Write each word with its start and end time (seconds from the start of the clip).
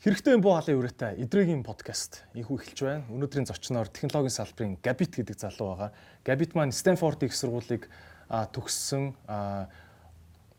Хэрэгтэй 0.00 0.32
юм 0.36 0.40
буу 0.40 0.56
халын 0.56 0.80
үрээтэй 0.80 1.20
эдрийн 1.24 1.60
подкаст 1.60 2.24
ийхүү 2.36 2.56
эхэлж 2.60 2.80
байна. 2.84 3.04
Өнөөдрийн 3.12 3.48
зочноор 3.48 3.88
технологийн 3.88 4.32
салбарын 4.32 4.76
Gabit 4.80 5.16
гэдэг 5.16 5.36
залуу 5.36 5.76
байгаа. 5.76 5.90
Gabit 6.24 6.56
маань 6.56 6.72
Stanford 6.72 7.24
их 7.24 7.36
сургуулийг 7.36 7.88
төгссөн 8.28 9.16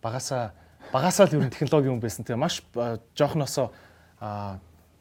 багасаа 0.02 0.54
багасаа 0.94 1.26
л 1.30 1.42
ер 1.42 1.46
нь 1.46 1.54
технологийн 1.54 1.98
хүн 1.98 2.06
байсан. 2.06 2.26
Тэгээ 2.26 2.42
маш 2.42 2.62
жоохносоо 3.18 3.74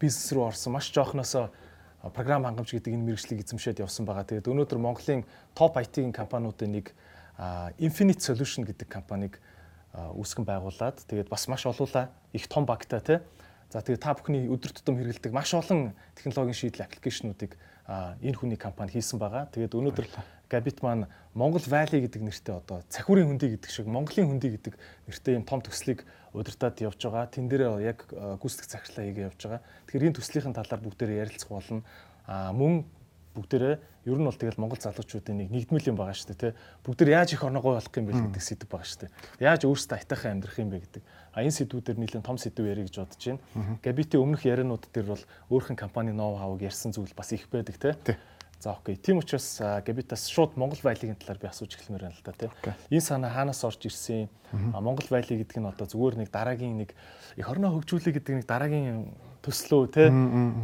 бизнес 0.01 0.29
рүү 0.33 0.45
орсон, 0.53 0.73
маш 0.77 0.93
жоохносоо 0.93 1.53
програм 2.14 2.45
хангамж 2.45 2.73
гэдэг 2.73 2.96
энэ 2.96 3.07
мэрэгчлийг 3.12 3.45
эзэмшээд 3.45 3.85
явсан 3.85 4.09
байгаа. 4.09 4.25
Тэгээд 4.25 4.48
өнөөдөр 4.48 4.80
Монголын 4.80 5.25
топ 5.53 5.77
IT-ийн 5.77 6.12
компаниудын 6.16 6.73
нэг 6.73 6.96
Infinite 7.80 8.25
Solution 8.25 8.65
гэдэг 8.65 8.88
компанийг 8.88 9.37
үүсгэн 9.92 10.48
байгуулад 10.48 11.05
тэгээд 11.05 11.28
бас 11.28 11.45
маш 11.48 11.69
олуула 11.69 12.09
их 12.33 12.48
том 12.48 12.65
багтаа 12.65 13.01
тий 13.05 13.19
За 13.70 13.78
тэгээ 13.78 14.02
та 14.02 14.19
бүхний 14.19 14.51
өдөр 14.51 14.75
тутам 14.75 14.98
хэрэгэлдэг 14.98 15.30
маш 15.30 15.55
олон 15.55 15.95
технологийн 16.19 16.59
шийдэл 16.59 16.91
аппликейшнуудыг 16.91 17.55
энэ 17.87 18.34
хүний 18.34 18.59
компани 18.59 18.91
хийсэн 18.91 19.14
байгаа. 19.23 19.47
Тэгээд 19.47 19.78
өнөөдөр 19.78 20.06
Gabit 20.51 20.83
маань 20.83 21.07
Монгол 21.33 21.63
Valley 21.63 22.03
гэдэг 22.03 22.23
нэртэй 22.27 22.55
одоо 22.59 22.83
цахиурын 22.91 23.31
хөндөй 23.31 23.55
гэдэг 23.55 23.71
шиг 23.71 23.87
Монголын 23.87 24.35
хөндөй 24.35 24.51
гэдэг 24.59 24.75
нэртэй 25.07 25.39
юм 25.39 25.47
том 25.47 25.63
төслийг 25.63 26.03
удирдах 26.35 26.75
явж 26.83 26.99
байгаа. 26.99 27.31
Тэн 27.31 27.47
дээр 27.47 27.79
яг 27.79 28.11
гүйцэтгэх 28.11 28.67
цагшлаа 28.67 29.07
хийгээ 29.07 29.29
явж 29.31 29.41
байгаа. 29.47 29.63
Тэгэхээр 29.87 30.07
энэ 30.11 30.19
төслийн 30.19 30.55
талаар 30.59 30.83
бүгдээрээ 30.83 31.23
ярилцах 31.23 31.51
болно. 31.55 31.87
А 32.27 32.51
мөн 32.51 32.83
бүгдээрээ 33.35 33.79
ер 34.11 34.19
нь 34.19 34.27
бол 34.27 34.35
тэгэл 34.35 34.59
Монгол 34.59 34.81
залуучуудын 34.81 35.39
нэг 35.39 35.49
нэгдмэл 35.55 35.95
юм 35.95 35.99
байгаа 36.01 36.17
шүү 36.19 36.35
дээ 36.35 36.43
тий. 36.51 36.53
Бүгдээр 36.83 37.15
яаж 37.15 37.31
их 37.37 37.45
орногоо 37.45 37.79
болох 37.79 37.95
юм 37.95 38.07
бэ 38.11 38.17
гэдэг 38.17 38.43
сэдв 38.43 38.67
байгаа 38.67 38.89
шүү 38.91 39.01
дээ. 39.07 39.11
Яаж 39.45 39.62
өөрсдөө 39.69 39.97
айтайхан 40.03 40.33
амьдрах 40.35 40.59
юм 40.59 40.70
бэ 40.75 40.79
гэдэг. 40.83 41.03
А 41.31 41.45
энэ 41.45 41.55
сэдвүүдээр 41.55 41.98
нэлээд 42.01 42.27
том 42.27 42.39
сэдв 42.41 42.64
ярих 42.67 42.91
гэж 42.91 42.97
бодож 42.97 43.23
байна. 43.23 43.41
Габити 43.85 44.17
өмнөх 44.19 44.42
ярианууд 44.48 44.85
дээр 44.91 45.07
бол 45.14 45.25
өөрхөн 45.53 45.79
компани 45.79 46.11
ноу 46.11 46.41
хавыг 46.41 46.67
ярьсан 46.67 46.91
зүйл 46.91 47.14
бас 47.14 47.31
их 47.31 47.47
байдаг 47.53 47.77
тий. 47.79 47.95
За 48.61 48.77
окей. 48.77 48.97
Тийм 48.97 49.19
учраас 49.19 49.56
Габитас 49.58 50.28
шууд 50.28 50.56
Монгол 50.61 50.78
байлигийн 50.84 51.16
талаар 51.16 51.41
би 51.41 51.48
асууж 51.48 51.80
эхлэмээр 51.80 52.12
байна 52.12 52.16
л 52.16 52.25
да 52.25 52.36
тий. 52.36 52.50
Энэ 52.92 53.00
санаа 53.00 53.33
хаанаас 53.33 53.64
орж 53.64 53.89
ирсэн? 53.89 54.28
Монгол 54.52 55.08
байли 55.08 55.41
гэдэг 55.41 55.64
нь 55.64 55.64
одоо 55.64 55.89
зүгээр 55.89 56.20
нэг 56.20 56.28
дараагийн 56.28 56.77
нэг 56.77 56.92
эх 57.41 57.48
орноо 57.48 57.72
хөгжүүлэх 57.80 58.20
гэдэг 58.20 58.34
нэг 58.36 58.47
дараагийн 58.47 59.17
төслөө 59.41 59.83
тий. 59.97 60.12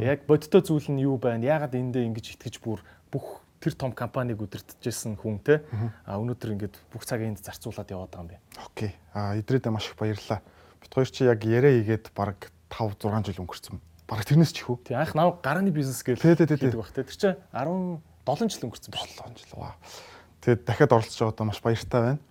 Яг 0.05 0.29
бодиттой 0.29 0.61
зүйл 0.61 0.93
нь 0.93 1.01
юу 1.09 1.17
байна? 1.17 1.41
Яагаад 1.41 1.73
эндээ 1.73 2.05
ингэж 2.05 2.37
итгэж 2.37 2.61
бүр 2.61 2.85
бүх 3.09 3.41
тэр 3.57 3.73
том 3.73 3.91
компанийг 3.97 4.45
удирдахжсэн 4.45 5.17
хүн 5.17 5.41
те 5.41 5.65
а 6.05 6.21
өнөөдөр 6.21 6.53
ингээд 6.53 6.75
бүх 6.93 7.01
цагийг 7.01 7.33
энд 7.33 7.41
зарцуулаад 7.41 7.89
яваад 7.89 8.13
байгаа 8.13 8.21
юм 8.21 8.29
бэ. 8.29 8.37
Окей. 8.61 8.91
А 9.17 9.33
идрээдээ 9.41 9.73
маш 9.73 9.89
их 9.89 9.97
баярлалаа. 9.97 10.45
Бид 10.85 10.93
хоёр 10.93 11.09
чи 11.09 11.25
яг 11.25 11.41
яриа 11.41 11.73
хийгээд 11.81 12.13
баг 12.13 12.53
5 12.69 13.01
6 13.01 13.25
жил 13.25 13.41
өнгөрцөн. 13.41 13.81
Баг 14.07 14.23
тэрнээс 14.23 14.55
ч 14.55 14.63
ихүү. 14.63 14.87
Тий 14.87 14.95
анх 14.95 15.11
нав 15.13 15.43
гарааны 15.43 15.69
бизнес 15.75 15.99
гэж 15.99 16.23
хэлдэг 16.23 16.79
баг. 16.79 16.91
Тэр 16.95 17.05
чинь 17.11 17.35
17 17.51 18.55
жил 18.55 18.65
өнгөрцөн 18.71 18.91
байна. 18.95 19.35
7 19.35 19.35
жил. 19.35 19.55
Ваа. 19.59 19.75
Тэгээд 20.39 20.63
дахиад 20.63 20.95
оролцож 20.95 21.19
байгаадаа 21.19 21.47
маш 21.47 21.59
баяртай 21.59 22.01
байна. 22.01 22.21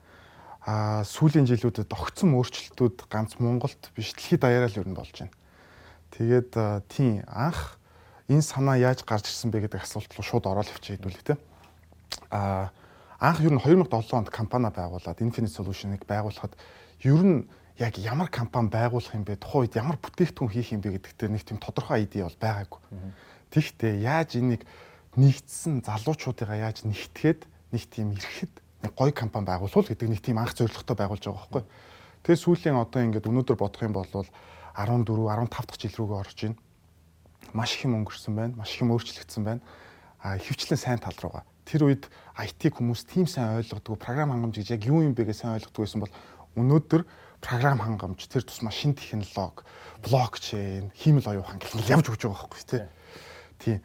А 0.65 1.05
сүүлийн 1.05 1.47
жилүүдэд 1.47 1.93
огцсон 1.93 2.33
өөрчлөлтүүд 2.33 3.07
ганц 3.13 3.37
Монголд 3.39 3.93
биш 3.93 4.17
дэлхийд 4.17 4.41
даяараа 4.41 4.73
л 4.73 4.89
нь 4.89 4.97
болж 4.97 5.15
байна. 5.15 5.37
Тэгээд 6.17 6.57
тийм 6.89 7.23
анх 7.29 7.77
энэ 8.27 8.43
санаа 8.43 8.81
яаж 8.81 9.05
гарч 9.05 9.29
ирсэн 9.29 9.53
бэ 9.53 9.69
гэдэг 9.69 9.85
асуулт 9.85 10.11
руу 10.17 10.25
шууд 10.25 10.49
ороод 10.49 10.73
явчих 10.73 10.99
хэдүүлээ 10.99 11.29
те. 11.29 11.37
А 12.33 12.73
анх 13.21 13.45
ер 13.45 13.53
нь 13.53 13.61
2007 13.61 14.17
онд 14.17 14.31
компани 14.33 14.73
байгуулад 14.73 15.21
Infinite 15.23 15.55
Solution-ыг 15.55 16.03
байгуулахад 16.09 16.57
ер 17.05 17.23
нь 17.23 17.47
яг 17.79 17.99
ямар 17.99 18.29
компани 18.29 18.69
байгуулах 18.69 19.15
юм 19.15 19.25
бэ? 19.25 19.37
Тухайн 19.41 19.69
үед 19.69 19.77
ямар 19.77 19.97
бүтээгдэхүүн 20.01 20.53
хийх 20.53 20.73
юм 20.73 20.81
бэ 20.81 20.97
гэдэгтээ 20.97 21.29
нэг 21.29 21.43
тийм 21.45 21.59
тодорхой 21.61 22.05
идея 22.05 22.29
бол 22.29 22.41
байгаагүй. 22.41 22.81
Тэгэхдээ 23.53 23.95
яаж 24.05 24.31
энийг 24.37 24.63
нэгдсэн 25.17 25.85
залуучуудыгаа 25.85 26.71
яаж 26.73 26.85
нэгтгэхэд 26.89 27.41
нэг 27.73 27.83
тийм 27.89 28.13
ирэхэд 28.17 28.55
нэг 28.85 28.93
гоё 28.97 29.13
компани 29.13 29.47
байгуулвал 29.49 29.89
гэдэг 29.89 30.09
нэг 30.09 30.21
тийм 30.25 30.41
анх 30.41 30.57
зорилготой 30.57 30.97
байгуулж 30.97 31.25
байгаа 31.25 31.41
байхгүй. 31.41 31.65
Тэгээ 32.25 32.43
сүүлийн 32.43 32.77
одоо 32.81 33.01
ингээд 33.05 33.29
өнөөдөр 33.29 33.57
бодох 33.57 33.83
юм 33.85 33.97
бол 33.97 34.09
14 34.09 34.29
15 34.77 35.09
дахь 35.09 35.81
жил 35.81 35.97
рүүгээ 35.97 36.21
орж 36.21 36.37
байна 36.43 36.61
маш 37.53 37.77
их 37.77 37.85
юм 37.85 37.97
өнгөрсөн 38.03 38.35
байна, 38.37 38.55
маш 38.57 38.75
их 38.75 38.83
юм 38.83 38.93
өөрчлөгдсөн 38.95 39.45
байна. 39.45 39.61
А 40.21 40.39
хөвчлэн 40.39 40.79
сайн 40.79 40.99
тал 40.99 41.17
руугаа. 41.21 41.45
Тэр 41.65 41.87
үед 41.87 42.09
IT 42.37 42.73
хүмүүс 42.75 43.07
тийм 43.07 43.27
сайн 43.27 43.57
ойлгодгоо 43.61 43.97
програм 43.97 44.31
хангамж 44.31 44.61
гэж 44.61 44.77
яг 44.77 44.83
юу 44.87 45.03
юм 45.03 45.15
бэ 45.15 45.25
гэж 45.31 45.45
сайн 45.45 45.57
ойлгодгоо 45.57 45.83
байсан 45.85 46.01
бол 46.05 46.13
өнөөдөр 46.57 47.03
програм 47.47 47.79
хангамж 47.79 48.27
тэр 48.27 48.43
тусмаа 48.43 48.75
шин 48.75 48.99
технологи, 48.99 49.63
блокчейн, 50.03 50.91
хиймэл 50.99 51.31
оюухан 51.39 51.63
гэх 51.63 51.79
мэт 51.79 51.95
явж 51.95 52.11
өгч 52.11 52.27
байгаа 52.27 52.51
байхгүй 52.51 52.67
тий. 52.67 52.83
Тийм. 53.63 53.79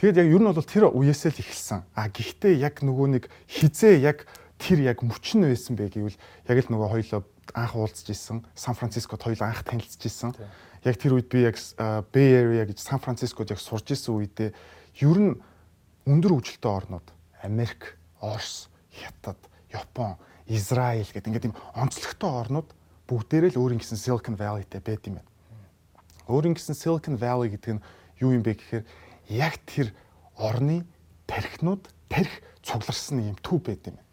Тэгэд 0.00 0.16
яг 0.24 0.28
ер 0.32 0.40
нь 0.40 0.48
бол 0.48 0.64
тэр 0.64 0.88
үеэсээ 0.88 1.30
л 1.36 1.42
эхэлсэн. 1.44 1.80
А 1.92 2.08
гэхдээ 2.08 2.56
яг 2.56 2.80
нөгөө 2.80 3.08
нэг 3.20 3.24
хизээ 3.52 4.00
яг 4.00 4.24
тэр 4.56 4.80
яг 4.80 5.04
мөчн 5.04 5.44
байсан 5.44 5.76
бэ 5.76 5.92
гэвэл 5.92 6.16
яг 6.48 6.56
л 6.56 6.72
нөгөө 6.72 6.88
хоёлоо 6.88 7.20
анх 7.52 7.76
уулзж 7.76 8.08
исэн, 8.08 8.40
Сан 8.56 8.74
Францискод 8.74 9.20
хоёлоо 9.20 9.52
анх 9.52 9.60
танилцж 9.68 10.00
исэн 10.00 10.32
яг 10.84 10.96
тэр 10.98 11.14
үед 11.14 11.28
би 11.28 11.44
яг 11.46 11.60
Bay 12.10 12.32
Area 12.32 12.66
гэж 12.66 12.78
Сан 12.80 12.98
Францискод 12.98 13.50
яг 13.50 13.60
сурж 13.60 13.92
исэн 13.92 14.16
үедээ 14.18 14.50
ер 15.04 15.18
нь 15.18 15.38
өндөр 16.06 16.40
хөгжилтэй 16.40 16.70
орнууд 16.70 17.06
Америк, 17.42 17.98
Орос, 18.18 18.70
Хятад, 18.90 19.38
Япон, 19.70 20.18
Израиль 20.46 21.06
гэдэг 21.06 21.28
ингээд 21.30 21.46
ийм 21.50 21.56
онцлогтой 21.74 22.30
орнууд 22.30 22.68
бүгдээрээ 23.12 23.52
л 23.52 23.60
өөрийн 23.60 23.80
гэсэн 23.84 24.00
Silicon 24.00 24.40
Valley-тэй 24.40 24.80
байд 24.80 25.04
юм 25.04 25.20
байна. 25.20 25.30
Өөрийн 26.32 26.56
гэсэн 26.56 26.72
Silicon 26.72 27.20
Valley 27.20 27.52
гэдэг 27.52 27.76
нь 27.76 27.84
юу 28.24 28.32
юм 28.32 28.40
бэ 28.40 28.56
гэхээр 28.56 28.84
яг 29.36 29.60
тэр 29.68 29.92
орны 30.40 30.88
тархинууд 31.28 31.84
тарих 32.08 32.40
цугларсан 32.64 33.20
юм 33.20 33.36
төв 33.44 33.60
байд 33.60 33.84
юм 33.84 34.00
байна. 34.00 34.08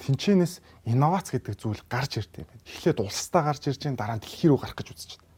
Тинчэнэс 0.00 0.64
инновац 0.88 1.28
гэдэг 1.28 1.60
зүйл 1.60 1.84
гарч 1.92 2.24
ирд 2.24 2.32
юм 2.40 2.48
байна. 2.48 2.64
Эхлээд 2.64 3.04
улстай 3.04 3.42
гарч 3.44 3.62
ирж, 3.68 3.84
дараа 3.92 4.16
нь 4.16 4.24
дэлхий 4.24 4.48
рүү 4.48 4.64
гарах 4.64 4.80
гэж 4.80 4.88
үзэж 4.96 5.10
байна. 5.20 5.30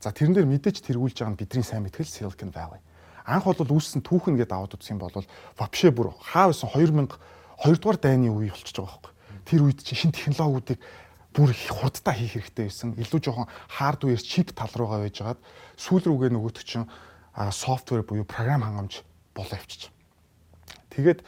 За 0.00 0.08
тэрэн 0.16 0.32
дээр 0.32 0.48
мэдээж 0.48 0.80
тэргүүлж 0.80 1.20
байгаа 1.20 1.34
нь 1.36 1.40
бидний 1.44 1.66
сайн 1.66 1.84
мэтгэл 1.84 2.08
Silicon 2.08 2.48
Valley. 2.56 2.80
Анх 3.28 3.44
бол 3.44 3.60
үүссэн 3.60 4.00
түүхэн 4.00 4.40
гэдээ 4.40 4.56
аваад 4.56 4.74
үзсэн 4.80 4.96
бол 4.96 5.12
вообще 5.60 5.92
бүр 5.92 6.16
хаавсан 6.24 6.72
2000 6.72 7.12
2 7.60 7.76
дугаар 7.76 8.00
дайны 8.00 8.32
үе 8.32 8.48
болчихж 8.48 8.80
байгаа 8.80 8.96
байхгүй. 8.96 9.12
Тэр 9.44 9.60
үед 9.68 9.84
чинь 9.84 10.00
шин 10.08 10.12
технологиудыг 10.16 10.80
бүр 11.34 11.50
их 11.54 11.70
хурдтай 11.70 12.14
хийх 12.14 12.34
хэрэгтэй 12.38 12.66
байсан. 12.66 12.94
Илүү 12.98 13.20
жоохон 13.22 13.48
хардвер 13.70 14.20
чип 14.20 14.52
тал 14.54 14.72
руугаа 14.74 15.06
байж 15.06 15.22
гаад 15.22 15.40
сүүл 15.78 16.10
рүүгээ 16.10 16.30
нөгөөт 16.34 16.58
чинь 16.66 16.90
софтвер 17.34 18.02
буюу 18.02 18.26
програм 18.26 18.62
хангамж 18.62 19.02
болоо 19.34 19.56
явчих. 19.56 19.94
Тэгээд 20.90 21.22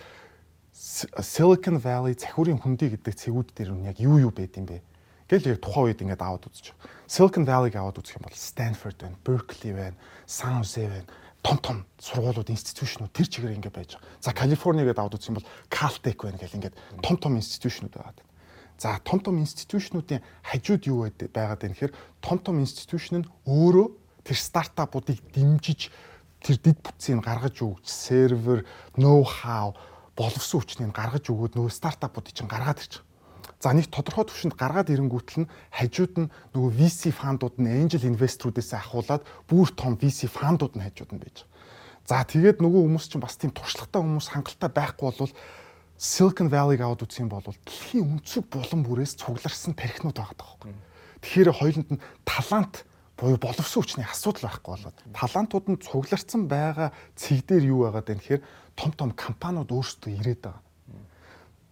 Silicon 0.74 1.78
Valley 1.78 2.18
захиурын 2.18 2.58
хөндий 2.58 2.90
гэдэг 2.90 3.14
цэгүүд 3.14 3.48
дээр 3.54 3.70
нь 3.70 3.86
яг 3.86 4.02
юу 4.02 4.18
юу 4.18 4.32
байд 4.34 4.58
юм 4.58 4.66
бэ? 4.66 4.82
Гэл 5.30 5.54
яг 5.54 5.62
тухайн 5.62 5.94
үед 5.94 6.02
ингээд 6.02 6.18
аваад 6.18 6.50
үзчих. 6.50 6.74
Silicon 7.06 7.46
Valley-г 7.46 7.78
аваад 7.78 8.02
үзэх 8.02 8.18
юм 8.18 8.26
бол 8.26 8.34
Stanford 8.34 8.98
байна, 8.98 9.16
Berkeley 9.22 9.72
байна, 9.72 9.96
San 10.26 10.58
Jose 10.58 10.90
байна 10.90 11.06
том 11.42 11.58
том 11.58 11.86
сургуулиуд 11.98 12.50
институтшнууд 12.50 13.12
тэр 13.12 13.26
чигээр 13.26 13.58
ингэ 13.58 13.70
байж 13.70 13.98
байгаа. 13.98 14.10
За 14.22 14.30
Калифорни 14.32 14.86
гэдээ 14.86 15.02
аваад 15.02 15.18
үзэх 15.18 15.30
юм 15.34 15.38
бол 15.42 15.50
Caltech 15.70 16.18
байна 16.22 16.38
гэл 16.38 16.56
ингээд 16.58 16.76
том 17.02 17.16
том 17.18 17.34
институтшнууд 17.34 17.94
байгаа. 17.94 18.14
За 18.82 18.98
том 19.04 19.20
том 19.22 19.38
институтшнуудын 19.38 20.26
хажууд 20.42 20.82
юу 20.90 21.06
байгаад 21.06 21.62
байна 21.62 21.74
гэхээр 21.78 21.94
том 22.18 22.38
том 22.42 22.58
институтшн 22.58 23.22
нь 23.22 23.30
өөрөө 23.46 23.86
тэр 24.26 24.38
стартапуудыг 24.42 25.22
дэмжиж 25.30 25.94
тэр 26.42 26.56
дид 26.58 26.82
бүтцийг 26.82 27.22
гаргаж 27.22 27.62
өгч 27.62 27.86
сервер, 27.86 28.66
ноу 28.98 29.22
хау 29.22 29.78
боловсон 30.18 30.66
хүчнийг 30.66 30.90
гаргаж 30.90 31.30
өгөөд 31.30 31.54
нөгөө 31.54 31.70
стартапуудыг 31.70 32.34
чинь 32.34 32.50
гаргаад 32.50 32.82
ирчих. 32.82 33.06
За 33.62 33.70
нэг 33.70 33.86
тодорхой 33.86 34.26
түвшинд 34.26 34.58
гаргаад 34.58 34.90
ирэнгүүтэл 34.90 35.46
нь 35.46 35.50
хажууд 35.70 36.14
нь 36.18 36.32
нөгөө 36.50 36.70
VC 36.74 37.14
фандууд 37.14 37.62
нь 37.62 37.70
angel 37.70 38.02
investor-уудээс 38.02 38.74
ахуулаад 38.74 39.22
бүр 39.46 39.70
том 39.78 39.94
VC 39.94 40.26
фандууд 40.26 40.74
нь 40.74 40.82
хажууд 40.82 41.14
нь 41.14 41.22
байж. 41.22 41.46
За 42.02 42.26
тэгээд 42.26 42.58
нөгөө 42.58 42.82
хүмүүс 42.82 43.06
чинь 43.06 43.22
бас 43.22 43.38
тийм 43.38 43.54
туршлагатай 43.54 44.02
хүмүүс 44.02 44.34
хангалттай 44.34 44.70
байхгүй 44.74 45.06
бол 45.06 45.30
Silicon 46.02 46.50
Valley-г 46.50 46.82
аваад 46.82 47.06
үзэх 47.06 47.22
юм 47.22 47.30
бол 47.30 47.46
дэлхийн 47.46 48.18
өнцөг 48.18 48.50
булан 48.50 48.82
бүрээс 48.82 49.14
цугларсан 49.22 49.78
тархинууд 49.78 50.18
байгаа 50.18 50.34
байхгүй. 50.34 50.74
Тэгэхээр 51.22 51.50
хоёуланд 51.54 51.90
нь 51.94 52.02
талант 52.26 52.82
буюу 53.14 53.38
боловсон 53.38 53.86
хүчний 53.86 54.06
асуудал 54.10 54.50
байхгүй 54.50 54.70
болоод 54.74 54.98
талантууд 55.14 55.66
нь 55.70 55.78
цугларсан 55.78 56.50
байгаа 56.50 56.90
цэг 57.14 57.46
дээр 57.46 57.70
юу 57.70 57.86
байгаад 57.86 58.10
байна 58.10 58.18
гэхээр 58.18 58.42
том 58.74 58.90
том 58.98 59.14
компаниуд 59.14 59.70
өөрсдөө 59.70 60.10
ирээд 60.18 60.42
байгаа 60.42 60.62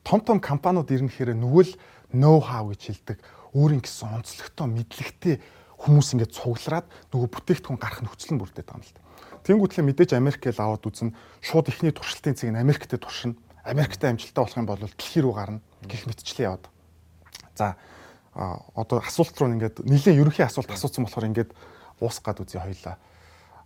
том 0.05 0.21
том 0.21 0.41
компаниуд 0.41 0.91
ирнэхээр 0.91 1.37
нөгөө 1.37 1.65
л 1.67 1.75
ноу 2.17 2.41
хау 2.41 2.73
гэж 2.73 2.83
хэлдэг 2.87 3.19
өөрийн 3.55 3.83
гэсэн 3.85 4.23
онцлогтой 4.23 4.67
мэдлэгтэй 4.67 5.35
хүмүүс 5.81 6.09
ингээд 6.17 6.35
цуглараад 6.35 6.87
нөгөө 7.13 7.29
бүтээгдэхүүн 7.35 7.81
гарах 7.81 8.01
нөхцөл 8.05 8.35
нь 8.35 8.41
бүрдээд 8.41 8.69
байгаа 8.69 8.81
юм 8.81 8.87
л 8.87 8.95
да. 8.95 9.01
Тэнгүүтлээ 9.45 9.85
мэдээж 9.87 10.11
Америкэл 10.17 10.61
аваад 10.61 10.85
үзэн 10.85 11.15
шууд 11.41 11.67
ихний 11.73 11.93
туршилтын 11.93 12.37
цэг 12.37 12.53
нь 12.53 12.61
Америктэй 12.61 13.01
туршина. 13.01 13.37
Америктай 13.65 14.11
амжилттай 14.11 14.43
болох 14.45 14.57
юм 14.57 14.67
бол 14.67 14.81
дэлхий 14.81 15.23
рүү 15.23 15.35
гарна 15.35 15.61
гэх 15.85 16.07
мэтчлээ 16.07 16.47
яваад. 16.49 16.65
За 17.55 17.77
одоо 18.35 19.05
асуулт 19.05 19.37
руу 19.37 19.53
ингээд 19.53 19.85
нэлээд 19.85 20.21
ерөнхий 20.21 20.45
асуулт 20.45 20.71
асуусан 20.71 21.05
болохоор 21.05 21.29
ингээд 21.29 21.51
уусгаад 22.01 22.41
үзье 22.41 22.61
хоёлаа. 22.61 22.97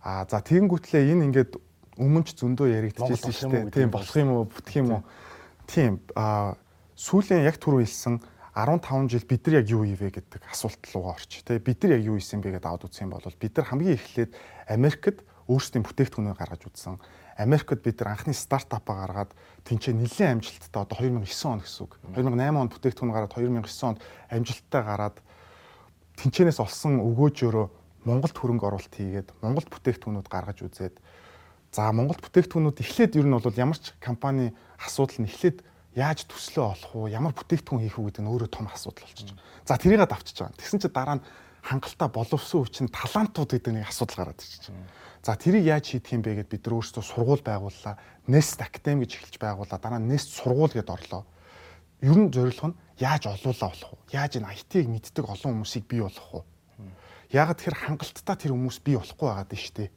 А 0.03 0.25
за 0.27 0.41
тэгэнгүүтлээ 0.41 1.15
энэ 1.15 1.25
ингээд 1.31 1.51
өмнө 1.95 2.27
ч 2.27 2.35
зөндөө 2.35 2.67
яригдчихсэн 2.75 3.31
шүү 3.31 3.51
дээ. 3.51 3.71
Тийм 3.71 3.91
болох 3.93 4.15
юм 4.19 4.29
уу, 4.35 4.43
бүтэх 4.45 4.75
юм 4.83 4.89
уу? 4.99 5.03
Тийм. 5.69 6.03
А 6.15 6.59
сүүлийн 6.99 7.47
яг 7.47 7.57
түрүү 7.61 7.87
хэлсэн 7.87 8.19
15 8.55 9.11
жил 9.11 9.25
бид 9.27 9.47
нар 9.47 9.55
яг 9.59 9.67
юу 9.67 9.83
ивэ 9.83 10.11
гэдэг 10.15 10.41
асуулт 10.47 10.79
руугаа 10.95 11.19
орч. 11.19 11.43
Тэ 11.43 11.59
бид 11.59 11.83
нар 11.83 11.99
яг 11.99 12.03
юу 12.07 12.15
исэн 12.15 12.39
бэ 12.39 12.55
гэдээ 12.55 12.71
аваад 12.71 12.87
үзсэн 12.87 13.11
бол 13.11 13.23
бид 13.23 13.53
нар 13.55 13.67
хамгийн 13.67 13.99
эхлээд 13.99 14.31
Америкт 14.71 15.23
өөрсдийн 15.51 15.83
бүтээгдэхүүнээ 15.83 16.35
гаргаж 16.39 16.63
үзсэн. 16.63 16.95
Америкт 17.35 17.83
бид 17.83 17.99
нар 17.99 18.15
анхны 18.15 18.33
стартапаа 18.33 18.95
гаргаад 19.03 19.31
тэнцээ 19.67 19.91
нэлээд 19.91 20.39
амжилттай 20.39 20.81
одоо 20.81 20.97
2009 21.03 21.51
он 21.51 21.59
гэсэн 21.59 21.83
үг. 21.83 21.99
2008 22.15 22.55
онд 22.55 22.71
бүтээгдэхүүн 22.71 23.11
гараад 23.11 23.33
2009 23.35 23.91
онд 23.91 23.99
амжилттай 24.31 24.81
гараад 24.87 25.17
тэнцэнээс 26.15 26.63
олсон 26.63 27.03
өгөөжөөрөө 27.03 27.67
Монголд 28.07 28.37
хөрөнгө 28.37 28.65
оруулалт 28.69 28.95
хийгээд 28.95 29.29
Монголд 29.43 29.67
бүтээгдэхүүнүүд 29.67 30.27
гаргаж 30.31 30.63
үзээд 30.63 30.95
за 31.75 31.91
Монголд 31.91 32.21
бүтээгдэхүүнүүд 32.23 32.77
эхлээд 32.79 33.17
ер 33.19 33.27
нь 33.27 33.35
бол 33.35 33.59
ямар 33.59 33.79
ч 33.81 33.91
компани 33.99 34.55
асуудал 34.79 35.25
нь 35.25 35.27
эхлээд 35.27 35.59
яаж 35.97 36.23
төслөө 36.29 36.65
олох 36.71 36.91
уу, 36.95 37.11
ямар 37.11 37.35
бүтээгдэхүүн 37.35 37.83
хийх 37.83 37.97
үү 37.99 38.05
гэдэг 38.15 38.23
нь 38.23 38.31
өөрөө 38.31 38.49
том 38.51 38.67
асуудал 38.71 39.03
байгаа. 39.03 39.35
За 39.65 39.79
тэрийгээ 39.79 40.07
давчиж 40.07 40.37
байгаа. 40.39 40.59
Тэгсэн 40.59 40.79
чинь 40.83 40.95
дараа 40.95 41.15
нь 41.17 41.25
хангалттай 41.65 42.09
боловсон 42.13 42.61
хүчин 42.61 42.87
талантууд 42.93 43.51
гэдэг 43.57 43.73
нэг 43.73 43.89
асуудал 43.89 44.27
гараад 44.27 44.39
ирчихэж 44.43 44.69
байна. 44.69 44.87
За 45.25 45.33
тэрийг 45.33 45.65
яаж 45.65 45.89
шийдэх 45.89 46.13
юм 46.13 46.21
бэ 46.21 46.45
гэд 46.45 46.53
бид 46.53 46.63
нар 46.69 46.77
өөрсдөө 46.77 47.01
сургууль 47.01 47.41
байгууллаа. 47.41 47.97
Nest 48.29 48.61
Academy 48.61 49.09
гэж 49.09 49.25
эхэлж 49.25 49.41
байгууллаа. 49.41 49.81
Дараа 49.81 49.97
нь 49.97 50.05
Nest 50.05 50.37
сургууль 50.37 50.69
гэд 50.69 50.85
орлоо. 50.85 51.25
Ер 52.05 52.13
нь 52.13 52.29
зорилго 52.29 52.69
нь 52.69 52.77
яаж 53.01 53.33
олуулаа 53.33 53.73
болох 53.73 53.89
вэ? 54.05 54.21
Яаж 54.21 54.37
энэ 54.37 54.53
IT-г 54.53 54.85
мэддэг 54.85 55.25
олон 55.25 55.65
хүмүүсийг 55.65 55.89
бий 55.89 56.05
болгох 56.05 56.45
вэ? 56.45 56.93
Яг 57.33 57.57
тэр 57.57 57.73
хангалттай 57.73 58.37
тэр 58.37 58.53
хүмүүс 58.53 58.77
бий 58.85 59.01
болохгүй 59.01 59.25
байгаад 59.25 59.49
нь 59.49 59.57
шүү 59.65 59.73
дээ. 59.81 59.89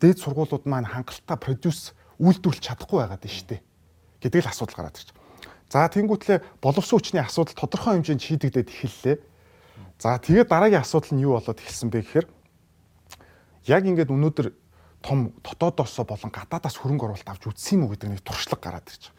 Дээд 0.00 0.18
сургуулиуд 0.24 0.64
маань 0.64 0.88
хангалттай 0.88 1.36
продюс 1.36 1.92
үйлдвэрлэж 2.16 2.64
чадахгүй 2.64 3.04
байгаад 3.04 3.28
нь 3.28 3.28
шүү 3.28 3.60
дээ. 3.60 3.60
Гэдэг 4.24 4.40
л 4.40 4.48
асуудал 4.48 4.88
гараад 4.88 4.96
ирж 4.96 5.12
байна. 5.12 5.52
За 5.68 5.84
тэнгуүтлээ 5.84 6.64
боловсон 6.64 6.96
хүчний 6.96 7.20
асуудал 7.20 7.60
тодорхой 7.60 8.00
хэмжээнд 8.00 8.24
шийдэгдээд 8.24 8.72
эхэллээ. 8.72 9.16
За 10.00 10.16
тэгээд 10.16 10.48
дараагийн 10.48 10.80
асуудал 10.80 11.12
нь 11.12 11.28
юу 11.28 11.36
болоод 11.36 11.60
эхэлсэн 11.60 11.92
бэ 11.92 12.08
гэхээр 12.08 12.26
яг 13.68 13.84
ингээд 13.84 14.10
өнөөдөр 14.10 14.48
том 15.04 15.32
дотоодоосоо 15.44 16.04
болон 16.08 16.32
гадаадаас 16.32 16.76
хөрөнгө 16.80 17.04
оруулалт 17.06 17.28
авч 17.28 17.46
үзсэн 17.46 17.78
юм 17.78 17.86
уу 17.86 17.92
гэдэг 17.94 18.08
нэг 18.18 18.22
туршлага 18.24 18.82
гараад 18.82 18.88
ирж 18.90 19.12
байгаа. 19.12 19.16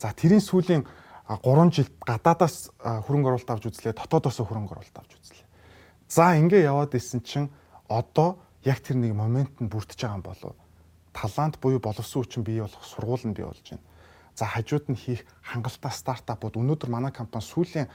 За 0.00 0.08
тэрийн 0.16 0.42
сүүлийн 0.42 0.82
3 1.28 1.70
жил 1.70 1.88
гадаадаас 2.02 2.74
хөрөнгө 2.80 3.28
оруулалт 3.30 3.50
авч 3.54 3.64
үзлээ, 3.70 3.94
дотоодоосоо 3.94 4.44
хөрөнгө 4.48 4.74
оруулалт 4.74 4.98
авч 4.98 5.12
үзлээ. 5.14 5.46
За 6.10 6.34
ингээ 6.34 6.66
яваад 6.66 6.96
исэн 6.98 7.22
чинь 7.22 7.52
одоо 7.86 8.42
яг 8.66 8.82
тэр 8.82 8.98
нэг 8.98 9.14
момент 9.14 9.54
нь 9.62 9.70
бүрдэж 9.70 10.02
байгаа 10.02 10.18
юм 10.18 10.26
болов. 10.26 10.56
Талант 11.14 11.62
буюу 11.62 11.78
боловсон 11.78 12.26
хүчин 12.26 12.42
бий 12.42 12.58
болох 12.58 12.82
сургууль 12.82 13.22
нь 13.30 13.36
бий 13.36 13.46
болж 13.46 13.62
байна. 13.62 13.84
За 14.34 14.50
хажууд 14.50 14.90
нь 14.90 14.98
хийх 14.98 15.22
хангалттай 15.46 15.94
стартапууд 15.94 16.58
өнөөдөр 16.58 16.90
манай 16.90 17.12
компани 17.14 17.46
сүүлийн 17.46 17.86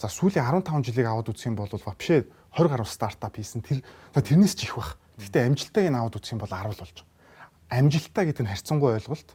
за 0.00 0.08
сүүлийн 0.10 0.42
15 0.42 0.90
жилиг 0.90 1.06
аваад 1.06 1.30
юм 1.30 1.54
бол 1.54 1.70
вообще 1.70 2.26
20 2.58 2.66
гаруй 2.66 2.86
стартап 2.86 3.36
хийсэн. 3.38 3.62
Тэр 3.62 3.86
тэрнээс 4.14 4.58
ч 4.58 4.66
их 4.66 4.74
бах. 4.74 4.98
Гэхдээ 5.18 5.46
амжилттай 5.48 5.88
энэ 5.88 5.98
аваад 5.98 6.16
үзэх 6.16 6.32
юм 6.36 6.42
бол 6.42 6.52
10 6.52 6.72
л 6.72 6.80
болж 6.80 6.96
байгаа. 7.02 7.48
Амжилттай 7.72 8.24
гэдэг 8.28 8.42
нь 8.46 8.52
харьцангуй 8.52 8.90
ойлголт. 8.96 9.28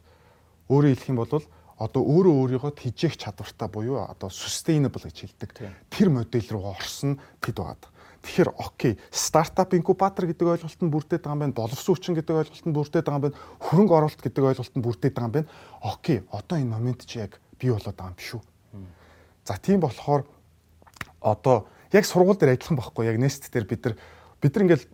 Өөрөөр 0.68 0.94
хэлэх 0.94 1.10
юм 1.12 1.18
бол 1.22 1.44
одоо 1.78 2.02
өөрөө 2.02 2.34
өөрийгөө 2.58 2.72
тижээх 2.74 3.14
чадвартай 3.14 3.68
буюу 3.70 4.02
одоо 4.02 4.28
sustainable 4.34 5.06
гэж 5.06 5.16
хэлдэг. 5.30 5.50
Тэр 5.90 6.08
модель 6.10 6.50
руугаа 6.50 6.74
орсон 6.74 7.22
тэд 7.38 7.62
байгаа. 7.62 7.90
Тэгэхээр 8.18 8.50
окей, 8.58 8.98
стартап 9.14 9.78
инкубатор 9.78 10.26
гэдэг 10.26 10.58
ойлголт 10.58 10.80
нь 10.82 10.90
бүрдээд 10.90 11.22
байгаа 11.22 11.38
юм 11.38 11.42
байна. 11.46 11.54
Боловсон 11.54 11.94
хүчин 11.94 12.18
гэдэг 12.18 12.34
ойлголт 12.34 12.66
нь 12.66 12.74
бүрдээд 12.74 13.06
байгаа 13.06 13.18
юм 13.22 13.26
байна. 13.30 13.38
Хөрөнгө 13.62 13.94
оруулалт 13.94 14.22
гэдэг 14.26 14.42
ойлголт 14.42 14.74
нь 14.74 14.82
бүрдээд 14.82 15.14
байгаа 15.14 15.30
юм 15.30 15.36
байна. 15.38 15.50
Окей, 15.86 16.18
одоо 16.34 16.56
энэ 16.58 16.74
момент 16.74 17.06
чи 17.06 17.22
яг 17.22 17.38
бий 17.62 17.70
болоод 17.70 17.94
байгаа 17.94 18.10
юм 18.10 18.18
шүү. 18.18 18.42
За 19.46 19.54
тийм 19.54 19.78
болохоор 19.78 20.26
одоо 21.22 21.70
яг 21.94 22.04
сургууль 22.04 22.36
дээр 22.36 22.58
адилхан 22.58 22.76
байхгүй 22.76 23.06
яг 23.06 23.22
Nest 23.22 23.46
дээр 23.54 23.64
бид 23.70 23.86
нар 23.86 23.94
бид 24.42 24.52
нар 24.54 24.64
ингээл 24.66 24.86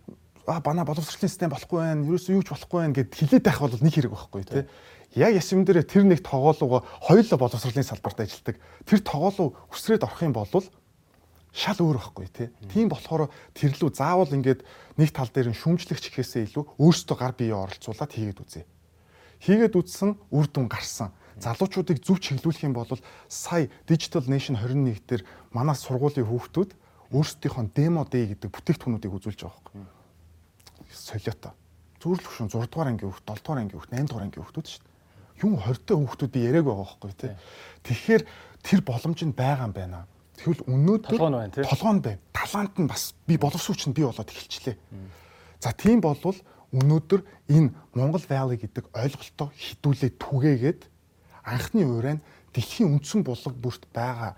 а 0.47 0.61
бана 0.61 0.85
боловсролын 0.85 1.29
систем 1.29 1.49
болохгүй 1.49 1.81
байх, 1.81 2.05
ерөөсөө 2.05 2.35
юу 2.37 2.43
ч 2.45 2.53
болохгүй 2.53 2.79
байх 2.85 2.93
гэд 2.93 3.11
хилээд 3.17 3.45
байх 3.49 3.59
бол 3.65 3.81
нэг 3.81 3.93
хэрэг 3.97 4.13
байхгүй 4.13 4.43
тий. 4.45 4.63
Яг 5.17 5.33
ясэм 5.33 5.65
дээр 5.65 5.81
тэр 5.81 6.05
нэг 6.05 6.21
тоглоогоо 6.21 6.85
хоёулаа 7.01 7.39
боловсролын 7.41 7.87
салбарт 7.87 8.21
ажилладаг. 8.21 8.61
Тэр 8.85 8.99
тоглоог 9.01 9.57
өсрээд 9.73 10.05
орох 10.05 10.21
юм 10.21 10.33
бол 10.37 10.49
шал 11.49 11.79
өөр 11.81 11.97
байхгүй 11.97 12.27
тий. 12.29 12.47
Тийм 12.69 12.93
болохоор 12.93 13.33
тэр 13.57 13.73
лүү 13.73 13.89
заавал 13.89 14.29
ингээд 14.29 14.61
нэг 15.01 15.09
тал 15.09 15.31
дээр 15.33 15.49
нь 15.49 15.57
шүмжлэгч 15.57 16.13
гэхээсээ 16.13 16.51
илүү 16.53 16.77
өөрсдөө 16.77 17.17
гар 17.17 17.33
биеэ 17.33 17.55
оролцуулаад 17.55 18.11
хийгээд 18.13 18.43
үзье. 18.43 18.67
Хийгээд 19.41 19.73
үзсэн 19.73 20.19
үр 20.29 20.45
дүн 20.51 20.67
гарсан. 20.69 21.15
Залуучуудыг 21.39 22.03
зөв 22.03 22.19
чиглүүлэх 22.19 22.67
юм 22.67 22.75
бол 22.75 22.87
сая 23.31 23.71
Digital 23.87 24.23
Nation 24.27 24.59
21 24.59 24.99
дээр 25.07 25.23
манай 25.51 25.75
сургуулийн 25.75 26.27
хүүхдүүд 26.27 26.71
өөрсдийнхөө 27.11 27.65
демо 27.75 28.03
day 28.07 28.35
гэдэг 28.35 28.51
бүтээгдэхүүнүүдийг 28.51 29.15
үзүүлж 29.15 29.39
байгаа 29.43 29.59
байхгүй 29.63 29.94
солиотой. 30.95 31.53
Зүрлэх 31.99 32.31
шин 32.31 32.49
6 32.49 32.71
дугаар 32.71 32.89
ангийн 32.89 33.11
хүүхд, 33.11 33.27
7 33.27 33.43
дугаар 33.43 33.59
ангийн 33.61 33.79
хүүхд, 33.79 33.91
8 33.93 34.07
дугаар 34.07 34.25
ангийн 34.25 34.43
хүүхдүүд 34.45 34.67
шүү 34.71 34.81
дээ. 34.81 34.93
Юм 35.43 35.53
20 35.59 35.83
та 35.83 35.93
хүүхдүүд 35.99 36.31
би 36.31 36.39
яриаг 36.47 36.65
байгаа 36.65 36.85
байхгүй 36.85 37.13
тий. 37.19 37.33
Тэгэхээр 37.83 38.23
тэр 38.63 38.79
боломж 38.85 39.19
нь 39.25 39.35
байгаа 39.35 39.67
юм 39.67 39.73
байна. 39.75 40.07
Тэгвэл 40.39 40.63
өнөөдөр 40.69 41.11
толгой 41.11 41.29
нь 41.31 41.39
байна 41.39 41.53
тий. 41.55 41.63
Толгой 41.65 41.93
нь 41.95 42.03
байна. 42.05 42.21
Талант 42.31 42.75
нь 42.79 42.87
бас 42.87 43.03
би 43.27 43.35
боловсруучч 43.35 43.81
нь 43.89 43.95
би 43.95 44.03
болоод 44.07 44.31
эхэлчлээ. 44.31 44.75
За 45.59 45.71
тийм 45.75 45.99
болвол 45.99 46.39
өнөөдөр 46.71 47.21
энэ 47.51 47.73
Монгол 47.95 48.25
Valley 48.27 48.59
гэдэг 48.59 48.91
ойлголтоо 48.91 49.49
хідүүлээд 49.55 50.15
түгээгээд 50.19 50.81
анхны 51.43 51.83
уурайнд 51.87 52.21
дэлхийн 52.51 52.95
үндсэн 52.95 53.23
булга 53.23 53.51
бүрт 53.51 53.87
байгаа 53.91 54.35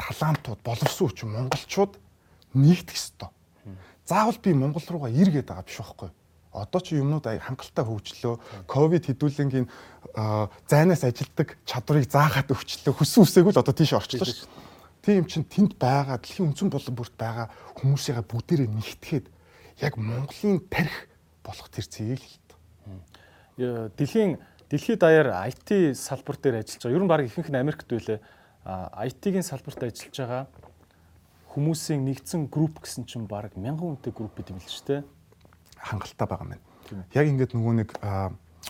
талантууд, 0.00 0.60
боловсруучч 0.64 1.24
монголчууд 1.24 1.96
нэгдэх 2.56 2.96
ёстой 2.96 3.30
заавал 4.04 4.38
би 4.42 4.52
Монгол 4.52 4.84
руугаа 4.88 5.10
эргээд 5.10 5.48
байгаа 5.48 5.64
биш 5.64 5.80
байхгүй. 5.80 6.10
Одоо 6.54 6.80
чи 6.80 6.94
юмнууд 7.00 7.26
хангалттай 7.26 7.84
хөгжлөө. 7.84 8.34
Ковид 8.70 9.10
хэдүүлэнгийн 9.10 9.66
зайнаас 10.70 11.02
ажилдаг 11.02 11.58
чадварыг 11.66 12.06
заагаад 12.06 12.52
өвчлөө. 12.54 12.94
Хүссэн 12.94 13.26
үсээгүй 13.26 13.52
л 13.56 13.62
одоо 13.64 13.74
тийш 13.74 13.96
орчлоо 13.96 14.22
шүү. 14.22 14.46
Тийм 15.02 15.26
чин 15.26 15.42
тэнд 15.44 15.74
байгаа 15.80 16.16
дэлхийн 16.20 16.54
үндсэн 16.54 16.70
болон 16.70 16.94
бүрт 16.94 17.16
байгаа 17.18 17.50
хүмүүсийн 17.76 18.22
бүгдээрээ 18.22 18.70
нэгтгэхэд 18.70 19.26
яг 19.82 19.98
Монголын 19.98 20.62
тарих 20.70 21.10
болох 21.42 21.68
тэр 21.68 21.84
цэгийг 21.84 22.22
л 22.22 22.38
та. 22.48 22.56
Дэлхийн 23.98 24.38
дэлхийд 24.70 25.02
даяар 25.02 25.50
IT 25.50 25.98
салбар 25.98 26.38
дээр 26.38 26.62
ажиллаж 26.62 26.86
байгаа. 26.86 26.96
Ер 26.96 27.04
нь 27.04 27.10
баг 27.10 27.20
ихэнх 27.26 27.50
нь 27.50 27.58
Америкт 27.58 27.90
байлээ. 27.90 28.22
IT-ийн 28.64 29.44
салбарт 29.44 29.82
ажиллаж 29.82 30.16
байгаа 30.16 30.42
хүмүүсийн 31.54 32.02
нэгдсэн 32.02 32.50
групп 32.50 32.82
гэсэн 32.82 33.06
чинь 33.06 33.30
баг 33.30 33.54
1000 33.54 33.78
хүнтэй 33.78 34.10
групп 34.10 34.34
гэдэг 34.34 34.58
юм 34.58 34.60
л 34.60 34.66
шүү 34.66 34.86
дээ. 34.90 35.00
Хангалттай 35.78 36.26
байгаа 36.26 36.44
юм 36.44 36.52
байна. 36.58 37.06
Яг 37.14 37.26
ингээд 37.30 37.54
нөгөө 37.54 37.74
нэг 37.78 37.90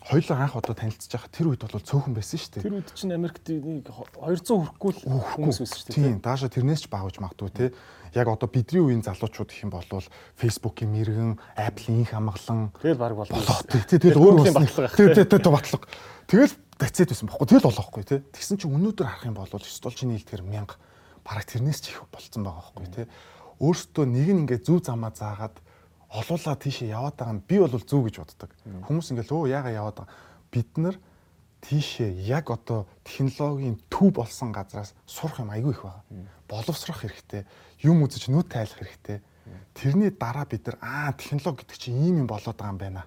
хоёулаа 0.05 0.45
анх 0.45 0.57
одоо 0.59 0.75
танилцж 0.77 1.09
байгаа 1.09 1.31
тэр 1.33 1.49
үед 1.49 1.63
бол 1.65 1.81
цөөхөн 1.81 2.13
байсан 2.13 2.39
шүү 2.39 2.53
дээ. 2.59 2.65
Тэр 2.67 2.77
үед 2.77 2.91
чинь 2.93 3.15
Америкт 3.15 3.47
200 3.47 3.89
хүрэхгүй 3.89 4.91
л 4.93 5.01
хүмүүс 5.39 5.59
байсан 5.65 5.79
шүү 5.81 5.89
дээ. 5.89 5.97
Тийм, 5.97 6.19
даашаа 6.21 6.51
тэрнээс 6.53 6.83
ч 6.85 6.87
багаж 6.93 7.17
магадгүй 7.23 7.51
те. 7.55 7.73
Яг 8.13 8.29
одоо 8.29 8.47
бидний 8.51 8.83
үеийн 8.83 9.03
залуучууд 9.07 9.49
гэх 9.49 9.65
юм 9.65 9.73
бол 9.73 9.87
Facebook-ийн 10.37 10.91
мэрэгэн, 10.93 11.33
Apple-ийн 11.57 12.07
хамглан 12.07 12.71
тэгэл 12.79 13.01
баг 13.01 13.15
болоо. 13.17 13.35
Тэгэл 13.67 14.19
өөр 14.21 14.35
батлага. 14.55 14.95
Тэгэл 14.95 15.51
батлага. 15.51 15.87
Тэгэл 16.29 16.55
дацээд 16.79 17.11
байсан 17.11 17.27
бохгүй. 17.31 17.47
Тэгэл 17.49 17.69
болохгүй 17.71 18.05
те. 18.07 18.23
Тэгсэн 18.35 18.61
чинь 18.61 18.75
өнөөдөр 18.75 19.07
харах 19.09 19.27
юм 19.27 19.35
бол 19.35 19.51
стол 19.51 19.95
чиний 19.95 20.19
хэлдгэр 20.23 20.47
1000 20.47 20.94
бараг 21.25 21.45
тэрнээс 21.49 21.81
ч 21.81 21.91
их 21.91 22.05
болцсон 22.13 22.45
байгаа 22.45 22.63
байхгүй 22.77 22.89
тий. 22.93 23.07
Өөртөө 23.59 24.05
нэг 24.05 24.29
нь 24.31 24.41
ингээд 24.45 24.69
зүв 24.69 24.85
замаа 24.85 25.11
заагаад 25.11 25.57
олуулаа 26.13 26.57
тийшээ 26.61 26.93
яваад 26.93 27.17
байгаа 27.17 27.35
нь 27.41 27.47
би 27.49 27.57
бол 27.59 27.73
зүв 27.73 28.05
гэж 28.05 28.17
боддог. 28.21 28.51
Хүмүүс 28.87 29.11
ингээд 29.11 29.33
өө 29.33 29.49
яага 29.49 29.71
яваад 29.73 29.97
байгаа. 30.05 30.17
Бид 30.53 30.71
нар 30.77 30.97
тийшээ 31.65 32.11
яг 32.29 32.53
одоо 32.53 32.87
технологийн 33.03 33.81
төв 33.89 34.13
болсон 34.13 34.53
газраас 34.53 34.93
сурах 35.09 35.41
юм 35.41 35.51
айгүй 35.51 35.73
их 35.73 35.83
байгаа. 35.83 36.05
Боловсрох 36.47 37.01
хэрэгтэй. 37.03 37.49
Юм 37.81 38.05
үзэж 38.05 38.29
нүд 38.29 38.53
тайлах 38.53 38.79
хэрэгтэй. 38.79 39.25
Тэрний 39.73 40.13
дараа 40.13 40.45
бид 40.45 40.69
нар 40.69 40.79
аа 40.85 41.13
технологи 41.17 41.65
гэдэг 41.65 41.79
чинь 41.81 41.99
ийм 41.99 42.23
юм 42.23 42.29
болоод 42.29 42.55
байгаа 42.55 42.75
юм 42.77 42.79
байна. 42.79 43.03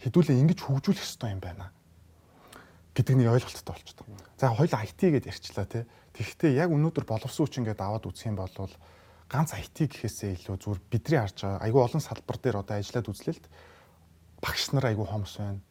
Хэдүүлээ 0.00 0.40
ингэж 0.40 0.58
хөгжүүлэх 0.64 1.04
ёстой 1.04 1.36
юм 1.36 1.44
байна 1.44 1.70
гэдэг 2.94 3.16
нэг 3.16 3.28
ойлголттой 3.30 3.74
болчихдог. 3.74 4.06
За 4.38 4.50
хоёул 4.50 4.74
IT 4.74 5.00
гэдээ 5.00 5.30
ярьчлаа 5.30 5.66
тий. 5.66 5.84
Тэгэхдээ 6.14 6.52
яг 6.58 6.70
өнөөдөр 6.74 7.06
боловсон 7.06 7.46
хүч 7.46 7.54
ингээд 7.62 7.80
аваад 7.80 8.06
үзэх 8.06 8.30
юм 8.30 8.38
бол 8.40 8.50
ганц 9.30 9.54
IT 9.54 9.86
гэхээсээ 9.94 10.42
илүү 10.42 10.56
зүгээр 10.58 10.80
бидний 10.90 11.18
харж 11.22 11.38
байгаа 11.46 11.62
айгүй 11.62 11.80
олон 11.86 12.02
салбар 12.02 12.38
дээр 12.42 12.60
одоо 12.66 12.76
ажиллаад 12.82 13.10
үзлээ 13.14 13.38
л 13.38 13.46
багш 14.42 14.64
нар 14.74 14.90
айгүй 14.90 15.06
хомс 15.06 15.38
байна. 15.38 15.62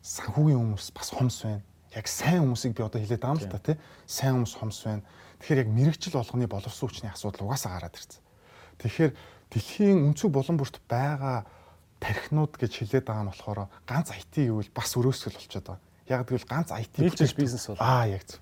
Санхүүгийн 0.00 0.58
хүмүүс 0.58 0.86
бас 0.96 1.08
хомс 1.12 1.38
байна. 1.44 1.62
Яг 1.92 2.08
сайн 2.08 2.40
хүмүүсийг 2.40 2.72
би 2.72 2.82
одоо 2.88 3.00
хэлээд 3.04 3.20
байгаа 3.20 3.36
юм 3.36 3.44
л 3.44 3.52
та 3.52 3.60
тий. 3.60 3.76
Сайн 4.08 4.40
хүмүүс 4.40 4.54
хомс 4.56 4.80
байна. 4.88 5.04
Тэгэхээр 5.44 5.60
яг 5.60 5.70
мэрэгчл 5.76 6.16
болгоны 6.16 6.48
боловсон 6.48 6.88
хүчний 6.88 7.12
асуудал 7.12 7.44
угаасаа 7.44 7.76
гараад 7.76 8.00
ирсэн. 8.00 8.22
Тэгэхээр 8.80 9.12
дэлхийн 9.52 9.98
өнцөг 10.08 10.32
булан 10.32 10.56
бүрт 10.56 10.80
байгаа 10.88 11.44
тархинууд 12.00 12.56
гэж 12.56 12.72
хэлээд 12.80 13.04
байгаа 13.04 13.24
нь 13.28 13.30
болохоор 13.30 13.60
ганц 13.84 14.08
IT 14.16 14.48
гэвэл 14.48 14.72
бас 14.72 14.90
өрөөсгөл 14.96 15.36
болчиход 15.36 15.66
байгаа. 15.68 15.84
Яг 16.08 16.24
тэгвэл 16.24 16.48
ганц 16.48 16.68
IT 16.72 16.94
бизнес 17.36 17.68
бол. 17.68 17.76
Аа 17.78 18.08
яг 18.08 18.24
зөв. 18.24 18.40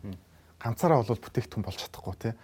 Ганцаараа 0.61 1.03
бол 1.03 1.25
бүтээгдэхүүн 1.25 1.65
болж 1.65 1.79
чадахгүй 1.81 2.17
тий 2.21 2.35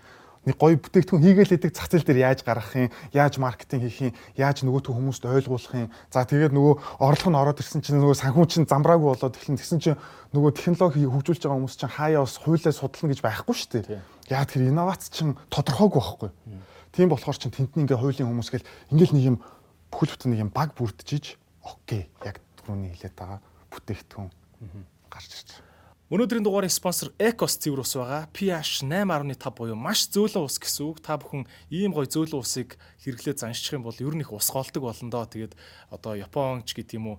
нэг 0.47 0.63
гоё 0.63 0.79
бүтээгдэхүүн 0.79 1.27
хийгээл 1.27 1.53
хэдэг 1.59 1.75
зах 1.75 1.91
зээл 1.91 2.07
дээр 2.07 2.23
яаж 2.23 2.47
гаргах 2.47 2.79
юм, 2.79 2.95
яаж 3.11 3.35
маркетинг 3.43 3.83
хийх 3.91 4.15
юм, 4.15 4.17
яаж 4.39 4.63
нөгөөтгөө 4.63 4.95
хүмүүст 4.95 5.27
ойлгуулах 5.27 5.75
юм. 5.75 5.91
За 6.15 6.23
тэгээд 6.23 6.55
нөгөө 6.55 7.03
орлого 7.03 7.31
нь 7.35 7.41
ороод 7.43 7.59
ирсэн 7.59 7.83
чинь 7.83 7.99
нөгөө 7.99 8.15
санхүү 8.15 8.47
чинь 8.47 8.71
замбраагүй 8.71 9.11
болоод 9.11 9.35
эхлэн 9.35 9.59
тэгсэн 9.59 9.83
чинь 9.83 9.99
нөгөө 10.31 10.55
технологи 10.55 11.03
хөгжүүлж 11.03 11.43
байгаа 11.43 11.59
хүмүүс 11.59 11.77
чинь 11.83 11.95
хаяа 11.99 12.23
бас 12.23 12.39
хуулиа 12.39 12.71
судална 12.71 13.11
гэж 13.11 13.21
байхгүй 13.27 13.55
шүү 13.59 13.71
дээ. 13.91 13.99
Яа 14.31 14.47
тэр 14.47 14.71
инновац 14.71 15.11
чинь 15.11 15.35
тодорхойгүй 15.51 15.99
байхгүй. 15.99 16.31
Тийм 16.95 17.11
болохоор 17.11 17.39
чинь 17.43 17.51
тэнд 17.51 17.75
ингээ 17.75 17.99
хуулийн 17.99 18.31
хүмүүс 18.31 18.51
гэл 18.55 18.71
ингээл 18.95 19.15
нэг 19.19 19.25
юм 19.35 19.37
бүхэл 19.91 20.15
бүтэн 20.15 20.31
нэг 20.31 20.41
юм 20.47 20.51
баг 20.55 20.79
бүрдчихэж 20.79 21.35
окей 21.67 22.07
яг 22.23 22.39
түрүүний 22.63 22.95
хэлээд 22.95 23.19
байгаа 23.19 23.43
бүтээгдэхүүн 23.75 24.31
гарч 25.11 25.31
ирж 25.35 25.49
байна. 25.59 25.76
Өнөөдрийн 26.07 26.47
дугаарыг 26.47 26.71
спонсор 26.71 27.11
Ecos 27.19 27.59
цэвэр 27.59 27.83
ус 27.83 27.99
байгаа. 27.99 28.31
pH 28.31 28.87
8.5 28.87 29.43
буюу 29.59 29.75
маш 29.75 30.07
зөөлөн 30.15 30.47
ус 30.47 30.63
гэсэн 30.63 30.87
үг. 30.87 31.03
Та 31.03 31.19
бүхэн 31.19 31.51
ийм 31.67 31.91
гоё 31.91 32.07
зөөлөн 32.07 32.47
усыг 32.47 32.79
хэрэглээд 33.03 33.43
заншчих 33.43 33.75
юм 33.75 33.83
бол 33.83 33.99
ер 33.99 34.15
нь 34.15 34.23
их 34.23 34.31
ус 34.31 34.47
голдог 34.55 34.87
болно 34.87 35.11
доо. 35.11 35.27
Тэгээд 35.27 35.59
одоо 35.91 36.15
Японч 36.15 36.79
гэх 36.79 36.95
юм 36.95 37.19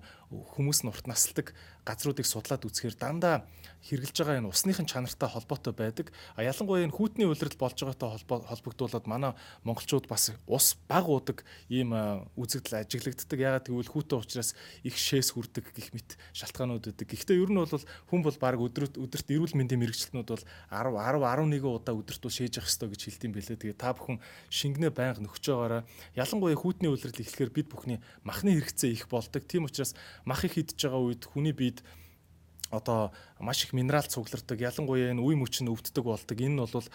хүмүүс 0.56 0.88
нь 0.88 0.88
урт 0.88 1.04
насалдаг 1.04 1.52
газруудыг 1.84 2.24
судлаад 2.24 2.64
үзэхээр 2.64 2.96
дандаа 2.96 3.44
хэрглэж 3.86 4.16
байгаа 4.18 4.38
энэ 4.42 4.50
усныхын 4.50 4.86
чанартай 4.90 5.28
холбоотой 5.30 5.72
байдаг. 5.72 6.10
А 6.34 6.42
ялангуяа 6.42 6.84
энэ 6.84 6.96
хүүтний 6.96 7.30
улирал 7.30 7.54
болж 7.58 7.78
байгаатай 7.78 8.08
холбогдуулаад 8.50 9.06
манай 9.06 9.32
монголчууд 9.62 10.10
бас 10.10 10.34
ус 10.50 10.74
баг 10.90 11.06
уудаг 11.06 11.46
ийм 11.70 11.94
үзэгдэл 12.34 12.82
ажиглагддаг. 12.82 13.38
Ягаад 13.38 13.66
гэвэл 13.70 13.92
хүүтэн 13.94 14.18
учраас 14.18 14.58
их 14.82 14.98
шээс 14.98 15.32
хүрдэг 15.32 15.70
гих 15.72 15.94
мэт 15.94 16.18
шалтгаанууд 16.34 16.90
үүдэг. 16.90 17.06
Гэхдээ 17.06 17.38
ер 17.38 17.50
нь 17.54 17.60
бол 17.62 17.70
хүн 18.10 18.22
бол 18.26 18.38
баг 18.42 18.58
өдөрт 18.58 18.98
өдөрт 18.98 19.28
эрүүл 19.30 19.54
мэндийн 19.54 19.78
мэрэгчлэнүүд 19.78 20.28
бол 20.28 20.44
10 20.74 20.92
10 20.98 21.22
11 21.22 21.62
удаа 21.62 21.94
өдөрт 21.94 22.22
бол 22.26 22.34
шээж 22.34 22.58
явах 22.58 22.66
хэрэгтэй 22.66 22.90
гэж 22.90 23.02
хэлдэм 23.06 23.32
билээ. 23.32 23.58
Тэгээ 23.62 23.78
та 23.78 23.94
бүхэн 23.94 24.18
шингэнэ 24.50 24.90
байнга 24.90 25.22
нөхж 25.22 25.44
байгаараа 25.46 25.82
ялангуяа 26.18 26.58
хүүтний 26.58 26.90
улирал 26.90 27.22
эхлэхээр 27.22 27.52
бид 27.54 27.68
бүхний 27.70 27.98
махны 28.26 28.58
хэрэгцээ 28.58 28.90
их 28.90 29.06
болдог. 29.08 29.46
Тийм 29.46 29.70
учраас 29.70 29.94
мах 30.26 30.42
их 30.44 30.58
идж 30.58 30.74
байгаа 30.74 31.00
үед 31.00 31.22
хүний 31.24 31.54
биед 31.54 31.86
одоо 32.70 33.12
маш 33.40 33.64
их 33.64 33.72
минерал 33.72 34.02
цуглардаг. 34.02 34.60
Ялангуяа 34.60 35.14
энэ 35.14 35.22
үе 35.22 35.36
мөч 35.38 35.62
нь 35.62 35.70
өвддөг 35.70 36.04
болдог. 36.04 36.38
Энэ 36.38 36.54
нь 36.54 36.62
бол 36.62 36.86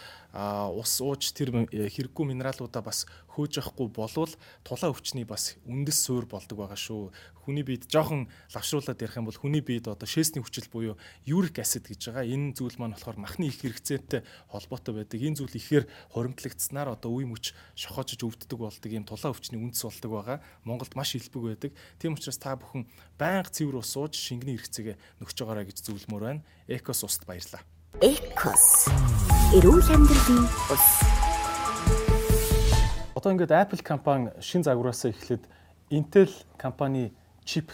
ус 0.80 0.94
ууж 1.00 1.32
тэр 1.32 1.68
хэрэггүй 1.72 2.26
минералуудаа 2.28 2.84
бас 2.84 3.08
хөөж 3.34 3.64
явахгүй 3.64 3.90
болвол 3.90 4.34
тулаа 4.62 4.94
өвчний 4.94 5.26
бас 5.26 5.58
үндэс 5.66 6.06
суур 6.06 6.30
болдог 6.30 6.58
байгаа 6.58 6.78
шүү. 6.78 7.10
Хүний 7.44 7.66
биед 7.66 7.90
жоохон 7.90 8.30
лавшруулад 8.54 9.02
ярих 9.02 9.18
юм 9.18 9.28
бол 9.28 9.36
хүний 9.36 9.60
биед 9.60 9.90
одоо 9.90 10.08
шээсний 10.08 10.40
хүчил 10.40 10.70
буюу 10.72 10.96
юрик 11.26 11.60
acid 11.60 11.90
гэж 11.90 12.14
байгаа. 12.14 12.30
Энэ 12.30 12.54
зүйл 12.56 12.78
маань 12.78 12.96
болохоор 12.96 13.18
махны 13.20 13.50
их 13.50 13.60
хэрэгцээтэй 13.60 14.22
холбоотой 14.48 15.02
байдаг. 15.02 15.20
Энэ 15.20 15.42
зүйл 15.42 15.58
ихээр 15.58 15.90
хоримтлагдсанаар 16.14 16.96
одоо 16.96 17.12
үе 17.12 17.28
мөч 17.28 17.52
шохоожж 17.76 18.22
өвддөг 18.22 18.60
болдог. 18.60 18.92
Ийм 18.94 19.04
тулаа 19.04 19.34
өвчний 19.34 19.60
үндэс 19.60 19.84
болдог 19.84 20.12
байгаа. 20.14 20.38
Монголд 20.64 20.94
маш 20.96 21.18
илбэг 21.20 21.44
байдаг. 21.44 21.72
Тийм 22.00 22.16
учраас 22.16 22.40
та 22.40 22.56
бүхэн 22.56 22.88
байнга 23.20 23.52
цэвэр 23.52 23.82
ус 23.82 23.92
ууж 23.98 24.16
шингэний 24.16 24.56
хэрэгцээгээ 24.56 25.20
нөхж 25.20 25.38
байгаарай 25.44 25.68
гэж 25.68 25.84
зөвлөмөр 25.84 26.24
байна. 26.24 26.33
Экос 26.68 27.04
уст 27.04 27.28
баярлаа. 27.28 27.62
Экос. 28.02 28.90
Эрүүл 29.54 29.90
амьдралын 29.94 30.46
ус. 30.74 30.88
Одоо 33.14 33.32
ингээд 33.36 33.54
Apple 33.54 33.84
компани 33.84 34.32
шин 34.42 34.64
загвараасаа 34.64 35.14
эхлээд 35.14 35.46
Intel 35.94 36.32
компани 36.58 37.14
чип 37.46 37.72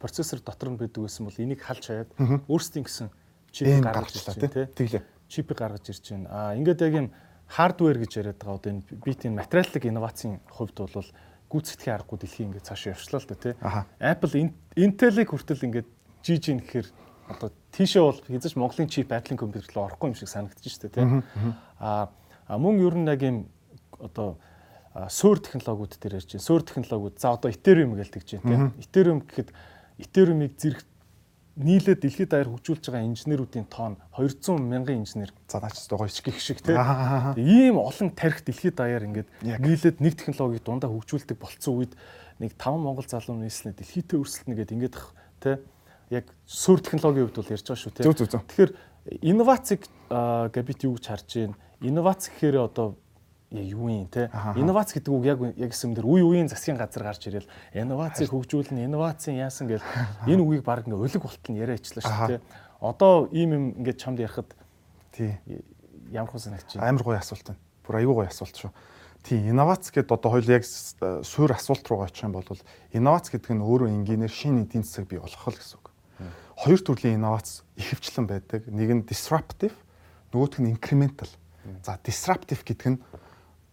процессор 0.00 0.40
дотор 0.40 0.74
нь 0.74 0.80
байдаг 0.80 1.04
байсан 1.04 1.28
бол 1.28 1.38
энийг 1.38 1.62
халж 1.62 1.86
хаяад 1.86 2.10
өөрсдийн 2.48 2.84
гэсэн 2.84 3.08
чипийг 3.52 3.84
гаргаж 3.84 4.16
ирж 4.16 4.26
байна 4.26 4.68
тийм. 4.74 5.04
Чипийг 5.28 5.58
гаргаж 5.60 5.84
ирж 5.88 6.04
байна. 6.10 6.28
Аа 6.28 6.56
ингээд 6.56 6.80
яг 6.82 6.94
юм 6.96 7.08
хардвер 7.46 7.98
гэж 8.00 8.12
яриад 8.18 8.40
байгаа 8.40 8.58
одоо 8.58 8.70
энэ 8.72 8.84
битийн 9.04 9.34
материалын 9.36 9.88
инновацийн 9.88 10.40
хувьд 10.50 10.76
бол 10.76 11.08
гүйцэтгэхийн 11.50 11.94
аргагүй 11.98 12.18
дэлхий 12.18 12.46
ингээд 12.46 12.66
цааш 12.66 12.82
явшлаа 12.94 13.20
л 13.20 13.28
да 13.28 13.36
тий. 13.36 13.54
Apple 13.98 14.34
Intel-ийг 14.78 15.28
хүртэл 15.34 15.66
ингээд 15.66 15.88
жиж 16.22 16.44
ин 16.48 16.62
гэхээр 16.62 16.88
одоо 17.30 17.48
тийшээ 17.72 18.02
бол 18.02 18.18
хэзээ 18.18 18.50
ч 18.50 18.56
Монголын 18.58 18.90
чип 18.90 19.14
Apple-ийн 19.14 19.38
компьютер 19.38 19.70
руу 19.74 19.86
орохгүй 19.86 20.10
юм 20.10 20.18
шиг 20.18 20.28
санагдаж 20.28 20.66
штэ 20.66 20.90
тий. 20.90 21.06
Аа 21.78 22.10
мөн 22.50 22.82
ер 22.82 22.94
нь 22.98 23.06
яг 23.06 23.22
юм 23.22 23.46
одоо 23.98 24.38
суур 25.08 25.38
технологиуд 25.38 25.96
дээр 26.02 26.18
ярьж 26.18 26.34
байна. 26.34 26.42
Суур 26.42 26.62
технологиуд 26.66 27.20
за 27.22 27.32
одоо 27.32 27.50
Ethereum 27.50 27.94
тэгж 27.94 28.42
байна 28.42 28.46
тийм. 28.50 28.62
Ethereum 28.82 29.18
гэхэд 29.22 29.54
Ethereum-ыг 30.02 30.58
зэрэг 30.58 30.82
нийлээд 31.60 32.00
дэлхийд 32.00 32.30
даяар 32.30 32.48
хөгжүүлж 32.48 32.88
байгаа 32.88 33.06
инженеруудын 33.10 33.66
тоон 33.68 34.00
200 34.16 34.58
мянган 34.58 35.02
инженер 35.04 35.34
занаач 35.50 35.76
гоё 35.90 36.08
гих 36.08 36.40
шиг 36.40 36.62
тийм. 36.64 36.78
Ийм 37.36 37.76
олон 37.76 38.10
тарих 38.16 38.40
дэлхийд 38.46 38.76
даяар 38.80 39.04
ингээд 39.04 39.28
нийлээд 39.42 40.00
нэг 40.00 40.14
технологиг 40.16 40.64
дундаа 40.64 40.88
хөгжүүлдэг 40.88 41.36
болцсон 41.36 41.84
үед 41.84 41.92
нэг 42.40 42.56
5 42.56 42.80
монгол 42.80 43.04
залуу 43.04 43.36
нийслэнэ 43.36 43.76
дэлхийдээ 43.76 44.18
өрсөлдөнө 44.18 44.56
гэдэг 44.56 44.76
ингээд 44.78 44.96
тийм. 45.42 45.58
Яг 46.10 46.26
суур 46.46 46.80
технологийн 46.80 47.30
хувьд 47.30 47.38
бол 47.38 47.54
ярьж 47.54 47.66
байгаа 47.66 47.80
шүү 47.80 47.92
тийм. 47.94 48.12
Тэгэхээр 48.14 48.72
инновацийг 49.22 49.86
габит 50.10 50.84
юу 50.84 50.98
гэж 50.98 51.04
харж 51.06 51.28
байна? 51.38 51.56
Инновац 51.80 52.28
гэхээр 52.28 52.56
одоо 52.60 52.98
юу 53.50 53.88
юм 53.88 54.06
те 54.06 54.30
инновац 54.54 54.92
гэдэг 54.94 55.10
үг 55.10 55.24
яг 55.26 55.38
яг 55.58 55.72
юм 55.74 55.94
дээр 55.94 56.06
үе 56.06 56.22
үеийн 56.22 56.50
засгийн 56.50 56.78
газар 56.78 57.02
гарч 57.02 57.26
ирэл. 57.26 57.48
Инновацийг 57.74 58.30
хөгжүүлнэ 58.30 58.84
инновацийн 58.86 59.38
яасан 59.38 59.66
гэл 59.66 59.82
энэ 60.26 60.42
үгийг 60.42 60.62
баг 60.62 60.86
ингээ 60.86 60.98
өлег 60.98 61.22
болтол 61.22 61.50
нь 61.54 61.58
яриа 61.58 61.78
ичлээ 61.78 62.04
шүү 62.04 62.26
те 62.26 62.40
одоо 62.80 63.28
ийм 63.32 63.52
юм 63.52 63.64
ингээ 63.78 63.98
чамд 63.98 64.20
ярихад 64.20 64.54
тий. 65.12 65.36
ямар 66.10 66.30
хүн 66.32 66.40
санагч 66.40 66.76
амар 66.80 67.02
гоё 67.02 67.18
асуулт 67.18 67.46
байна. 67.46 67.60
Бүр 67.84 67.96
аюу 68.00 68.14
гоё 68.14 68.28
асуулт 68.30 68.56
шүү. 68.56 68.70
Тий 69.22 69.38
инновац 69.50 69.90
гэдэг 69.92 70.16
одоо 70.16 70.30
хоёул 70.32 70.48
яг 70.48 70.64
суур 70.64 71.52
асуулт 71.52 71.84
руу 71.88 72.06
очих 72.08 72.24
юм 72.24 72.32
бол 72.32 72.46
инновац 72.92 73.28
гэдэг 73.28 73.52
нь 73.52 73.60
өөрөө 73.60 73.92
энгийнээр 73.92 74.32
шинэ 74.32 74.64
эдийн 74.64 74.82
засаг 74.82 75.10
бий 75.10 75.20
болгох 75.20 75.52
л 75.52 75.60
гэсэн 75.60 75.79
хоёр 76.60 76.80
төрлийн 76.84 77.16
инновац 77.16 77.64
ихэвчлэн 77.80 78.26
байдаг 78.28 78.68
нэг 78.68 78.88
нь 78.92 79.02
disruptive 79.08 79.74
нөгөөх 80.32 80.60
нь 80.60 80.72
incremental 80.76 81.30
за 81.84 81.96
disruptive 82.04 82.62
гэдэг 82.64 82.88
нь 82.96 83.00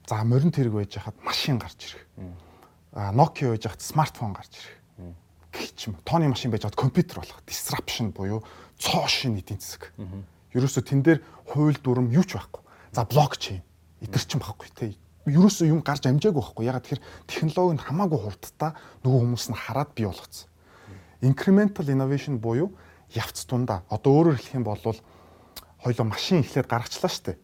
За 0.08 0.24
морин 0.24 0.56
тэрэг 0.56 0.72
байж 0.72 0.96
хахад 0.96 1.20
машин 1.20 1.60
гарч 1.60 1.91
ирэх. 1.91 2.08
А 2.96 3.12
Nokia 3.12 3.51
байж 3.51 3.67
хахад 3.67 3.84
смартфон 3.84 4.32
гарч 4.32 4.56
ирэх. 4.56 5.15
Гэх 5.51 5.75
юм. 5.84 6.00
Тооны 6.08 6.32
машин 6.32 6.50
байж 6.50 6.63
хахад 6.63 6.79
компьютер 6.79 7.20
болох. 7.20 7.44
Disruption 7.44 8.15
буюу 8.15 8.44
цоо 8.79 9.06
шин 9.08 9.36
эдийн 9.36 9.60
засаг. 9.60 9.91
Ерөөсө 10.56 10.79
тэн 10.79 11.03
дээр 11.03 11.20
хууль 11.44 11.75
дүрм 11.75 12.08
юу 12.08 12.24
ч 12.24 12.39
байхгүй. 12.39 12.63
За 12.96 13.03
блокчейн. 13.03 13.62
Итэр 14.00 14.24
чин 14.24 14.39
байхгүй 14.39 14.72
те. 14.72 14.96
Ерөөсө 15.27 15.67
юм 15.67 15.84
гарч 15.84 16.08
амжаагүй 16.08 16.39
байхгүй. 16.39 16.63
Ягаад 16.63 16.88
тэгэхээр 16.88 17.03
технологи 17.27 17.75
нь 17.75 17.84
хамаагүй 17.84 18.20
хурдтай 18.32 18.72
нөгөө 19.03 19.20
хүмүүс 19.27 19.51
нь 19.51 19.60
хараад 19.60 19.91
бий 19.91 20.08
болгоцсон. 20.08 20.48
Incremental 21.21 21.88
innovation 21.89 22.38
буюу 22.38 22.75
явц 23.12 23.45
тундаа. 23.45 23.83
Одоо 23.89 24.12
өөрөөр 24.21 24.38
хэлэх 24.38 24.57
юм 24.59 24.65
бол 24.65 24.81
хоёлоо 25.83 26.05
машин 26.05 26.41
эхлээд 26.41 26.67
гаргачлаа 26.67 27.09
штэ 27.12 27.38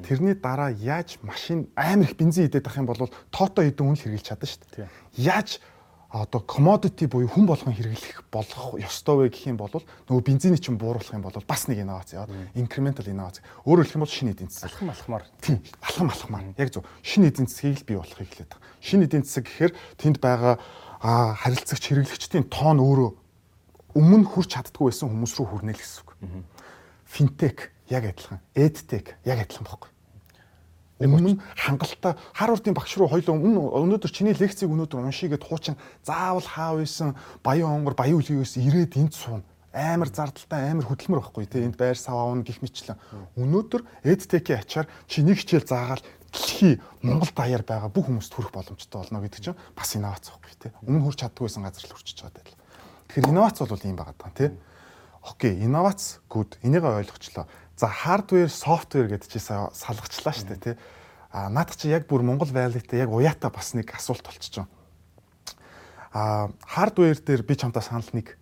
Тэрний 0.00 0.34
дараа 0.34 0.70
яаж 0.70 1.18
машин 1.20 1.68
амар 1.76 2.08
их 2.08 2.16
бензин 2.16 2.46
идэх 2.46 2.64
байх 2.64 2.76
юм 2.80 2.86
бол 2.86 3.12
тоотой 3.28 3.68
хэдэн 3.68 3.92
үн 3.92 3.96
хэрэгжилж 4.00 4.24
чадна 4.24 4.48
шүү 4.48 4.64
дээ. 4.72 4.88
Яаж 5.20 5.60
одоо 6.08 6.40
commodity 6.40 7.04
буюу 7.04 7.28
хүн 7.28 7.44
болгон 7.44 7.76
хэрэглэх 7.76 8.24
болох 8.32 8.80
ёстой 8.80 9.28
вэ 9.28 9.36
гэх 9.36 9.52
юм 9.52 9.60
бол 9.60 9.68
нөгөө 10.08 10.24
бензиний 10.24 10.56
чинь 10.56 10.80
бууруулах 10.80 11.12
юм 11.12 11.20
бол 11.20 11.36
бас 11.44 11.68
нэг 11.68 11.84
инновац 11.84 12.16
яа. 12.16 12.24
Incremental 12.56 13.04
инновац. 13.04 13.44
Өөрөөр 13.68 13.84
хэлэх 13.84 13.96
юм 14.00 14.04
бол 14.08 14.16
шинэ 14.16 14.32
эдийн 14.32 14.48
засаг. 14.48 14.72
Алхам 14.72 14.92
алхмаар. 14.96 15.24
Тийм. 15.44 15.60
Алхам 15.84 16.08
алхмаар. 16.08 16.44
Яг 16.56 16.72
зөв. 16.72 16.88
Шинэ 17.04 17.28
эдийн 17.28 17.48
засгийг 17.52 17.84
л 17.84 17.88
бий 17.88 17.96
болохыг 18.00 18.28
хэлээд 18.32 18.48
байгаа. 18.48 18.64
Шинэ 18.80 19.04
эдийн 19.12 19.24
засаг 19.28 19.44
гэхээр 19.44 19.72
тэнд 20.00 20.16
байгаа 20.24 20.56
харилцагч 21.02 21.82
хэрэглэгчдийн 21.90 22.46
тоон 22.46 22.78
өөрөө 22.78 23.10
өмнө 23.98 24.26
хүрч 24.30 24.54
чаддгүй 24.54 24.88
байсан 24.88 25.10
хүмүүс 25.10 25.34
рүү 25.34 25.46
хүрнэ 25.50 25.74
л 25.74 25.82
гэсэн 25.82 26.02
үг. 26.06 26.10
Финтек 27.10 27.74
яг 27.90 28.06
адилхан. 28.06 28.40
EdTech 28.54 29.18
яг 29.26 29.42
адилхан 29.42 29.66
байхгүй. 29.66 29.90
Өмнө 31.02 31.42
хангалттай 31.58 32.14
Харвардын 32.32 32.78
багш 32.78 32.94
руу 32.94 33.10
хоёул 33.10 33.34
өнөөдөр 33.34 34.12
чиний 34.14 34.38
лекцийг 34.38 34.70
өнөөдөр 34.70 35.02
уншигээд 35.02 35.42
хуучин 35.42 35.74
заавал 36.06 36.46
хаав 36.46 36.78
исэн 36.78 37.18
баян 37.42 37.82
онгор 37.82 37.98
баян 37.98 38.22
үлгээс 38.22 38.62
ирээд 38.62 38.94
энд 39.02 39.10
суун 39.10 39.42
амар 39.74 40.06
зардалтай 40.14 40.70
амар 40.70 40.86
хөдөлмөр 40.86 41.18
байхгүй 41.26 41.50
тий 41.50 41.66
энд 41.66 41.74
байр 41.74 41.98
сав 41.98 42.14
аавна 42.14 42.46
гих 42.46 42.62
мэтчлэн 42.62 43.00
өнөөдөр 43.34 43.82
EdTech-ийн 44.04 44.62
ачаар 44.62 44.86
чиний 45.10 45.34
хичээл 45.34 45.66
заагаал 45.66 46.04
дэлхий 46.32 46.80
Монгол 47.04 47.30
даяар 47.36 47.62
байгаа 47.62 47.92
бүх 47.92 48.08
хүмүүст 48.08 48.32
хүрэх 48.32 48.50
боломжтой 48.56 49.04
болно 49.04 49.20
гэдэг 49.20 49.40
чинь 49.44 49.60
бас 49.76 49.92
инновац 49.94 50.32
байхгүй 50.32 50.56
тий 50.56 50.72
өмнө 50.82 51.04
хүрч 51.04 51.18
чаддгүй 51.20 51.46
байсан 51.46 51.62
газар 51.68 51.84
л 51.84 51.94
хүрчиж 51.94 52.18
байгаа 52.24 52.40
даа. 52.40 52.56
Тэгэхээр 53.12 53.30
инновац 53.30 53.56
бол 53.60 53.84
ийм 53.84 53.96
байгаа 54.00 54.16
даа 54.16 54.32
тий 54.32 54.50
Окей, 55.22 55.54
инновац 55.62 56.18
good. 56.28 56.58
Энийг 56.62 56.82
ойлгочлоо. 56.82 57.46
За 57.76 57.86
хардвер, 57.86 58.50
софтвер 58.50 59.06
гэдэг 59.06 59.30
чи 59.30 59.38
салгачлаа 59.38 60.34
шүү 60.34 60.48
дээ, 60.50 60.58
тий. 60.58 60.76
А 61.30 61.46
наадах 61.48 61.78
чи 61.78 61.88
яг 61.88 62.10
бүр 62.10 62.26
Монгол 62.26 62.50
Valley-тэй 62.50 63.06
яг 63.06 63.14
уяатаа 63.14 63.54
бас 63.54 63.70
нэг 63.78 63.94
асуулт 63.94 64.26
болчихж 64.26 64.58
байна. 64.58 64.70
А 66.12 66.50
хардвер 66.66 67.22
дээр 67.22 67.46
би 67.46 67.54
чамтаа 67.54 67.86
санал 67.86 68.10
нэг 68.12 68.34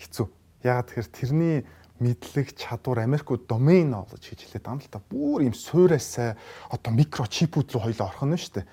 хэцүү. 0.00 0.32
Ягаад 0.64 0.88
тэгэхээр 0.96 1.12
тэрний 1.12 1.56
мэдлэг 1.98 2.54
чадвар 2.54 3.02
Америкууд 3.04 3.46
domain 3.50 3.90
knowledge 3.90 4.30
гэж 4.32 4.40
хэлээд 4.46 4.64
байгаа 4.64 4.78
юм 4.78 4.82
л 4.82 4.92
та. 4.92 5.00
Бүр 5.02 5.40
юм 5.46 5.54
суурьасаа 5.54 6.38
одоо 6.70 6.92
микрочипүүд 6.94 7.68
рүү 7.74 7.82
хоёлоо 7.90 8.06
орох 8.06 8.24
нь 8.26 8.38
шүү 8.38 8.54
дээ. 8.62 8.66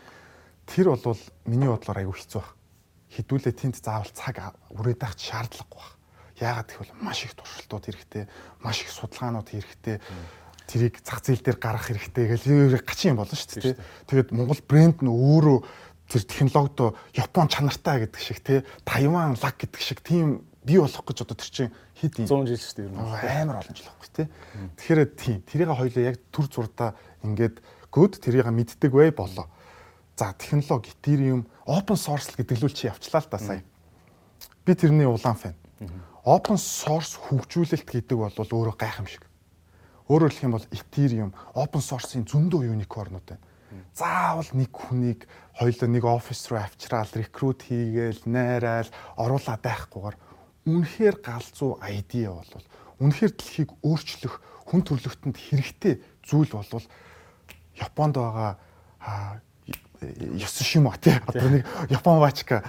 Тэр 0.65 0.85
бол 0.93 1.21
миний 1.45 1.69
бодлоор 1.69 1.99
айгүй 2.01 2.15
хэцүү 2.15 2.41
баг. 2.41 2.53
Хідүүлээ 3.15 3.53
тэнд 3.55 3.75
заавал 3.81 4.11
цаг 4.13 4.35
үрээд 4.73 5.01
авах 5.01 5.19
шаардлагагүй 5.21 5.79
баг. 5.81 5.93
Яагаад 6.35 6.69
гэвэл 6.69 6.93
маш 6.99 7.19
их 7.23 7.33
туршилтууд 7.33 7.85
хэрэгтэй, 7.85 8.23
маш 8.59 8.83
их 8.83 8.91
судалгаанууд 8.91 9.47
хэрэгтэй. 9.49 9.97
Тэрийг 10.67 10.99
зах 11.05 11.21
зээл 11.23 11.45
дээр 11.45 11.59
гаргах 11.61 11.87
хэрэгтэй 11.93 12.25
гэл 12.35 12.81
гачин 12.81 13.15
юм 13.15 13.21
болно 13.23 13.37
шүү 13.37 13.61
дээ. 13.61 13.79
Тэгээд 14.09 14.29
Монгол 14.33 14.61
брэнд 14.65 15.05
нь 15.05 15.09
өөрөө 15.09 15.57
тэр 16.09 16.23
технологид 16.25 16.97
Япон 17.13 17.47
чанартай 17.49 18.05
гэдэг 18.05 18.21
шиг 18.21 18.39
тий 18.41 18.61
Тайван 18.83 19.37
лаг 19.37 19.55
гэдэг 19.57 19.81
шиг 19.81 20.01
тийм 20.01 20.45
бий 20.65 20.81
болох 20.81 21.05
гэж 21.05 21.17
одоо 21.21 21.37
тэр 21.37 21.51
чинь 21.53 21.73
хэд 22.01 22.25
юм 22.25 22.27
100 22.27 22.49
жил 22.49 22.59
шүү 22.59 22.75
дээ 22.75 22.85
ер 22.85 22.91
нь 22.91 22.99
амар 23.45 23.61
олон 23.61 23.75
жил 23.77 23.85
байхгүй 23.85 24.09
тий. 24.11 24.27
Тэгэхээр 24.75 25.01
тийм 25.13 25.37
тэрийг 25.45 25.69
хоёлоо 25.69 26.03
яг 26.03 26.17
төр 26.33 26.45
зурдаа 26.49 26.97
ингээд 27.21 27.61
good 27.93 28.17
тэрийг 28.17 28.49
мэддэг 28.49 28.91
бай 28.91 29.13
болоо. 29.13 29.45
За 30.17 30.33
технологи 30.33 30.89
Ethereum 30.89 31.45
open 31.69 31.95
source 31.95 32.33
гэдгэлүүл 32.33 32.73
чи 32.73 32.87
явчлаа 32.89 33.21
л 33.21 33.29
да 33.29 33.37
сая. 33.37 33.61
Би 34.65 34.73
тэрний 34.73 35.05
улаан 35.05 35.37
фэн. 35.37 35.55
Open 36.25 36.57
source 36.57 37.19
хөгжүүлэлт 37.29 37.85
гэдэг 37.85 38.17
бол 38.17 38.33
өөрөө 38.33 38.75
гайхамшиг. 38.79 39.23
Өөрөөр 40.09 40.31
хэлэх 40.33 40.47
юм 40.49 40.55
бол 40.57 40.73
Ethereum 40.73 41.31
open 41.53 41.81
source-ийн 41.81 42.25
зөндөө 42.25 42.73
unicorn-ууд 42.73 43.27
байна. 43.27 43.43
Заавал 43.91 44.47
нэг 44.53 44.71
хүнийг 44.71 45.27
хоёлоо 45.57 45.87
нэг 45.89 46.03
офис 46.05 46.47
руу 46.47 46.59
авчраал, 46.63 47.09
рекрут 47.15 47.63
хийгээл, 47.67 48.23
найраал, 48.27 48.89
оруулаад 49.19 49.61
байхгүйгээр 49.63 50.15
үнэхээр 50.65 51.21
галзуу 51.21 51.77
ID 51.81 52.25
бол 52.29 52.65
үнэхээр 52.99 53.33
дэлхийг 53.37 53.71
өөрчлөх 53.85 54.41
хүн 54.65 54.81
төрлөختөнд 54.81 55.37
хэрэгтэй 55.37 56.01
зүйл 56.25 56.51
бол 56.51 56.85
Японд 57.77 58.15
байгаа 58.17 58.57
Ясушима 60.01 60.97
тий 60.97 61.15
одоо 61.25 61.49
нэг 61.49 61.63
Япон 61.89 62.19
вачка 62.19 62.65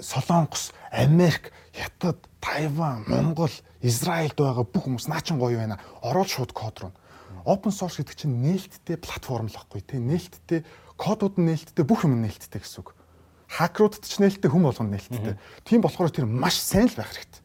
Солонгос 0.00 0.72
Америк 0.90 1.52
Хятад 1.74 2.18
Тайван 2.40 3.04
Монгол 3.06 3.52
Израильд 3.82 4.36
байгаа 4.36 4.64
бүх 4.64 4.86
хүмүүс 4.86 5.08
наачин 5.08 5.38
гоё 5.40 5.58
байна. 5.58 5.80
Ороод 6.02 6.28
шууд 6.28 6.52
код 6.52 6.80
руу. 6.80 6.92
Open 7.44 7.72
source 7.72 8.00
гэдэг 8.00 8.16
чинь 8.16 8.40
нээлттэй 8.44 8.96
платформ 9.00 9.48
л 9.48 9.56
байхгүй 9.56 9.80
тий 9.80 10.00
нээлттэй 10.00 10.64
кодууд 11.00 11.40
нь 11.40 11.48
нээлттэй 11.48 11.84
бүх 11.88 12.04
юм 12.04 12.20
нээлттэй 12.20 12.60
гэсэн 12.60 12.84
үг 12.84 12.92
хакеруудад 13.50 14.06
ч 14.06 14.22
нээлттэй 14.22 14.50
хүм 14.50 14.62
болгоно 14.62 14.94
нээлттэй. 14.94 15.34
Тийм 15.66 15.82
болохоор 15.82 16.14
тэр 16.14 16.26
маш 16.30 16.62
сайн 16.62 16.86
л 16.86 16.94
байх 16.94 17.10
хэрэгтэй. 17.10 17.42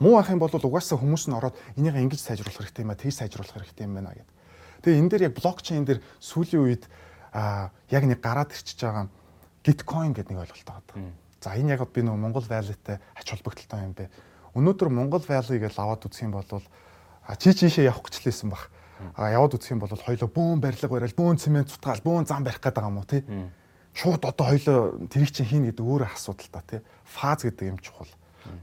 Муу 0.00 0.16
ах 0.16 0.32
юм 0.32 0.40
бол 0.40 0.48
угаасаа 0.48 0.96
хүмүүс 0.96 1.28
нь 1.28 1.36
ороод 1.36 1.54
энийг 1.76 2.00
ингэж 2.00 2.20
сайжруулах 2.20 2.64
хэрэгтэй 2.64 2.82
юм 2.82 2.90
а, 2.90 2.98
тэгж 2.98 3.14
сайжруулах 3.20 3.52
хэрэгтэй 3.52 3.84
юм 3.84 3.94
байна 3.94 4.16
гэд. 4.16 4.30
Тэгээ 4.82 4.98
энэ 5.04 5.10
дээр 5.12 5.26
яг 5.28 5.34
блокчейн 5.36 5.84
дээр 5.84 6.00
сүүлийн 6.18 6.64
үед 6.64 6.84
а 7.30 7.70
яг 7.92 8.04
нэг 8.08 8.18
гараад 8.24 8.56
ирчихэж 8.56 8.80
байгаа 8.80 9.06
Gitcoin 9.64 10.12
гэдэг 10.16 10.32
нэг 10.32 10.42
ойлголт 10.48 10.66
байгаа. 10.66 11.12
За 11.40 11.54
энэ 11.54 11.76
яг 11.76 11.84
би 11.92 12.00
нөгөө 12.00 12.20
Монгол 12.20 12.44
Valley-тэй 12.48 12.98
ач 13.14 13.26
холбогдолтой 13.28 13.80
юм 13.84 13.92
бэ. 13.92 14.08
Өнөөдөр 14.56 14.88
Монгол 14.88 15.24
Valley 15.24 15.60
гэж 15.60 15.76
аваад 15.78 16.04
үзэх 16.08 16.24
юм 16.24 16.34
бол 16.34 16.48
чи 17.38 17.52
чийшээ 17.52 17.88
явах 17.88 18.04
гэж 18.08 18.24
лээсэн 18.24 18.48
баг. 18.50 18.72
А 19.16 19.30
яваад 19.32 19.56
үзэх 19.56 19.76
юм 19.76 19.80
бол 19.80 19.92
хоёлоо 19.92 20.28
бөөн 20.28 20.60
барилга 20.60 20.88
барайл, 20.88 21.16
бөөн 21.16 21.40
цемент 21.40 21.72
цутгаал, 21.72 22.04
бөөн 22.04 22.28
зам 22.28 22.44
барих 22.44 22.60
гэдэг 22.60 22.84
юм 22.84 22.98
уу 23.00 23.08
тий 23.08 23.24
шууд 23.94 24.26
одоо 24.26 24.46
хоёлоо 24.50 24.78
тэрийг 25.06 25.30
чинь 25.30 25.46
хийнэ 25.46 25.66
гэдэг 25.70 25.86
өөрөө 25.86 26.10
асуудал 26.10 26.50
та 26.50 26.62
тий. 26.66 26.80
Фаз 27.14 27.46
гэдэг 27.46 27.66
юм 27.70 27.78
чухал. 27.78 28.10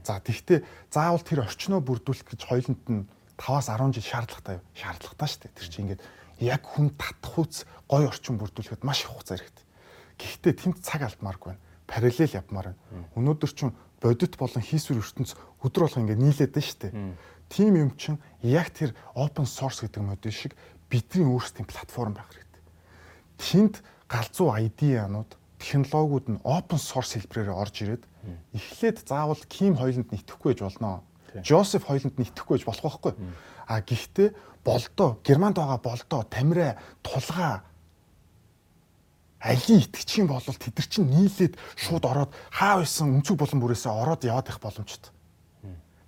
За 0.04 0.20
тэгвэл 0.20 0.62
заавал 0.92 1.24
тэр 1.24 1.48
орчноо 1.48 1.80
бүрдүүлэх 1.80 2.28
гэж 2.36 2.40
хоёуланд 2.44 2.84
нь 2.86 3.08
5-аас 3.40 3.72
10 3.72 3.96
жил 3.96 4.06
шаардлагатай 4.06 4.60
шаардлагатай 4.76 5.28
шүү 5.28 5.40
дээ. 5.42 5.56
Тэр 5.56 5.68
чинь 5.72 5.82
ингээд 5.88 6.02
яг 6.44 6.62
хүн 6.62 6.92
татах 6.94 7.34
үз 7.40 7.64
гой 7.88 8.06
орчин 8.06 8.36
бүрдүүлэхэд 8.38 8.84
маш 8.84 9.02
их 9.02 9.10
хугацаа 9.10 9.40
хэрэгтэй. 9.40 9.66
Гэхдээ 10.20 10.54
тэнд 10.54 10.76
цаг 10.84 11.00
алдмааргүй 11.08 11.56
байна. 11.56 11.64
Параллел 11.88 12.36
явмаар 12.36 12.76
байна. 12.76 13.08
Өнөөдөр 13.16 13.52
чинь 13.56 13.74
бодит 13.98 14.36
болон 14.36 14.62
хийсвэр 14.62 15.02
ертөнц 15.02 15.34
өдөр 15.64 15.82
болго 15.88 16.00
ингээд 16.04 16.22
нийлээд 16.22 16.52
байна 16.52 16.68
шүү 16.68 16.80
дээ. 16.82 16.92
Тим 17.50 17.72
юм 17.74 17.90
чинь 17.96 18.18
яг 18.44 18.70
тэр 18.70 18.94
open 19.14 19.48
source 19.48 19.82
гэдэг 19.82 20.02
модуль 20.02 20.32
шиг 20.34 20.54
бидний 20.90 21.26
өөрсдийн 21.26 21.66
платформ 21.66 22.14
байх 22.14 22.30
хэрэгтэй. 22.30 22.62
Тэнд 23.38 23.74
галзуу 24.12 24.52
ID-янууд 24.52 25.32
технологиуд 25.56 26.26
нь 26.28 26.42
open 26.44 26.76
source 26.76 27.16
хэлбэрээр 27.16 27.56
орж 27.56 27.74
ирээд 27.80 28.04
эхлээд 28.52 29.08
заавал 29.08 29.40
Ким 29.48 29.80
хоёланд 29.80 30.12
нэтгэхгүй 30.12 30.52
байж 30.52 30.60
болно. 30.60 31.00
Жозеф 31.40 31.88
хоёланд 31.88 32.20
нэтгэхгүй 32.20 32.60
байж 32.60 32.64
болох 32.68 33.00
байхгүй. 33.00 33.14
А 33.64 33.80
гэхдээ 33.80 34.28
болдоо 34.60 35.16
Германд 35.24 35.56
байгаа 35.56 35.80
болдоо 35.80 36.22
Тамираа 36.28 36.76
тулгаа 37.00 37.64
алийг 39.40 39.88
итгэж 39.88 40.22
юм 40.22 40.28
бол 40.28 40.44
тэд 40.44 40.76
нар 40.76 40.86
чинь 40.86 41.08
нийлээд 41.10 41.54
шууд 41.74 42.04
ороод 42.04 42.30
хаа 42.52 42.78
байсан 42.84 43.10
өнцөг 43.16 43.40
болон 43.40 43.58
бүрээсээ 43.58 43.90
ороод 43.90 44.22
яваад 44.22 44.50
их 44.52 44.60
боломжтой. 44.62 45.10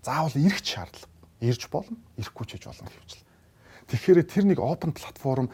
Заавал 0.04 0.36
ирэх 0.38 0.62
шаардлага. 0.62 1.10
Ирж 1.42 1.66
болно, 1.66 1.98
ирэхгүй 2.14 2.46
ч 2.46 2.50
гэж 2.56 2.64
болно 2.70 2.88
гэвчлээ. 2.94 3.26
Тэгэхээр 3.90 4.20
тэр 4.22 4.44
нэг 4.48 4.58
open 4.62 4.94
платформ 4.94 5.50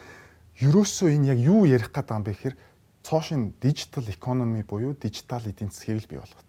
ерөөсөө 0.61 1.17
энэ 1.17 1.33
яг 1.33 1.39
юу 1.41 1.65
ярих 1.65 1.89
гэдэг 1.89 2.17
юм 2.17 2.25
бэ 2.25 2.33
гэхээр 2.37 2.57
цоошин 3.03 3.55
дижитал 3.61 4.05
экономи 4.05 4.63
буюу 4.63 4.93
дижитал 4.95 5.41
эдийн 5.45 5.73
засгийг 5.73 6.05
л 6.05 6.11
бий 6.11 6.21
болгох. 6.21 6.45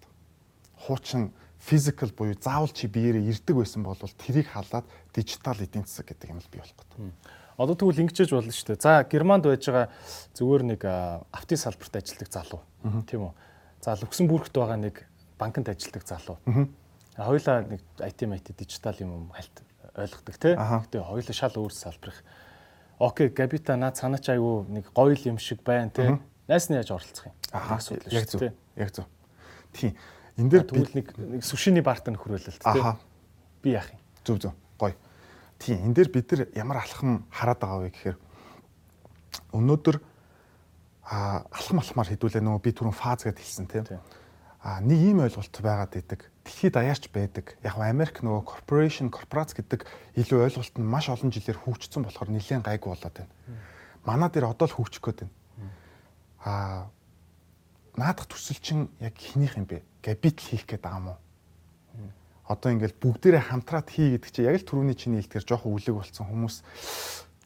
Хуучин 0.75 1.31
физикал 1.59 2.11
буюу 2.11 2.35
заавал 2.35 2.69
чи 2.69 2.87
биеэрээ 2.87 3.29
ирдэг 3.31 3.55
байсан 3.55 3.83
бол 3.83 3.95
тэрийг 3.95 4.51
халаад 4.51 4.85
дижитал 5.15 5.55
эдийн 5.55 5.85
засаг 5.87 6.11
гэдэг 6.11 6.29
юм 6.29 6.39
л 6.43 6.51
бий 6.51 6.59
болох. 6.59 7.15
Одоо 7.55 7.75
тэгвэл 7.75 8.03
ингэжэж 8.03 8.33
болно 8.33 8.51
шүү 8.51 8.75
дээ. 8.75 8.81
За 8.81 9.05
Германд 9.07 9.45
байж 9.45 9.63
байгаа 9.69 9.87
зүгээр 10.33 10.63
нэг 10.75 10.81
автын 11.31 11.59
салбарт 11.61 11.95
ажилладаг 11.95 12.29
залуу 12.33 12.61
тийм 13.05 13.29
үү. 13.29 13.33
За 13.79 13.95
Люксембургт 13.95 14.51
байгаа 14.51 14.79
нэг 14.81 15.05
банкнд 15.37 15.69
ажилладаг 15.69 16.03
залуу. 16.03 16.37
Хоёулаа 17.15 17.61
нэг 17.63 17.81
IT 18.01 18.19
MIT 18.25 18.57
дижитал 18.57 18.97
юм 18.99 19.29
хальт 19.29 19.61
ойлгодог 19.93 20.35
тийм. 20.41 20.57
Гэтэ 20.57 21.05
хоёулаа 21.05 21.35
шал 21.37 21.53
өөр 21.53 21.73
салбарх 21.75 22.17
окей 23.01 23.29
габита 23.33 23.75
наад 23.75 23.97
санаа 23.97 24.21
ч 24.21 24.29
айгүй 24.29 24.69
нэг 24.69 24.93
гоё 24.93 25.17
юм 25.25 25.41
шиг 25.41 25.65
байна 25.65 25.89
те. 25.89 26.19
Найс 26.47 26.69
нь 26.69 26.77
яаж 26.77 26.93
оролцох 26.93 27.25
юм? 27.25 27.35
Асуудал 27.49 28.13
яг 28.13 28.29
зөв. 28.29 28.53
Яг 28.77 28.89
зөв. 28.93 29.05
Тийм. 29.73 29.97
Энд 30.37 30.51
дээр 30.53 30.65
тэгвэл 30.69 30.95
нэг 30.95 31.07
нэг 31.17 31.43
сүшиний 31.43 31.81
барт 31.81 32.05
нь 32.07 32.15
хөрвөлөлт 32.15 32.61
те. 32.61 32.95
Би 33.65 33.73
яах 33.73 33.89
юм? 33.89 33.99
Зөв 34.23 34.37
зөв. 34.37 34.53
Гоё. 34.77 34.95
Тийм. 35.57 35.91
Энд 35.91 35.95
дээр 35.97 36.09
бид 36.13 36.31
нар 36.31 36.47
ямар 36.55 36.77
алхам 36.85 37.25
хараад 37.33 37.59
байгаа 37.59 37.81
вэ 37.81 37.89
гэхээр 37.89 38.17
өнөөдөр 39.51 39.97
а 41.11 41.43
алхам 41.51 41.81
алхмаар 41.81 42.07
хэдүүлээ 42.07 42.39
нөгөө 42.39 42.61
би 42.63 42.71
түрүүн 42.71 42.95
фаз 42.95 43.25
гэдээ 43.27 43.43
хэлсэн 43.43 43.67
тийм. 43.67 43.99
А 44.63 44.79
нэг 44.79 44.99
ийм 45.01 45.19
ойлголт 45.19 45.51
байгаад 45.51 45.99
идэг 45.99 46.30
дэлхийд 46.45 46.73
даяарч 46.73 47.09
байдаг. 47.13 47.57
Яг 47.61 47.75
нь 47.77 47.85
Америк 47.85 48.21
нөгөө 48.25 48.43
corporation, 48.45 49.13
корпорац 49.13 49.53
гэдэг 49.53 49.85
илүү 50.17 50.39
ойлголт 50.49 50.75
нь 50.77 50.85
маш 50.85 51.09
олон 51.09 51.29
жилээр 51.29 51.59
хөгжсөн 51.61 52.05
болохоор 52.05 52.29
нэлээд 52.33 52.65
гайгүй 52.65 52.89
болоод 52.93 53.15
байна. 53.15 53.33
Манай 54.05 54.29
дээр 54.29 54.49
одоо 54.49 54.67
л 54.67 54.77
хөгжих 54.77 55.01
гээд 55.01 55.19
байна. 55.25 55.33
Аа 56.41 56.89
наадах 57.95 58.25
төсөл 58.25 58.57
чинь 58.57 58.89
яг 58.99 59.13
хинийх 59.17 59.57
юм 59.57 59.65
бэ? 59.69 59.83
Габитл 60.01 60.41
хийх 60.41 60.65
гээд 60.65 60.81
байгаа 60.81 61.15
уу? 61.15 61.19
Одоо 62.47 62.71
ингээл 62.73 62.97
бүгдээрээ 62.99 63.43
хамтраад 63.47 63.87
хий 63.91 64.17
гэдэг 64.17 64.31
чинь 64.31 64.47
яг 64.49 64.57
л 64.59 64.67
түрүүний 64.67 64.97
чиний 64.97 65.21
хэлдгээр 65.21 65.45
жоохон 65.45 65.75
үлэг 65.77 65.95
болсон 65.95 66.25
хүмүүс 66.27 66.55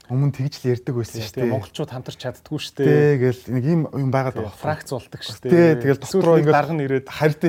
Өмнө 0.06 0.34
тэгж 0.38 0.62
л 0.62 0.70
ярьдаг 0.70 0.94
байсан 0.94 1.22
шүү 1.26 1.36
дээ. 1.42 1.50
Монголчууд 1.50 1.90
хамтарч 1.90 2.20
чаддгүй 2.22 2.60
шүү 2.62 2.74
дээ. 2.78 3.18
Тэгэл 3.18 3.42
нэг 3.58 3.64
юм 3.66 3.82
юм 3.90 4.12
байгаад 4.14 4.38
байгаа. 4.38 4.54
Фракц 4.54 4.90
болдог 4.94 5.22
шүү 5.26 5.50
дээ. 5.50 5.82
Тэгэл 5.82 6.02
дотроо 6.02 6.38
ингээд 6.38 6.54
дарга 6.54 6.76
нэрээд 6.78 7.08
хард 7.10 7.42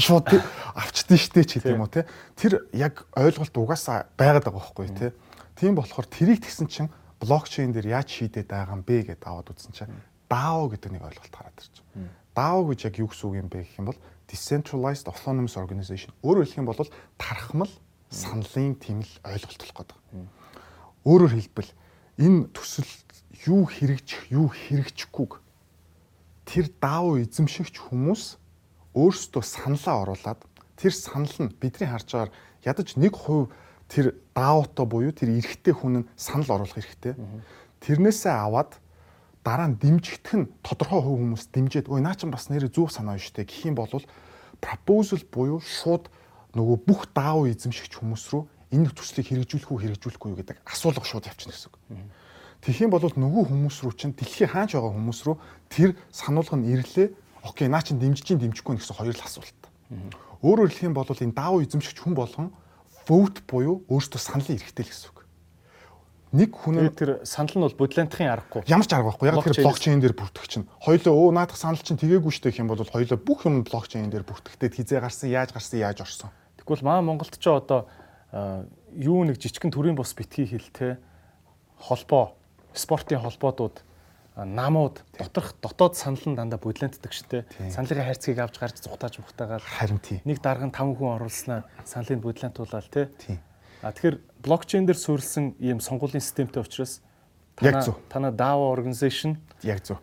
шууд 0.00 0.28
авчдээ 0.80 1.18
шүү 1.20 1.32
дээ 1.36 1.44
ч 1.44 1.50
гэдэг 1.60 1.76
юм 1.76 1.84
уу 1.84 1.92
те. 1.92 2.08
Тэр 2.40 2.64
яг 2.72 3.04
ойлголт 3.12 3.52
угаасаа 3.52 4.08
байгаад 4.16 4.48
байгаа 4.48 4.64
байхгүй 4.64 4.88
те. 4.96 5.12
Тийм 5.60 5.76
болохоор 5.76 6.08
тэрийг 6.08 6.40
тэгсэн 6.40 6.72
чинь 6.72 6.88
блокчейн 7.20 7.76
дээр 7.76 8.00
яаж 8.00 8.08
шийдээд 8.08 8.48
байгаа 8.48 8.80
юм 8.80 8.84
бэ 8.84 9.12
гэдээ 9.12 9.28
аваад 9.28 9.52
үзсэн 9.52 9.76
чинь 9.76 9.92
DAO 10.24 10.72
гэдэг 10.72 10.90
нэг 10.96 11.04
ойлголт 11.04 11.34
гараад 11.36 11.60
ирж 11.60 11.84
байна. 11.92 12.08
DAO 12.32 12.60
гэж 12.72 12.80
яг 12.88 12.96
юу 12.96 13.12
гэсэн 13.12 13.26
үг 13.28 13.36
юм 13.44 13.48
бэ 13.52 13.60
гэх 13.68 13.76
юм 13.76 13.92
бол 13.92 14.00
decentralized 14.24 15.04
autonomous 15.04 15.60
organization. 15.60 16.16
Өөрөөр 16.24 16.48
хэлэх 16.48 16.60
юм 16.64 16.70
бол 16.70 16.80
тархмал 17.20 17.72
саналын 18.08 18.74
тийм 18.80 19.04
л 19.04 19.12
ойлголт 19.26 19.60
болох 19.60 19.76
гэдэг. 19.84 19.98
Өөрөөр 21.04 21.32
хэлбэл 21.36 21.70
энэ 22.20 22.52
төсөл 22.52 22.92
юу 23.48 23.64
хэрэгжих, 23.64 24.28
юу 24.28 24.52
хэрэгжихгүйг 24.52 25.40
тэр 26.44 26.68
даав 26.76 27.16
эзэмшигч 27.16 27.80
хүмүүс 27.80 28.36
өөрсдөө 28.92 29.42
саналаа 29.42 29.96
оруулад 30.04 30.40
тэр 30.76 30.92
санал 30.92 31.32
нь 31.40 31.54
бидний 31.56 31.88
харж 31.88 32.12
байгаа 32.12 32.34
ядаж 32.60 32.92
1% 33.00 33.48
тэр 33.88 34.20
даавто 34.36 34.84
буюу 34.84 35.16
тэр 35.16 35.32
эрэгтэй 35.40 35.72
хүн 35.72 36.04
нь 36.04 36.08
санал 36.14 36.60
оруулах 36.60 36.76
хэрэгтэй. 36.76 37.16
Тэрнээсээ 37.80 38.34
аваад 38.36 38.76
дараа 39.40 39.72
нь 39.72 39.80
дэмжигдэх 39.80 40.34
нь 40.36 40.50
тодорхой 40.60 41.00
хувь 41.00 41.18
хүмүүс 41.24 41.44
дэмжиэд 41.56 41.88
ой 41.88 42.04
наа 42.04 42.14
чин 42.14 42.28
бас 42.28 42.52
нэрээ 42.52 42.68
зөв 42.68 42.92
санаа 42.92 43.16
шүү 43.16 43.40
дээ 43.40 43.48
гэх 43.48 43.66
юм 43.72 43.80
бол 43.80 43.88
proposal 44.60 45.24
буюу 45.32 45.64
шууд 45.64 46.12
нөгөө 46.52 46.76
бүх 46.84 47.08
даав 47.16 47.48
эзэмшигч 47.48 47.96
хүмүүс 47.96 48.24
рүү 48.30 48.44
энэ 48.70 48.90
төслийг 48.94 49.26
хэрэгжүүлэх 49.26 49.70
үү 49.70 49.80
хэрэгжүүлэхгүй 49.82 50.28
юу 50.30 50.38
гэдэг 50.40 50.58
асуулга 50.64 51.04
шууд 51.04 51.26
явчихна 51.26 51.54
гэсэн 51.54 51.70
үг. 51.70 51.78
Тэгэх 52.60 52.84
юм 52.86 52.92
бол 52.92 53.02
нөгөө 53.02 53.44
хүмүүс 53.50 53.76
рүү 53.82 53.94
чинь 53.96 54.14
дэлхийн 54.14 54.52
хаач 54.52 54.76
байгаа 54.76 54.92
хүмүүс 54.94 55.20
рүү 55.26 55.36
тэр 55.72 55.90
сануулга 56.12 56.56
нь 56.60 56.68
ирлээ. 56.70 57.08
Окей, 57.42 57.72
наа 57.72 57.80
чин 57.80 57.96
дэмжиж 57.96 58.28
чинь 58.28 58.40
дэмжихгүй 58.40 58.76
гэсэн 58.76 59.00
хоёр 59.00 59.16
л 59.16 59.24
асуулт. 59.24 59.60
Өөрөөр 60.44 60.68
хэлэх 60.68 60.88
юм 60.92 60.94
бол 60.94 61.08
энэ 61.08 61.32
даав 61.32 61.64
эзэмшигч 61.64 61.98
хүн 62.04 62.12
болгон 62.12 62.52
vote 63.08 63.40
буюу 63.48 63.80
өөртөө 63.88 64.20
саналын 64.20 64.60
эрхтэй 64.60 64.84
л 64.84 64.92
гэсэн 64.92 65.08
үг. 65.08 65.20
Нэг 66.30 66.54
хүн 66.54 66.94
тэр 66.94 67.26
санал 67.26 67.58
нь 67.58 67.64
бол 67.66 67.74
бодлонтхын 67.74 68.30
аргагүй. 68.30 68.62
Ямар 68.70 68.86
ч 68.86 68.94
арга 68.94 69.10
байхгүй. 69.10 69.26
Яг 69.34 69.42
тэр 69.42 69.66
блокчейн 69.66 69.98
дээр 69.98 70.14
бүртгэх 70.14 70.46
чинь. 70.46 70.68
Хоёлоо 70.78 71.16
өө 71.26 71.34
наадах 71.34 71.58
санал 71.58 71.82
чинь 71.82 71.98
тгээгүү 71.98 72.30
штэ 72.30 72.54
гэх 72.54 72.62
юм 72.62 72.70
бол 72.70 72.78
хоёлоо 72.78 73.18
бүх 73.18 73.50
юм 73.50 73.66
блокчейн 73.66 74.14
дээр 74.14 74.22
бүртгэхдээ 74.30 74.70
хизээ 74.70 75.00
гарсан, 75.02 75.26
яаж 75.26 75.50
гарсан, 75.50 75.82
яаж 75.82 76.06
орсон. 76.06 76.30
Тэгвэл 76.54 76.86
маа 76.86 77.02
Монголд 77.02 77.34
ч 77.34 77.50
одоо 77.50 77.90
юу 78.32 79.24
нэг 79.26 79.38
жижигэн 79.42 79.70
төрийн 79.74 79.96
бус 79.98 80.14
битгий 80.14 80.46
хэлтэй 80.46 80.96
холбоо, 81.78 82.36
спортын 82.74 83.20
холбоодууд 83.20 83.82
намууд 84.36 85.02
доторх 85.18 85.54
дотоод 85.60 85.96
санал 85.96 86.22
нь 86.24 86.36
дандаа 86.36 86.58
бодлонтдаг 86.62 87.12
штэ. 87.12 87.44
Саналын 87.70 88.06
хайрцгийг 88.06 88.38
авч 88.38 88.56
гарч 88.58 88.76
зүхтааж 88.80 89.18
мухтаагаад 89.18 89.62
харин 89.62 89.98
тий. 89.98 90.22
Нэг 90.24 90.40
дарга 90.40 90.70
5 90.70 90.96
хүн 90.96 91.18
оруулснаа 91.18 91.66
саналыг 91.84 92.22
бодлонтуулаад 92.22 92.88
тий. 92.88 93.38
А 93.82 93.92
тэгэхээр 93.92 94.16
блокчейн 94.44 94.86
дээр 94.86 94.96
суурилсан 94.96 95.56
ийм 95.58 95.80
сонгуулийн 95.80 96.22
системтэй 96.22 96.62
учраас 96.62 97.00
яг 97.60 97.82
зөв. 97.84 97.96
Танаа 98.08 98.30
DAO 98.30 98.70
organization 98.70 99.40
яг 99.64 99.82
зөв. 99.84 99.98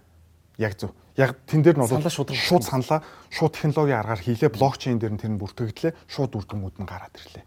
Яг 0.57 0.77
зөв. 0.77 0.91
Яг 1.15 1.37
тэн 1.45 1.63
дээр 1.63 1.77
нь 1.77 1.81
бол 1.81 2.09
шууд 2.09 2.65
саналаа 2.65 3.01
шууд 3.29 3.53
технологийн 3.53 4.01
аргаар 4.01 4.21
хийлээ 4.21 4.49
блокчейн 4.53 4.99
дээр 5.01 5.13
нь 5.17 5.21
тэр 5.21 5.33
нь 5.33 5.41
бүртгэгдлээ 5.41 5.93
шууд 6.09 6.35
үр 6.37 6.45
дүнгууд 6.45 6.77
нь 6.77 6.89
гараад 6.89 7.13
ирлээ. 7.17 7.45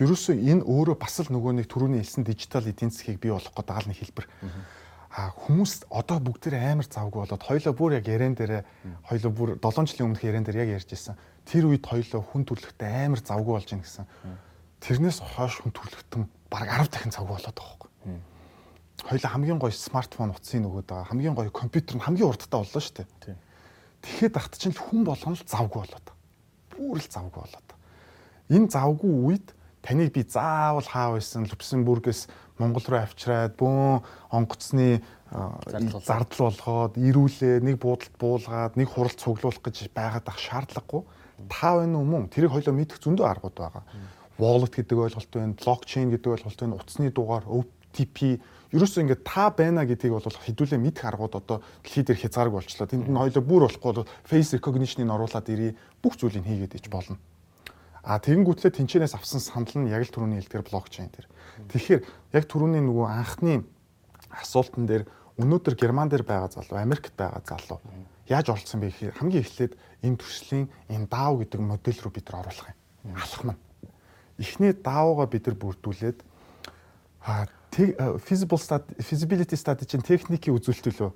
Ерөөсөө 0.00 0.34
энэ 0.40 0.64
өөрөө 0.64 0.96
бас 0.96 1.20
л 1.20 1.28
нөгөө 1.28 1.52
нэг 1.60 1.66
түрүүний 1.68 2.00
хэлсэн 2.00 2.24
дижитал 2.24 2.64
эдийн 2.64 2.90
засгийг 2.90 3.20
бий 3.20 3.30
болох 3.30 3.52
гэдэг 3.52 3.68
даалны 3.68 3.94
хэлбэр. 3.94 4.26
А 5.10 5.34
хүмүүс 5.34 5.90
одоо 5.90 6.18
бүгд 6.22 6.48
тэ 6.48 6.56
амар 6.56 6.86
завгүй 6.86 7.26
болоод 7.26 7.42
хоёлоо 7.42 7.72
бүр 7.74 7.98
яг 7.98 8.06
ярен 8.08 8.38
дээрээ 8.38 8.62
хоёлоо 9.10 9.30
бүр 9.34 9.48
7 9.58 9.90
жилийн 9.90 10.06
өмнөх 10.08 10.22
ярен 10.22 10.46
дээр 10.46 10.62
яг 10.64 10.80
ярьж 10.80 10.94
ирсэн. 10.94 11.18
Тэр 11.44 11.66
үед 11.68 11.82
хоёлоо 11.82 12.22
хүн 12.22 12.46
төрлөختөө 12.46 12.88
амар 12.88 13.20
завгүй 13.20 13.52
болж 13.58 13.68
ийн 13.74 13.82
гэсэн. 13.82 14.06
Тэрнээс 14.80 15.18
хойш 15.18 15.60
хүн 15.60 15.74
төрлөختөн 15.74 16.30
бараг 16.46 16.86
10 16.86 16.94
дахин 16.94 17.12
завгүй 17.12 17.34
болоод 17.36 17.58
байгаа 17.58 17.74
хөөхгүй 17.74 17.90
хоёул 19.04 19.26
хамгийн 19.26 19.58
гоё 19.58 19.72
смартфон 19.72 20.30
утсын 20.34 20.64
нөгөөд 20.64 20.86
байгаа. 20.86 21.08
Хамгийн 21.08 21.34
гоё 21.34 21.50
компьютер 21.50 21.96
нь 21.96 22.04
хамгийн 22.04 22.28
урдтай 22.28 22.60
боллоо 22.60 22.80
шүү 22.80 22.94
дээ. 23.00 23.36
Тэгэхэд 24.04 24.36
ахт 24.36 24.54
чинь 24.60 24.76
хүн 24.76 25.04
болгоно 25.04 25.36
л 25.36 25.48
завгүй 25.48 25.80
болоод. 25.84 26.08
Бүр 26.76 26.98
л 27.00 27.08
завгүй 27.08 27.40
болоод. 27.40 27.68
Энэ 28.50 28.68
завгүй 28.68 29.10
үед 29.10 29.48
таныг 29.82 30.12
би 30.12 30.22
заавал 30.24 30.86
хаа 30.86 31.16
байсан 31.16 31.48
Люксембургээс 31.48 32.28
Монгол 32.60 32.84
руу 32.86 33.00
авчираад 33.00 33.56
бөөн 33.56 34.04
онгоцны 34.30 35.00
зардал 35.30 36.50
болгоод 36.50 37.00
ирүүлээ 37.00 37.64
нэг 37.64 37.80
буудалд 37.80 38.14
буулгаад 38.20 38.76
нэг 38.76 38.88
хурал 38.92 39.14
цуглуулах 39.14 39.64
гэж 39.64 39.88
байгаад 39.94 40.26
ах 40.28 40.38
шаардлагагүй 40.38 41.02
та 41.48 41.80
байна 41.80 41.96
уу 41.96 42.04
мөн 42.04 42.28
тэрийг 42.28 42.52
хоёлоо 42.52 42.74
мэдэх 42.76 43.00
зөндөө 43.00 43.26
аргууд 43.30 43.56
байгаа 43.56 43.84
wallet 44.40 44.72
гэдэг 44.74 44.96
ойлголт 44.98 45.30
байна, 45.30 45.54
blockchain 45.54 46.10
гэдэг 46.10 46.32
ойлголт 46.32 46.60
байна, 46.60 46.80
утасны 46.80 47.12
дугаар, 47.12 47.44
OTP 47.44 48.40
ерөөсөө 48.72 49.02
ингээд 49.04 49.22
та 49.26 49.52
байна 49.52 49.84
гэдгийг 49.84 50.16
бол 50.16 50.24
хэдүүлээ 50.24 50.80
мэдэх 50.80 51.04
аргууд 51.04 51.36
одоо 51.36 51.58
дэлхий 51.84 52.04
дээр 52.06 52.22
хязгааргүй 52.24 52.56
болчлоо. 52.64 52.88
Тэнд 52.88 53.06
нь 53.10 53.20
хоёлоо 53.20 53.44
бүр 53.44 53.68
болохгүй 53.68 53.92
бол 53.92 54.08
face 54.24 54.56
recognition-ыг 54.56 55.12
оруулаад 55.12 55.46
ирээ 55.52 55.76
бүх 56.00 56.16
зүйлийг 56.16 56.46
хийгээд 56.48 56.78
иж 56.80 56.86
болно. 56.88 57.20
А 58.02 58.18
тэгэнгүүтлээ 58.18 58.72
тэнчэнээс 58.72 59.14
авсан 59.14 59.40
санал 59.40 59.76
нь 59.76 59.92
яг 59.92 60.08
л 60.08 60.12
түрүүний 60.14 60.40
хэлдгээр 60.40 60.68
блокчейн 60.68 61.12
дээр. 61.12 61.28
Тэгэхээр 61.68 62.00
яг 62.36 62.44
түрүүний 62.48 62.80
нөгөө 62.80 63.06
анхны 63.12 63.64
асуултан 64.32 64.88
дээр 64.88 65.04
өнөөдөр 65.36 65.74
Герман 65.76 66.08
дээр 66.08 66.24
байгаа 66.24 66.48
залуу, 66.48 66.80
Америкт 66.80 67.12
байгаа 67.16 67.44
залуу 67.44 67.80
яаж 68.30 68.46
оролцсон 68.48 68.80
бэ 68.80 68.94
гэхээр 68.94 69.18
хамгийн 69.18 69.42
эхлээд 69.42 69.72
энэ 70.06 70.16
төслийн 70.22 70.66
энэ 70.86 71.10
DAO 71.10 71.42
гэдэг 71.42 71.60
модель 71.60 72.00
руу 72.00 72.12
бид 72.14 72.30
нар 72.30 72.46
оруулах 72.46 72.70
юм. 72.70 73.16
Алхам 73.18 73.50
нь 73.52 73.60
эхний 74.38 74.72
даавууга 74.72 75.26
бид 75.26 75.46
нар 75.50 75.56
бүрдүүлээд 75.58 76.18
feasible 78.22 78.58
study 78.62 79.02
feasibility 79.02 79.56
study 79.58 79.84
чинь 79.84 80.06
техникийн 80.06 80.56
үзүүлэлт 80.56 80.94
лөө 80.94 81.10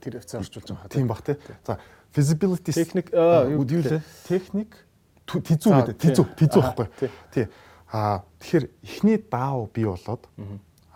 тэр 0.00 0.18
хэвцээ 0.18 0.40
орчуулж 0.40 0.68
байгаа. 0.72 0.88
Тийм 0.90 1.06
бах 1.06 1.22
тий. 1.22 1.36
За 1.62 1.78
feasibility 2.16 2.72
техник 2.72 3.12
юу 3.12 3.62
вэ? 3.62 4.02
Техник 4.26 4.85
тизүү 5.26 5.72
гэдэг. 5.76 5.96
Тизүү, 6.00 6.26
тизүү 6.38 6.62
байхгүй. 6.62 7.10
Тий. 7.34 7.46
А 7.92 8.22
тэгэхээр 8.42 8.66
эхний 8.82 9.18
даав 9.18 9.70
бий 9.72 9.86
болоод 9.86 10.26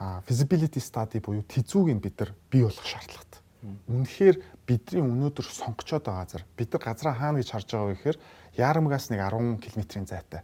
а 0.01 0.23
feasibility 0.27 0.81
study 0.81 1.21
буюу 1.21 1.45
тизүүг 1.45 1.93
нь 1.93 2.01
бид 2.01 2.19
нар 2.19 2.33
бий 2.51 2.64
болгох 2.64 2.87
шаардлагатай. 2.87 3.40
Үнэхээр 3.87 4.37
бидний 4.64 5.05
өнөөдөр 5.05 5.45
сонгочоод 5.45 6.09
байгаа 6.09 6.25
газар 6.25 6.45
бид 6.57 6.73
нар 6.73 6.83
газраа 6.83 7.14
хаана 7.14 7.38
гэж 7.45 7.51
харж 7.53 7.69
байгаа 7.69 7.88
вэ 7.93 7.97
гэхээр 8.01 8.19
Яарамгаас 8.57 9.11
нэг 9.12 9.21
10 9.21 9.61
км-ийн 9.61 10.07
зайтай. 10.09 10.43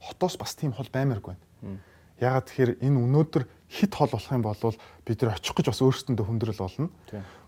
Хотоос 0.00 0.40
бас 0.40 0.56
тийм 0.56 0.72
хол 0.72 0.88
баймааргүй 0.88 1.36
байна. 1.36 1.78
Ягаад 2.18 2.48
тэгэхээр 2.48 2.72
энэ 2.80 2.98
өнөөдөр 3.04 3.44
хит 3.68 3.92
хол 3.94 4.10
болох 4.10 4.32
юм 4.32 4.42
бол 4.42 4.74
бид 5.04 5.18
нар 5.22 5.36
очих 5.36 5.54
гэж 5.54 5.66
бас 5.68 5.80
өөрсдөндөө 5.84 6.26
хүндрэл 6.26 6.62
болно. 6.64 6.88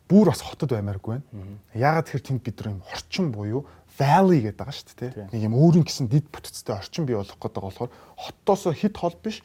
Бүүр 0.07 0.29
бас 0.31 0.43
хотод 0.45 0.71
баймааргүй 0.77 1.19
байна. 1.19 1.59
Ягаад 1.75 2.07
тэгэхээр 2.13 2.27
тэнд 2.27 2.43
бид 2.45 2.57
нар 2.61 2.69
юм 2.77 2.83
орчин 2.93 3.33
буюу 3.33 3.67
valley 3.99 4.41
гэдэг 4.45 4.61
байгаа 4.61 4.77
шүү 4.77 4.97
дээ. 5.01 5.29
Нэг 5.33 5.43
юм 5.43 5.55
өөрийн 5.57 5.85
гэсэн 5.89 6.07
дид 6.13 6.29
бүтцтэй 6.29 6.77
орчин 6.77 7.09
бий 7.09 7.17
болох 7.17 7.37
гэдэг 7.41 7.63
болохоор 7.65 7.91
хотоос 8.17 8.69
хит 8.77 8.97
хол 8.97 9.17
биш 9.19 9.43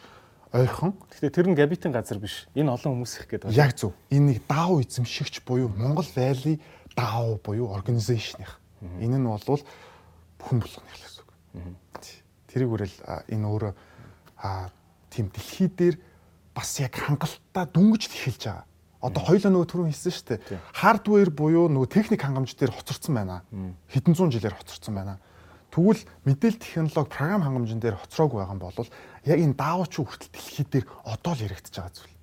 ойрхон. 0.51 0.95
Гэхдээ 1.07 1.31
тэр 1.31 1.47
нь 1.47 1.55
габитын 1.55 1.95
газар 1.95 2.19
биш. 2.19 2.47
Энэ 2.55 2.75
олон 2.75 2.99
хүмүүс 2.99 3.13
их 3.23 3.27
гэдэг. 3.31 3.55
Яг 3.55 3.71
зөв. 3.79 3.95
Энэ 4.11 4.35
нэг 4.35 4.39
даав 4.47 4.83
эзэмшигч 4.83 5.47
буюу 5.47 5.71
Монгол 5.71 6.07
Valley 6.11 6.59
даав 6.95 7.39
буюу 7.39 7.71
организашных. 7.71 8.59
Энэ 8.99 9.15
нь 9.15 9.27
бол 9.27 9.39
хүн 9.39 10.57
болгоно 10.59 10.91
гэсэн 10.91 11.23
үг. 11.23 11.31
Тэрийг 12.51 12.69
үрэл 12.75 12.97
энэ 13.31 13.47
өөрөө 13.47 13.73
тийм 15.07 15.31
дэлхий 15.31 15.71
дээр 15.71 15.95
бас 16.55 16.79
яг 16.83 16.99
хангалттай 16.99 17.65
дүнгиж 17.71 18.11
эхэлж 18.11 18.43
байгаа. 18.43 18.65
Одоо 19.01 19.21
хоёлоо 19.25 19.49
нөгөө 19.49 19.69
түрүүн 19.69 19.89
хэлсэн 19.89 20.13
шүү 20.13 20.27
дээ. 20.29 20.61
Хардвер 20.77 21.29
буюу 21.33 21.65
нөгөө 21.73 21.89
техник 21.89 22.21
хангамж 22.21 22.53
дээр 22.53 22.69
хоцорсон 22.69 23.17
байна. 23.17 23.41
Хэдэн 23.89 24.13
зуун 24.13 24.29
жилээр 24.29 24.53
хоцорсон 24.53 24.93
байна. 24.93 25.17
Тэгвэл 25.73 26.03
мэдээлэл 26.27 26.61
технологи 26.61 27.09
програм 27.09 27.41
хангамжн 27.41 27.79
дээр 27.81 27.97
хоцроогүй 27.97 28.43
байгаа 28.43 28.53
юм 28.53 28.61
бол 28.61 28.91
яг 29.25 29.39
энэ 29.39 29.55
даавч 29.55 29.93
хүртэл 29.97 30.29
дэлхий 30.35 30.67
дээр 30.67 30.85
одоо 31.07 31.33
л 31.33 31.43
яригдчихэж 31.47 31.75
байгаа 31.79 31.95
зүйл. 31.95 32.15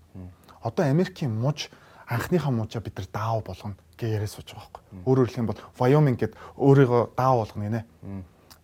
Одоо 0.63 0.85
Америкийн 0.85 1.33
муж 1.33 1.73
анхныхаа 2.07 2.53
мужаа 2.53 2.85
бид 2.85 3.01
нар 3.01 3.09
даав 3.09 3.41
болгоно 3.49 3.75
гэж 3.97 4.09
яриа 4.21 4.29
сууж 4.29 4.53
байгаа 4.53 4.69
байхгүй. 4.69 4.83
Өөрөөр 5.09 5.29
хэлэх 5.33 5.41
юм 5.41 5.49
бол 5.49 5.63
Wyoming 5.81 6.19
гэд 6.21 6.33
өөрийгөө 6.61 7.03
даав 7.17 7.37
болгоно 7.41 7.65
гинэ. 7.65 7.81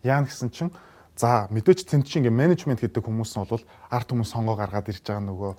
Яа 0.05 0.21
гэсэн 0.21 0.53
чинь 0.53 0.73
за 1.17 1.49
мэдээч 1.49 1.89
тэнд 1.89 2.05
чинь 2.05 2.29
ингээ 2.29 2.37
менежмент 2.37 2.85
гэдэг 2.85 3.05
хүмүүс 3.05 3.41
нь 3.41 3.45
бол 3.49 3.65
арт 3.89 4.09
хүмүүс 4.13 4.31
сонгоо 4.37 4.57
гаргаад 4.61 4.93
ирж 4.93 5.01
байгаа 5.01 5.25
нөгөө 5.25 5.53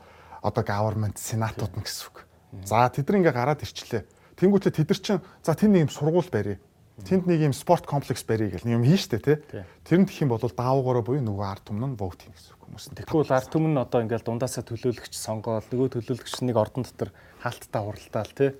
одоо 0.45 0.63
government 0.63 1.17
сенатууд 1.17 1.73
нь 1.77 1.81
гэсэн 1.81 2.13
үг. 2.13 2.29
За 2.63 2.87
тэд 2.87 3.09
нар 3.09 3.19
ингээ 3.19 3.35
гараад 3.35 3.61
ирчлээ. 3.65 4.05
Тэнгүүтлээ 4.39 4.73
тэд 4.79 4.87
нар 4.87 4.99
чинь 5.01 5.23
за 5.43 5.51
тэнд 5.51 5.73
нэг 5.75 5.81
юм 5.87 5.91
сургууль 5.91 6.31
барья. 6.31 6.57
Тэнд 7.03 7.27
нэг 7.27 7.51
юм 7.51 7.53
спорт 7.53 7.83
комплекс 7.83 8.23
барья 8.23 8.47
гэл 8.55 8.71
юм 8.71 8.87
хийн 8.87 8.95
штэ 8.95 9.19
тий. 9.19 9.37
Тэр 9.83 9.99
нь 9.99 10.07
тэх 10.07 10.23
юм 10.23 10.31
бол 10.31 10.39
даавгаараа 10.39 11.03
буюу 11.03 11.19
нөгөө 11.19 11.43
арт 11.43 11.67
түмэн 11.67 11.91
нь 11.91 11.99
vote 11.99 12.23
хийн 12.23 12.31
гэсэн 12.31 12.55
үг 12.55 12.61
хүмүүс. 12.63 12.85
Тэгвэл 13.03 13.35
арт 13.35 13.51
түмэн 13.51 13.71
нь 13.75 13.83
одоо 13.83 13.99
ингээл 13.99 14.23
дундаасаа 14.23 14.63
төлөөлөгч 14.63 15.11
сонгоод 15.11 15.67
нөгөө 15.75 15.91
төлөөлөгч 15.91 16.35
нэг 16.47 16.55
ордон 16.55 16.87
дотор 16.87 17.11
хаалттай 17.43 17.81
хуралдаал 17.83 18.31
тий. 18.31 18.51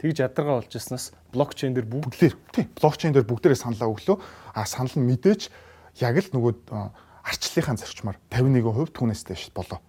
Тэгж 0.00 0.16
ядаргаа 0.24 0.64
болж 0.64 0.72
ирснаас 0.72 1.12
блокчейн 1.36 1.76
дээр 1.76 1.88
бүгдлэр 1.92 2.34
тий 2.56 2.64
блокчейн 2.72 3.12
дээр 3.12 3.28
бүгдээрээ 3.28 3.60
саналаа 3.60 3.92
өглөө. 3.92 4.16
А 4.56 4.64
санал 4.64 4.96
нь 4.96 5.04
мэдээж 5.04 5.52
яг 6.00 6.16
л 6.24 6.32
нөгөө 6.32 6.52
арчлалынхаа 7.24 7.76
зарчмаар 7.80 8.16
51% 8.32 8.96
түүнээс 8.96 9.22
дэш 9.28 9.52
болоо. 9.52 9.80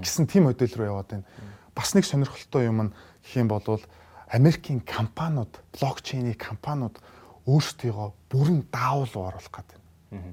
Гэсэн 0.00 0.28
тийм 0.28 0.46
модель 0.46 0.72
руу 0.76 0.88
яваад 0.88 1.08
байна. 1.08 1.24
Бас 1.74 1.94
нэг 1.94 2.04
сонирхолтой 2.04 2.68
юм 2.68 2.88
нь 2.88 2.92
гэх 3.24 3.36
юм 3.40 3.48
бол 3.48 3.64
Америкийн 4.32 4.80
компаниуд, 4.80 5.60
блокчейний 5.76 6.34
компаниуд 6.34 6.96
өөрсдийгөө 7.44 8.08
бүрэн 8.32 8.64
даавал 8.72 9.32
оруулах 9.32 9.52
гэдэг. 9.52 9.80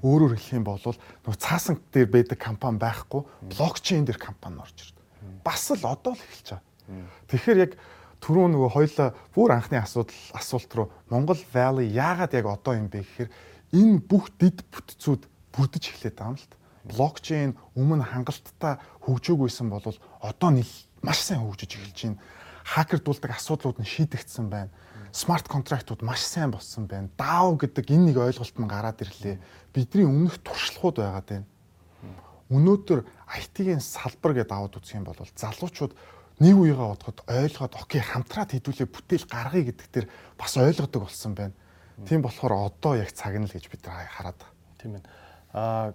Өөрөөр 0.04 0.36
хэлэх 0.36 0.56
юм 0.60 0.66
бол 0.68 0.80
нөгөө 0.80 1.40
цаасан 1.40 1.80
дээр 1.92 2.08
байдаг 2.12 2.40
компани 2.40 2.80
байхгүй, 2.80 3.24
блокчейн 3.48 4.04
дээр 4.04 4.20
компани 4.20 4.60
орж 4.60 4.76
ирдэг. 4.76 5.04
Бас 5.44 5.72
л 5.72 5.84
одоо 5.84 6.16
л 6.16 6.20
эхэлж 6.20 6.60
байгаа. 6.60 7.08
Тэгэхээр 7.32 7.60
яг 7.64 7.72
түрүү 8.20 8.46
нөгөө 8.52 8.70
хоёлаа 8.76 9.10
бүр 9.32 9.56
анхны 9.56 9.80
асуудал 9.80 10.20
асуулт 10.36 10.72
руу 10.76 10.88
Монгол 11.08 11.40
Valley 11.54 11.88
яагаад 11.96 12.36
яг 12.36 12.46
одоо 12.52 12.76
юм 12.76 12.92
бэ 12.92 13.04
гэхээр 13.08 13.30
энэ 13.72 14.04
бүх 14.04 14.32
дид 14.36 14.68
бүтцүүд 14.68 15.24
бүрдэж 15.56 15.84
эхлэх 15.96 16.16
байгаа 16.20 16.36
юм 16.36 16.40
л 16.40 16.48
та. 16.52 16.56
Блокчейн 16.90 17.56
өмнө 17.80 18.04
хангалттай 18.04 18.80
хөгжөөгүйсэн 19.08 19.68
бол 19.72 19.84
одоо 20.20 20.50
нийл 20.52 20.74
маш 21.02 21.24
сайн 21.24 21.44
хөгжиж 21.44 21.76
эхэлж 21.76 22.00
байна. 22.04 22.22
Хакердуулдаг 22.66 23.32
асуудлууд 23.34 23.80
нь 23.82 23.88
шийдэгдсэн 23.88 24.48
байна. 24.50 24.70
Смарт 25.12 25.48
контрактууд 25.50 26.02
маш 26.06 26.22
сайн 26.22 26.52
болсон 26.52 26.86
байна. 26.86 27.10
DAO 27.18 27.58
гэдэг 27.58 27.86
энэ 27.90 28.14
нэг 28.14 28.18
ойлголт 28.18 28.58
нь 28.58 28.70
гараад 28.70 29.02
ирлээ. 29.02 29.42
Бидний 29.74 30.06
өмнөх 30.06 30.38
туршлагууд 30.44 30.98
байгаад 31.02 31.28
байна. 31.30 31.48
Өнөөдөр 32.50 33.06
IT-ийн 33.06 33.82
салбар 33.82 34.34
гэдээ 34.34 34.58
аваад 34.58 34.78
үзэх 34.78 34.98
юм 34.98 35.06
бол 35.06 35.18
залуучууд 35.18 35.94
нэг 36.42 36.56
үеийнхээ 36.58 36.90
бодоход 36.94 37.20
ойлгоод 37.30 37.74
окей 37.78 38.02
хамтраад 38.02 38.54
хэдүүлээ 38.58 38.90
бүтээл 38.90 39.30
гаргая 39.30 39.64
гэдэг 39.70 39.88
төр 39.94 40.06
бас 40.34 40.58
ойлгодог 40.58 41.06
болсон 41.06 41.38
байна. 41.38 41.54
Тийм 42.10 42.26
болохоор 42.26 42.74
одоо 42.74 42.98
яг 42.98 43.14
цаг 43.14 43.38
нь 43.38 43.46
л 43.46 43.54
гэж 43.54 43.70
бид 43.70 43.86
хараад. 43.86 44.42
Тийм 44.82 44.98
ээ. 44.98 45.04
Аа 45.54 45.94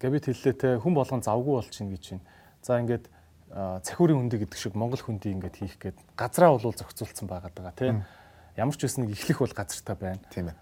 Габит 0.00 0.24
хэллээ 0.24 0.54
те 0.56 0.68
хүн 0.80 0.94
болгон 0.96 1.20
завгүй 1.20 1.60
болчихно 1.60 1.92
гэж 1.92 2.04
байна. 2.16 2.24
За 2.64 2.80
ингээд 2.80 3.04
цахиурын 3.52 4.26
хүндэ 4.26 4.48
гэдэг 4.48 4.58
шиг 4.58 4.74
Монгол 4.74 5.00
хүндийг 5.00 5.36
ингээд 5.36 5.56
хийх 5.60 5.76
гээд 5.76 5.98
газраа 6.16 6.56
бол 6.56 6.72
зохицуулсан 6.72 7.28
байгаа 7.28 7.52
даа 7.52 7.72
тий. 7.76 7.92
Ямар 8.56 8.76
ч 8.76 8.84
үсэн 8.88 9.04
нэг 9.04 9.16
эхлэх 9.16 9.44
бол 9.44 9.52
газартай 9.52 9.96
байна. 9.96 10.20
Тийм 10.32 10.52
ээ. 10.52 10.56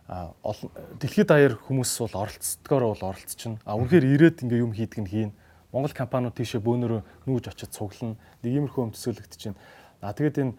Дэлхийд 0.98 1.30
даяар 1.30 1.54
хүмүүс 1.54 1.90
бол 2.06 2.26
оролцдгоор 2.26 2.84
бол 2.94 3.04
оролцчихно. 3.14 3.58
А 3.66 3.78
үнэхээр 3.78 4.06
ирээд 4.14 4.42
ингээ 4.46 4.62
юм 4.62 4.74
хийдэг 4.74 5.00
нь 5.06 5.10
хийн. 5.10 5.32
Монгол 5.70 5.94
компаниуд 5.94 6.34
тийшээ 6.34 6.62
бөөнөрөө 6.62 7.26
нүүж 7.26 7.44
очиж 7.50 7.70
цуглана. 7.70 8.18
Нэг 8.42 8.50
иймэрхүү 8.58 8.82
юм 8.90 8.94
төсөөлөгдөж 8.94 9.42
байна. 9.54 9.58
А 10.02 10.14
тэгээд 10.14 10.38
энэ 10.38 10.54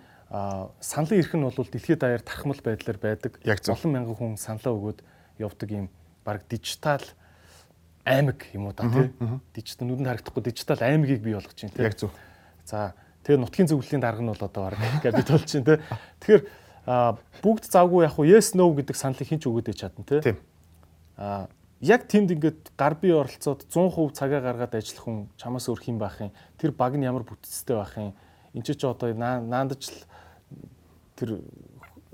саналын 0.79 1.19
эрх 1.19 1.31
нь 1.35 1.43
бол 1.43 1.55
дэлхийд 1.55 1.99
даяар 1.99 2.23
тархмал 2.23 2.59
байдлаар 2.63 2.99
байдаг. 2.99 3.39
Олон 3.43 3.91
мянган 3.91 4.15
хүн 4.15 4.35
саналаа 4.39 4.75
өгөөд 4.75 4.99
явдаг 5.39 5.69
юм 5.71 5.87
баг 6.23 6.47
дижитал 6.47 7.03
аймаг 8.05 8.45
юм 8.53 8.67
уу 8.67 8.73
та 8.73 8.89
тий. 8.89 9.11
Дижитал 9.53 9.87
нүдэнд 9.87 10.07
харагдахгүй 10.07 10.43
дижитал 10.43 10.81
аймгийг 10.81 11.21
бий 11.21 11.33
болгож 11.33 11.55
байна 11.55 11.75
тий. 11.75 11.85
Яг 11.85 11.97
зөв. 11.97 12.11
За 12.65 12.93
тэгээ 13.23 13.41
нутгийн 13.41 13.69
зөвлөлийн 13.69 14.01
дарга 14.01 14.21
нь 14.21 14.31
бол 14.31 14.45
одоо 14.45 14.69
баг 14.69 14.77
гэж 15.03 15.13
болж 15.25 15.49
байна 15.53 15.67
тий. 15.69 15.79
Тэгэхээр 16.19 16.43
бүгд 17.41 17.63
завгүй 17.69 18.05
яг 18.09 18.17
уу 18.17 18.25
yes 18.25 18.57
no 18.57 18.69
гэдэг 18.73 18.97
саналыг 18.97 19.27
хинч 19.29 19.45
өгөөд 19.45 19.73
чадна 19.77 20.05
тий. 20.05 20.21
Тийм. 20.21 20.37
А 21.17 21.47
яг 21.81 22.09
тэнд 22.09 22.33
ингээд 22.33 22.73
гар 22.77 22.97
бие 22.97 23.17
оролцоод 23.17 23.69
100% 23.69 24.17
цагаа 24.17 24.41
гаргаад 24.41 24.77
ажиллах 24.77 25.05
хүн 25.05 25.17
чамаас 25.37 25.69
өөр 25.69 25.81
хин 25.81 25.97
байх 26.01 26.17
юм. 26.21 26.33
Тэр 26.57 26.73
баг 26.73 26.97
нь 26.97 27.05
ямар 27.05 27.25
бүтцтэй 27.25 27.77
байх 27.77 27.93
юм. 27.97 28.13
Энд 28.53 28.65
ч 28.65 28.81
одоо 28.81 29.13
наандаж 29.13 29.89
л 29.89 29.99
тэр 31.17 31.41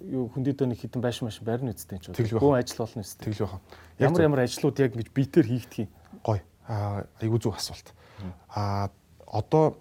юу 0.02 0.30
хүндэд 0.30 0.62
нэг 0.62 0.80
хитэн 0.80 1.02
байш 1.02 1.22
маш 1.22 1.42
барин 1.42 1.74
үсттэй 1.74 1.98
ч 2.00 2.14
гүн 2.14 2.62
ажил 2.62 2.86
болно 2.86 3.02
үсттэй. 3.02 3.34
Тэгэл 3.34 3.46
баха. 3.50 3.60
Ямар 3.98 4.22
ямар 4.22 4.42
ажлууд 4.46 4.78
яг 4.78 4.94
ингэж 4.94 5.10
биетээр 5.10 5.48
хийгдэх 5.50 5.80
юм. 5.86 5.90
Гой. 6.22 6.42
Айгуу 6.68 7.42
зүг 7.42 7.58
асуулт. 7.58 7.94
Аа 8.54 8.90
одоо 9.28 9.78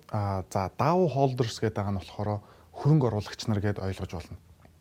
за 0.50 0.70
DAO 0.74 1.06
holders 1.06 1.60
гэдэг 1.60 1.76
байгаа 1.76 1.94
нь 1.94 2.00
болохоор 2.00 2.42
хөрөнгө 2.74 3.06
оруулагч 3.06 3.46
нар 3.46 3.60
гэдээ 3.62 3.84
ойлгож 3.84 4.12
болно. 4.12 4.36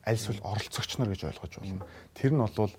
Аль 0.08 0.18
эсвэл 0.18 0.42
оролцогч 0.42 0.98
нар 0.98 1.10
гэж 1.14 1.22
ойлгож 1.30 1.54
болно. 1.62 1.86
Тэр 2.18 2.32
нь 2.34 2.42
бол 2.42 2.74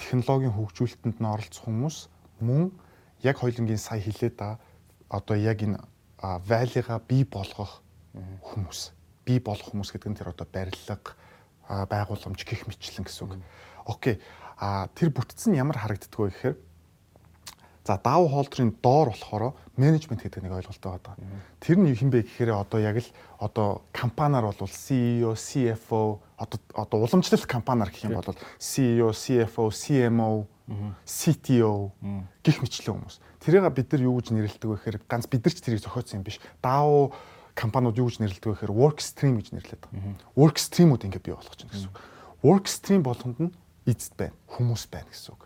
технологийн 0.00 0.54
хөгжүүлэлтэнд 0.56 1.18
нь 1.20 1.30
оролцох 1.30 1.64
хүмүүс 1.68 1.96
мөн 2.40 2.72
яг 3.22 3.36
хоёлынгийн 3.38 3.78
сая 3.78 4.00
хилээд 4.00 4.36
та 4.36 4.58
одоо 5.08 5.36
яг 5.36 5.62
энэ 5.62 5.78
value-га 6.20 6.98
бий 7.06 7.24
болгох 7.24 7.82
хүмүүс. 8.42 8.92
Бий 9.24 9.38
болох 9.38 9.70
хүмүүс 9.70 9.92
гэдэг 9.92 10.10
нь 10.10 10.18
тэр 10.18 10.32
одоо 10.34 10.46
барилга, 10.50 10.98
байгууламж 11.70 12.42
гих 12.42 12.66
мэтлэн 12.66 13.06
гэсэн 13.06 13.22
үг. 13.30 13.38
Окей. 13.86 14.18
А 14.58 14.90
тэр 14.98 15.14
бүтцэн 15.14 15.54
ямар 15.54 15.78
харагддгөө 15.78 16.26
гэхээр 16.28 16.56
за 17.86 17.96
DAO 17.96 18.28
холдрын 18.28 18.76
доор 18.82 19.14
болохоор 19.14 19.54
менежмент 19.76 20.22
гэдэг 20.22 20.42
нэг 20.44 20.52
ойлголт 20.52 20.82
байгаа. 20.84 21.16
Тэр 21.62 21.78
нь 21.80 21.94
хин 21.96 22.10
бэ 22.10 22.28
гэхээр 22.28 22.52
одоо 22.52 22.78
яг 22.82 23.00
л 23.00 23.08
одоо 23.40 23.82
компаниар 23.90 24.44
бол 24.44 24.68
CEO, 24.68 25.32
CFO 25.32 26.20
одоо 26.36 26.60
одоо 26.76 26.98
уламжлалт 27.00 27.46
компаниар 27.48 27.88
гэх 27.88 28.04
юм 28.04 28.20
бол 28.20 28.36
CEO, 28.60 29.16
CFO, 29.16 29.72
CMO, 29.72 30.46
CTO 31.08 31.90
гих 32.44 32.60
мэтлэн 32.60 32.94
хүмүүс. 33.00 33.16
Тэрийг 33.40 33.64
бид 33.72 33.88
нар 33.90 34.02
юу 34.04 34.20
гэж 34.20 34.36
нэрлэдэг 34.36 34.68
вэ 34.68 34.76
гэхээр 34.76 34.98
ганц 35.08 35.26
бид 35.26 35.40
нар 35.40 35.54
ч 35.54 35.58
тэрийг 35.64 35.80
зохиоцсон 35.80 36.20
юм 36.20 36.24
биш. 36.28 36.38
DAO 36.60 37.16
компаниуд 37.60 38.00
юу 38.00 38.08
гэж 38.08 38.24
нэрлэдэг 38.24 38.48
вэ 38.48 38.54
гэхээр 38.56 38.72
work 38.72 38.98
stream 39.04 39.36
гэж 39.36 39.52
нэрлэдэг. 39.52 39.90
Work 40.32 40.56
stream-ууд 40.56 41.04
ингэ 41.04 41.20
бий 41.20 41.36
болгож 41.36 41.60
байна 41.60 41.72
гэсэн 41.76 41.92
үг. 41.92 41.98
Work 42.40 42.66
stream 42.72 43.02
болгонд 43.04 43.38
нь 43.38 43.52
эзэд 43.84 44.14
байна, 44.16 44.36
хүмүүс 44.48 44.88
байна 44.88 45.12
гэсэн 45.12 45.36
үг. 45.36 45.42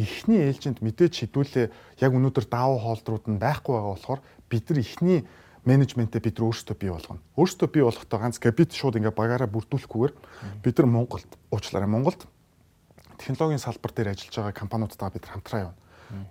Эхний 0.00 0.40
ээлжинд 0.48 0.80
мэдээж 0.80 1.28
хідүүлээ 1.28 1.66
яг 2.00 2.12
өнөөдөр 2.16 2.46
даав 2.48 2.80
хоолдрууд 2.80 3.28
нь 3.28 3.36
байхгүй 3.36 3.76
байгаа 3.76 3.92
болохоор 3.92 4.20
бид 4.48 4.64
нар 4.72 4.80
эхний 4.80 5.20
менежментээ 5.68 6.24
бид 6.24 6.40
нар 6.40 6.48
өөрсдөө 6.48 6.76
бий 6.80 6.90
болгоно. 6.90 7.20
Өөрсдөө 7.36 7.68
бий 7.68 7.84
болохдоо 7.84 8.18
ганц 8.18 8.40
габит 8.40 8.72
шууд 8.72 8.96
ингээ 8.98 9.12
багаараа 9.12 9.52
бүрдүүлэхгүйгээр 9.52 10.14
бид 10.64 10.74
нар 10.80 10.88
Монголд 10.88 11.30
уучлаарай 11.52 11.86
Монголд 11.86 12.26
технологийн 13.20 13.62
салбар 13.62 13.92
дээр 13.92 14.16
ажиллаж 14.16 14.34
байгаа 14.34 14.58
компаниудтайгаа 14.58 15.14
бид 15.14 15.28
хамтраа 15.28 15.60
явна. 15.70 15.81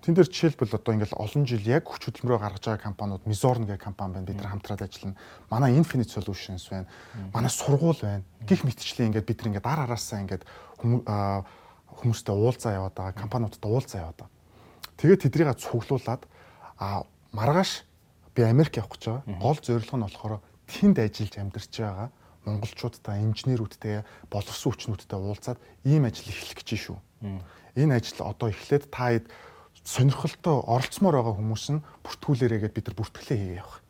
Тэн 0.02 0.13
дээр 0.13 0.30
жишээлбэл 0.30 0.78
одоо 0.78 0.94
ингээл 0.94 1.17
олон 1.17 1.44
жил 1.50 1.65
яг 1.65 1.89
хүч 1.89 2.10
хөдөлмөрөөр 2.10 2.41
гаргаж 2.41 2.65
байгаа 2.70 2.86
компаниуд 2.86 3.26
Mizorn 3.26 3.65
гэх 3.65 3.82
компани 3.82 4.22
байна. 4.22 4.30
Бид 4.30 4.38
нар 4.38 4.54
хамтраад 4.54 4.82
ажиллана. 4.86 5.17
Манай 5.50 5.74
Infinite 5.74 6.13
Solutions 6.13 6.70
байна. 6.70 6.88
Манай 7.34 7.50
сургууль 7.50 7.98
байна. 8.02 8.24
Гих 8.46 8.62
мэтчлээ 8.62 9.10
ингээд 9.10 9.26
бид 9.26 9.38
нар 9.41 9.48
ингээд 9.50 9.70
ар 9.70 9.82
араасаа 9.89 10.22
ингээд 10.22 10.46
хүмүүстэй 10.82 12.36
уулзаа 12.36 12.78
яваад 12.78 12.96
байгаа, 12.96 13.17
компаниудтай 13.17 13.70
уулзаа 13.70 14.00
яваад 14.06 14.20
байгаа. 14.22 14.38
Тэгээд 15.02 15.24
тэдрийг 15.26 15.58
цуглуулад 15.58 16.24
а 16.78 17.04
маргааш 17.34 17.86
би 18.38 18.41
Америк 18.46 18.78
явах 18.78 18.96
гэж 18.96 19.04
байгаа. 19.10 19.24
Гол 19.41 19.58
зорилго 19.58 19.98
нь 19.98 20.06
болохоор 20.06 20.41
тэнд 20.70 20.98
ажиллаж 21.02 21.36
амьдарч 21.41 21.74
байгаа 21.82 22.10
монголчуудтай, 22.46 23.22
инженерүүдтэй, 23.22 24.02
боловсон 24.32 24.74
хүчнүүдтэй 24.74 25.17
уулзаад 25.17 25.60
ийм 25.86 26.10
ажил 26.10 26.34
эхлэх 26.34 26.58
гэж 26.58 26.70
шүү. 26.89 26.98
Энэ 27.78 28.02
ажил 28.02 28.26
одоо 28.26 28.50
эхлээд 28.50 28.89
та 28.89 29.13
хэд 29.13 29.30
сонирхолтой 29.84 30.62
оролцмоор 30.62 31.15
байгаа 31.17 31.36
хүмүүс 31.41 31.65
нь 31.74 31.84
бүртгүүлээрээ 32.06 32.60
гэд 32.70 32.76
бид 32.78 32.86
нар 32.88 32.98
бүртгэлээ 33.02 33.38
хийгээ 33.38 33.62
явах. 33.62 33.82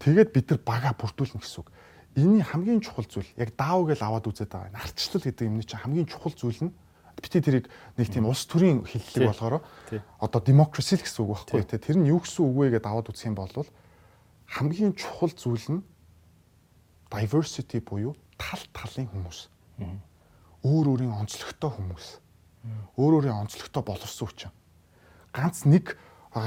Тэгээд 0.00 0.30
бид 0.32 0.46
нар 0.52 0.60
бага 0.60 0.92
бүртгүүлнэ 0.92 1.40
гэсэн 1.40 1.60
үг. 1.64 1.68
Эний 2.20 2.44
хамгийн 2.44 2.84
чухал 2.84 3.08
зүйл 3.08 3.30
яг 3.40 3.56
даав 3.56 3.88
гэж 3.88 4.00
аваад 4.04 4.28
үзээд 4.28 4.52
байгаа. 4.52 4.76
Нарчлал 4.76 5.24
гэдэг 5.24 5.48
юмны 5.48 5.64
чинь 5.64 5.80
хамгийн 5.80 6.08
чухал 6.10 6.34
зүйл 6.36 6.68
нь 6.68 6.72
бити 7.16 7.40
тэрийг 7.40 7.66
нэг 7.96 8.08
тийм 8.12 8.28
улс 8.28 8.44
төрийн 8.44 8.84
хиллэг 8.84 9.32
болохоор 9.32 9.64
одоо 10.20 10.40
democracy 10.44 11.00
л 11.00 11.04
гэсэн 11.04 11.20
үг 11.24 11.32
байхгүй 11.32 11.64
тий. 11.64 11.80
Тэр 11.80 11.96
нь 12.00 12.10
юу 12.12 12.20
гэсэн 12.20 12.44
үг 12.44 12.56
вэ 12.60 12.66
гэдээ 12.76 12.90
аваад 12.92 13.08
үзэх 13.08 13.28
юм 13.28 13.36
бол 13.40 13.52
хамгийн 14.52 14.92
чухал 14.98 15.32
зүйл 15.32 15.80
нь 15.80 15.84
diversity 17.08 17.80
буюу 17.80 18.16
тал 18.36 18.64
талын 18.72 19.08
хүмүүс. 19.08 19.48
Өөр 20.64 20.86
өөрийн 20.92 21.14
онцлогтой 21.14 21.70
хүмүүс. 21.72 22.06
Өөр 23.00 23.12
өөрийн 23.20 23.38
онцлогтой 23.48 23.84
боловсон 23.84 24.28
хүчин 24.28 24.52
ганц 25.32 25.64
нэг 25.66 25.96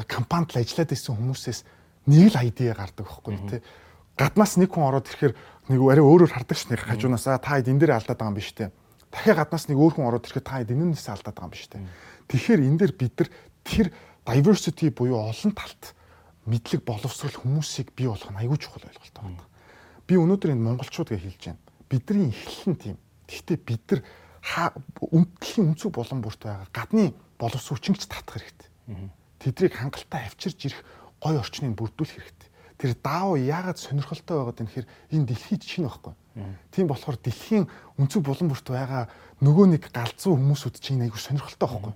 компанид 0.07 0.55
л 0.55 0.61
ажиллаад 0.63 0.91
исэн 0.95 1.15
хүмүүсээс 1.15 1.59
нэг 2.07 2.31
л 2.31 2.39
айдиа 2.39 2.75
гардаг 2.75 3.07
байхгүй 3.07 3.35
тий. 3.49 3.61
Гаднаас 4.15 4.55
нэг 4.59 4.69
хүн 4.71 4.87
ороод 4.87 5.07
ирэхээр 5.09 5.33
нэг 5.71 5.79
арай 5.79 6.03
өөрөөр 6.03 6.31
хардаг 6.31 6.57
ш 6.57 6.69
нэг 6.69 6.83
хажуунаас 6.83 7.25
та 7.25 7.39
хэд 7.41 7.71
энэ 7.71 7.81
дээр 7.81 7.97
алдаад 7.97 8.19
байгаа 8.19 8.31
юм 8.31 8.37
биш 8.37 8.51
тий. 8.53 8.69
Дахиад 9.11 9.39
гаднаас 9.39 9.65
нэг 9.67 9.77
өөр 9.79 9.93
хүн 9.97 10.07
ороод 10.07 10.27
ирэхэд 10.27 10.45
та 10.45 10.59
хэд 10.61 10.71
энэнээс 10.71 11.07
алдаад 11.09 11.35
байгаа 11.35 11.47
юм 11.47 11.55
биш 11.55 11.65
тий. 11.67 11.81
Тэгэхээр 12.27 12.61
энэ 12.63 12.79
дээр 12.79 12.93
бид 12.93 13.13
нар 13.19 13.29
тэр 13.63 13.87
diversity 14.23 14.87
буюу 14.91 15.19
олон 15.19 15.51
талт 15.55 15.95
мэдлэг 16.45 16.83
боловсрол 16.83 17.35
хүмүүсийг 17.39 17.95
бий 17.95 18.07
болгох 18.07 18.31
нь 18.31 18.39
аягүй 18.39 18.59
чухал 18.59 18.83
ойлголт 18.83 19.15
байна. 19.15 19.43
Би 20.07 20.19
өнөөдөр 20.19 20.51
энэ 20.51 20.65
монголчууд 20.67 21.09
гэж 21.15 21.23
хэлж 21.23 21.43
байна. 21.55 21.63
Бидний 21.87 22.31
эхлэл 22.31 22.75
нь 22.75 22.79
тийм. 22.79 22.97
Гэхдээ 23.27 23.57
бид 23.63 23.83
нар 23.87 24.01
үндэхийн 24.99 25.71
өнцөг 25.71 25.91
болон 25.95 26.19
бүрт 26.19 26.43
байгаа 26.43 26.67
гадны 26.75 27.15
боловсруучингч 27.39 28.11
татах 28.11 28.35
хэрэгтэй. 28.43 28.72
Тэдрийг 29.39 29.73
хангалттай 29.75 30.27
авчирж 30.27 30.59
ирэх 30.71 30.81
гой 31.19 31.37
орчныг 31.39 31.75
бүрдүүлэх 31.75 32.19
хэрэгтэй. 32.19 32.49
Тэр 32.79 32.91
даав 32.99 33.39
яагаад 33.39 33.79
сонирхолтой 33.79 34.37
байгаад 34.39 34.61
юм 34.63 34.69
хэр 34.71 34.85
энэ 35.11 35.27
дэлхийд 35.31 35.63
шинэ 35.63 35.87
байхгүй. 35.87 36.13
Тийм 36.71 36.87
болохоор 36.87 37.17
дэлхийн 37.21 37.65
өнцөг 37.99 38.21
булан 38.25 38.49
бүрт 38.49 38.67
байгаа 38.67 39.07
нөгөө 39.39 39.65
нэг 39.77 39.83
галзуу 39.93 40.35
хүмүүсүүд 40.35 40.75
чинь 40.81 41.05
айгүй 41.05 41.21
сонирхолтой 41.21 41.67
байхгүй. 41.69 41.93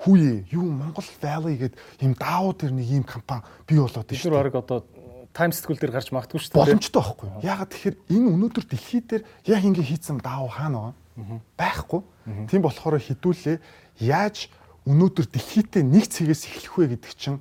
Хүүе 0.00 0.32
юу 0.54 0.64
Монгол 0.64 1.04
Valley 1.20 1.60
гэдэг 1.60 1.76
ийм 2.00 2.14
даав 2.16 2.56
тэр 2.56 2.72
нэг 2.72 2.88
ийм 2.88 3.04
компани 3.04 3.44
бий 3.68 3.76
болоод 3.76 4.06
тийм. 4.08 4.16
Тэр 4.16 4.32
баг 4.32 4.54
одоо 4.54 4.86
тайм 5.34 5.52
сэтгүүл 5.52 5.76
дээр 5.76 5.92
гарч 5.92 6.08
магадгүй 6.08 6.40
шүү 6.40 6.52
дээ. 6.56 6.62
Боломжтой 6.62 7.02
байхгүй. 7.02 7.28
Яагаад 7.44 7.70
тэгэхээр 7.74 7.96
энэ 8.08 8.28
өнөөдөр 8.32 8.64
дэлхий 8.64 9.02
дээр 9.04 9.22
яг 9.44 9.62
ингэ 9.66 9.84
хийцэн 9.84 10.18
даав 10.24 10.48
хаана 10.56 10.94
байгаа? 11.18 11.40
Байхгүй. 11.58 12.00
Тийм 12.48 12.62
болохоор 12.64 12.96
хідүүлээ 12.96 13.58
яаж 14.00 14.48
өнөөдөр 14.90 15.26
дэлхийдээ 15.30 15.86
нэг 15.86 16.10
цэгээс 16.10 16.42
эхлэх 16.50 16.74
вэ 16.74 16.86
гэдэг 16.98 17.14
чинь 17.14 17.38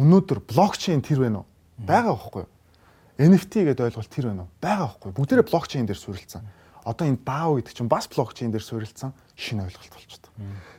өнөөдөр 0.00 0.40
блокчейн 0.48 1.04
тэр 1.04 1.28
байна 1.28 1.44
уу? 1.44 1.46
Бага 1.76 2.16
байхгүй 2.16 2.48
юу? 2.48 2.50
NFT 3.20 3.68
гэдэг 3.68 3.84
ойлголт 3.92 4.08
тэр 4.08 4.32
байна 4.32 4.48
уу? 4.48 4.52
Бага 4.64 4.88
байхгүй. 4.88 5.12
Бүгдээрээ 5.12 5.50
блокчейн 5.52 5.84
дээр 5.84 6.00
суурилсан. 6.00 6.48
Одоо 6.88 7.04
энэ 7.04 7.20
DAO 7.20 7.60
гэдэг 7.60 7.74
чинь 7.76 7.92
бас 7.92 8.08
блокчейн 8.08 8.48
дээр 8.48 8.64
суурилсан 8.64 9.12
шинэ 9.36 9.68
ойлголт 9.68 9.92
болчихдог. 9.92 10.32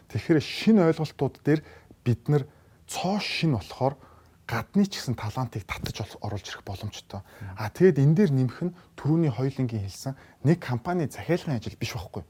Тэгэхээр 0.10 0.42
шинэ 0.42 0.82
ойлголтууд 0.90 1.36
дээр 1.46 1.62
бид 2.02 2.22
нар 2.26 2.50
цоо 2.90 3.22
шин 3.22 3.54
болохоор 3.54 3.94
гадны 4.50 4.90
ч 4.90 4.98
гэсэн 4.98 5.16
талантыг 5.16 5.64
татаж 5.70 6.02
оруулж 6.20 6.48
ирэх 6.50 6.66
боломжтой. 6.66 7.22
А 7.56 7.70
тэгээд 7.70 8.02
энэ 8.02 8.16
дээр 8.18 8.32
нэмэх 8.34 8.60
нь 8.66 8.76
түрүүний 8.98 9.32
хоёулангийн 9.32 9.86
хэлсэн 9.86 10.18
нэг 10.44 10.58
компани 10.60 11.06
захиалгын 11.08 11.62
ажил 11.62 11.78
биш 11.78 11.94
байхгүй. 11.94 12.26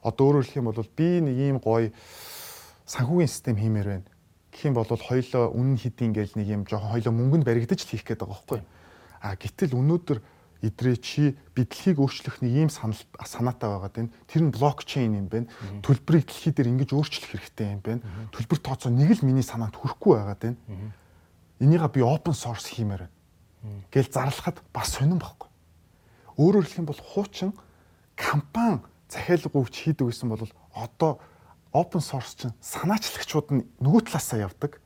Одоо 0.00 0.24
өөрөөр 0.38 0.46
хэлэх 0.46 0.60
юм 0.62 0.70
бол 0.70 0.80
би 0.96 1.20
нэг 1.20 1.34
ийм 1.36 1.58
гоё 1.58 1.92
санхүүгийн 2.88 3.28
систем 3.28 3.56
хиймээр 3.60 3.88
байна. 3.88 4.08
Гэх 4.48 4.64
юм 4.64 4.74
бол 4.74 4.88
хоёлоо 4.88 5.52
үнэн 5.52 5.76
хэдийн 5.76 6.12
гээл 6.16 6.34
нэг 6.40 6.48
юм 6.48 6.62
жоохон 6.64 6.96
хоёлоо 6.96 7.12
мөнгөнд 7.12 7.44
баригдаж 7.44 7.84
л 7.84 7.92
хийх 7.92 8.08
гээд 8.08 8.24
байгаа 8.24 8.32
байхгүй. 8.32 8.60
А 9.20 9.36
гэтэл 9.36 9.76
өнөөдөр 9.76 10.18
идрээ 10.64 10.96
чи 10.98 11.36
бидлэгийг 11.54 12.00
өөрчлөх 12.00 12.40
нэг 12.42 12.66
ийм 12.66 12.70
санал 12.72 12.98
санаатай 13.22 13.68
байгаад 13.68 13.94
байна. 13.94 14.10
Тэр 14.26 14.42
нь 14.48 14.54
блокчейн 14.56 15.14
юм 15.20 15.28
байна. 15.28 15.46
Төлбөрийг 15.84 16.26
дэлхий 16.26 16.50
дээр 16.56 16.72
ингэж 16.72 16.90
өөрчлөх 16.96 17.30
хэрэгтэй 17.30 17.76
юм 17.76 17.82
байна. 17.84 18.02
Төлбөр 18.32 18.58
тооцоо 18.58 18.90
нэг 18.90 19.20
л 19.20 19.26
миний 19.28 19.44
санаанд 19.44 19.76
хүрэхгүй 19.76 20.18
байгаад 20.18 20.40
байна 20.42 20.58
энийгээ 21.60 21.90
би 21.90 22.02
open 22.02 22.34
source 22.34 22.70
хиймээр 22.70 23.06
байна. 23.06 23.82
Гэл 23.90 24.10
зарлахад 24.10 24.62
бас 24.72 24.94
сонирн 24.94 25.18
байхгүй. 25.18 25.50
Өөрөөр 26.38 26.64
хэлэх 26.64 26.78
юм 26.78 26.86
бол 26.86 27.02
хуучин 27.02 27.50
компани 28.14 28.78
захиалгууч 29.10 29.74
хийдэг 29.74 30.06
гэсэн 30.06 30.30
бол 30.30 30.46
одоо 30.74 31.18
open 31.78 32.02
source 32.02 32.34
чинь 32.34 32.54
санаачлагчуд 32.58 33.48
нь 33.54 33.62
нөгөө 33.78 34.10
талаасаа 34.10 34.50
явдаг. 34.50 34.82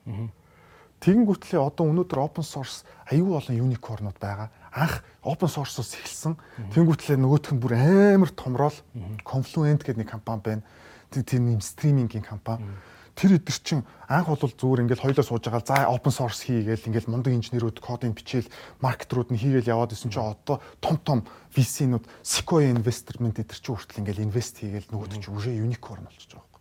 Тэгэнгүүтлээ 1.02 1.58
одоо 1.58 1.88
өнөөдөр 1.90 2.20
open 2.20 2.44
source 2.46 2.84
аюул 3.10 3.40
олон 3.40 3.58
unicorn-ууд 3.58 4.18
байгаа. 4.20 4.52
Анх 4.70 5.02
open 5.24 5.50
source-оос 5.50 5.98
эхэлсэн. 5.98 6.36
Тэгэнгүүтлээ 6.70 7.18
нөгөөх 7.18 7.50
нь 7.56 7.58
бүр 7.58 7.74
амар 7.74 8.30
томрол 8.30 8.78
Confluent 9.26 9.82
гэдэг 9.82 10.04
нэг 10.04 10.10
компани 10.12 10.42
байна. 10.44 10.62
Тэр 11.10 11.40
нэм 11.42 11.58
стримингийн 11.58 12.22
компани 12.22 12.62
тэр 13.14 13.36
эдгэр 13.36 13.60
чин 13.60 13.84
анх 14.08 14.28
бол 14.28 14.40
зүгээр 14.40 14.88
ингээл 14.88 15.04
хоёлоо 15.04 15.24
сууж 15.24 15.44
байгаа 15.44 15.64
за 15.64 15.92
open 15.92 16.12
source 16.12 16.48
хийгээл 16.48 16.88
ингээл 16.88 17.12
мундаг 17.12 17.32
инженерүүд 17.36 17.78
кодын 17.80 18.16
бичээл 18.16 18.48
маркетрууд 18.80 19.28
нь 19.32 19.40
хийгээл 19.40 19.68
яваад 19.68 19.92
исэн 19.92 20.08
чинь 20.08 20.24
одоо 20.24 20.64
том 20.80 20.96
том 20.96 21.18
VC-нууд 21.52 22.08
Sequoia 22.24 22.72
Investment 22.72 23.36
эдгэр 23.36 23.60
чин 23.60 23.76
хүртэл 23.76 24.00
ингээл 24.00 24.24
инвест 24.32 24.56
хийгээл 24.64 24.88
нөгөөд 24.88 25.12
чинь 25.20 25.36
үжээ 25.36 25.60
unicorn 25.60 26.08
болчихж 26.08 26.32
байгаа 26.32 26.48
юм. 26.48 26.51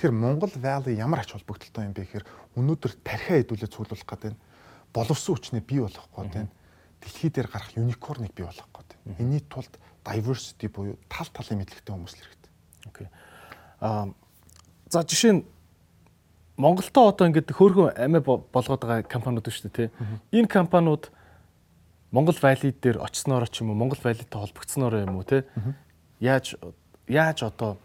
Тэгэхээр 0.00 0.16
Монгол 0.16 0.48
Valley 0.56 0.96
ямар 0.96 1.20
ач 1.20 1.36
холбогдолтой 1.36 1.84
юм 1.84 1.92
бэ 1.92 2.08
гэхээр 2.08 2.24
өнөөдөр 2.56 2.92
тархиа 3.04 3.44
хэдүүлээ 3.44 3.68
цуглуулах 3.68 4.08
гэдэг 4.08 4.32
нь 4.32 4.40
боловсон 4.96 5.36
хүчнээ 5.36 5.60
бий 5.60 5.84
болгох 5.84 6.08
гэдэг 6.16 6.48
нь 6.48 6.52
дэлхий 7.04 7.28
дээр 7.28 7.52
гарах 7.52 7.76
unicorn-ыг 7.76 8.32
бий 8.32 8.48
болгох 8.48 8.72
гэдэг. 8.72 8.96
Энийний 9.20 9.44
тулд 9.44 9.76
diversity 10.00 10.72
буюу 10.72 10.96
тал 11.04 11.28
талын 11.28 11.60
мэдлэгтэй 11.60 11.92
хүмүүс 11.92 12.16
л 12.16 12.24
хэрэгтэй. 12.24 12.52
Окей. 12.88 13.08
Аа 13.84 14.08
за 14.88 15.04
жишээ 15.04 15.32
нь 15.36 15.44
Монголдо 16.56 17.00
одоо 17.04 17.28
ингээд 17.28 17.52
хөөрхөн 17.52 17.92
амиа 18.00 18.24
болгоод 18.24 18.80
байгаа 18.80 19.04
компаниуд 19.04 19.52
шүү 19.52 19.68
дээ 19.68 19.76
тий. 19.84 19.88
Энэ 20.32 20.48
компаниуд 20.48 21.12
Монгол 22.08 22.40
Valley 22.40 22.72
дээр 22.72 23.04
очсноор 23.04 23.44
ч 23.52 23.60
юм 23.60 23.76
уу 23.76 23.76
Монгол 23.76 24.00
Valley-тэй 24.00 24.40
холбогдсноор 24.40 25.04
юм 25.04 25.20
уу 25.20 25.28
тий. 25.28 25.44
Яаж 26.24 26.56
яаж 27.04 27.44
одоо 27.44 27.76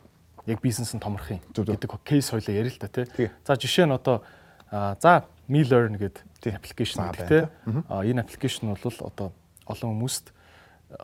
яг 0.46 0.62
бизнес 0.62 0.94
нь 0.94 1.02
томрох 1.02 1.32
юм 1.32 1.42
гэдэг 1.54 1.90
кейс 2.06 2.30
хоёлоо 2.30 2.54
ярил 2.54 2.74
л 2.74 2.80
та 2.80 2.88
тий. 2.88 3.32
За 3.46 3.56
жишээ 3.56 3.86
нь 3.86 3.96
одоо 3.96 4.24
за 4.72 5.26
Me 5.50 5.62
Learn 5.62 5.98
гэдэг 5.98 6.56
аппликейшн 6.56 7.02
байдаг 7.02 7.28
тий. 7.28 7.44
Энэ 7.66 8.22
аппликейшн 8.22 8.70
бол 8.74 8.82
одоо 8.82 9.34
олон 9.66 9.90
хүмүүст 9.94 10.34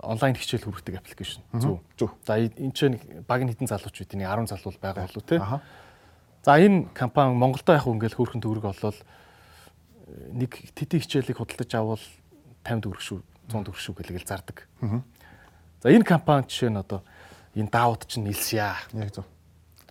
онлайн 0.01 0.35
хичээл 0.37 0.65
хүргэдэг 0.69 0.95
аппликейшн. 1.01 1.41
Зөв. 1.57 1.81
Зөв. 1.97 2.13
За 2.25 2.37
энэ 2.37 2.73
чинь 2.73 2.97
баг 3.27 3.41
нь 3.41 3.49
хитэн 3.49 3.67
залууч 3.67 4.05
үдний 4.05 4.25
10 4.25 4.49
залуу 4.49 4.73
байгаа 4.81 5.09
болов 5.09 5.25
тий. 5.25 5.39
За 6.45 6.57
энэ 6.57 6.89
компани 6.93 7.33
Монголдо 7.33 7.73
яг 7.73 7.85
ингээл 7.85 8.17
хөөрхөн 8.17 8.41
төгрөг 8.41 8.65
олвол 8.65 8.97
нэг 10.33 10.51
тэтийн 10.73 11.01
хичээлийг 11.01 11.37
худалдаж 11.37 11.71
авал 11.77 12.03
50 12.65 12.81
төгрөг 12.81 13.01
шүү 13.01 13.19
100 13.49 13.65
төгрөг 13.65 13.81
шүү 13.81 13.93
гэлгээл 13.97 14.29
зардаг. 14.29 14.65
За 15.81 15.89
энэ 15.89 16.05
компани 16.05 16.45
жишээ 16.45 16.69
нь 16.69 16.81
одоо 16.81 17.01
энэ 17.55 17.69
даавууд 17.69 18.07
чинь 18.07 18.25
нэлсэе. 18.27 18.75
Яг 18.93 19.11
зөв. 19.15 19.25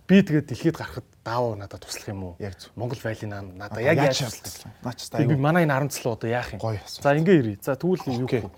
Би 0.07 0.21
тэгээд 0.21 0.49
дэлхийд 0.49 0.77
гарахад 0.77 1.07
даавуу 1.23 1.55
надад 1.55 1.85
туслах 1.85 2.09
юм 2.09 2.23
уу? 2.23 2.35
Яг 2.39 2.57
зөв. 2.57 2.71
Монгол 2.75 2.99
вайли 3.03 3.25
надад 3.25 3.79
яг 3.79 3.97
яаж 3.97 4.17
шаардлагатай. 4.17 4.71
Наач 4.83 4.99
та 5.09 5.17
аюу. 5.21 5.37
Манай 5.37 5.63
энэ 5.63 5.87
10 5.87 5.93
цал 5.93 6.13
одоо 6.13 6.29
яах 6.29 6.53
юм? 6.53 6.59
Гоё 6.59 6.81
асуулт. 6.81 7.03
За 7.03 7.15
ингээ 7.15 7.37
ирээ. 7.39 7.57
За 7.61 7.75
тэгвэл 7.77 8.05
юу 8.09 8.27
гэх 8.27 8.45
вэ? 8.47 8.51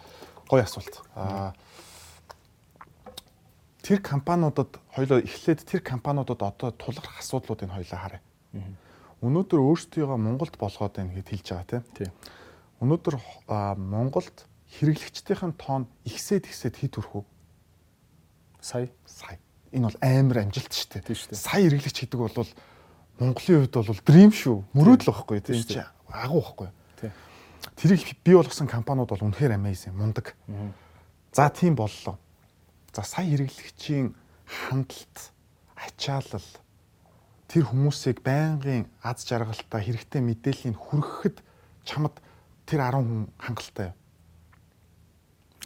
Гоё 0.49 0.63
асуулт. 0.63 0.95
Аа 1.13 1.53
тэр 3.83 3.99
компаниудад 3.99 4.79
хоёлоо 4.95 5.19
эхлээд 5.19 5.67
тэр 5.67 5.81
компаниудад 5.83 6.39
одоо 6.39 6.71
тулгарх 6.71 7.19
асуудлуудыг 7.19 7.67
хоёлоо 7.67 7.99
харъя. 7.99 8.21
Өнөөдөр 9.19 9.59
өөрсдийгөө 9.59 10.15
Монголд 10.15 10.55
болгоод 10.55 10.95
байна 10.95 11.11
гэд 11.11 11.27
хэлж 11.27 11.47
байгаа 11.51 11.83
тийм. 11.91 12.11
Өнөөдөр 12.79 13.15
Монголд 13.75 14.47
хэрэглэгчдийн 14.79 15.51
тоон 15.59 15.91
ихсээд 16.07 16.47
ихсээд 16.47 16.79
хит 16.79 16.95
хүрэх 16.95 17.11
үү? 17.19 17.23
Сая. 18.63 18.87
Сая. 19.03 19.39
Энэ 19.75 19.91
бол 19.91 19.97
амар 19.99 20.37
амжилт 20.47 20.71
шүү 20.71 20.87
дээ. 20.95 21.03
Тийм 21.03 21.17
шүү 21.19 21.29
дээ. 21.35 21.43
Сая 21.43 21.67
эргэлэгч 21.67 21.97
гэдэг 22.07 22.19
бол 22.23 22.47
Монголын 23.19 23.67
хувьд 23.67 23.75
бол 23.75 24.01
дрим 24.07 24.31
шүү. 24.31 24.57
Мөрөөдөл 24.71 25.11
байхгүй 25.11 25.43
тийм 25.43 25.59
шүү. 25.59 25.83
Агуу 26.07 26.39
байхгүй. 26.39 26.69
Тэрийг 27.75 28.15
бий 28.23 28.35
болгосон 28.39 28.71
компаниуд 28.71 29.11
бол 29.11 29.27
үнэхээр 29.27 29.59
amazing, 29.59 29.91
мундаг. 29.91 30.31
За 31.35 31.49
тийм 31.51 31.75
боллоо. 31.75 32.15
За 32.95 33.03
сая 33.03 33.27
хэрэглэгчийн 33.27 34.15
хандлт, 34.47 35.31
ачаалал 35.75 36.47
тэр 37.51 37.67
хүмүүсийг 37.67 38.23
байнгын 38.23 38.87
аз 39.03 39.27
жаргалтай 39.27 39.81
хэрэгтэй 39.83 40.21
мэдээллийг 40.23 40.77
хүргэхэд 40.79 41.37
чамд 41.83 42.15
тэр 42.63 42.79
10 42.87 43.03
хүн 43.03 43.27
хангалттай. 43.37 43.89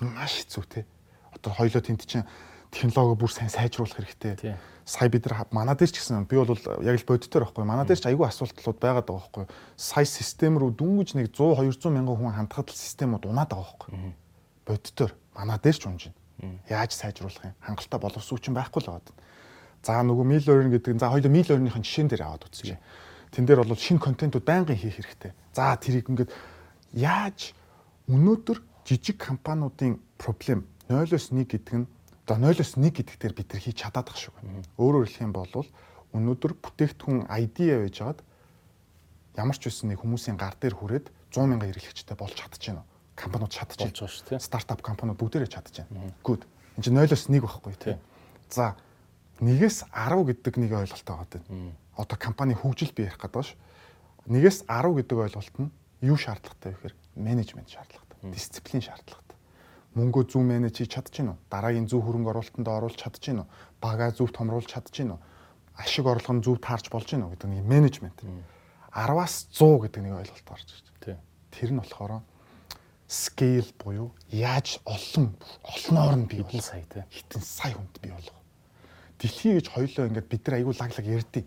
Маш 0.02 0.42
хэцүү 0.42 0.66
те. 0.66 0.86
Одоо 1.34 1.54
хоёлоо 1.54 1.82
тент 1.82 2.06
чинь 2.06 2.26
технологи 2.72 3.20
бүр 3.20 3.32
сайн 3.32 3.50
сайжруулах 3.50 3.98
хэрэгтэй. 3.98 4.56
Сая 4.88 5.10
бид 5.10 5.28
нар 5.28 5.48
манай 5.52 5.76
дээр 5.76 5.92
ч 5.92 6.00
гэсэн 6.00 6.28
би 6.28 6.38
бол 6.40 6.56
яг 6.84 6.96
л 6.96 7.08
бодитоор 7.08 7.44
байхгүй. 7.48 7.64
Манай 7.68 7.86
дээр 7.86 8.00
ч 8.00 8.08
айгүй 8.08 8.28
асуудлууд 8.28 8.80
байгаад 8.80 9.08
байгаа 9.08 9.20
байхгүй. 9.20 9.46
Сая 9.76 10.08
систем 10.08 10.60
рүү 10.60 10.72
дүнгиж 10.80 11.16
нэг 11.16 11.36
100 11.36 11.60
200 11.60 11.92
мянган 11.92 12.16
хүн 12.16 12.36
хандхад 12.36 12.72
л 12.72 12.76
системүүд 12.76 13.28
унаад 13.28 13.52
байгаа 13.52 13.68
байхгүй. 13.68 14.16
Бодитоор 14.64 15.12
манай 15.36 15.60
дээр 15.60 15.76
ч 15.76 15.84
унж 15.88 16.02
байна. 16.08 16.60
Яаж 16.70 16.96
сайжруулах 16.96 17.44
юм? 17.44 17.56
Хангалттай 17.60 18.00
боловсон 18.00 18.38
хүчин 18.38 18.56
байхгүй 18.56 18.82
л 18.84 18.92
байгаа. 18.96 19.16
За 19.84 20.04
нөгөө 20.04 20.26
meal 20.28 20.44
learning 20.48 20.74
гэдэг 20.76 20.94
нь 20.96 21.02
за 21.04 21.12
хоёул 21.12 21.32
meal 21.32 21.48
learning-ийн 21.48 21.84
жишээн 21.84 22.10
дээр 22.12 22.24
аваад 22.28 22.48
үзье. 22.48 22.80
Тэн 23.32 23.46
дээр 23.46 23.64
бол 23.64 23.76
шинэ 23.76 24.00
контентууд 24.00 24.46
байнгын 24.46 24.76
хийх 24.76 25.00
хэрэгтэй. 25.00 25.32
За 25.54 25.76
тэрийг 25.76 26.10
ингээд 26.10 26.32
яаж 26.96 27.54
өнөөдөр 28.08 28.60
жижиг 28.88 29.18
компаниудын 29.20 30.00
проблем 30.18 30.66
0-оос 30.90 31.32
1 31.32 31.44
гэдэг 31.44 31.76
нь 31.76 31.88
одоо 32.28 32.52
0-оос 32.52 32.76
1 32.76 32.92
гэдэг 32.92 33.16
дээр 33.16 33.34
бид 33.40 33.48
нар 33.56 33.64
хийж 33.64 33.78
чадаад 33.88 34.12
ах 34.12 34.20
шүү. 34.20 34.36
Өөрөөр 34.76 35.08
хэлэх 35.08 35.24
юм 35.24 35.32
бол 35.32 35.64
өнөөдөр 36.12 36.54
бүтээгдэхүүн 36.60 37.32
ID 37.32 37.58
байж 37.88 37.96
байгаад 38.04 38.20
ямар 39.40 39.56
ч 39.56 39.72
үсэн 39.72 39.96
нэг 39.96 40.04
хүмүүсийн 40.04 40.36
гар 40.36 40.60
дээр 40.60 40.76
хүрээд 40.76 41.08
100 41.32 41.48
мянган 41.48 41.72
хэрэглэгчтэй 41.72 42.18
болж 42.20 42.36
чадчихна 42.36 42.84
компаниуд 43.18 43.52
чадчихж 43.52 43.80
байгаа 43.80 44.12
шүү 44.12 44.28
тийм. 44.28 44.40
Стартап 44.44 44.82
компаниуд 44.84 45.18
бүгдээрээ 45.18 45.52
чадчихж 45.52 45.88
байна. 45.90 46.14
Good. 46.22 46.44
Энд 46.78 46.84
чинь 46.86 47.00
0-оос 47.00 47.26
1 47.32 47.42
байхгүй 47.42 47.76
тийм. 47.80 48.00
За 48.52 48.76
1-ээс 49.42 49.90
10 49.90 50.28
гэдэг 50.28 50.54
нэг 50.62 50.72
ойлголт 50.78 51.08
байгаа 51.08 51.26
гэдэг. 51.26 51.44
Одоо 51.98 52.18
компани 52.18 52.54
хөгжил 52.54 52.94
бий 52.94 53.10
ярих 53.10 53.18
гэдэг 53.18 53.44
ш. 53.44 53.58
1-ээс 54.30 54.70
10 54.70 55.00
гэдэг 55.02 55.18
ойлголт 55.18 55.56
нь 55.58 55.72
юу 56.06 56.18
шаардлагатай 56.18 56.72
вэ 56.72 56.78
гэхээр 56.78 56.96
менежмент 57.18 57.70
шаардлагатай. 57.74 58.18
Дисциплин 58.30 58.82
шаардлагатай. 58.86 59.27
Мөнгөө 59.96 60.24
зөв 60.28 60.44
менеж 60.44 60.82
хийж 60.82 60.92
чадчихна 60.98 61.38
уу? 61.38 61.42
Дараагийн 61.50 61.88
зөв 61.88 62.04
хөрөнгө 62.04 62.32
оруулалтанд 62.34 62.68
оруулж 62.68 62.98
чадчихна 62.98 63.46
уу? 63.46 63.52
Багаа 63.82 64.12
зөв 64.12 64.34
томруулж 64.34 64.68
чадчихна 64.68 65.16
уу? 65.16 65.22
Ашиг 65.78 66.06
орлого 66.10 66.34
нь 66.36 66.44
зөв 66.44 66.58
таарч 66.60 66.90
болж 66.90 67.08
гинэ 67.08 67.30
гэдэг 67.32 67.48
нэг 67.48 67.66
менежмент. 67.66 68.20
10-аас 68.94 69.48
100 69.54 69.88
гэдэг 69.88 70.02
нэг 70.02 70.14
ойлголт 70.26 70.48
гарч 70.50 70.68
ирж 70.74 70.88
байна. 71.06 71.22
Тэр 71.54 71.70
нь 71.72 71.80
болохоор 71.80 72.22
scale 73.08 73.72
буюу 73.80 74.12
яаж 74.30 74.80
олон 74.84 75.32
олноор 75.64 76.16
нь 76.20 76.28
бий 76.28 76.44
хитэн 76.44 76.62
сая 76.62 76.84
те 76.92 77.06
хитэн 77.10 77.42
сая 77.42 77.74
хүнд 77.74 77.98
бий 78.02 78.12
болгоо. 78.12 78.42
Дэлхий 79.20 79.54
гэж 79.56 79.68
хоёлоо 79.72 80.08
ингээд 80.12 80.28
бид 80.28 80.44
нар 80.44 80.56
аягүй 80.60 80.76
лаглаг 80.76 81.06
ярьдیں۔ 81.08 81.46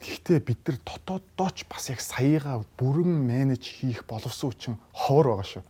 Гэхдээ 0.00 0.38
бид 0.40 0.60
нар 0.66 0.78
дотооддооч 0.80 1.68
бас 1.68 1.90
яг 1.92 2.00
саяга 2.00 2.64
бүрэн 2.80 3.12
менеж 3.26 3.62
хийх 3.68 4.06
боловсон 4.08 4.50
хүчин 4.50 4.74
ховор 4.96 5.36
байгаа 5.36 5.46
шүү. 5.60 5.62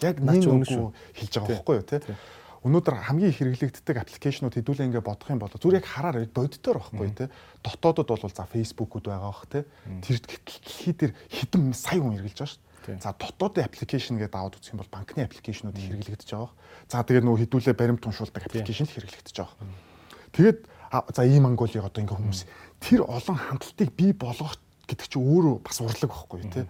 Яг 0.00 0.20
нэг 0.20 0.44
үгүй. 0.44 0.92
Хэлж 1.16 1.32
байгаа 1.36 1.54
байхгүй 1.60 1.76
юу 1.80 1.86
те. 1.86 2.00
Өнөөдөр 2.60 2.94
хамгийн 3.08 3.32
хэрэглэгддэг 3.32 3.96
аппликейшнууд 4.04 4.52
хэдүүлээ 4.52 4.92
ингээд 4.92 5.08
бодох 5.08 5.32
юм 5.32 5.40
бол 5.40 5.48
зүгээр 5.48 5.80
яг 5.80 5.86
хараар 5.88 6.28
боддоор 6.28 6.78
байхгүй 6.84 7.08
те. 7.16 7.32
Дотоодод 7.64 8.08
бол 8.12 8.20
за 8.28 8.44
фейсбુકуд 8.44 9.08
байгаа 9.08 9.32
бах 9.32 9.48
те. 9.48 9.64
Тэр 10.04 10.20
дэлхий 10.20 10.92
дээр 10.92 11.12
хэдэн 11.32 11.72
сая 11.72 12.04
хүн 12.04 12.20
хэрэглэж 12.20 12.36
байгаа 12.36 12.52
шүү. 12.52 13.00
За 13.00 13.16
дотоодын 13.16 13.64
аппликейшн 13.64 14.20
гэдэг 14.20 14.36
аваад 14.36 14.60
үзэх 14.60 14.76
юм 14.76 14.84
бол 14.84 14.92
банкны 14.92 15.24
аппликейшнууд 15.24 15.76
хэрэглэгдэж 15.76 16.28
байгаа. 16.36 16.52
За 16.88 17.00
тэгээд 17.00 17.24
нөгөө 17.24 17.40
хэдүүлээ 17.48 17.76
баримт 17.80 18.04
уншуулдаг 18.04 18.44
аппликейшн 18.44 18.84
л 18.88 18.92
хэрэглэгдэж 18.92 19.36
байгаа. 19.40 19.56
Тэгээд 20.36 20.58
за 21.16 21.22
ийм 21.24 21.44
Монголыг 21.48 21.80
одоо 21.80 22.00
ингээ 22.02 22.18
хүмүүс 22.18 22.40
тэр 22.80 23.08
олон 23.08 23.36
хандлтыг 23.36 23.88
бий 23.94 24.12
болгох 24.12 24.56
гэдэг 24.84 25.06
чинь 25.06 25.22
өөрөө 25.22 25.54
бас 25.62 25.78
урлаг 25.80 26.10
байхгүй 26.10 26.40
тий. 26.50 26.66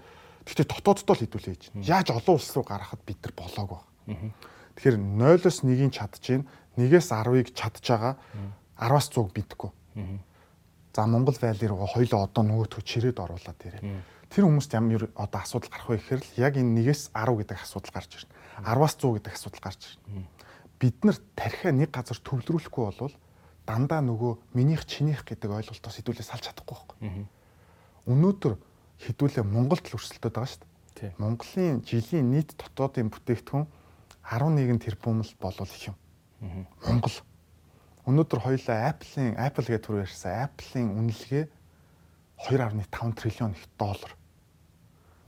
Гэхдээ 0.51 0.67
дотооддоо 0.67 1.15
л 1.15 1.23
хэдүүлээ 1.23 1.55
гэж. 1.55 1.65
Яаж 1.87 2.11
олон 2.11 2.35
улс 2.35 2.51
руу 2.51 2.67
гаргахад 2.67 3.07
бид 3.07 3.23
нар 3.23 3.35
болоог 3.39 3.87
байна. 4.11 4.35
Тэгэхээр 4.75 4.99
0-оос 4.99 5.63
1-ийг 5.63 5.95
чадчихээн, 5.95 6.43
1-ээс 6.75 7.09
10-ыг 7.15 7.55
чадж 7.55 7.87
байгаа 7.87 8.19
10-аас 8.75 9.07
100 9.15 9.31
бидэхгүй. 9.31 9.71
За 10.91 11.07
Монгол 11.07 11.39
вайли 11.39 11.71
руу 11.71 11.87
хоёлоо 11.87 12.27
одоо 12.27 12.43
нөгөөтгөө 12.43 12.83
чирээд 12.83 13.23
оруулаад 13.23 13.61
ирээ. 13.63 14.03
Тэр 14.27 14.47
хүмүүст 14.51 14.75
ямар 14.75 15.07
одоо 15.15 15.39
асуудал 15.39 15.71
гарах 15.71 15.87
вэ 15.87 16.03
гэхээр 16.03 16.23
л 16.23 16.35
яг 16.43 16.55
энэ 16.59 16.83
1-ээс 16.83 17.15
10 17.15 17.39
гэдэг 17.47 17.59
асуудал 17.63 17.95
гарч 17.95 18.11
ирнэ. 18.19 18.35
10-аас 18.67 18.95
100 18.99 19.15
гэдэг 19.23 19.33
асуудал 19.39 19.63
гарч 19.63 19.81
ирнэ. 19.87 20.27
Бид 20.83 20.99
нар 21.07 21.17
тархиа 21.39 21.71
нэг 21.71 21.91
газар 21.95 22.19
төвлөрүүлэхгүй 22.19 22.83
болвол 22.91 23.15
дандаа 23.67 24.03
нөгөө 24.03 24.33
минийх 24.59 24.83
чинийх 24.87 25.23
гэдэг 25.23 25.51
ойлголтоос 25.51 25.99
хэдүүлээ 26.03 26.27
салж 26.27 26.51
чадахгүй 26.51 26.75
байхгүй. 26.75 27.27
Өнөөдөр 28.11 28.55
хэдүүлээ 29.01 29.45
Монголд 29.45 29.85
л 29.89 29.97
өрсөлдөд 29.97 30.33
байгаа 30.33 30.51
шүү 30.53 30.69
дээ. 31.01 31.13
Монголын 31.17 31.81
жилийн 31.81 32.29
нийт 32.29 32.53
дотоодын 32.61 33.09
бүтээгдэхүүн 33.09 33.65
11 34.29 34.85
тэрбум 34.85 35.25
л 35.25 35.33
болов 35.41 35.73
их 35.73 35.89
юм. 35.89 35.97
Монгол. 36.85 37.17
Өнөөдөр 38.05 38.41
хоёлаа 38.45 38.93
Apple-ийн 38.93 39.41
Apple 39.41 39.65
гэдэг 39.65 39.85
төр 39.85 40.05
ярьсан 40.05 40.45
Apple-ийн 40.45 40.93
үнэлгээ 40.93 41.45
2.5 42.45 43.17
триллион 43.17 43.53
их 43.57 43.65
доллар. 43.81 44.13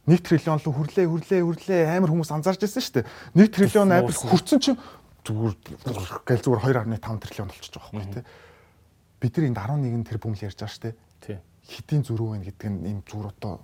1 0.05 0.21
триллион 0.21 0.61
руу 0.61 0.75
хүрлээ 0.77 1.07
хүрлээ 1.09 1.41
хүрлээ 1.41 1.83
амар 1.97 2.13
хүмүүс 2.13 2.33
анзаарч 2.33 2.61
байсан 2.65 2.83
шүү 2.85 2.95
дээ. 3.01 3.07
1 3.41 3.55
триллион 3.57 3.93
Apple 3.93 4.17
хүрсэн 4.17 4.61
чинь 4.61 4.81
зүгээр 5.25 5.57
гэл 6.29 6.45
зүгээр 6.45 6.61
2.5 6.93 7.25
триллион 7.25 7.49
болчихж 7.49 7.73
байгаа 7.77 7.93
байхгүй 7.97 8.15
тий. 8.21 8.25
Бид 9.23 9.33
нар 9.37 9.47
энд 9.47 9.61
11 9.63 10.09
тэрбум 10.09 10.35
л 10.35 10.45
ярьж 10.45 10.59
байгаа 10.59 10.75
шүү 10.75 10.85
дээ. 10.91 10.97
Тий 11.23 11.39
хэдийн 11.69 12.03
зөрүү 12.07 12.29
байна 12.31 12.47
гэдэг 12.49 12.69
нь 12.71 12.87
ийм 12.89 13.01
одоо 13.07 13.61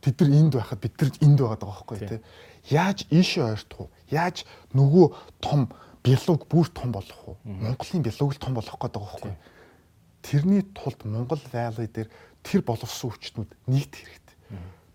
тэд 0.00 0.20
нар 0.20 0.32
энд 0.32 0.52
байхад 0.56 0.80
бид 0.80 0.94
нар 0.96 1.10
энд 1.20 1.38
байгаад 1.40 1.60
байгаа 1.60 1.84
байхгүй 1.84 1.98
тий. 2.08 2.20
Яаж 2.72 2.98
ийшээ 3.12 3.44
ойртох 3.52 3.88
вэ? 3.88 3.88
Яаж 4.10 4.48
нөгөө 4.72 5.06
том 5.44 5.68
бялууг 6.04 6.48
бүр 6.48 6.66
том 6.72 6.92
болгох 6.92 7.36
вэ? 7.36 7.36
Монголын 7.44 8.02
бялууг 8.04 8.32
л 8.32 8.40
том 8.40 8.54
болгох 8.56 8.80
гэдэг 8.80 9.00
байгаа 9.00 9.20
байхгүй. 9.20 9.34
Тэрний 10.24 10.62
тулд 10.72 11.00
Монгол 11.04 11.42
Valley 11.52 11.88
дээр 11.88 12.08
тэр 12.44 12.60
боловсон 12.64 13.12
хүчнүүд 13.12 13.50
нийт 13.68 13.92
хэрэгтэй. 13.92 14.36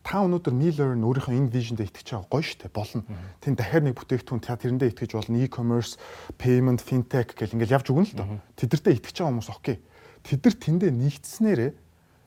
Та 0.05 0.21
өнөөдөр 0.21 0.53
Miller-ын 0.53 1.01
өөрийнхөө 1.01 1.33
энэ 1.33 1.49
vision 1.49 1.77
дээр 1.77 1.89
итгэж 1.89 2.13
байгаа 2.13 2.29
гоё 2.29 2.45
штэ 2.45 2.69
болно. 2.69 3.01
Тэн 3.41 3.57
дахиад 3.57 3.89
нэг 3.89 3.97
бүтээгдэхүүн 3.97 4.41
та 4.45 4.53
тэрэндээ 4.53 4.93
итгэж 4.93 5.17
болно. 5.17 5.41
E-commerce, 5.41 5.97
payment, 6.37 6.77
fintech 6.77 7.33
гэл 7.33 7.57
ингээл 7.57 7.81
явж 7.81 7.89
өгнө 7.89 8.13
л 8.13 8.17
доо. 8.17 8.37
Тэдэртээ 8.53 9.01
итгэж 9.01 9.25
байгаа 9.25 9.33
хүмүүс 9.33 9.49
окей. 9.49 9.81
Тэд 10.21 10.45
нар 10.45 10.55
тэндээ 10.61 10.91
нэгдснээрээ 10.93 11.71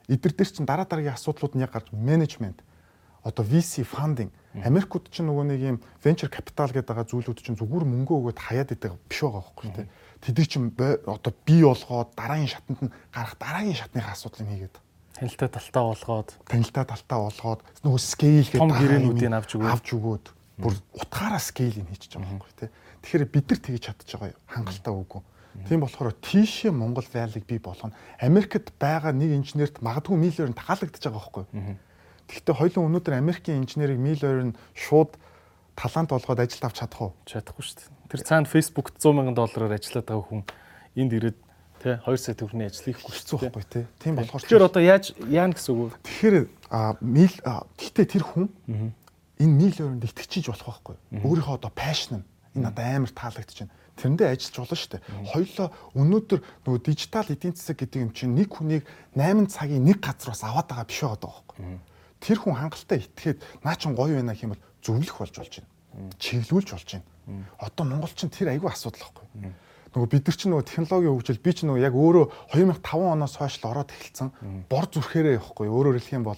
эдгээр 0.09 0.33
дээр 0.33 0.49
чинь 0.49 0.65
дараа 0.65 0.89
дараагийн 0.89 1.13
асуудлууд 1.13 1.53
нь 1.53 1.63
яг 1.63 1.71
гарч 1.71 1.93
менежмент. 1.93 2.65
Одоо 3.21 3.45
VC 3.45 3.85
funding. 3.85 4.33
Америкууд 4.57 5.13
чинь 5.13 5.29
нөгөө 5.29 5.45
нэг 5.45 5.61
юм 5.61 5.77
venture 6.01 6.31
capital 6.31 6.73
гэдэг 6.73 6.89
байгаа 6.89 7.05
зүйлүүд 7.05 7.39
чинь 7.45 7.59
зүгээр 7.59 7.85
мөнгө 7.85 8.13
өгөөд 8.17 8.39
хаяад 8.41 8.73
идэг 8.73 8.97
биш 9.05 9.21
байгаа 9.21 9.45
байхгүй 9.45 9.69
тий. 9.75 9.87
Тэдний 10.25 10.47
чинь 10.49 10.73
одоо 10.73 11.33
бий 11.45 11.61
болгоод 11.61 12.17
дараагийн 12.17 12.49
шатанд 12.49 12.79
нь 12.81 12.93
гарах 13.13 13.37
дараагийн 13.37 13.77
шатныхаа 13.77 14.17
асуудлыг 14.17 14.49
хийгээд. 14.49 14.75
Танилтаа 15.19 15.49
талтаа 15.53 15.83
болгоод 15.93 16.29
танилтаа 16.49 16.85
талтаа 16.89 17.19
болгоод 17.29 17.61
нөгөө 17.85 18.01
scale 18.01 18.47
гэдэг 18.49 18.61
том 18.63 18.71
гэрээнүүдийг 18.73 19.31
авч 19.35 19.51
өгөөд. 19.59 19.73
авч 19.77 19.87
өгөөд. 19.93 20.25
Бүр 20.59 20.73
утгаараа 20.97 21.43
scale-ийг 21.43 21.87
хийчихэж 21.91 22.13
байгаа 22.17 22.33
байхгүй 22.39 22.53
тий. 22.57 22.69
Тэгэхээр 23.03 23.25
бид 23.29 23.45
нар 23.51 23.59
тэгж 23.61 23.83
чадчих 23.83 24.19
байгаа 24.19 24.39
хангалттай 24.47 24.93
үгүй. 24.95 25.21
Тийм 25.67 25.81
болохоор 25.81 26.13
тийшээ 26.13 26.71
Монгол 26.71 27.05
вайлыг 27.13 27.45
бий 27.45 27.59
болгоно. 27.59 27.93
Америкт 28.21 28.71
байгаа 28.79 29.11
нэг 29.11 29.33
инженерт 29.33 29.81
магадгүй 29.81 30.15
Миллер 30.15 30.49
нь 30.49 30.57
таалагдж 30.57 31.01
байгаа 31.01 31.19
байхгүй? 31.19 31.45
Гэхдээ 32.29 32.55
хоёулын 32.55 32.87
өнөөдөр 32.93 33.15
Америкийн 33.17 33.65
инженерийг 33.65 33.99
Миллер 33.99 34.53
нь 34.53 34.57
шууд 34.77 35.17
талант 35.75 36.09
болгоод 36.13 36.39
ажилд 36.39 36.63
авч 36.63 36.77
чадах 36.79 37.01
уу? 37.01 37.13
Чадахгүй 37.25 37.63
шүү 37.65 37.75
дээ. 37.81 37.89
Тэр 38.13 38.21
цаана 38.23 38.47
Facebook 38.49 38.93
100 38.97 39.13
сая 39.13 39.35
доллараар 39.35 39.73
ажиллаад 39.77 40.07
байгаа 40.07 40.27
хүн 40.29 40.43
энд 40.95 41.13
ирээд 41.17 41.37
тий 41.81 41.95
2 41.97 42.17
сая 42.17 42.35
төгрөний 42.37 42.67
ажил 42.69 42.85
хийхгүй 42.93 43.13
хэцүү 43.17 43.37
байхгүй 43.49 43.65
тий. 43.69 43.85
Тийм 43.99 44.15
болохоор 44.15 44.41
тэгэхээр 44.45 44.67
одоо 44.69 44.81
яаж 44.83 45.05
яана 45.25 45.53
гэсэн 45.57 45.73
үг 45.73 45.97
вэ? 45.97 45.97
Тэгэхээр 46.05 46.35
мил 47.01 47.35
гэхдээ 47.79 48.05
тэр 48.05 48.23
хүн 48.27 48.45
энэ 49.39 49.53
Миллернд 49.57 50.03
итгэж 50.05 50.51
болох 50.51 50.67
байхгүй? 50.67 50.95
Өөрийнхөө 51.25 51.57
одоо 51.57 51.71
passion 51.73 52.21
энэ 52.53 52.69
надад 52.69 52.85
амар 52.85 53.13
таалагдчихэв 53.15 53.69
тэрэндээ 53.99 54.31
ажиллаж 54.31 54.55
болно 54.63 54.77
шүү 54.79 54.91
дээ. 54.95 55.03
Хоёлоо 55.35 55.67
өнөөдөр 55.99 56.39
нөгөө 56.63 56.81
дижитал 56.87 57.27
эдийн 57.27 57.55
засаг 57.55 57.83
гэдэг 57.83 57.99
юм 57.99 58.11
чинь 58.15 58.31
нэг 58.31 58.49
хүнийг 58.55 58.87
8 59.13 59.51
цагийн 59.51 59.83
нэг 59.83 59.99
газраас 59.99 60.43
аваад 60.47 60.71
байгаа 60.71 60.87
биш 60.87 61.03
байгаа 61.03 61.19
байхгүй. 61.19 61.59
Тэр 62.23 62.37
хүн 62.39 62.55
хангалттай 62.55 63.03
итгээд 63.03 63.39
наа 63.63 63.75
чин 63.75 63.95
гоё 63.95 64.15
байна 64.15 64.31
гэх 64.31 64.47
юм 64.47 64.55
бол 64.55 64.63
зөвлөх 64.79 65.17
болж 65.19 65.35
болж 65.35 65.53
байна. 65.59 65.71
Чиглүүлж 66.15 66.69
болж 66.71 66.89
байна. 66.95 67.07
Одоо 67.59 67.83
Монгол 67.83 68.13
чинь 68.15 68.31
тэр 68.31 68.55
айгүй 68.55 68.71
асуудал 68.71 69.03
байхгүй. 69.03 69.51
Нөгөө 69.89 70.09
бид 70.13 70.27
нар 70.29 70.37
чинь 70.37 70.51
нөгөө 70.53 70.69
технологийн 70.69 71.15
хөгжил 71.17 71.41
би 71.41 71.51
чинь 71.51 71.69
нөгөө 71.73 71.81
яг 71.81 71.95
өөрөө 71.97 72.25
2005 72.53 73.09
оноос 73.09 73.33
хойш 73.41 73.57
л 73.57 73.69
ороод 73.73 73.89
эхэлсэн. 73.89 74.29
Бор 74.69 74.85
зүрхээрээ 74.85 75.41
явахгүй. 75.41 75.65
Өөрөөр 75.65 75.97
хэлэх 75.97 76.13
юм 76.13 76.29
бол 76.29 76.37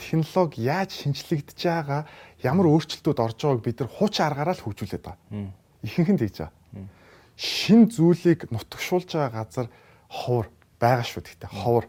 технологи 0.00 0.64
яаж 0.64 0.96
шинжлэгдэж 0.96 1.60
байгаа, 1.60 2.08
ямар 2.40 2.72
өөрчлөлтүүд 2.72 3.20
орж 3.20 3.36
байгааг 3.36 3.60
бид 3.68 3.76
нар 3.84 3.90
хуучин 3.92 4.24
аргаараа 4.24 4.56
л 4.56 4.64
хөгжүүлээд 4.64 5.04
байгаа. 5.04 5.52
Ихэнх 5.84 6.10
нь 6.16 6.20
тэгж 6.24 6.36
байгаа 6.40 6.56
шин 7.36 7.86
зүйлийг 7.92 8.48
нутгшуулж 8.50 9.12
байгаа 9.12 9.44
газар 9.44 9.68
ховор 10.08 10.48
байгаа 10.80 11.04
шүү 11.04 11.22
гэхдээ 11.22 11.52
ховор. 11.52 11.86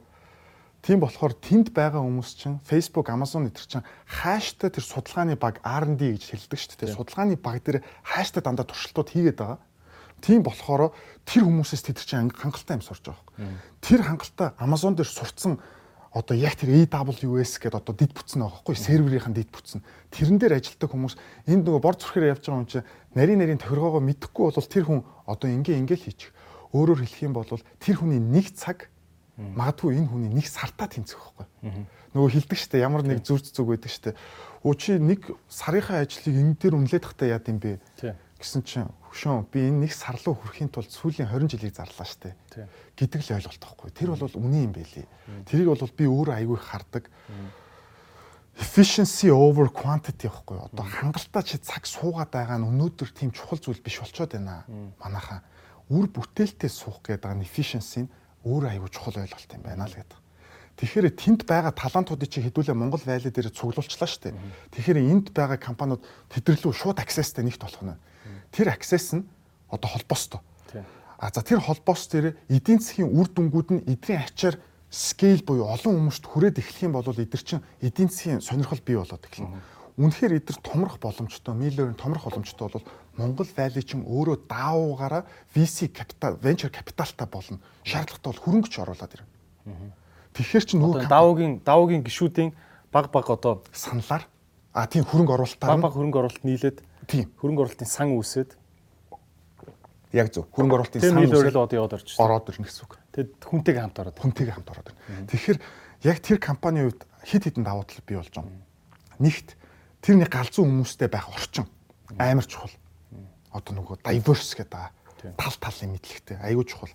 Тийм 0.84 1.04
болохоор 1.04 1.36
тэнд 1.36 1.76
байгаа 1.76 2.00
хүмүүс 2.00 2.32
чинь 2.38 2.60
Facebook, 2.64 3.12
Amazon 3.12 3.48
гэтэр 3.52 3.66
чинь 3.68 3.88
хааштай 4.08 4.72
тэр 4.72 4.86
судалгааны 4.88 5.36
баг 5.36 5.60
R&D 5.60 6.16
гэж 6.16 6.24
хэлдэг 6.32 6.60
шүү 6.60 6.80
дээ. 6.80 6.96
Судалгааны 6.96 7.36
баг 7.36 7.60
дээр 7.60 7.84
хааштай 8.08 8.40
дандаа 8.40 8.64
туршилтууд 8.64 9.12
хийгээд 9.12 9.40
байгаа. 9.40 9.60
Тийм 10.24 10.48
болохоор 10.48 10.96
тэр 11.28 11.44
хүмүүсээс 11.44 11.84
тэд 11.92 12.00
чинь 12.08 12.32
хангалттай 12.32 12.80
юм 12.80 12.86
сурч 12.88 13.04
байгаа. 13.12 13.26
Тэр 13.84 14.00
хангалттай 14.06 14.56
Amazon 14.64 14.96
дээр 14.96 15.12
сурцсан 15.12 15.60
одоо 16.16 16.36
яг 16.38 16.56
тэр 16.56 16.88
AWS 16.88 17.62
гэдэг 17.62 17.78
одоо 17.84 17.94
дид 17.94 18.16
бүтсэн 18.16 18.42
байгаа 18.42 18.58
байхгүй 18.64 18.76
серверийнхэн 18.80 19.36
дид 19.36 19.52
бүтсэн. 19.52 19.84
Тэрэн 20.10 20.40
дээр 20.40 20.58
ажилладаг 20.58 20.90
хүмүүс 20.90 21.16
энд 21.52 21.68
нөгөө 21.68 21.82
бор 21.84 21.96
зүрхээр 22.00 22.32
явж 22.34 22.48
байгаа 22.48 22.64
юм 22.64 22.70
чинь 22.72 22.88
нарийн 23.18 23.42
нарийн 23.42 23.58
тохиргоогоо 23.58 24.02
мэдхгүй 24.06 24.54
бол 24.54 24.70
тэр 24.70 24.86
хүн 24.86 25.02
одоо 25.26 25.50
ингээ 25.50 25.82
ингээл 25.82 26.06
хийчих. 26.06 26.32
Өөрөөр 26.78 27.02
хэлэх 27.02 27.26
юм 27.26 27.34
бол 27.34 27.50
тэр 27.82 27.96
хүний 27.98 28.22
нэг 28.22 28.54
цаг 28.54 28.94
магадгүй 29.38 29.98
энэ 29.98 30.10
хүний 30.10 30.32
нэг 30.34 30.46
сартаа 30.46 30.86
тэнцэх 30.86 31.18
байхгүй. 31.18 31.46
Нөгөө 32.14 32.30
хилдэг 32.38 32.58
штэ 32.58 32.82
ямар 32.82 33.02
нэг 33.02 33.26
зүрц 33.26 33.54
зүг 33.54 33.74
байдаг 33.74 33.92
штэ. 33.94 34.18
Өө 34.66 34.74
чи 34.78 34.98
нэг 34.98 35.30
сарынхаа 35.50 36.06
ажлыг 36.06 36.34
энэ 36.34 36.58
дээр 36.58 36.78
үнэлээд 36.78 37.06
тахтаа 37.06 37.38
яад 37.38 37.46
юм 37.50 37.62
бэ? 37.62 37.78
гэсэн 38.38 38.62
чинь 38.66 38.90
хөшөө 39.10 39.50
би 39.50 39.66
энэ 39.66 39.90
нэг 39.90 39.92
сар 39.94 40.18
руу 40.22 40.38
хүрэхийн 40.38 40.70
тулд 40.70 40.94
сүүлийн 40.94 41.30
20 41.30 41.58
жилийг 41.58 41.74
зарлаа 41.74 42.06
штэ 42.06 42.38
гэдэг 42.94 43.22
л 43.26 43.34
ойлголт 43.42 43.62
байхгүй. 43.66 43.90
Тэр 43.94 44.14
бол 44.14 44.38
үний 44.38 44.70
юм 44.70 44.74
байлий. 44.78 45.06
Тэрийг 45.50 45.74
бол 45.74 45.82
би 45.98 46.06
өөрөө 46.06 46.36
айгүй 46.38 46.58
хардаг. 46.62 47.10
Efficiency 48.58 49.30
over 49.30 49.70
quantity 49.70 50.28
байхгүй. 50.28 50.58
Одоо 50.74 50.86
хангалттай 50.86 51.44
чи 51.46 51.58
цаг 51.62 51.86
суугаад 51.86 52.34
байгаа 52.34 52.58
нь 52.58 52.66
өнөөдөр 52.66 53.10
тийм 53.14 53.30
чухал 53.30 53.62
зүйл 53.62 53.82
биш 53.86 54.02
болчоод 54.02 54.34
байна. 54.34 54.66
Манайхаа 54.98 55.46
үр 55.94 56.10
бүтээлтэй 56.10 56.70
суух 56.70 57.06
гэдэг 57.06 57.38
нь 57.38 57.46
efficiency 57.46 58.06
нь 58.06 58.12
өөрөө 58.50 58.70
айгүй 58.74 58.90
чухал 58.90 59.22
ойлголт 59.22 59.52
юм 59.54 59.62
байна 59.62 59.86
л 59.86 59.94
гэдэг. 59.94 60.20
Тэгэхээр 60.78 61.08
тэнд 61.18 61.42
байгаа 61.50 61.74
талантуудыг 61.74 62.30
чи 62.30 62.42
хэдүүлээ 62.42 62.78
Монгол 62.78 63.02
вайли 63.02 63.34
дээр 63.34 63.50
цуглуулчлаа 63.50 64.10
шүү 64.10 64.30
дээ. 64.30 64.38
Тэгэхээр 64.74 65.00
энд 65.06 65.28
байгаа 65.34 65.58
компаниуд 65.58 66.06
тэдэрлүү 66.30 66.74
шууд 66.74 67.02
accessтэй 67.02 67.42
нэгт 67.42 67.66
болох 67.66 67.82
нь 67.82 67.98
тэр 68.54 68.74
access 68.74 69.18
нь 69.18 69.26
одоо 69.74 69.90
холбоостой. 69.90 70.42
А 71.18 71.34
за 71.34 71.42
тэр 71.42 71.66
холбоос 71.66 72.06
дээр 72.14 72.38
эдийн 72.46 72.78
засгийн 72.78 73.10
үр 73.10 73.26
дүнгууд 73.26 73.70
нь 73.74 73.86
эдрийн 73.90 74.22
ачаар 74.22 74.62
scale 74.92 75.44
буюу 75.44 75.68
олон 75.68 76.08
хүмүүст 76.08 76.26
хүрээд 76.26 76.60
эхлэх 76.64 76.88
юм 76.88 76.94
бол 76.96 77.08
эдгэр 77.08 77.44
чинь 77.44 77.66
эдийн 77.82 78.10
засгийн 78.10 78.42
сонирхол 78.42 78.82
бий 78.82 78.96
болоод 78.96 79.24
эхэлнэ. 79.24 79.60
Үнэхээр 79.98 80.38
эдгэр 80.40 80.58
томрох 80.62 81.02
боломжтой, 81.02 81.56
Miller-ын 81.58 81.98
томрох 81.98 82.30
боломжтой 82.30 82.70
бол 82.70 82.86
Монгол 83.18 83.50
Valley 83.50 83.82
чинь 83.82 84.06
өөрөө 84.06 84.46
даавуугаараа 84.46 85.26
VC 85.52 85.90
capital, 85.90 86.38
venture 86.38 86.70
capital-та 86.70 87.26
болно. 87.26 87.60
Шаардлагатай 87.84 88.30
бол 88.32 88.44
хөрөнгөч 88.46 88.74
оруулаад 88.78 89.16
ирнэ. 89.18 89.28
Тэгэхээр 90.38 90.66
чи 90.70 90.78
нөгөө 90.78 91.10
даавуугийн 91.10 91.66
даавуугийн 91.66 92.06
гişүүдийн 92.06 92.54
баг 92.94 93.10
баг 93.10 93.26
одоо 93.26 93.66
саналаар 93.74 94.30
а 94.72 94.86
тийм 94.86 95.02
хөрөнгө 95.02 95.34
оруулалтаар 95.34 95.82
баг 95.82 95.84
баг 95.90 95.94
хөрөнгө 95.98 96.20
оруулалт 96.22 96.46
нийлээд 96.46 96.86
Тийм. 97.08 97.32
Хөрөнгө 97.40 97.64
оруулалтын 97.64 97.88
сан 97.88 98.12
үүсээд 98.12 98.52
яг 100.12 100.28
зөв. 100.36 100.44
Хөрөнгө 100.52 100.76
оруулалтын 100.76 101.02
сан 101.02 101.24
үүсээд 101.24 101.56
одоо 101.56 101.78
яваад 101.80 101.96
орж 101.96 102.12
ирсэн. 102.12 102.20
Ороод 102.20 102.52
ирнэ 102.52 102.68
гэсэн 102.68 102.84
үг. 102.84 102.94
Тэгэд 103.18 103.42
хүнтэйгээ 103.42 103.82
хамт 103.82 103.98
ороод. 103.98 104.18
Хүнтэйгээ 104.22 104.54
хамт 104.54 104.70
ороод 104.70 104.94
ирнэ. 104.94 105.26
Тэгэхээр 105.26 105.60
яг 106.06 106.18
тэр 106.22 106.38
компанийн 106.38 106.94
үед 106.94 107.02
хид 107.26 107.50
хідэн 107.50 107.66
давуу 107.66 107.82
тал 107.82 108.06
бий 108.06 108.18
болж 108.22 108.30
байгаа. 108.30 108.54
Нэгт 109.18 109.58
тэр 110.06 110.16
нэг 110.22 110.30
галзуу 110.30 110.70
хүмүүстэй 110.70 111.10
байх 111.10 111.26
орчин 111.26 111.66
амар 112.14 112.46
чухал. 112.46 112.70
Одоо 113.50 113.74
нөгөө 113.74 114.06
diverse 114.06 114.54
гэдэг 114.54 115.34
тал 115.34 115.58
талын 115.58 115.98
мэдлэгтэй 115.98 116.38
аюул 116.46 116.70
чухал. 116.70 116.94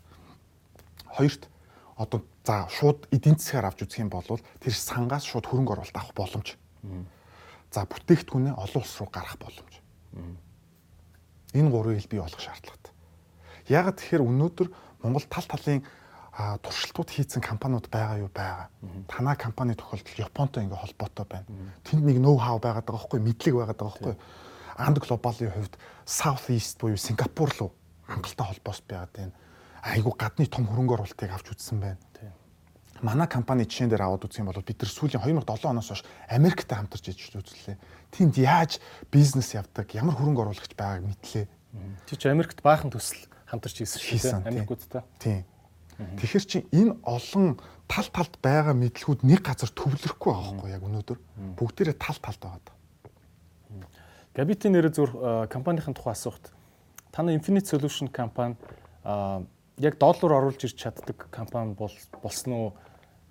Хоёрт 1.11 1.51
одоо 1.99 2.23
за 2.47 2.70
шууд 2.70 3.11
эдийн 3.11 3.35
засгаар 3.35 3.75
авч 3.75 3.83
үзэх 3.83 4.07
юм 4.07 4.11
бол 4.14 4.23
тэр 4.62 4.75
сангаас 4.79 5.27
шууд 5.27 5.51
хөрөнгө 5.51 5.75
оруулалт 5.75 5.99
авах 5.99 6.14
боломж. 6.14 6.55
За 7.75 7.83
бүтээгдэхүүнээ 7.83 8.55
олон 8.55 8.79
улс 8.79 8.95
руу 9.03 9.11
гаргах 9.11 9.43
боломж. 9.43 9.75
Энэ 11.51 11.70
гурвыг 11.70 12.07
бий 12.07 12.23
болгох 12.23 12.39
шаардлагатай. 12.39 12.95
Яагаад 13.66 13.99
тэгэхээр 13.99 14.23
өнөөдөр 14.23 14.68
Монгол 15.03 15.27
тал 15.27 15.47
талын 15.51 15.83
туршилтууд 16.33 17.11
хийцэн 17.12 17.45
компаниуд 17.45 17.93
байгаа 17.93 18.24
юу 18.24 18.30
байгаа. 18.33 18.72
Танай 19.09 19.37
компани 19.37 19.74
тохиолдол 19.76 20.16
Японтой 20.16 20.64
ингээ 20.64 20.80
холбоотой 20.80 21.26
байна. 21.28 21.47
Тэнд 21.85 22.05
нэг 22.09 22.18
ноу 22.24 22.41
хау 22.41 22.57
байгаад 22.57 22.89
байгаа 22.89 23.05
байхгүй 23.05 23.20
мэдлэг 23.20 23.55
байгаад 23.55 23.76
байгаа 23.76 23.93
байхгүй. 23.93 24.16
Анд 24.80 24.97
глобалын 24.97 25.53
хувьд 25.53 25.74
South 26.09 26.49
East 26.49 26.80
буюу 26.80 26.97
Сингапур 26.97 27.53
руу 27.61 27.76
хангалттай 28.09 28.47
холбоос 28.49 28.80
байгаад 28.89 29.12
байна. 29.12 29.33
Айгу 29.85 30.16
гадны 30.16 30.49
том 30.49 30.64
хөрөнгө 30.64 30.97
оруулалтыг 30.97 31.28
авч 31.28 31.53
үзсэн 31.53 31.80
байна. 31.85 32.01
Манай 33.03 33.26
компани 33.26 33.66
жишээн 33.66 33.91
дээр 33.91 34.07
аваад 34.07 34.24
үзэх 34.30 34.41
юм 34.41 34.49
бол 34.49 34.62
бид 34.62 34.78
нар 34.78 34.89
сүүлийн 34.89 35.20
2007 35.20 35.68
оноос 35.68 35.91
хойш 35.91 36.03
Америктэй 36.30 36.76
хамтарч 36.78 37.11
ижиж 37.11 37.35
үзлээ. 37.35 37.76
Тэнд 38.14 38.39
яаж 38.39 38.78
бизнес 39.11 39.59
явдаг, 39.59 39.91
ямар 39.91 40.14
хөрөнгө 40.14 40.47
оруулагч 40.47 40.78
байгааг 40.78 41.03
мэдлээ. 41.03 41.51
Чи 42.07 42.14
ч 42.14 42.30
Америкт 42.30 42.62
баахан 42.62 42.95
төсөл 42.95 43.26
хамтарч 43.51 43.83
хийсэн 43.83 43.99
шүү 43.99 44.22
дээ. 44.22 44.55
Америкуудтай. 44.55 45.03
Тийм. 45.18 45.43
Тэгэхээр 45.99 46.47
чи 46.49 46.59
энэ 46.72 46.97
олон 47.03 47.61
тал 47.88 48.09
талд 48.09 48.34
байгаа 48.40 48.72
мэдлгүүд 48.72 49.22
нэг 49.26 49.45
газар 49.45 49.68
төвлөрөхгүй 49.70 50.30
байгаа 50.32 50.53
байхгүй 50.57 50.70
яг 50.72 50.82
өнөөдөр. 50.82 51.18
Бүгдээрээ 51.61 51.97
тал 52.01 52.18
талд 52.18 52.40
байгаа. 52.40 52.74
Габитийн 54.32 54.72
нэрээр 54.72 54.97
зүр 54.97 55.11
компанийн 55.53 55.93
тухай 55.93 56.16
асуухт 56.16 56.53
танай 57.12 57.36
Infinite 57.36 57.68
Solution 57.68 58.09
компани 58.09 58.57
яг 59.76 59.99
доллар 60.01 60.32
оруулж 60.32 60.64
ирч 60.64 60.80
чаддаг 60.80 61.28
компани 61.30 61.74
бол 61.74 61.93
болсон 62.22 62.53
уу? 62.53 62.72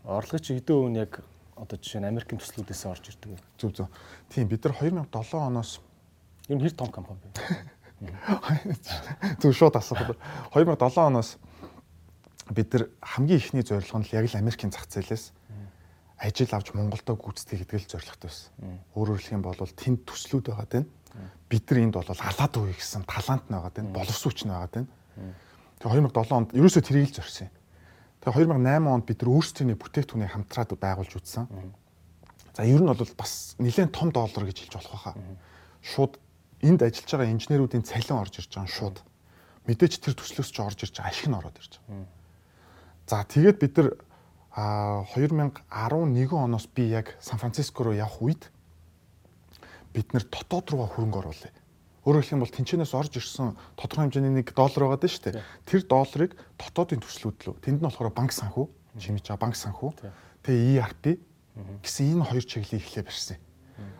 Орлогын 0.05 0.45
чи 0.45 0.53
хэдэн 0.57 0.77
үн 0.77 0.95
яг 1.01 1.25
одоо 1.57 1.77
жишээ 1.77 2.01
нь 2.01 2.09
Америкийн 2.09 2.41
төслүүдээс 2.41 2.85
орж 2.85 3.09
ирдэг 3.09 3.33
вэ? 3.33 3.41
Зөв 3.57 3.73
зөв. 3.73 3.87
Тийм 4.29 4.47
бид 4.49 4.65
нар 4.65 4.77
2007 4.77 5.41
оноос 5.41 5.81
ер 6.49 6.57
нь 6.57 6.61
хэр 6.61 6.77
том 6.77 6.89
компани 6.93 7.21
бэ? 7.21 7.33
Зөв 9.41 9.53
шууд 9.53 9.77
асуух. 9.77 10.17
2007 10.53 10.97
оноос 11.01 11.37
бид 12.51 12.73
нар 12.73 12.83
хамгийн 13.01 13.39
ихний 13.39 13.63
зорилго 13.63 13.99
нь 13.99 14.09
яг 14.11 14.27
л 14.27 14.39
Америкийн 14.39 14.71
зах 14.71 14.87
зээлээс 14.91 15.31
ажил 16.21 16.53
авч 16.53 16.73
Монголдо 16.77 17.17
гүйцэтгэх 17.17 17.65
гэдэг 17.65 17.79
л 17.81 17.91
зорилготой 17.97 18.29
байсан. 18.29 18.53
Өөрөөр 18.93 19.17
хэлэх 19.17 19.35
юм 19.35 19.41
бол 19.41 19.57
тэнд 19.57 20.05
төслүүд 20.05 20.53
байгаа 20.53 20.69
тань. 20.69 20.89
Бид 21.49 21.65
нар 21.65 21.79
энд 21.81 21.95
бол 21.97 22.05
алаад 22.05 22.53
үе 22.61 22.77
гэсэн 22.77 23.09
талант 23.09 23.49
нь 23.49 23.55
байгаа 23.57 23.73
тань, 23.73 23.89
боловсруучн 23.89 24.53
байгаа 24.53 24.69
тань. 24.69 24.89
Тэгээ 25.81 25.97
2007 26.13 26.37
онд 26.37 26.49
ерөөсөө 26.53 26.83
тэрийг 26.85 27.09
л 27.09 27.17
зорьсон 27.17 27.49
юм. 27.49 27.53
Тэгээ 28.21 28.53
2008 28.53 28.93
онд 28.93 29.05
бид 29.09 29.19
нар 29.25 29.31
өөрсдийн 29.33 29.73
бүтээгдэхүүнийг 29.81 30.33
хамтраад 30.37 30.71
байгуулж 30.77 31.13
үзсэн. 31.17 31.45
За 32.53 32.61
ер 32.69 32.81
нь 32.85 32.85
бол 32.85 33.01
бас 33.17 33.57
нэлээд 33.57 33.89
том 33.89 34.13
доллар 34.13 34.45
гэж 34.45 34.57
хэлж 34.61 34.73
болох 34.77 34.93
байхаа. 34.93 35.15
Шууд 35.81 36.21
энд 36.61 36.85
ажиллаж 36.85 37.09
байгаа 37.17 37.33
инженеруудын 37.33 37.81
цалин 37.81 38.21
орж 38.21 38.37
ирж 38.37 38.53
байгаа 38.53 38.69
шууд. 38.69 38.97
Мэдээч 39.65 40.05
тэр 40.05 40.13
төслөөс 40.13 40.49
ч 40.53 40.57
орж 40.61 40.85
ирж 40.85 41.01
байгаа 41.01 41.09
ашиг 41.09 41.27
нь 41.33 41.37
ороод 41.41 41.57
ирж 41.57 41.81
байгаа. 41.81 42.20
За 43.11 43.27
тэгээд 43.27 43.59
бид 43.59 43.75
нар 43.75 43.89
2011 44.55 46.31
оноос 46.31 46.67
би 46.71 46.87
яг 46.87 47.11
Сан 47.19 47.43
Франциско 47.43 47.83
руу 47.83 47.91
явах 47.91 48.23
үед 48.23 48.47
бид 49.91 50.15
нэр 50.15 50.23
дотоод 50.31 50.71
руугаа 50.71 50.87
хөрөнгө 50.95 51.19
оруулъя. 51.19 51.51
Өөрөөр 52.07 52.23
хэлэх 52.23 52.35
юм 52.39 52.43
бол 52.47 52.55
тэнцэнээс 52.55 52.95
орж 52.95 53.19
ирсэн 53.19 53.59
тодорхой 53.75 54.07
хэмжээний 54.07 54.31
нэг 54.31 54.55
доллар 54.55 54.95
байгаа 54.95 55.03
даа 55.03 55.11
шүү 55.11 55.23
дээ. 55.27 55.43
Тэр 55.67 55.81
долларыг 55.91 56.31
дотоодын 56.55 57.03
төслүүд 57.03 57.37
лөө 57.51 57.55
тэнд 57.59 57.83
нь 57.83 57.87
болохоор 57.91 58.15
банк 58.15 58.31
санхүү, 58.31 58.65
чимэж 58.95 59.27
байгаа 59.27 59.43
банк 59.43 59.59
санхүү, 59.59 59.91
тэгээ 60.47 60.79
ERP 60.79 61.03
гэсэн 61.83 62.15
энэ 62.15 62.27
хоёр 62.31 62.45
чиглэлийг 62.47 62.79
эхлэе 62.79 63.03
барьсан. 63.11 63.37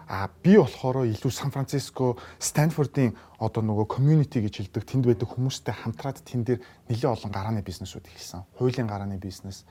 А 0.08 0.28
би 0.44 0.58
болохоор 0.58 1.08
илүү 1.08 1.32
Сан 1.32 1.52
Франциско, 1.52 2.18
Стэнфордын 2.40 3.16
одоо 3.40 3.64
нөгөө 3.64 3.88
community 3.88 4.44
гэж 4.44 4.60
хэлдэг 4.60 4.84
тэнд 4.84 5.06
байдаг 5.08 5.32
хүмүүстэй 5.32 5.72
хамтраад 5.72 6.20
тэн 6.28 6.44
дээр 6.44 6.60
нэлээд 6.92 7.16
олон 7.16 7.32
гарааны 7.32 7.64
бизнесүүд 7.64 8.12
эхэлсэн. 8.12 8.44
Хуулийн 8.60 8.92
гарааны 8.92 9.18
бизнес, 9.18 9.64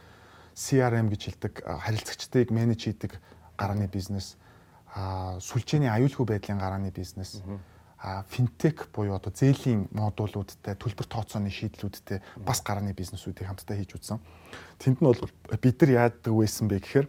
CRM 0.57 1.13
гэж 1.13 1.21
хэлдэг 1.29 1.53
харилцагчдыг 1.61 2.51
менеж 2.51 2.89
хийдэг 2.89 3.21
гарааны 3.61 3.87
бизнес, 3.87 4.41
а 4.97 5.37
сүлжээний 5.39 5.93
аюулгүй 5.93 6.27
байдлын 6.27 6.59
гарааны 6.59 6.91
бизнес, 6.91 7.45
а 8.01 8.25
финтек 8.33 8.89
буюу 8.97 9.15
одоо 9.15 9.29
зээлийн 9.29 9.93
модулуудтай, 9.93 10.73
төлбөр 10.73 11.05
тооцооны 11.05 11.53
шийдлүүдтэй 11.53 12.25
бас 12.41 12.65
гарааны 12.65 12.97
бизнесүүдийг 12.97 13.45
хамтдаа 13.45 13.77
хийж 13.77 13.93
үзсэн. 13.93 14.19
Тэнд 14.81 14.99
нь 14.99 15.07
бол 15.07 15.21
бид 15.61 15.77
нар 15.85 15.91
яадаг 16.09 16.33
байсан 16.33 16.65
бэ 16.65 16.81
гэхээр 16.81 17.07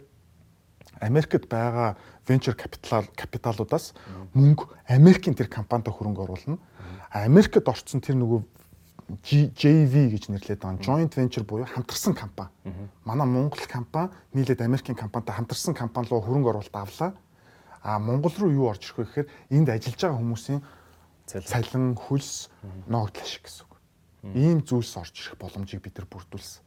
Америкт 1.02 1.48
байгаа 1.50 1.96
venture 2.28 2.54
capital 2.54 3.04
капиталуудаас 3.18 3.92
мөнгө 4.34 4.70
Америкийн 4.86 5.34
тэр 5.34 5.50
компанид 5.50 5.90
хөрөнгө 5.90 6.22
оруулна. 6.22 6.58
Америкт 7.10 7.66
орцсон 7.66 8.00
тэр 8.00 8.16
нөгөө 8.22 8.40
JV 9.22 10.14
гэж 10.14 10.30
нэрлэдэг 10.30 10.62
байгаа 10.62 10.80
joint 10.80 11.12
venture 11.18 11.44
буюу 11.44 11.66
хамтарсан 11.66 12.14
компани. 12.14 12.54
Манай 13.04 13.26
Монгол 13.26 13.66
компани 13.68 14.14
нийлээд 14.32 14.62
Америкийн 14.62 14.96
компанитай 14.96 15.34
хамтарсан 15.36 15.74
компани 15.74 16.08
руу 16.08 16.22
хөрөнгө 16.22 16.48
оруулалт 16.54 16.76
авлаа. 16.76 17.12
А 17.82 17.98
Монгол 17.98 18.32
руу 18.38 18.50
юу 18.50 18.70
орж 18.70 18.86
ирэх 18.94 18.96
вэ 18.96 19.04
гэхээр 19.04 19.28
энд 19.50 19.68
ажиллаж 19.68 20.00
байгаа 20.00 20.20
хүмүүсийн 20.22 20.60
цалин, 21.26 21.94
хөлс, 21.98 22.48
ногдол 22.86 23.22
ашиг 23.22 23.42
гэсэн 23.42 23.66
үг. 23.66 23.74
Ийм 24.38 24.62
зүйлс 24.62 24.96
орж 24.96 25.14
ирэх 25.18 25.36
боломжийг 25.38 25.82
бид 25.82 25.98
нар 25.98 26.06
бүрдүүлсэн. 26.06 26.62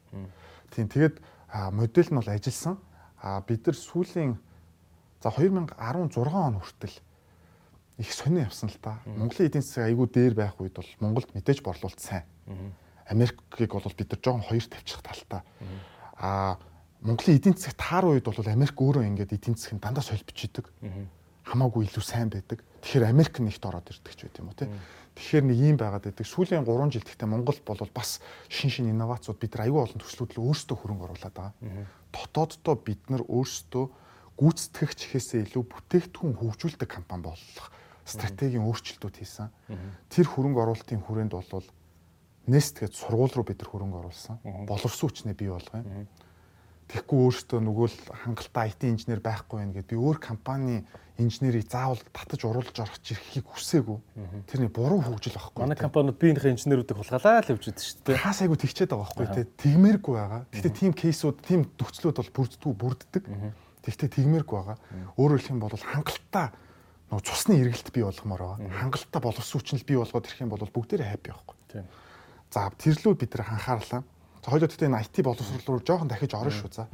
Тийм 0.76 0.88
тэгээд 0.92 1.24
модель 1.72 2.12
нь 2.12 2.20
бол 2.20 2.30
ажилласан. 2.30 2.78
А 3.26 3.41
бид 3.41 3.65
нар 3.65 3.73
сүүлийн 3.73 4.38
за 5.17 5.34
2016 5.34 5.73
он 6.30 6.61
хүртэл 6.61 6.93
их 7.97 8.13
сонир 8.13 8.45
явсан 8.45 8.69
л 8.69 8.78
та. 8.78 9.01
Монголын 9.09 9.49
эдийн 9.49 9.65
засаг 9.65 9.89
айгүй 9.89 10.05
дээр 10.13 10.34
байх 10.38 10.53
үед 10.61 10.78
бол 10.78 10.86
Монголд 11.01 11.34
мэдээж 11.34 11.65
борлуулалт 11.65 11.97
сайн. 11.97 12.30
Америкийг 13.09 13.73
бол 13.73 13.82
бид 13.97 14.13
нар 14.13 14.21
жоохон 14.21 14.45
хоёр 14.45 14.65
тавьчих 14.69 15.01
талтай. 15.01 15.41
А 16.21 16.61
Монголын 17.01 17.38
эдийн 17.41 17.57
засаг 17.57 17.73
таар 17.82 18.05
үед 18.05 18.30
бол 18.30 18.38
Америк 18.45 18.78
өөрөө 18.78 19.09
ингээд 19.09 19.34
эдийн 19.34 19.57
засгийн 19.57 19.82
дандаа 19.82 20.05
солилцдог. 20.05 20.69
Хамаагүй 21.49 21.89
илүү 21.89 22.05
сайн 22.05 22.30
байдаг. 22.30 22.61
Тэгэхээр 22.86 23.10
Америк 23.10 23.42
нэгт 23.42 23.66
ороод 23.66 23.90
ирдэг 23.90 24.14
ч 24.14 24.30
байт 24.30 24.38
юм 24.38 24.54
уу 24.54 24.58
тий. 24.62 24.70
Тэгэхээр 25.18 25.46
нэг 25.50 25.58
юм 25.58 25.78
байгаад 25.82 26.06
байдаг. 26.06 26.22
Сүүлийн 26.22 26.62
3 26.70 26.94
жил 26.94 27.02
гэхдээ 27.02 27.26
Монгол 27.26 27.58
бол 27.66 27.82
бас 27.90 28.22
шин 28.46 28.70
шин 28.70 28.94
инновацууд 28.94 29.42
бид 29.42 29.58
нар 29.58 29.66
аюул 29.66 29.90
олон 29.90 29.98
төслүүд 30.06 30.38
л 30.38 30.54
өөрсдөө 30.54 30.78
хөрөнгө 30.78 31.06
оруулаад 31.10 31.34
байгаа. 31.34 31.58
Дотооддоо 32.14 32.76
бид 32.78 33.02
нар 33.10 33.26
өөрсдөө 33.26 33.86
гүйцэтгэгч 34.38 35.00
хэсээ 35.18 35.50
илүү 35.50 35.64
бүтээгдэхүүн 35.66 36.38
хөгжүүлдэг 36.38 36.90
компани 36.92 37.26
болох 37.26 37.66
стратегийн 38.06 38.68
өөрчлөлтүүд 38.70 39.16
хийсэн. 39.18 39.50
Тэр 40.14 40.28
хөрөнгө 40.30 40.62
оруулалтын 40.62 41.02
хүрээнд 41.02 41.34
бол 41.34 41.66
Nest 42.46 42.78
гэж 42.78 42.94
сургууль 42.94 43.34
руу 43.34 43.48
бид 43.50 43.66
нар 43.66 43.72
хөрөнгө 43.74 43.98
оруулсан. 44.06 44.38
Боловсон 44.70 45.10
хүчнээ 45.10 45.34
бий 45.34 45.50
болгоё. 45.50 45.82
Тэгэхгүй 46.86 47.20
өөртөө 47.26 47.60
нөгөө 47.66 47.88
л 47.90 47.98
хангалттай 48.26 48.70
IT 48.70 48.82
инженер 48.86 49.22
байхгүй 49.26 49.58
байх 49.58 49.74
гэдээ 49.74 49.90
би 49.90 49.98
өөр 49.98 50.18
компани 50.22 50.86
инженерийг 51.18 51.72
заавал 51.72 52.02
татаж 52.12 52.44
уруулж 52.44 52.76
орох 52.76 53.00
чихийг 53.00 53.48
хүсээгүй. 53.48 53.98
Тэрний 54.52 54.70
буруу 54.70 55.00
хөгжил 55.00 55.34
байхгүй. 55.34 55.64
Манай 55.64 55.80
компаниуд 55.80 56.20
биенийхээ 56.20 56.54
инженерүүдийг 56.60 57.00
хулгайлаа 57.00 57.40
л 57.40 57.52
явж 57.56 57.72
идэв 57.72 57.82
шүү 57.82 58.04
дээ. 58.04 58.20
Хаас 58.20 58.40
айгу 58.44 58.60
тэгчээд 58.60 58.92
байгаа 58.92 59.08
байхгүй 59.16 59.28
тий. 59.32 59.46
Тэгмээргүй 59.64 60.14
байгаа. 60.14 60.42
Гэхдээ 60.52 60.74
тийм 60.76 60.92
кейсүүд, 60.92 61.38
тийм 61.40 61.62
төвчлүүд 61.80 62.20
бол 62.20 62.32
бүрддэггүй 62.36 62.74
бүрддэг. 62.76 63.24
Тэгвэл 63.88 64.12
тэгмээргүй 64.12 64.56
байгаа. 64.60 64.78
Өөрөөр 65.16 65.40
хэлэх 65.40 65.54
юм 65.56 65.64
бол 65.64 65.72
хангалттай 65.72 66.48
нөгөө 67.16 67.24
цусны 67.24 67.54
эргэлт 67.64 67.90
бий 67.96 68.04
болгомоор 68.04 68.42
байгаа. 68.60 68.76
Хангалттай 68.82 69.22
боловсон 69.24 69.56
хүчнэл 69.62 69.88
бий 69.88 69.96
болгоод 69.96 70.26
ирэх 70.28 70.42
юм 70.44 70.52
бол 70.52 70.68
бүгдээрээ 70.68 71.10
хайп 71.16 71.24
байхгүй. 71.32 71.56
Тийм. 71.72 71.86
За 72.52 72.68
тэрлүү 72.76 73.14
бид 73.16 73.32
нар 73.40 73.56
анхаарлаа. 73.56 74.02
За 74.46 74.54
хоёул 74.54 74.70
гэхдээ 74.70 74.89
энэ 74.93 75.02
IT 75.02 75.26
боловсрол 75.26 75.66
руу 75.66 75.82
жоохон 75.82 76.06
дахиж 76.06 76.38
орно 76.38 76.54
шүү 76.54 76.70
за. 76.70 76.86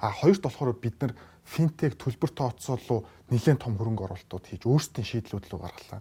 А 0.00 0.08
хоёрт 0.08 0.40
болохоор 0.40 0.72
бид 0.72 0.96
нар 1.04 1.12
финтек 1.44 2.00
төлбөр 2.00 2.32
тооцоолол 2.32 3.04
нэлээд 3.28 3.60
том 3.60 3.76
хөрөнгө 3.76 4.08
оруулалтууд 4.08 4.48
хийж 4.48 4.64
өөрсдийн 4.64 5.04
шийдлүүд 5.04 5.52
рүү 5.52 5.60
гаргалаа. 5.68 6.00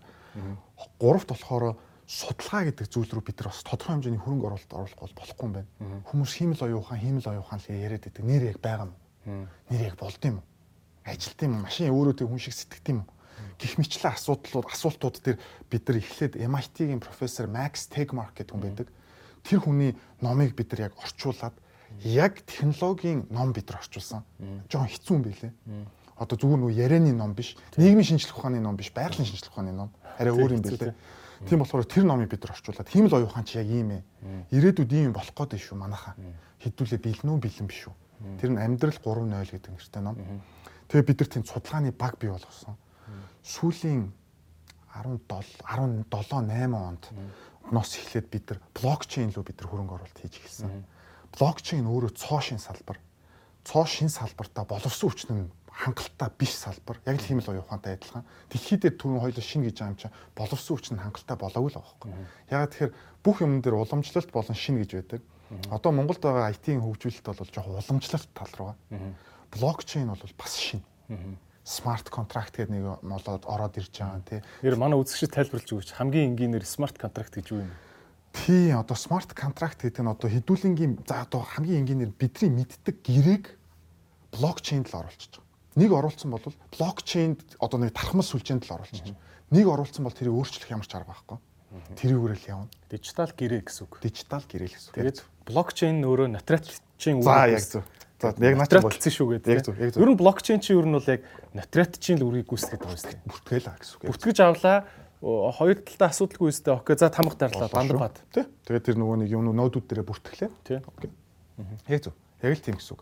Гуравт 0.96 1.28
болохоор 1.28 1.76
судалгаа 2.08 2.72
гэдэг 2.72 2.88
зүйл 2.88 3.12
рүү 3.20 3.20
бид 3.20 3.36
нар 3.36 3.52
бас 3.52 3.68
тодорхой 3.68 4.00
хэмжээний 4.00 4.24
хөрөнгө 4.24 4.48
оруулалт 4.48 4.72
оруулах 4.72 5.12
болохгүй 5.12 5.44
юм 5.44 5.54
байна. 5.60 5.70
Хүмүүс 6.08 6.32
хиймэл 6.40 6.64
оюухан, 6.72 7.04
хиймэл 7.04 7.32
оюухан 7.36 7.60
л 7.60 7.68
яриад 7.68 8.08
байдаг. 8.08 8.24
Нэр 8.24 8.44
яг 8.56 8.60
байгаа 8.64 8.88
юм. 8.88 8.96
Нэр 9.68 9.92
яг 9.92 10.00
болд 10.00 10.24
юм. 10.24 10.40
Ажилт 11.04 11.40
юм. 11.44 11.68
Машин 11.68 11.92
өөрөө 11.92 12.16
тэг 12.16 12.32
хүн 12.32 12.40
шиг 12.40 12.56
сэтгэд 12.56 12.88
юм 12.96 13.04
гих 13.60 13.78
мэтлэн 13.78 14.14
асуудлууд 14.14 14.72
асуултууд 14.72 15.18
дээр 15.20 15.38
бид 15.70 15.84
нар 15.84 15.98
эхлээд 15.98 16.38
MIT-ийн 16.38 17.02
профессор 17.02 17.50
Max 17.50 17.90
Tegmark 17.90 18.38
гэдэг 18.38 18.54
хүн 18.54 18.64
байдаг. 18.64 18.88
Тэр 19.48 19.64
хүний 19.64 19.96
номыг 20.20 20.56
бид 20.56 20.72
нар 20.76 20.92
яг 20.92 20.94
орчуулад 21.00 21.56
яг 22.04 22.44
технологийн 22.44 23.28
ном 23.32 23.54
бид 23.56 23.70
нар 23.72 23.80
орчуулсан. 23.80 24.28
Жон 24.68 24.92
хэцүү 24.92 25.16
юм 25.16 25.24
байлээ. 25.24 25.52
Одоо 26.18 26.36
зүгээр 26.36 26.60
нөгөө 26.60 26.76
ярианы 26.76 27.14
ном 27.14 27.32
биш, 27.38 27.56
нийгмийн 27.78 28.18
шинжилгээ 28.18 28.36
ухааны 28.36 28.60
ном 28.60 28.76
биш, 28.76 28.92
байгалийн 28.92 29.24
шинжилгээ 29.24 29.54
ухааны 29.54 29.72
ном. 29.72 29.90
Арай 30.18 30.34
өөр 30.34 30.58
юм 30.58 30.64
байлээ. 30.66 30.94
Тийм 31.46 31.62
болохоор 31.62 31.86
тэр 31.86 32.04
номыг 32.10 32.34
бид 32.34 32.42
нар 32.42 32.58
орчуулад 32.58 32.90
тийм 32.90 33.06
л 33.06 33.14
оюухан 33.14 33.46
чи 33.46 33.62
яг 33.62 33.70
ийм 33.70 34.02
ээ. 34.02 34.02
Ирээдүйд 34.50 34.92
ийм 34.92 35.14
болох 35.14 35.32
гээд 35.38 35.62
шүү 35.62 35.78
манайхаа. 35.78 36.18
Хэдүүлээ 36.66 36.98
бэлэн 36.98 37.30
үү 37.30 37.40
бэлэн 37.40 37.68
биш 37.70 37.86
үү. 37.86 37.96
Тэр 38.42 38.50
нь 38.52 38.60
амьдрал 38.60 38.98
3.0 38.98 39.46
гэдэг 39.46 39.72
нэртэй 39.78 40.02
ном. 40.02 40.18
Тэгээ 40.90 41.06
бид 41.06 41.20
нар 41.22 41.30
тийм 41.30 41.46
судалгааны 41.46 41.94
баг 41.94 42.18
бий 42.18 42.34
болгосон. 42.34 42.74
Сүүлийн 43.46 44.10
17 45.04 45.22
17 45.62 46.06
8 46.10 46.74
онд 46.74 47.12
ноос 47.72 47.98
эхлээд 48.00 48.28
бид 48.32 48.46
нар 48.50 48.60
блокчейн 48.74 49.32
рүү 49.36 49.44
бид 49.44 49.60
нар 49.60 49.70
хөрөнгө 49.70 49.96
оруулалт 49.98 50.20
хийж 50.24 50.40
эхэлсэн. 50.40 50.84
Блокчейн 51.36 51.86
өөрөө 51.86 52.16
цоо 52.16 52.40
шин 52.40 52.60
салбар. 52.60 53.00
Цоо 53.68 53.86
шин 53.86 54.10
салбартаа 54.10 54.64
боловсон 54.64 55.12
хүчин 55.12 55.52
хангалттай 55.78 56.32
биш 56.40 56.56
салбар. 56.56 56.98
Яг 57.06 57.20
л 57.20 57.28
тийм 57.28 57.44
л 57.44 57.52
оюухантай 57.52 58.00
адилхан. 58.00 58.26
Дэлхий 58.50 58.80
дээр 58.80 58.96
түрүүн 58.98 59.22
хоёул 59.22 59.44
шин 59.44 59.62
гэж 59.68 59.76
байгаа 59.78 59.92
юм 59.94 60.00
чинь 60.00 60.16
боловсон 60.34 60.78
хүчин 60.80 60.98
хангалттай 61.04 61.38
болоогүй 61.38 61.72
л 61.76 61.78
байхгүй. 61.78 62.12
Ягаад 62.50 62.72
тэгэхээр 62.74 62.94
бүх 63.22 63.38
юм 63.44 63.62
дээр 63.62 63.76
уламжлалт 63.78 64.32
болон 64.32 64.58
шин 64.58 64.80
гэж 64.82 64.92
байдаг. 64.98 65.22
Одоо 65.70 65.92
Монголд 65.92 66.24
байгаа 66.24 66.50
IT-ийн 66.56 66.82
хөгжүүлэлт 66.82 67.28
бол 67.30 67.52
жоохон 67.54 67.78
уламжлалт 67.78 68.30
тал 68.34 68.54
руу. 68.58 68.74
Блокчейн 69.54 70.10
бол 70.10 70.34
бас 70.40 70.56
шин. 70.58 70.82
Смарт 71.68 72.08
контракт 72.08 72.56
гэдэг 72.56 72.72
нэг 72.72 73.04
молоод 73.04 73.44
ороод 73.44 73.76
ирж 73.76 73.92
байгаа 73.92 74.24
тий. 74.24 74.40
Нэр 74.64 74.80
манай 74.80 74.96
үзэгчд 74.96 75.36
тайлбарлаж 75.36 75.68
өгөөч. 75.68 75.92
Хамгийн 76.00 76.32
энгийнээр 76.32 76.64
смарт 76.64 76.96
контракт 76.96 77.36
гэж 77.36 77.52
юу 77.52 77.68
юм? 77.68 77.72
Тий, 78.32 78.72
одоо 78.72 78.96
смарт 78.96 79.36
контракт 79.36 79.84
гэдэг 79.84 80.00
нь 80.00 80.08
одоо 80.08 80.32
хэдүүлэнгийн 80.32 81.04
за 81.04 81.28
одоо 81.28 81.44
хамгийн 81.44 81.84
энгийнээр 81.84 82.16
бидний 82.16 82.64
мэддэг 82.64 83.04
гэрээг 83.04 83.46
блокчейнд 84.32 84.88
л 84.88 85.00
оруулчихж 85.04 85.44
байгаа. 85.44 85.76
Нэг 85.76 85.92
оруулсан 85.92 86.30
бол 86.32 86.46
блокчейнд 86.72 87.60
одоо 87.60 87.78
нэг 87.84 87.92
тархмал 87.92 88.24
сүлжээнд 88.24 88.64
л 88.64 88.76
оруулчих. 88.80 89.12
Нэг 89.52 89.66
оруулсан 89.68 90.08
бол 90.08 90.16
тэрийг 90.16 90.40
өөрчлөх 90.40 90.72
ямар 90.72 90.88
ч 90.88 90.96
арга 90.96 91.12
байхгүй. 91.12 91.38
Тэрүүгээр 92.00 92.36
л 92.40 92.48
явна. 92.48 92.72
Дижитал 92.88 93.32
гэрээ 93.36 93.62
гэсэн 93.68 93.84
үг. 93.92 94.00
Дижитал 94.00 94.46
гэрээ 94.48 94.72
л 94.72 94.76
гэсэн. 94.80 94.94
Тэгээд 94.96 95.20
блокчейн 95.44 96.00
өөрөө 96.08 96.28
нотрачийн 96.32 97.20
За 97.20 97.52
яг 97.52 97.60
зөв. 97.60 97.84
За 98.18 98.34
яг 98.34 98.58
наач 98.58 98.72
бол 98.74 98.90
нотрацсан 98.90 99.14
шүү 99.14 99.28
гэдэг. 99.38 99.54
Яг 99.54 99.66
зөв, 99.66 99.76
яг 99.78 99.92
зөв. 99.94 100.02
Ер 100.02 100.10
нь 100.10 100.18
блокчейн 100.18 100.62
чинь 100.62 100.82
ер 100.82 100.90
нь 100.90 100.98
бол 100.98 101.06
яг 101.06 101.22
нотрачийн 101.54 102.18
л 102.18 102.26
үрийг 102.26 102.50
гүйцэтгэдэг 102.50 102.90
юм 102.90 102.98
шүү. 102.98 103.14
бүртгэлээ 103.30 103.78
гэсэн 103.78 103.94
үг. 103.94 104.10
Бүтгэж 104.10 104.38
авлаа. 104.42 104.78
Хоёр 105.22 105.78
талдаа 105.86 106.10
асуудалгүй 106.10 106.50
өстэй. 106.50 106.74
Окей. 106.74 106.98
За 106.98 107.14
тамга 107.14 107.38
дарлаа. 107.38 107.70
Бандар 107.70 107.98
бат. 108.02 108.18
Тий. 108.34 108.46
Тэгээд 108.66 108.86
тэр 108.90 108.98
нөгөө 108.98 109.18
нэг 109.22 109.30
юм 109.30 109.50
нодууд 109.54 109.86
дээрээ 109.86 110.10
бүртгэлээ. 110.10 110.50
Тий. 110.66 110.82
Окей. 110.82 111.10
Яг 111.94 112.02
зөв. 112.10 112.14
Яг 112.42 112.54
л 112.54 112.66
тийм 112.66 112.78
гэсэн 112.82 112.94
үг. 112.98 113.02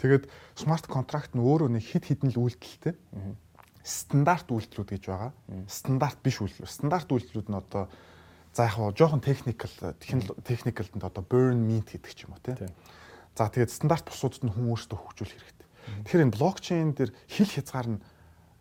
Тэгээд 0.00 0.24
смарт 0.56 0.88
контракт 0.88 1.32
нь 1.36 1.44
өөрөө 1.44 1.68
нэг 1.72 1.84
хид 1.84 2.04
хідэн 2.08 2.32
л 2.32 2.48
үйлдэлтэй. 2.48 2.96
Стандарт 3.84 4.48
үйлдэлүүд 4.48 4.90
гэж 4.96 5.04
байгаа. 5.08 5.32
Стандарт 5.68 6.20
биш 6.20 6.40
үйлдэл. 6.40 6.68
Стандарт 6.68 7.08
үйлдэлүүд 7.08 7.48
нь 7.48 7.56
одоо 7.56 7.88
за 8.52 8.68
яг 8.68 8.76
хоо 8.76 8.92
жоохон 8.92 9.24
техникал 9.24 9.72
техникалд 10.44 10.92
одоо 11.00 11.24
burn 11.24 11.64
mint 11.64 11.96
гэдэг 11.96 12.12
ч 12.12 12.28
юм 12.28 12.36
уу 12.36 12.44
тий. 12.44 12.56
За 13.34 13.50
тэгээд 13.50 13.70
стандарт 13.74 14.06
бусуудад 14.06 14.42
нь 14.46 14.52
хүн 14.54 14.70
өөрсдөө 14.70 14.98
хөгжүүлэх 14.98 15.38
хэрэгтэй. 15.42 15.68
Тэгэхээр 16.06 16.24
энэ 16.24 16.36
блокчейн 16.38 16.90
дээр 16.94 17.10
хил 17.26 17.50
хязгаар 17.50 17.88
нь 17.98 18.02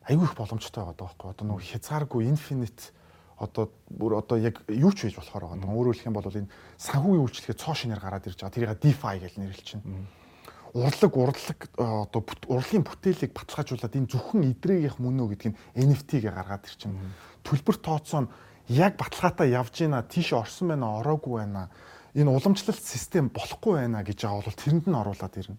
айгүй 0.10 0.26
их 0.26 0.36
боломжтой 0.36 0.82
байгаа 0.84 1.08
байхгүй. 1.08 1.28
Одоо 1.30 1.46
нөгөө 1.46 1.64
хязгааргүй 1.70 2.22
infinite 2.28 2.92
одоо 3.38 3.72
бүр 3.90 4.18
одоо 4.20 4.38
яг 4.38 4.62
юу 4.68 4.92
ч 4.92 5.08
хийж 5.08 5.18
болохоор 5.18 5.54
байгаа. 5.54 5.70
Өөрөөр 5.70 5.96
хэлэх 5.96 6.10
юм 6.10 6.18
бол 6.18 6.26
энэ 6.26 6.52
санхүүгийн 6.78 7.24
үйлчлэгээ 7.24 7.58
цоо 7.62 7.74
шинээр 7.78 8.02
гараад 8.02 8.28
ирж 8.28 8.40
байгаа. 8.40 8.56
Тэрийг 8.56 8.82
DeFi 8.82 9.16
гэж 9.22 9.34
нэрлэж 9.38 9.68
байна. 9.78 10.08
Урлаг 10.74 11.14
урлаг 11.14 11.60
одоо 11.78 12.22
урлагийн 12.50 12.82
бүтээлийг 12.82 13.32
баталгаажуулаад 13.38 13.94
энэ 13.94 14.10
зөвхөн 14.10 14.42
идрээгийнх 14.58 14.98
мөн 14.98 15.22
үү 15.22 15.30
гэдгийг 15.38 15.56
NFT-гээ 15.78 16.34
гаргаад 16.34 16.66
ирчихнэ. 16.66 16.98
Төлбөр 17.46 17.78
тооцоо 17.78 18.26
нь 18.26 18.32
яг 18.74 18.98
баталгаатай 18.98 19.54
явж 19.54 19.86
гинэ 19.86 20.02
тийш 20.10 20.34
орсон 20.34 20.74
байна 20.74 20.98
ороогүй 20.98 21.46
байна. 21.46 21.70
Энэ 22.14 22.30
уламжлалт 22.30 22.84
систем 22.86 23.34
болохгүй 23.34 23.82
байна 23.82 24.06
гэж 24.06 24.22
байгаа 24.22 24.46
бол 24.46 24.62
тэрэнд 24.62 24.86
нь 24.86 25.00
оруулаад 25.02 25.34
ирнэ. 25.34 25.58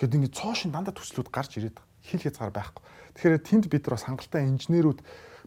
Гэт 0.00 0.16
ингэ 0.16 0.32
цоо 0.32 0.56
шин 0.56 0.72
дандаа 0.72 0.96
төслүүд 0.96 1.28
гарч 1.28 1.60
ирээд 1.60 1.76
хил 2.00 2.24
хязгаар 2.24 2.52
байхгүй. 2.56 2.82
Тэгэхээр 3.20 3.44
тэнд 3.44 3.64
бид 3.68 3.84
нар 3.84 3.94
бас 4.00 4.08
хангалттай 4.08 4.48
инженерүүд 4.48 5.00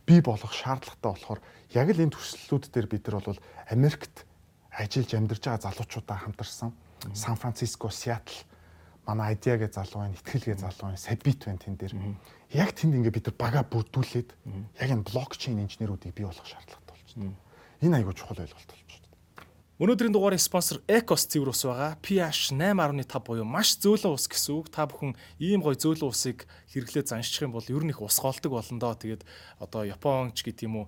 бий 0.06 0.22
болгох 0.22 0.54
шаардлагатай 0.54 1.10
болохоор 1.10 1.42
яг 1.74 1.88
л 1.90 2.04
энэ 2.06 2.14
төслүүд 2.14 2.70
дээр 2.70 2.88
бид 2.88 3.04
нар 3.10 3.26
бол 3.26 3.40
Америкт 3.74 4.30
ажиллаж 4.70 5.12
амьдарч 5.18 5.42
байгаа 5.42 5.66
залуучуудаа 5.74 6.18
хамтарсан. 6.22 6.70
Сан 7.14 7.36
Франциско, 7.36 7.90
Сиэтл 7.90 8.46
манай 9.06 9.34
айдиагээ 9.34 9.74
залуу 9.74 10.06
байна, 10.06 10.18
итгэлгээ 10.22 10.58
залуу 10.62 10.94
байна, 10.94 11.02
сабит 11.02 11.42
байна 11.46 11.62
тэн 11.62 11.76
дээр. 11.78 11.94
Яг 12.54 12.74
тэнд 12.78 12.94
ингээ 12.98 13.14
бид 13.14 13.26
нар 13.30 13.38
бага 13.38 13.62
бүрдүүлээд 13.66 14.30
яг 14.82 14.90
энэ 14.90 15.06
блокчейн 15.06 15.62
инженеруудыг 15.66 16.14
бий 16.14 16.26
болгох 16.26 16.46
шаардлагатай 16.46 16.94
болж 16.94 17.12
байна. 17.18 17.38
Энэ 17.82 17.98
айгүй 18.02 18.14
чухал 18.14 18.42
ойлголт 18.42 18.70
болж 18.70 18.86
байна. 18.90 19.05
Өнөөдрийн 19.76 20.16
дугаарыг 20.16 20.40
спонсор 20.40 20.80
Ecos 20.88 21.28
цэвэр 21.28 21.52
ус 21.52 21.68
байгаа. 21.68 22.00
pH 22.00 22.56
8.5 22.56 23.12
буюу 23.28 23.44
маш 23.44 23.76
зөөлөн 23.84 24.16
ус 24.16 24.32
гэсэн 24.32 24.56
үг. 24.56 24.72
Та 24.72 24.88
бүхэн 24.88 25.20
ийм 25.36 25.60
гоё 25.60 25.76
зөөлөн 25.76 26.16
усыг 26.16 26.48
хэрэглээд 26.72 27.12
заншчих 27.12 27.44
юм 27.44 27.52
бол 27.52 27.68
ер 27.68 27.84
нь 27.84 27.92
их 27.92 28.00
ус 28.00 28.16
голдог 28.16 28.56
болно 28.56 28.80
доо. 28.80 28.96
Тэгээд 28.96 29.28
одоо 29.60 29.84
Японч 29.84 30.48
гэдэг 30.48 30.64
юм 30.64 30.88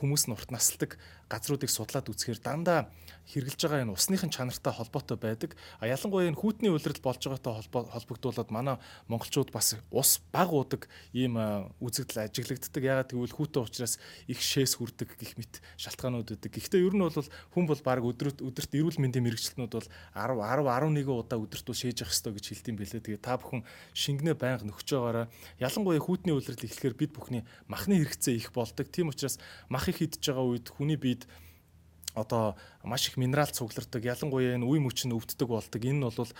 хүмүүс 0.00 0.32
нь 0.32 0.32
урт 0.32 0.48
насалдаг 0.48 0.96
газруудыг 1.28 1.68
судлаад 1.68 2.08
үзэхээр 2.08 2.40
дандаа 2.40 2.88
хэрглэж 3.30 3.60
байгаа 3.62 3.82
энэ 3.86 3.94
усныхын 3.94 4.30
чанартай 4.34 4.72
холбоотой 4.74 5.16
байдаг. 5.16 5.54
А 5.78 5.86
ялангуяа 5.86 6.28
энэ 6.30 6.40
хүүтний 6.40 6.70
улирал 6.74 7.00
болж 7.02 7.22
байгаатай 7.22 7.52
холбогдуулаад 7.94 8.50
манай 8.50 8.76
монголчууд 9.06 9.54
бас 9.54 9.78
ус 9.90 10.18
баг 10.34 10.50
уудаг 10.50 10.90
ийм 11.14 11.38
үзэгдэл 11.78 12.26
ажиглагддаг. 12.26 12.82
Ягаад 12.82 13.10
гэвэл 13.14 13.36
хүүтэн 13.36 13.62
учраас 13.62 13.98
их 14.26 14.42
шээс 14.42 14.76
хүрдэг 14.80 15.14
гих 15.16 15.38
мэт 15.38 15.62
шалтгаанууд 15.78 16.34
үүдэг. 16.34 16.50
Гэхдээ 16.50 16.82
ер 16.82 16.94
нь 16.98 17.04
бол 17.06 17.14
хүн 17.54 17.64
бол 17.70 17.82
баг 17.86 18.02
өдөрт 18.02 18.42
өдөрт 18.42 18.72
эрүүл 18.74 18.98
мэндийн 18.98 19.24
мэрэгчлэнүүд 19.26 19.72
бол 19.72 19.88
10 20.18 20.38
10 20.42 20.66
11 20.66 21.06
удаа 21.06 21.38
өдөрт 21.38 21.66
ус 21.70 21.78
шээж 21.78 22.02
явах 22.02 22.14
хэрэгтэй 22.14 22.32
гэж 22.34 22.46
хэлдэм 22.50 22.76
билээ. 22.76 23.02
Тэгээ 23.06 23.22
та 23.22 23.38
бүхэн 23.38 23.62
шингэнэ 23.94 24.34
байнга 24.34 24.66
нөхөж 24.66 24.88
байгаараа 24.92 25.26
ялангуяа 25.62 26.02
хүүтний 26.02 26.34
улирал 26.34 26.66
эхлэхээр 26.66 26.96
бид 26.98 27.12
бүхний 27.14 27.42
махны 27.66 28.02
хэрэгцээ 28.02 28.34
их 28.38 28.52
болдог. 28.52 28.86
Тийм 28.90 29.10
учраас 29.10 29.38
мах 29.68 29.88
их 29.88 30.02
идж 30.02 30.18
байгаа 30.20 30.46
үед 30.46 30.66
хүний 30.70 30.98
биед 30.98 31.26
одоо 32.14 32.56
маш 32.84 33.08
их 33.08 33.16
минерал 33.16 33.48
цуглардаг. 33.48 34.04
Ялангуяа 34.04 34.56
энэ 34.56 34.66
үе 34.66 34.80
мөч 34.80 35.08
нь 35.08 35.16
өвддөг 35.16 35.48
болдог. 35.48 35.80
Энэ 35.80 35.98
нь 35.98 36.04
бол 36.04 36.30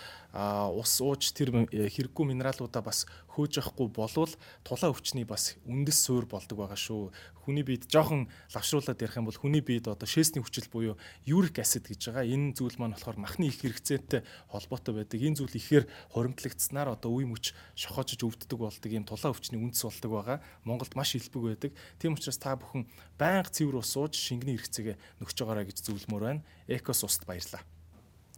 ус 0.77 0.93
ууж 1.01 1.33
тэр 1.33 1.65
хэрэггүй 1.69 2.25
минералуудаа 2.29 2.83
бас 2.85 3.05
хөөж 3.33 3.61
явахгүй 3.61 3.87
болвол 3.89 4.33
тулаа 4.61 4.93
өвчний 4.93 5.25
бас 5.25 5.57
үндэс 5.65 5.97
суур 6.05 6.29
болдог 6.29 6.57
байгаа 6.61 6.77
шүү. 6.77 7.09
Хүний 7.43 7.63
биед 7.63 7.91
жоохон 7.91 8.31
лавшруулад 8.55 8.99
ярих 9.03 9.19
юм 9.19 9.27
бол 9.27 9.35
хүний 9.35 9.59
биед 9.59 9.91
одоо 9.91 10.07
шээсний 10.07 10.39
хүчил 10.39 10.71
буюу 10.71 10.95
юрик 11.27 11.59
acid 11.59 11.91
гэж 11.91 12.09
байгаа. 12.09 12.23
Энэ 12.23 12.55
зүйл 12.55 12.79
маань 12.79 12.95
болохоор 12.95 13.19
махны 13.19 13.51
их 13.51 13.59
хэрэгцээтэй 13.59 14.23
холбоотой 14.47 15.03
байдаг. 15.03 15.19
Энэ 15.19 15.43
зүйл 15.43 15.59
ихээр 15.59 15.85
хуримтлагдсанаар 16.15 16.95
одоо 16.95 17.11
үе 17.11 17.27
мөч 17.27 17.51
шохоожж 17.75 18.23
өвддөг 18.23 18.59
болдог. 18.59 18.87
Ийм 18.87 19.03
тулаа 19.03 19.35
өвчний 19.35 19.59
үндэс 19.59 19.83
болдог 19.83 20.11
байгаа. 20.11 20.37
Монголд 20.63 20.95
маш 20.95 21.19
илбэг 21.19 21.43
байдаг. 21.43 21.71
Тийм 21.99 22.15
учраас 22.15 22.39
та 22.39 22.55
бүхэн 22.55 22.87
байнга 23.19 23.51
цэвэр 23.51 23.83
ус 23.83 23.91
ууж 23.99 24.15
шингэний 24.15 24.55
хэрэгцээгээ 24.55 25.19
нөхж 25.19 25.37
байгаарай 25.43 25.67
гэж 25.67 25.83
зөвлөмөр 25.83 26.23
байна. 26.23 26.41
Экос 26.71 27.03
уст 27.03 27.27
баярлаа. 27.27 27.59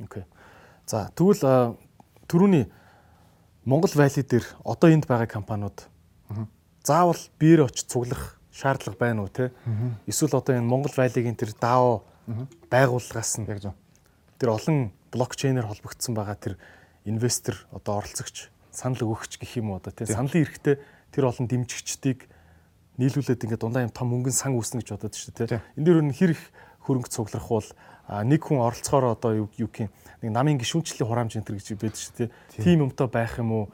Окей. 0.02 0.26
За 0.90 1.14
тэгвэл 1.14 1.78
түрүүний 2.26 2.66
Монгол 3.66 3.94
Вали 3.96 4.22
дээр 4.22 4.46
одоо 4.62 4.90
энд 4.94 5.08
байгаа 5.10 5.26
компаниуд 5.26 5.90
заавал 6.86 7.18
биер 7.40 7.66
очиж 7.66 7.90
цуглах 7.90 8.38
шаардлага 8.56 8.96
байна 8.96 9.28
уу 9.28 9.30
те? 9.30 9.52
Эсвэл 10.08 10.40
одоо 10.40 10.56
энэ 10.56 10.64
Монгол 10.64 10.96
Валигийн 10.96 11.36
тэр 11.36 11.52
DAO 11.60 12.08
байгууллагаас 12.72 13.36
нь 13.38 13.48
яг 13.52 13.60
зөв. 13.60 13.76
Тэр 14.40 14.56
олон 14.56 14.96
блокчейнээр 15.12 15.68
холбогдсон 15.68 16.16
байгаа 16.16 16.40
тэр 16.40 16.56
инвестор 17.04 17.68
одоо 17.76 18.00
оролцогч 18.00 18.48
санал 18.72 19.04
өгөгч 19.04 19.40
гэх 19.44 19.60
юм 19.60 19.76
уу 19.76 19.84
одоо 19.84 19.92
те 19.92 20.08
саналын 20.08 20.48
эрэхтэй 20.48 20.80
тэр 21.12 21.28
олон 21.28 21.48
дэмжигчдийг 21.48 22.28
нийлүүлээд 22.96 23.44
ингээд 23.44 23.64
дундаа 23.64 23.84
юм 23.84 23.92
том 23.92 24.08
мөнгөн 24.12 24.36
сан 24.36 24.56
үүснэ 24.56 24.84
гэж 24.84 24.90
бодоод 24.96 25.16
шүү 25.16 25.36
дээ 25.36 25.52
те. 25.52 25.64
Энд 25.76 25.86
дээр 25.88 26.00
хэр 26.16 26.32
их 26.32 26.44
хөрөнгө 26.88 27.12
цуглах 27.12 27.48
бол 27.52 27.70
нэг 28.08 28.42
хүн 28.44 28.64
оролцохоор 28.64 29.16
одоо 29.18 29.32
юу 29.36 29.48
гэх 29.52 29.92
нэг 30.24 30.32
намын 30.32 30.60
гişүнчлийн 30.62 31.08
хураамж 31.08 31.36
энэ 31.36 31.60
гэж 31.60 31.76
байдаг 31.76 32.00
шүү 32.00 32.16
дээ. 32.24 32.30
Тим 32.64 32.88
юмтай 32.88 33.08
байх 33.12 33.36
юм 33.42 33.52
уу? 33.52 33.66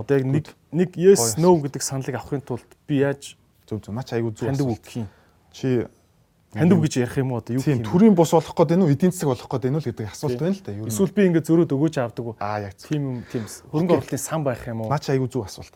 Одоо 0.00 0.14
яг 0.16 0.24
нэг 0.24 0.46
нэг 0.72 0.90
yes 0.96 1.36
no 1.36 1.58
гэдэг 1.60 1.82
саналыг 1.82 2.16
авахын 2.16 2.40
тулд 2.40 2.68
би 2.86 3.02
яаж 3.04 3.36
зөв 3.70 3.78
зөв 3.78 3.94
наач 3.94 4.10
айгу 4.10 4.34
зөв 4.34 4.50
хандив 4.50 4.66
өгөх 4.74 4.98
юм. 4.98 5.08
Чи 5.54 5.86
хандив 6.50 6.82
гэж 6.82 6.94
ярих 7.06 7.16
юм 7.22 7.30
уу 7.30 7.38
одоо 7.38 7.54
юу 7.54 7.62
гэх 7.62 7.78
юм. 7.78 7.86
Төрийн 7.86 8.14
бус 8.18 8.34
болох 8.34 8.54
гээд 8.58 8.70
байна 8.74 8.84
уу? 8.84 8.90
Эдийн 8.90 9.14
засаг 9.14 9.30
болох 9.30 9.46
гээд 9.46 9.64
байна 9.70 9.78
уу 9.78 9.86
гэдэг 9.86 10.06
асуулт 10.10 10.40
байна 10.42 10.54
л 10.58 10.62
да. 10.66 10.72
Эсвэл 10.90 11.14
би 11.14 11.22
ингээд 11.30 11.46
зөрөөд 11.46 11.70
өгөөж 11.70 11.94
авдаг 12.02 12.24
уу? 12.26 12.34
Аа 12.42 12.58
яг 12.66 12.74
тийм 12.74 13.02
юм 13.06 13.18
тийм 13.30 13.46
хөрөнгө 13.46 13.94
оруулалтын 13.94 14.18
сан 14.18 14.42
байх 14.42 14.66
юм 14.66 14.82
уу? 14.82 14.90
Наач 14.90 15.06
айгу 15.14 15.30
зөв 15.30 15.46
асуулт. 15.46 15.74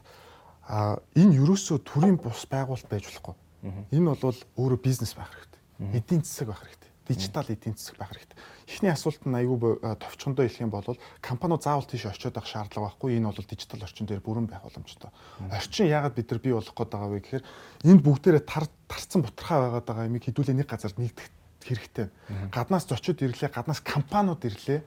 Аа 0.67 0.99
энэ 1.15 1.39
ерөөсөө 1.39 1.79
төрийн 1.87 2.19
бус 2.19 2.43
байгуулалт 2.51 2.91
байж 2.91 3.07
болохгүй. 3.07 3.35
Энэ 3.95 4.19
бол 4.19 4.39
өөрөө 4.59 4.79
бизнес 4.83 5.15
байх 5.15 5.31
хэрэгтэй. 5.31 5.63
Эдийн 5.95 6.23
засаг 6.27 6.51
байх 6.51 6.61
хэрэгтэй. 6.67 6.91
Дижитал 7.09 7.45
эдийн 7.49 7.77
засаг 7.77 8.01
байх 8.01 8.17
хэрэгтэй. 8.17 8.39
Эхний 8.65 8.91
асуулт 8.91 9.23
нь 9.29 9.37
аюу 9.37 9.77
товчхондоо 10.01 10.49
хэлэх 10.49 10.65
юм 10.65 10.73
бол 10.73 10.97
компаниуд 11.21 11.63
заавал 11.63 11.85
тийш 11.85 12.09
очиод 12.09 12.37
авах 12.37 12.49
шаардлага 12.49 12.97
байхгүй. 12.97 13.21
Энэ 13.21 13.29
бол 13.29 13.45
дижитал 13.45 13.85
орчин 13.85 14.09
дээр 14.09 14.25
бүрэн 14.25 14.49
байх 14.49 14.65
боломжтой. 14.65 15.13
Орчин 15.53 15.93
яагаад 15.93 16.17
бид 16.17 16.31
нар 16.33 16.41
бий 16.41 16.55
болох 16.57 16.73
гээд 16.73 16.91
байгаа 16.97 17.11
вэ 17.13 17.21
гэхээр 17.21 17.45
энд 17.85 18.01
бүгдээрээ 18.01 18.45
тар 18.49 18.65
тарцсан 18.89 19.21
бутархаа 19.21 19.61
байгаад 19.69 19.85
байгаа 19.85 20.09
юмыг 20.09 20.25
хэдүүлээ 20.25 20.57
нэг 20.57 20.69
газар 20.73 20.97
нэгдэх 20.97 21.29
хэрэгтэй. 21.61 22.09
Гаднаас 22.49 22.89
зочид 22.89 23.21
ирлээ, 23.21 23.53
гаднаас 23.53 23.85
компаниуд 23.85 24.41
ирлээ 24.45 24.81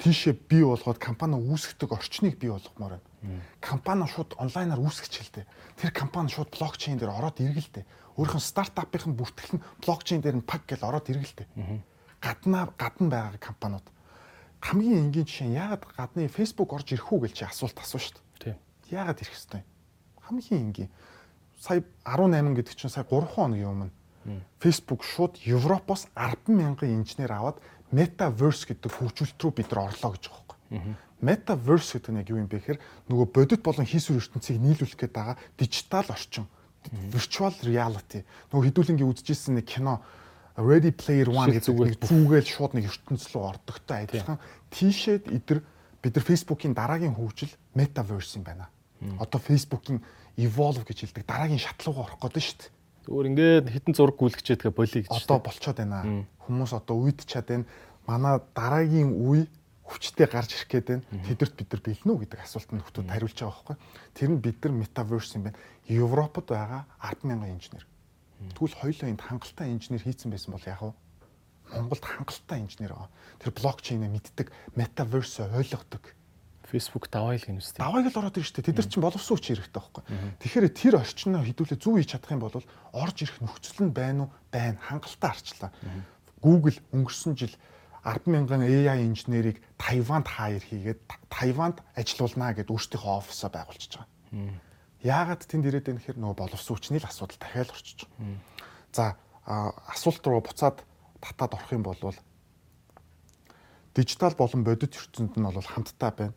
тийшээ 0.00 0.34
бий 0.48 0.64
болгоод 0.64 0.98
компани 0.98 1.36
үүсгдэг 1.36 1.92
орчныг 1.92 2.40
бий 2.40 2.50
болгомоор 2.50 2.98
байна. 2.98 3.42
Компани 3.60 4.08
шууд 4.08 4.32
онлайнаар 4.40 4.80
үүсгэж 4.80 5.12
хэлдэг. 5.12 5.44
Тэр 5.76 5.90
компани 5.92 6.32
шууд 6.32 6.48
блокчейн 6.56 6.96
дээр 6.96 7.12
ороод 7.12 7.36
иргэлтэй. 7.36 7.84
Өөрийнхөө 8.18 8.42
стартапын 8.42 9.14
бүртгэл 9.14 9.58
нь 9.58 9.64
блокчейн 9.84 10.22
дээр 10.24 10.40
нь 10.40 10.46
пак 10.46 10.66
гэж 10.66 10.82
ороод 10.82 11.10
иргэлтэй. 11.10 11.46
Гаднаа 12.20 12.72
гадна 12.74 13.06
байгаа 13.10 13.40
компаниуд 13.40 13.86
хамгийн 14.60 15.08
энгийн 15.08 15.26
жишээ 15.26 15.48
нь 15.48 15.56
яагаад 15.56 15.84
гадны 15.96 16.28
Facebook 16.28 16.70
орж 16.76 16.92
ирэх 16.92 17.08
үү 17.08 17.28
гэж 17.28 17.32
чи 17.32 17.44
асуулт 17.48 17.80
асуу 17.80 18.00
шүү 18.00 18.20
дээ. 18.44 18.56
Яагаад 18.92 19.20
ирэх 19.24 19.32
хэвтэй? 19.32 19.62
Хамгийн 20.20 20.60
энгийн. 20.68 20.90
Сая 21.56 21.80
18 22.04 22.56
гэдэг 22.60 22.74
чинь 22.76 22.92
сая 22.92 23.08
3 23.08 23.24
хоногийн 23.24 23.72
өмнө 23.72 23.90
Facebook 24.60 25.00
шууд 25.00 25.40
Европоос 25.48 26.12
10 26.12 26.52
мянган 26.52 26.92
инженер 26.92 27.32
аваад 27.32 27.56
metaverse 27.88 28.68
гэдэг 28.68 28.92
хөгжүүлэлт 28.92 29.40
рүү 29.40 29.52
бид 29.56 29.68
нар 29.72 29.88
орлоо 29.88 30.12
гэж 30.12 30.24
байгаа 30.28 30.44
байхгүй. 30.44 30.58
Metaverse 31.24 31.96
гэдэг 31.96 32.12
нь 32.12 32.20
яг 32.20 32.28
юу 32.28 32.40
юм 32.44 32.48
бэ 32.52 32.60
гэхээр 32.60 32.80
нөгөө 33.08 33.26
бодит 33.32 33.62
болон 33.64 33.88
хийсвэр 33.88 34.20
ертөнцийг 34.20 34.60
нийлүүлэх 34.60 35.00
гээд 35.00 35.16
байгаа 35.16 35.36
дижитал 35.56 36.08
орчин. 36.12 36.44
Virtual 36.88 37.54
reality. 37.62 38.24
Нөгөө 38.50 38.64
хэдүүлэнгийн 38.72 39.10
үзчихсэн 39.10 39.60
нэг 39.60 39.68
кино 39.68 40.00
Ready 40.56 40.92
Player 40.92 41.28
One 41.30 41.52
гэдэг 41.52 41.76
нэг 41.76 41.96
зүгээл 42.02 42.48
шууд 42.48 42.72
нэг 42.76 42.90
ертөнц 42.90 43.30
рүү 43.30 43.42
ордогтой 43.46 44.04
адилхан 44.04 44.40
тийшээд 44.74 45.30
идэр 45.30 45.62
бид 46.02 46.12
нар 46.16 46.24
Facebook-ийн 46.26 46.74
дараагийн 46.74 47.14
хөгжил 47.14 47.52
metaverse 47.76 48.40
юм 48.40 48.44
байна. 48.44 48.68
Одоо 49.20 49.40
Facebook-ийн 49.40 50.00
evolve 50.36 50.84
гэж 50.84 51.08
хэлдэг 51.08 51.24
дараагийн 51.24 51.60
шатлууга 51.60 52.08
орох 52.08 52.20
гэдэг 52.20 52.42
шүү 52.44 52.58
дээ. 52.60 52.70
Зүгээр 53.08 53.28
ингээд 53.30 53.66
хитэн 53.72 53.94
зураг 53.96 54.16
гүйлгэчээд 54.20 54.60
болиё 54.72 55.00
гэж. 55.04 55.12
Одоо 55.12 55.38
болцоод 55.40 55.78
байна. 55.80 56.26
Хүмүүс 56.44 56.72
одоо 56.76 56.96
үйд 57.00 57.24
чад 57.24 57.48
байна. 57.48 57.64
Манай 58.04 58.40
дараагийн 58.52 59.12
үе 59.16 59.48
хүчтэй 59.90 60.26
гарч 60.30 60.54
ирэх 60.54 60.70
гээд 60.70 60.86
байна. 60.86 61.04
Тэдэрт 61.26 61.54
бид 61.58 61.68
нар 61.74 61.82
бэлнэ 61.82 62.10
үү 62.14 62.20
гэдэг 62.22 62.40
асуултанд 62.46 62.78
нөхдүүд 62.78 63.10
хариулж 63.10 63.38
байгаа 63.42 63.58
байхгүй. 63.58 63.76
Тэр 64.14 64.30
нь 64.30 64.38
бид 64.38 64.58
нар 64.62 64.74
метаверс 64.78 65.34
юм 65.34 65.42
байна. 65.50 65.58
Европод 65.90 66.46
байгаа 66.46 66.82
100000 67.02 67.50
инженер. 67.50 67.84
Тэгвэл 68.54 68.78
хоёулаа 68.78 69.08
энд 69.10 69.20
хангалттай 69.20 69.68
инженер 69.74 70.02
хийцэн 70.06 70.30
байсан 70.30 70.54
бол 70.54 70.64
яах 70.64 70.82
вэ? 70.86 70.92
Монголд 71.74 72.04
хангалттай 72.06 72.58
инженер 72.62 72.94
байгаа. 72.94 73.10
Тэр 73.42 73.50
блокчейнээ 73.58 74.10
мэддэг, 74.14 74.48
метаверс 74.78 75.42
ойлгодог 75.42 76.14
Facebook 76.70 77.10
давайл 77.10 77.42
гэнэ 77.42 77.58
үстэй. 77.58 77.82
Давайл 77.82 78.06
л 78.06 78.14
ороод 78.14 78.38
ирж 78.38 78.54
штэ. 78.54 78.62
Тэд 78.62 78.78
нар 78.78 78.86
чинь 78.86 79.02
боловсон 79.02 79.34
хүч 79.34 79.46
хэрэгтэй 79.50 79.74
байхгүй. 79.74 80.02
Тэгэхээр 80.38 80.66
тэр 80.70 80.94
орчноо 81.02 81.42
хідүүлээ 81.42 81.78
зүг 81.82 81.94
хийж 81.98 82.10
чадах 82.14 82.30
юм 82.30 82.42
бол 82.46 82.54
орж 82.94 83.16
ирэх 83.26 83.42
нөхцөл 83.42 83.90
нь 83.90 83.90
байна 83.90 84.30
уу? 84.30 84.32
Байна. 84.54 84.78
Хангалттай 84.78 85.30
арчлаа. 85.34 85.70
Google 86.38 86.78
өнгөрсөн 86.94 87.34
жил 87.34 87.54
100000 88.04 88.64
AI 88.64 89.00
инженерийг 89.04 89.62
Тайванд 89.76 90.26
хайр 90.28 90.62
хийгээд 90.62 91.00
Тайванд 91.28 91.80
ажилуулнаа 91.96 92.54
гэд 92.56 92.72
өөрсдийнхөө 92.72 93.14
офисоо 93.20 93.50
байгуулчихж 93.52 94.00
байгаа. 94.00 94.08
Яагаад 95.04 95.42
тэнд 95.44 95.64
ирээд 95.68 95.86
байна 95.88 96.00
гэхээр 96.00 96.18
нөгөө 96.20 96.38
боловсон 96.40 96.76
хүчний 96.76 97.00
л 97.00 97.08
асуудал 97.08 97.40
дахиад 97.40 97.72
орчиж 97.72 98.04
байгаа. 98.04 98.40
За 98.92 99.04
асуулт 99.90 100.24
руу 100.26 100.40
буцаад 100.44 100.84
татаад 101.20 101.56
орох 101.56 101.72
юм 101.72 101.84
бол 101.84 101.96
дижитал 103.94 104.34
болон 104.36 104.64
бодит 104.64 104.96
ертөнд 104.96 105.36
нь 105.36 105.44
бол 105.44 105.60
хамттай 105.60 106.12
байна 106.12 106.34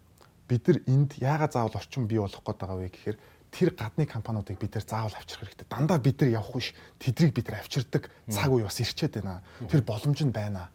бид 0.48 0.68
нар 0.68 0.80
энд 0.88 1.12
яагаад 1.18 1.54
заавал 1.54 1.76
орчин 1.76 2.08
бий 2.08 2.20
болох 2.20 2.44
гээд 2.44 2.60
байгаа 2.60 2.78
вэ 2.78 2.90
гэхээр 2.92 3.18
тэр 3.52 3.70
гадны 3.74 4.06
компаниудыг 4.06 4.60
бид 4.60 4.76
нар 4.76 4.86
заавал 4.86 5.16
авчрах 5.16 5.40
хэрэгтэй. 5.40 5.68
Дандаа 5.70 5.98
бид 6.00 6.22
нар 6.22 6.30
явах 6.30 6.54
биш. 6.54 6.74
Тэдрийг 7.00 7.34
бид 7.34 7.48
нар 7.50 7.62
авчирдаг 7.62 8.10
цаг 8.30 8.52
үе 8.52 8.64
бас 8.64 8.80
ирчээд 8.82 9.22
байна. 9.22 9.42
Тэр 9.70 9.82
боломж 9.82 10.20
нь 10.22 10.34
байна. 10.34 10.70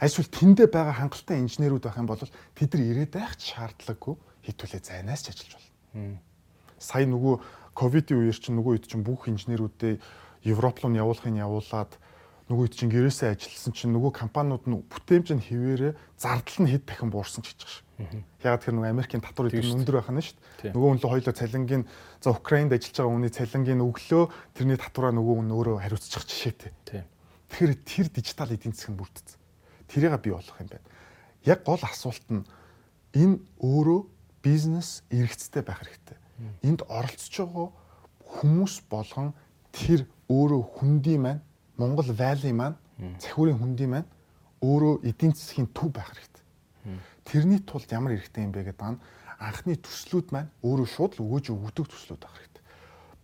Эсвэл 0.00 0.32
тэндээ 0.32 0.68
байгаа 0.72 0.96
хангалттай 0.96 1.38
инженерүүд 1.44 1.84
байх 1.84 2.00
юм 2.00 2.08
бол 2.08 2.24
тэд 2.24 2.70
нар 2.72 2.82
ирээд 2.88 3.12
байх 3.12 3.36
шаардлагагүй 3.36 4.16
хитүүлээ 4.48 4.80
зайнаас 4.80 5.28
ч 5.28 5.36
ажиллаж 5.36 5.60
болно. 5.92 6.18
Сая 6.80 7.04
нөгөө 7.04 7.34
ковидын 7.76 8.16
үеэр 8.24 8.38
чинь 8.40 8.56
нөгөө 8.56 8.72
үед 8.80 8.88
чинь 8.88 9.04
бүх 9.04 9.28
инженерүүдээ 9.28 10.00
Европ 10.48 10.80
руу 10.80 10.96
явуулахын 10.96 11.36
явуулаад 11.36 12.00
нөгөө 12.48 12.64
үед 12.64 12.74
чинь 12.80 12.88
гэрээсээ 12.88 13.36
ажилласан 13.36 13.72
чинь 13.76 13.92
нөгөө 13.92 14.12
компаниуд 14.16 14.64
нь 14.64 14.80
бүтээмж 14.88 15.28
нь 15.36 15.44
хിവэрэ 15.44 15.94
зардал 16.16 16.58
нь 16.64 16.72
хэд 16.72 16.84
дахин 16.88 17.12
буурсан 17.12 17.44
ч 17.44 17.52
гэж 17.52 17.60
байна 17.60 18.24
Яг 18.42 18.64
тэр 18.64 18.74
нэг 18.74 18.88
Америкийн 18.88 19.20
татвар 19.20 19.52
эдгээр 19.52 19.76
өндөр 19.76 19.96
байх 20.00 20.10
нь 20.10 20.24
шүү 20.24 20.36
дээ. 20.64 20.72
Нөгөө 20.72 20.88
хүн 20.88 21.00
л 21.04 21.10
хоёулаа 21.12 21.36
цалингийн 21.36 21.84
за 22.24 22.28
Украинд 22.32 22.72
ажиллаж 22.72 22.96
байгаа 22.96 23.12
хүний 23.12 23.32
цалингийн 23.32 23.84
өглөө 23.84 24.24
тэрний 24.56 24.78
татвараа 24.80 25.12
нөгөө 25.12 25.34
хүн 25.36 25.52
өөрөө 25.52 25.76
хариуцчих 25.84 26.24
жишээтэй. 26.24 26.72
Тэгэхээр 27.52 27.74
тэр 27.84 28.06
дижитал 28.08 28.50
эдийн 28.50 28.72
нь 28.72 28.96
бүрдсэн. 28.96 29.39
Тэрийг 29.90 30.14
бий 30.22 30.32
болох 30.32 30.56
юм 30.62 30.70
байна. 30.70 30.86
Яг 31.44 31.64
гол 31.66 31.82
асуулт 31.82 32.26
нь 32.30 32.46
энэ 33.18 33.42
өөрөө 33.58 34.00
бизнес 34.42 35.02
эргэцтэй 35.10 35.62
байх 35.66 35.82
хэрэгтэй. 35.82 36.18
Энд 36.62 36.86
оролцож 36.86 37.34
байгаа 37.34 37.68
хүмүүс 38.24 38.86
болгон 38.86 39.34
тэр 39.74 40.06
өөрөө 40.30 40.62
хүндий 40.78 41.18
маань 41.18 41.42
Монгол 41.76 42.06
вайли 42.14 42.54
маань 42.54 42.78
цахиурын 43.18 43.58
хүндий 43.58 43.90
маань 43.90 44.08
өөрөө 44.62 45.02
эдийн 45.10 45.34
засгийн 45.34 45.68
төв 45.74 45.90
байх 45.90 46.14
хэрэгтэй 46.14 46.40
тэрний 47.30 47.60
тулд 47.60 47.86
ямар 47.92 48.16
хэрэгтэй 48.16 48.44
юм 48.44 48.52
бэ 48.52 48.64
гэдэг 48.72 48.90
нь 48.96 49.00
анхны 49.38 49.76
төслүүд 49.78 50.34
маань 50.34 50.50
өөрөө 50.66 50.88
шууд 50.90 51.12
л 51.14 51.24
өгөөж 51.24 51.46
өгдөг 51.54 51.86
төслүүд 51.86 52.20
байх 52.20 52.34
хэрэгтэй. 52.34 52.64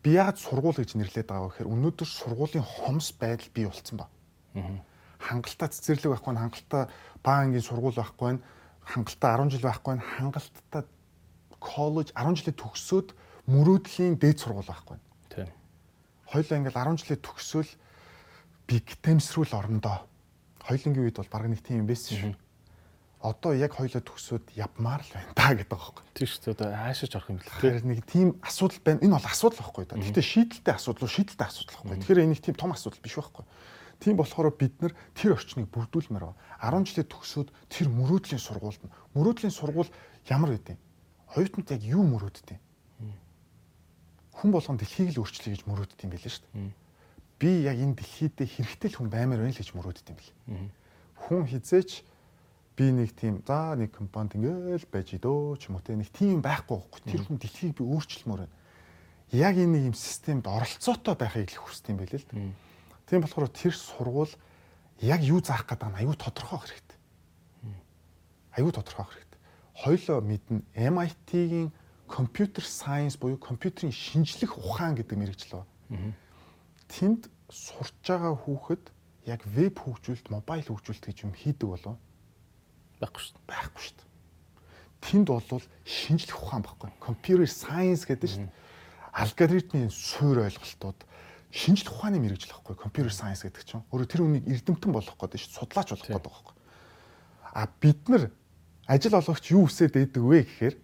Би 0.03 0.11
яагаад 0.15 0.39
сургууль 0.39 0.79
гэж 0.79 0.95
нэрлэдэг 0.95 1.27
байгаа 1.27 1.51
вэ 1.51 1.51
гэхээр 1.51 1.73
өнөөдөр 1.75 2.09
сургуулийн 2.09 2.63
хомс 2.63 3.11
байдал 3.19 3.51
бий 3.51 3.67
болцсон 3.67 3.97
ба. 3.99 4.07
Хангалттай 5.19 5.69
цэцэрлэг 5.73 6.13
байхгүй 6.13 6.33
нь 6.35 6.43
хангалттай 6.43 6.83
баа 7.25 7.37
ангийн 7.45 7.65
сургууль 7.65 7.97
байхгүй 7.97 8.31
нь 8.37 8.43
хангалттай 8.85 9.31
10 9.37 9.53
жил 9.57 9.65
байхгүй 9.67 9.95
нь 9.97 10.05
хангалттай 10.05 10.83
коллеж 11.59 12.09
10 12.15 12.39
жилээ 12.39 12.57
төгсөөд 12.57 13.09
мөрөөдлийн 13.51 14.15
дээд 14.21 14.39
сургууль 14.41 14.71
байхгүй. 14.71 14.97
Тийм. 15.33 15.49
Хоёлаа 16.31 16.59
ингээл 16.61 16.81
10 16.85 17.01
жилээ 17.03 17.19
төгсөөл 17.25 17.73
би 18.67 18.77
гитэмсрүүл 18.83 19.57
орондоо. 19.57 20.07
Хоёлынгийн 20.67 21.07
үед 21.07 21.19
бол 21.19 21.33
баг 21.33 21.49
нэг 21.51 21.63
тийм 21.63 21.83
юм 21.83 21.91
байсан 21.91 22.15
шүү 22.15 22.35
одоо 23.27 23.55
яг 23.55 23.75
хоёлоо 23.75 24.03
төгсөөд 24.05 24.55
явмаар 24.55 25.03
л 25.03 25.11
байна 25.11 25.33
та 25.35 25.51
гэдэг 25.57 25.67
байхгүй. 25.67 26.05
Тийм 26.15 26.29
шүү 26.29 26.55
дээ. 26.55 26.77
Хаашаач 26.77 27.13
орох 27.17 27.31
юм 27.33 27.39
бэл 27.41 27.59
тээ. 27.59 27.83
нэг 27.83 28.01
тийм 28.07 28.29
асуудал 28.45 28.81
байна. 28.85 29.01
Энэ 29.03 29.17
бол 29.17 29.27
асуудал 29.27 29.61
байхгүй 29.65 29.85
да. 29.89 29.97
Гэхдээ 29.99 30.27
шийдэлтэй 30.31 30.75
асуудал 30.77 31.03
уу 31.03 31.15
шийдэлтэй 31.17 31.47
асуудал 31.49 31.75
байхгүй. 31.75 31.99
Тэгэхээр 32.07 32.23
энийг 32.23 32.41
тийм 32.45 32.55
том 32.55 32.71
асуудал 32.71 33.01
биш 33.03 33.17
байхгүй. 33.17 33.45
Тийм 34.01 34.17
болохоор 34.17 34.53
бид 34.53 34.75
нар 34.83 34.93
тэр 35.17 35.37
орчныг 35.37 35.73
бүрдүүлмээр 35.73 36.25
байна. 36.25 36.41
10 36.61 36.85
жилээ 36.93 37.07
төгсөөд 37.09 37.49
тэр 37.73 37.89
мөрөөдлийн 37.89 38.43
сургуульд 38.43 38.83
нь 38.85 38.95
мөрөөдлийн 39.17 39.55
сургууль 39.55 39.91
ямар 40.29 40.53
байдیں۔ 40.53 40.77
Хоёртанд 41.33 41.71
яг 41.73 41.83
юу 41.83 42.05
мөрөөддөг? 42.05 42.61
Хүн 44.37 44.51
болгон 44.53 44.77
дэлхийг 44.77 45.17
л 45.17 45.25
өөрчлөе 45.25 45.57
гэж 45.57 45.63
мөрөөддөг 45.65 46.05
юм 46.05 46.13
билээ 46.13 46.29
шүү 46.29 46.45
дээ. 46.45 46.73
Би 47.41 47.51
яг 47.65 47.77
энэ 47.81 47.97
дэлхийд 47.97 48.37
хэрэгтэй 48.37 48.89
л 48.93 48.97
хүн 49.01 49.09
баймаар 49.09 49.41
байна 49.41 49.57
л 49.57 49.61
гэж 49.65 49.73
мөрөөддөг 49.73 50.13
юм 50.13 50.19
бэл. 50.21 50.33
Хүн 51.25 51.45
хизээч 51.49 52.05
би 52.77 52.93
нэг 52.93 53.17
тийм 53.17 53.41
за 53.49 53.73
нэг 53.81 53.97
компанид 53.97 54.37
ингээл 54.37 54.85
байж 54.93 55.17
идөө 55.17 55.57
ч 55.57 55.73
юм 55.73 55.81
уу 55.81 55.85
те 55.85 55.97
нэг 55.97 56.13
тийм 56.13 56.45
байхгүй 56.45 56.77
байхгүй 56.77 57.01
тэр 57.09 57.25
хүн 57.25 57.41
дэлхийг 57.41 57.73
би 57.81 57.83
өөрчлөмөр 57.89 58.45
байна. 58.45 58.57
Яг 59.33 59.57
энэ 59.57 59.73
нэг 59.73 59.83
юм 59.91 59.97
системд 59.97 60.45
оролцоотой 60.45 61.17
байхыг 61.17 61.57
л 61.57 61.65
хүсдэг 61.65 61.97
юм 61.97 61.99
байл 62.05 62.13
л. 62.21 62.29
Тийм 63.07 63.23
болохоор 63.23 63.49
тэр 63.49 63.75
сургууль 63.75 64.35
яг 65.01 65.23
юу 65.23 65.39
заах 65.41 65.67
гэдэг 65.67 65.89
нь 65.95 65.99
аюу 66.03 66.15
тодорхой 66.19 66.59
хэрэгтэй. 66.59 66.99
Аюу 68.59 68.73
тодорхой 68.75 69.07
хэрэгтэй. 69.07 69.41
Хоёлоо 69.79 70.19
мэднэ 70.21 70.63
MIT-гийн 70.75 71.71
компьютер 72.11 72.65
сайенс 72.65 73.17
буюу 73.17 73.39
компьютерийн 73.39 73.93
шинжлэх 73.93 74.59
ухаан 74.59 74.99
гэдэг 74.99 75.19
мэрэгжил 75.19 75.63
байна. 75.91 76.15
Тэнд 76.89 77.31
сурч 77.51 77.95
байгаа 78.03 78.35
хүүхэд 78.35 78.91
яг 79.27 79.43
веб 79.47 79.79
хөгжүүлэлт, 79.79 80.31
мобайл 80.31 80.67
хөгжүүлэлт 80.67 81.07
гэж 81.07 81.19
юм 81.27 81.35
хийдэг 81.35 81.69
болов 81.69 81.99
байхгүй 83.01 83.23
шүү 83.23 83.35
дээ. 83.37 83.47
Байхгүй 83.47 83.83
шүү 83.83 83.97
дээ. 83.99 84.09
Тэнд 85.03 85.27
бол 85.29 85.63
шинжлэх 85.85 86.39
ухаан 86.43 86.63
баггүй. 86.65 86.91
Computer 87.03 87.47
science 87.47 88.07
гэдэг 88.09 88.29
шүү 88.31 88.43
дээ. 88.47 88.55
Алгоритмын 89.13 89.91
суур 89.91 90.47
ойлголтууд 90.47 90.99
шинжлэх 91.51 91.93
ухааны 91.95 92.19
мэрэгжил 92.21 92.55
баггүй. 92.57 92.77
Computer 92.77 93.13
science 93.13 93.43
гэдэг 93.47 93.65
чинь 93.65 93.85
өөрөө 93.93 94.09
тэр 94.11 94.23
үнийг 94.27 94.45
эрдэмтэн 94.47 94.93
болох 94.93 95.17
гэдэг 95.17 95.41
шүү. 95.41 95.67
Судлаач 95.67 95.89
болох 95.95 96.07
гэдэг 96.07 96.25
баггүй. 96.27 96.55
А 97.55 97.69
бид 97.81 98.01
нар 98.09 98.31
ажил 98.87 99.15
олгогч 99.17 99.45
юу 99.51 99.67
хүсээд 99.67 99.93
байдаг 99.97 100.23
вэ 100.23 100.39
гэхээр 100.45 100.77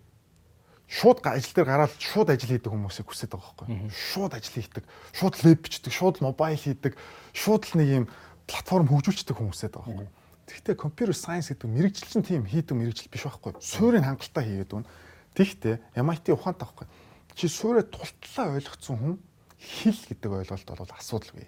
шууд 0.92 1.24
ажил 1.24 1.54
дээр 1.56 1.68
гараад 1.68 1.92
шууд 1.96 2.28
ажил 2.28 2.52
хийдэг 2.52 2.72
хүмүүсийг 2.72 3.06
хүсэж 3.08 3.32
байгаа 3.32 3.48
байхгүй. 3.64 3.92
Шууд 3.92 4.32
ажил 4.36 4.56
хийдэг, 4.60 4.84
шууд 5.16 5.34
лэб 5.40 5.60
бичдэг, 5.64 5.92
шууд 5.92 6.16
мобайл 6.20 6.60
хийдэг, 6.60 6.92
шууд 7.32 7.62
л 7.64 7.74
нэг 7.80 7.88
юм 7.88 8.04
платформ 8.44 8.86
хөгжүүлдэг 8.92 9.36
хүмүүсээд 9.36 9.72
байгаа 9.72 9.88
байхгүй. 9.88 10.10
Тэгэхдээ 10.52 10.76
computer 10.76 11.16
science 11.16 11.48
гэдэг 11.48 11.68
мэрэгжил 11.70 12.12
чинь 12.12 12.26
тийм 12.28 12.44
хийдэг 12.44 12.76
мэрэгжил 12.76 13.08
биш 13.08 13.24
байхгүй. 13.24 13.56
Суурийг 13.56 14.04
хангалттай 14.04 14.44
хийгээд 14.44 14.72
байна. 14.74 14.90
Тэгэхдээ 15.32 15.74
MIT 15.96 16.26
ухаантай 16.36 16.66
байхгүй. 16.68 16.86
Чи 17.32 17.48
суурийг 17.48 17.88
тултлаа 17.88 18.52
ойлгоцсон 18.52 18.96
хүн 19.00 19.14
хэл 19.62 20.00
гэдэг 20.10 20.30
ойлголт 20.42 20.68
бол 20.74 20.98
асуудалгүй. 20.98 21.46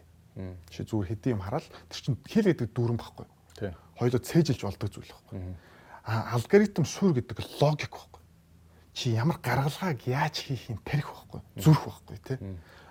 Чи 0.70 0.82
зүгээр 0.86 1.10
хэдийн 1.14 1.34
юм 1.38 1.42
хараад 1.42 1.66
тэр 1.90 2.00
чинь 2.00 2.18
хэл 2.22 2.46
гэдэг 2.50 2.70
дүүрэн 2.70 2.98
байхгүй. 2.98 3.26
Тий. 3.58 3.72
Хоёулаа 3.98 4.22
цээжилж 4.22 4.62
болдог 4.62 4.88
зүйл 4.90 5.10
байхгүй. 5.10 5.38
А 6.06 6.34
алгоритм 6.34 6.86
суурь 6.86 7.18
гэдэг 7.18 7.38
логик 7.58 7.90
байхгүй. 7.90 8.22
Чи 8.94 9.14
ямар 9.14 9.38
гаргалгааг 9.42 10.06
яаж 10.06 10.42
хийхин 10.42 10.78
тарих 10.86 11.10
байхгүй. 11.10 11.40
Зүрх 11.58 11.82
байхгүй 11.86 12.18
тий. 12.22 12.38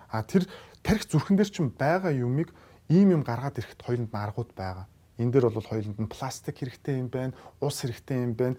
А 0.08 0.22
тэр 0.24 0.48
тарих 0.84 1.08
зүрхэн 1.08 1.36
дээр 1.36 1.50
чинь 1.52 1.72
байгаа 1.72 2.12
юмыг 2.12 2.52
ийм 2.88 3.16
юм 3.16 3.22
гаргаад 3.24 3.60
ирэхэд 3.60 3.80
хоёуланд 3.80 4.12
нь 4.12 4.16
аргууд 4.16 4.52
байгаа. 4.52 4.86
Энэ 5.18 5.32
дээр 5.32 5.48
бол 5.48 5.64
хоёуланд 5.64 6.00
нь 6.00 6.10
пластик 6.10 6.58
хэрэгтэй 6.58 7.00
юм 7.00 7.08
байна, 7.08 7.32
ус 7.60 7.80
хэрэгтэй 7.80 8.18
юм 8.24 8.34
байна, 8.34 8.56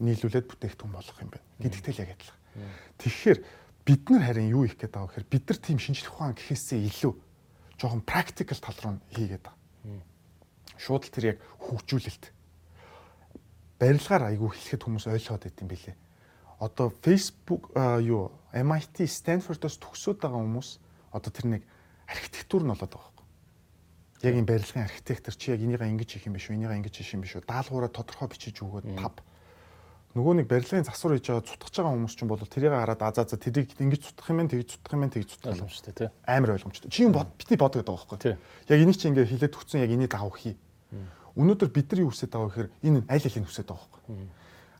нийлүүлээд 0.00 0.46
бүтээгдэхүүн 0.46 0.94
болгох 0.94 1.18
юм 1.20 1.30
байна. 1.32 1.46
Гэдэгтэй 1.58 1.92
л 1.92 2.02
яг 2.06 2.10
адилхан. 2.14 2.38
Тэгэхээр 3.02 3.38
бид 3.88 4.12
нар 4.12 4.22
харин 4.28 4.52
юу 4.52 4.68
их 4.68 4.76
гээд 4.76 4.92
байгаа 4.92 5.08
гэхээр 5.08 5.32
бид 5.32 5.44
нар 5.48 5.58
тийм 5.64 5.78
шинжлэх 5.80 6.12
ухаан 6.12 6.36
гэхээсээ 6.36 6.84
илүү 6.92 7.12
жоохон 7.80 8.04
практикал 8.04 8.60
тал 8.60 8.76
руу 8.84 9.00
хийгээд 9.16 9.48
байгаа. 9.48 9.56
Шууд 10.76 11.08
л 11.08 11.14
тэр 11.16 11.24
яг 11.32 11.38
хөгжүүлэлт. 11.56 12.24
Барилгаар 13.80 14.28
айгүй 14.28 14.48
хэлэхэд 14.52 14.84
хүмүүс 14.84 15.08
ойлгоод 15.08 15.42
байт 15.48 15.62
юм 15.64 15.68
билэ. 15.72 15.96
Одоо 16.60 16.92
Facebook 17.00 17.72
юу 18.04 18.36
MIT, 18.52 19.08
Stanford-оос 19.08 19.80
төгсөөд 19.80 20.20
байгаа 20.20 20.42
хүмүүс 20.44 20.68
одоо 21.16 21.30
тэр 21.32 21.46
нэг 21.56 21.62
архитектур 22.04 22.68
нь 22.68 22.72
болоод 22.76 22.92
байгаа 22.92 23.18
Яг 24.18 24.34
энэ 24.34 24.50
барилгын 24.50 24.82
архитектор 24.82 25.30
чи 25.30 25.54
яг 25.54 25.62
энийгээ 25.62 25.94
ингэж 25.94 26.10
хийх 26.10 26.26
юм 26.26 26.34
биш 26.34 26.50
үү? 26.50 26.58
Энийгээ 26.58 26.78
ингэж 26.82 26.94
хийх 26.98 27.14
юм 27.14 27.22
биш 27.22 27.38
үү? 27.38 27.46
Даалгавраа 27.46 27.86
тодорхой 27.86 28.26
бичиж 28.34 28.58
өгөөд 28.66 28.98
тав. 28.98 29.14
Нөгөө 30.18 30.34
нэг 30.42 30.46
барилгын 30.50 30.82
засвар 30.82 31.14
хийж 31.14 31.30
байгаа 31.30 31.46
цутгаж 31.46 31.74
байгаа 31.78 31.94
хүмүүс 31.94 32.14
ч 32.18 32.26
бол 32.26 32.42
тэрийг 32.42 32.74
хараад 32.74 33.02
а 33.06 33.14
за 33.14 33.22
за 33.22 33.38
тэрийг 33.38 33.70
ингэж 33.78 34.02
цутгах 34.10 34.34
юм 34.34 34.42
байна, 34.42 34.50
тэгж 34.50 34.66
цутгах 34.74 34.94
юм 34.98 35.02
байна, 35.06 35.14
тэгж 35.14 35.28
цутгах 35.30 35.54
ойлгомжтой 35.54 35.94
тий. 35.94 36.08
Амар 36.26 36.50
ойлгомжтой. 36.58 36.90
Чи 36.90 37.06
юм 37.06 37.14
бод 37.14 37.30
бити 37.38 37.54
бод 37.54 37.78
гэдэг 37.78 37.86
байгаа 37.86 38.18
байхгүй. 38.18 38.34
Яг 38.66 38.78
энийг 38.82 38.98
чи 38.98 39.06
ингээ 39.06 39.30
хилээд 39.30 39.54
өгсөн 39.54 39.78
яг 39.86 39.94
энийг 39.94 40.10
дагав 40.10 40.34
хий. 40.34 40.58
Өнөөдөр 41.38 41.70
бид 41.70 41.86
нар 41.94 42.02
юу 42.02 42.10
хүсэж 42.10 42.34
байгаа 42.34 42.50
вэ 42.50 42.50
гэхээр 42.50 42.70
энэ 42.82 42.98
аль 43.06 43.22
алийг 43.22 43.46
хүсэж 43.46 43.66
байгаа 43.70 43.78
байхгүй. 43.78 44.26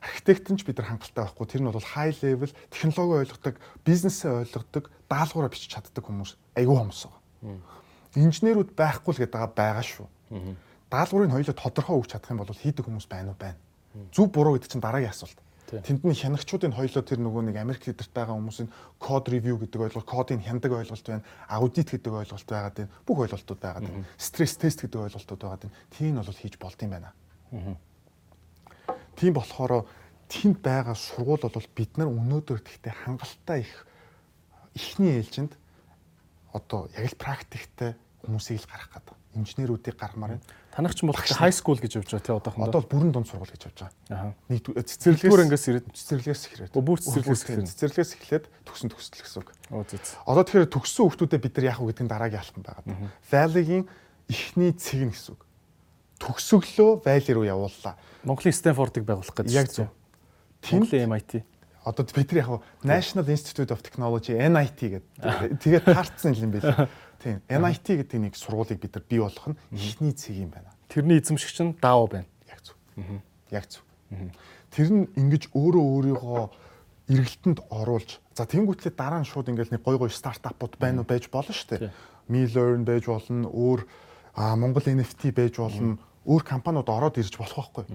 Архитект 0.03 0.47
нь 0.51 0.59
ч 0.59 0.67
бид 0.67 0.75
нар 0.75 0.91
хангалттай 0.91 1.23
байхгүй. 1.23 1.45
Тэр 1.47 1.61
нь 1.63 1.71
бол 1.71 1.91
high 1.95 2.15
level 2.19 2.51
технологи 2.67 3.23
ойлгодог, 3.23 3.55
бизнесээ 3.87 4.43
ойлгодог, 4.43 4.91
даалгавраа 5.07 5.51
бичиж 5.51 5.71
чаддаг 5.71 6.03
хүмүүс 6.03 6.35
айгүй 6.59 6.75
хүмүүс 6.75 7.03
байгаа 7.07 7.19
инженерүүд 8.17 8.73
байхгүй 8.73 9.13
л 9.13 9.21
гэдэг 9.21 9.53
байгаа 9.53 9.85
шүү. 9.85 10.07
Даалгаврыг 10.89 11.29
хоёулаа 11.29 11.55
тодорхой 11.55 11.97
өгч 12.01 12.09
чадах 12.17 12.33
юм 12.33 12.41
бол 12.41 12.49
хийдэг 12.49 12.85
хүмүүс 12.85 13.05
байна 13.05 13.31
уу 13.33 13.37
байна. 13.37 13.57
Зүв 14.13 14.29
буруу 14.31 14.55
гэдэг 14.57 14.71
чинь 14.71 14.83
дараагийн 14.83 15.13
асуулт. 15.13 15.39
Тэнд 15.69 16.01
нь 16.01 16.17
хянагчдын 16.17 16.73
хоёулаа 16.73 17.05
тэр 17.05 17.21
нөгөө 17.21 17.41
нэг 17.45 17.57
Америк 17.61 17.85
лидертэй 17.85 18.25
байгаа 18.25 18.37
хүмүүсийн 18.41 18.69
код 18.97 19.29
ревю 19.29 19.61
гэдэг 19.61 19.81
ойлголт, 19.85 20.09
кодын 20.09 20.41
хяндаг 20.41 20.73
ойлголт 20.73 21.05
байна, 21.05 21.25
аудит 21.45 21.93
гэдэг 21.93 22.09
ойлголт 22.09 22.49
байгаад 22.49 22.73
байна. 22.73 22.93
Бүх 23.05 23.17
ойлголтууд 23.21 23.61
байгаад 23.61 23.85
байна. 23.85 24.05
Стресс 24.17 24.57
тест 24.57 24.81
гэдэг 24.81 24.97
ойлголтууд 24.97 25.41
байгаад 25.45 25.61
байна. 25.69 25.77
Тийм 25.93 26.17
нь 26.17 26.21
бол 26.25 26.41
хийж 26.41 26.57
болд 26.57 26.79
юм 26.81 26.89
байна. 26.89 27.13
Тийм 29.13 29.33
болохоор 29.37 29.85
тэнд 30.25 30.57
байгаа 30.57 30.97
сургууль 30.97 31.45
бол 31.45 31.69
бид 31.77 31.91
нар 32.01 32.09
өнөөдөр 32.09 32.59
тэгтээ 32.65 32.93
хангалттай 33.05 33.61
их 33.61 33.85
ихний 34.73 35.21
ээлжинд 35.21 35.53
одоо 36.53 36.89
яг 36.97 37.05
л 37.13 37.17
практиктэй 37.17 37.93
хүмүүсийг 38.25 38.65
л 38.65 38.69
гарах 38.69 38.89
гэдэг. 38.89 39.15
Инженерүүдийг 39.37 39.97
гаргамаар 39.97 40.37
байна. 40.37 40.45
Танах 40.79 40.95
ч 40.95 41.03
бол 41.03 41.11
high 41.11 41.51
school 41.51 41.75
гэж 41.75 41.99
явж 41.99 42.07
байгаа 42.07 42.23
тий 42.23 42.35
одоохондоо. 42.39 42.71
Одоо 42.71 42.87
бүрэн 42.87 43.11
дунд 43.11 43.27
сургууль 43.27 43.51
гэж 43.51 43.67
явж 43.67 43.83
байгаа. 43.83 44.31
Аа. 44.31 44.31
Нэг 44.47 44.63
цэцэрлэгээр 44.63 45.43
ингээс 45.51 45.65
ирээд 45.75 45.91
цэцэрлэгээс 45.91 46.43
эхлээд. 46.47 46.71
Бүр 46.71 46.99
цэцэрлэгээс 47.03 47.43
эхлээд. 47.43 47.67
Цэцэрлэгээс 47.67 48.11
эхлээд 48.15 48.45
төгсөн 48.63 48.87
төгсөл 48.87 49.19
гэсэн 49.19 49.39
үг. 49.43 49.49
Оо 49.75 49.83
зү. 49.83 49.99
Одоо 50.23 50.43
тэгэхээр 50.47 50.71
төгссөн 50.71 51.03
хүмүүстээ 51.03 51.43
бид 51.43 51.53
нар 51.59 51.67
яах 51.67 51.83
вэ 51.83 51.91
гэдэг 51.91 52.05
нь 52.07 52.11
дараагийн 52.15 52.39
алхам 52.39 52.63
байгаа. 52.63 53.11
Valley-гийн 53.27 53.83
эхний 54.31 54.71
цэг 54.71 55.01
нь 55.03 55.11
гэсэн 55.11 55.35
үг. 55.35 55.41
Төгсөглөө 56.23 56.91
Valley 57.03 57.33
руу 57.35 57.43
явууллаа. 57.43 57.99
Монголын 58.23 58.55
Stanford-ыг 58.55 59.03
байгуулах 59.03 59.35
гэж. 59.35 59.51
Яг 59.51 59.67
зөв. 59.67 59.91
Монголын 60.63 61.11
MIT 61.11 61.43
одоо 61.85 62.05
бид 62.05 62.31
нар 62.31 62.39
яг 62.43 62.61
National 62.83 63.27
Institute 63.29 63.71
of 63.71 63.81
Technology 63.81 64.35
NIT 64.35 64.79
гэдэг 64.79 65.59
тэгээд 65.63 65.85
таарцсан 65.85 66.33
юм 66.35 66.51
байл. 66.51 66.87
Тийм. 67.23 67.41
NIT 67.47 67.87
гэдэг 68.03 68.19
нэг 68.19 68.33
сургуулийг 68.35 68.79
бид 68.79 68.95
нар 68.95 69.03
бий 69.07 69.19
болгох 69.19 69.55
нь 69.55 69.59
ихний 69.71 70.13
цэг 70.13 70.35
юм 70.35 70.51
байна. 70.51 70.71
Тэрний 70.87 71.19
эзэмшигч 71.19 71.57
нь 71.63 71.75
даав 71.81 72.09
байна. 72.11 72.27
Яг 72.47 72.59
зөв. 72.63 72.75
Яг 73.51 73.65
зөв. 73.67 73.83
Тэр 74.69 74.87
нь 74.91 75.07
ингэж 75.15 75.51
өөрөө 75.55 75.83
өөрийгөө 75.83 76.43
эргэлтэнд 77.09 77.59
оруулж 77.73 78.21
за 78.37 78.45
тэнгуүтлээ 78.45 78.93
дараа 78.93 79.19
нь 79.19 79.27
шууд 79.27 79.49
ингээл 79.49 79.73
нэг 79.73 79.83
гой 79.83 79.97
гой 79.97 80.11
стартапууд 80.13 80.77
байна 80.77 81.01
уу 81.01 81.09
байж 81.09 81.25
болно 81.27 81.51
шүү 81.51 81.89
дээ. 81.89 81.91
MeLearn 82.29 82.85
байж 82.85 83.09
болно, 83.09 83.49
өөр 83.49 83.81
Монгол 84.37 84.85
NFT 84.85 85.33
байж 85.33 85.57
болно, 85.57 85.97
өөр 86.23 86.43
компаниуд 86.45 86.87
ороод 86.87 87.17
ирж 87.17 87.33
болох 87.35 87.73
байхгүй. 87.73 87.85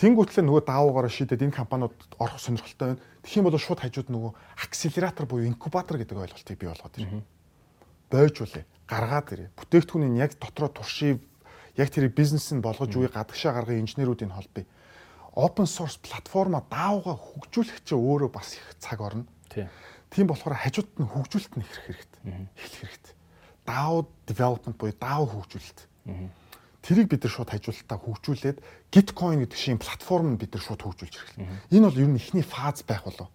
Тэнгүүтлээ 0.00 0.44
нөгөө 0.48 0.64
даавуугаараа 0.64 1.12
шийдээд 1.12 1.44
энэ 1.44 1.58
компаниуд 1.60 1.92
орох 2.16 2.40
сонирхолтой 2.40 2.96
байна. 2.96 3.04
Тэгэх 3.20 3.36
юм 3.36 3.44
бол 3.44 3.60
шууд 3.60 3.84
хажууд 3.84 4.08
нөгөө 4.08 4.32
акселератор 4.64 5.28
буюу 5.28 5.44
инкубатор 5.44 6.00
гэдэг 6.00 6.16
ойлголтыг 6.16 6.56
бий 6.56 6.72
болгоод 6.72 6.96
ирнэ. 6.96 7.20
Бойж 8.08 8.36
үлээ. 8.40 8.64
Гаргаад 8.88 9.28
ирээ. 9.36 9.48
Бүтээгдэхүүнийг 9.60 10.16
яг 10.16 10.32
дотроо 10.40 10.72
туршия 10.72 11.20
яг 11.76 11.88
тэрийг 11.92 12.16
бизнес 12.16 12.48
нь 12.48 12.64
болгож 12.64 12.96
үе 12.96 13.12
гадагшаа 13.12 13.52
гаргах 13.52 13.76
инженеруудын 13.76 14.32
холбоо. 14.32 14.64
Open 15.36 15.68
source 15.68 16.00
платформа 16.00 16.64
даавууга 16.72 17.14
хөгжүүлэх 17.20 17.84
чинь 17.84 18.00
өөрөө 18.00 18.32
бас 18.32 18.56
их 18.56 18.64
цаг 18.80 19.04
орно. 19.04 19.28
Тийм 20.08 20.26
болохоор 20.32 20.56
хажууд 20.58 20.90
нь 20.96 21.12
хөгжүүлэлт 21.12 21.54
нь 21.54 21.62
их 21.62 21.70
хэрэгтэй. 21.76 22.20
Эхлэх 22.56 22.80
хэрэгтэй. 22.88 23.14
DAO 23.68 24.08
development 24.26 24.74
буюу 24.80 24.96
DAO 24.96 25.28
хөгжүүлэлт. 25.28 25.78
Тэрийг 26.80 27.12
бид 27.12 27.22
нар 27.24 27.32
шууд 27.32 27.50
хажуулалтаа 27.52 27.98
хөгжүүлээд 28.00 28.58
Gitcoin 28.88 29.44
гэдэг 29.44 29.58
шиг 29.58 29.84
платформ 29.84 30.32
нь 30.34 30.40
бид 30.40 30.56
нар 30.56 30.64
шууд 30.64 30.80
хөгжүүлж 30.80 31.14
ирэхлээ. 31.14 31.76
Энэ 31.76 31.86
бол 31.86 32.00
ер 32.00 32.08
нь 32.08 32.16
ихний 32.16 32.44
фаз 32.44 32.80
байх 32.88 33.04
болов. 33.04 33.28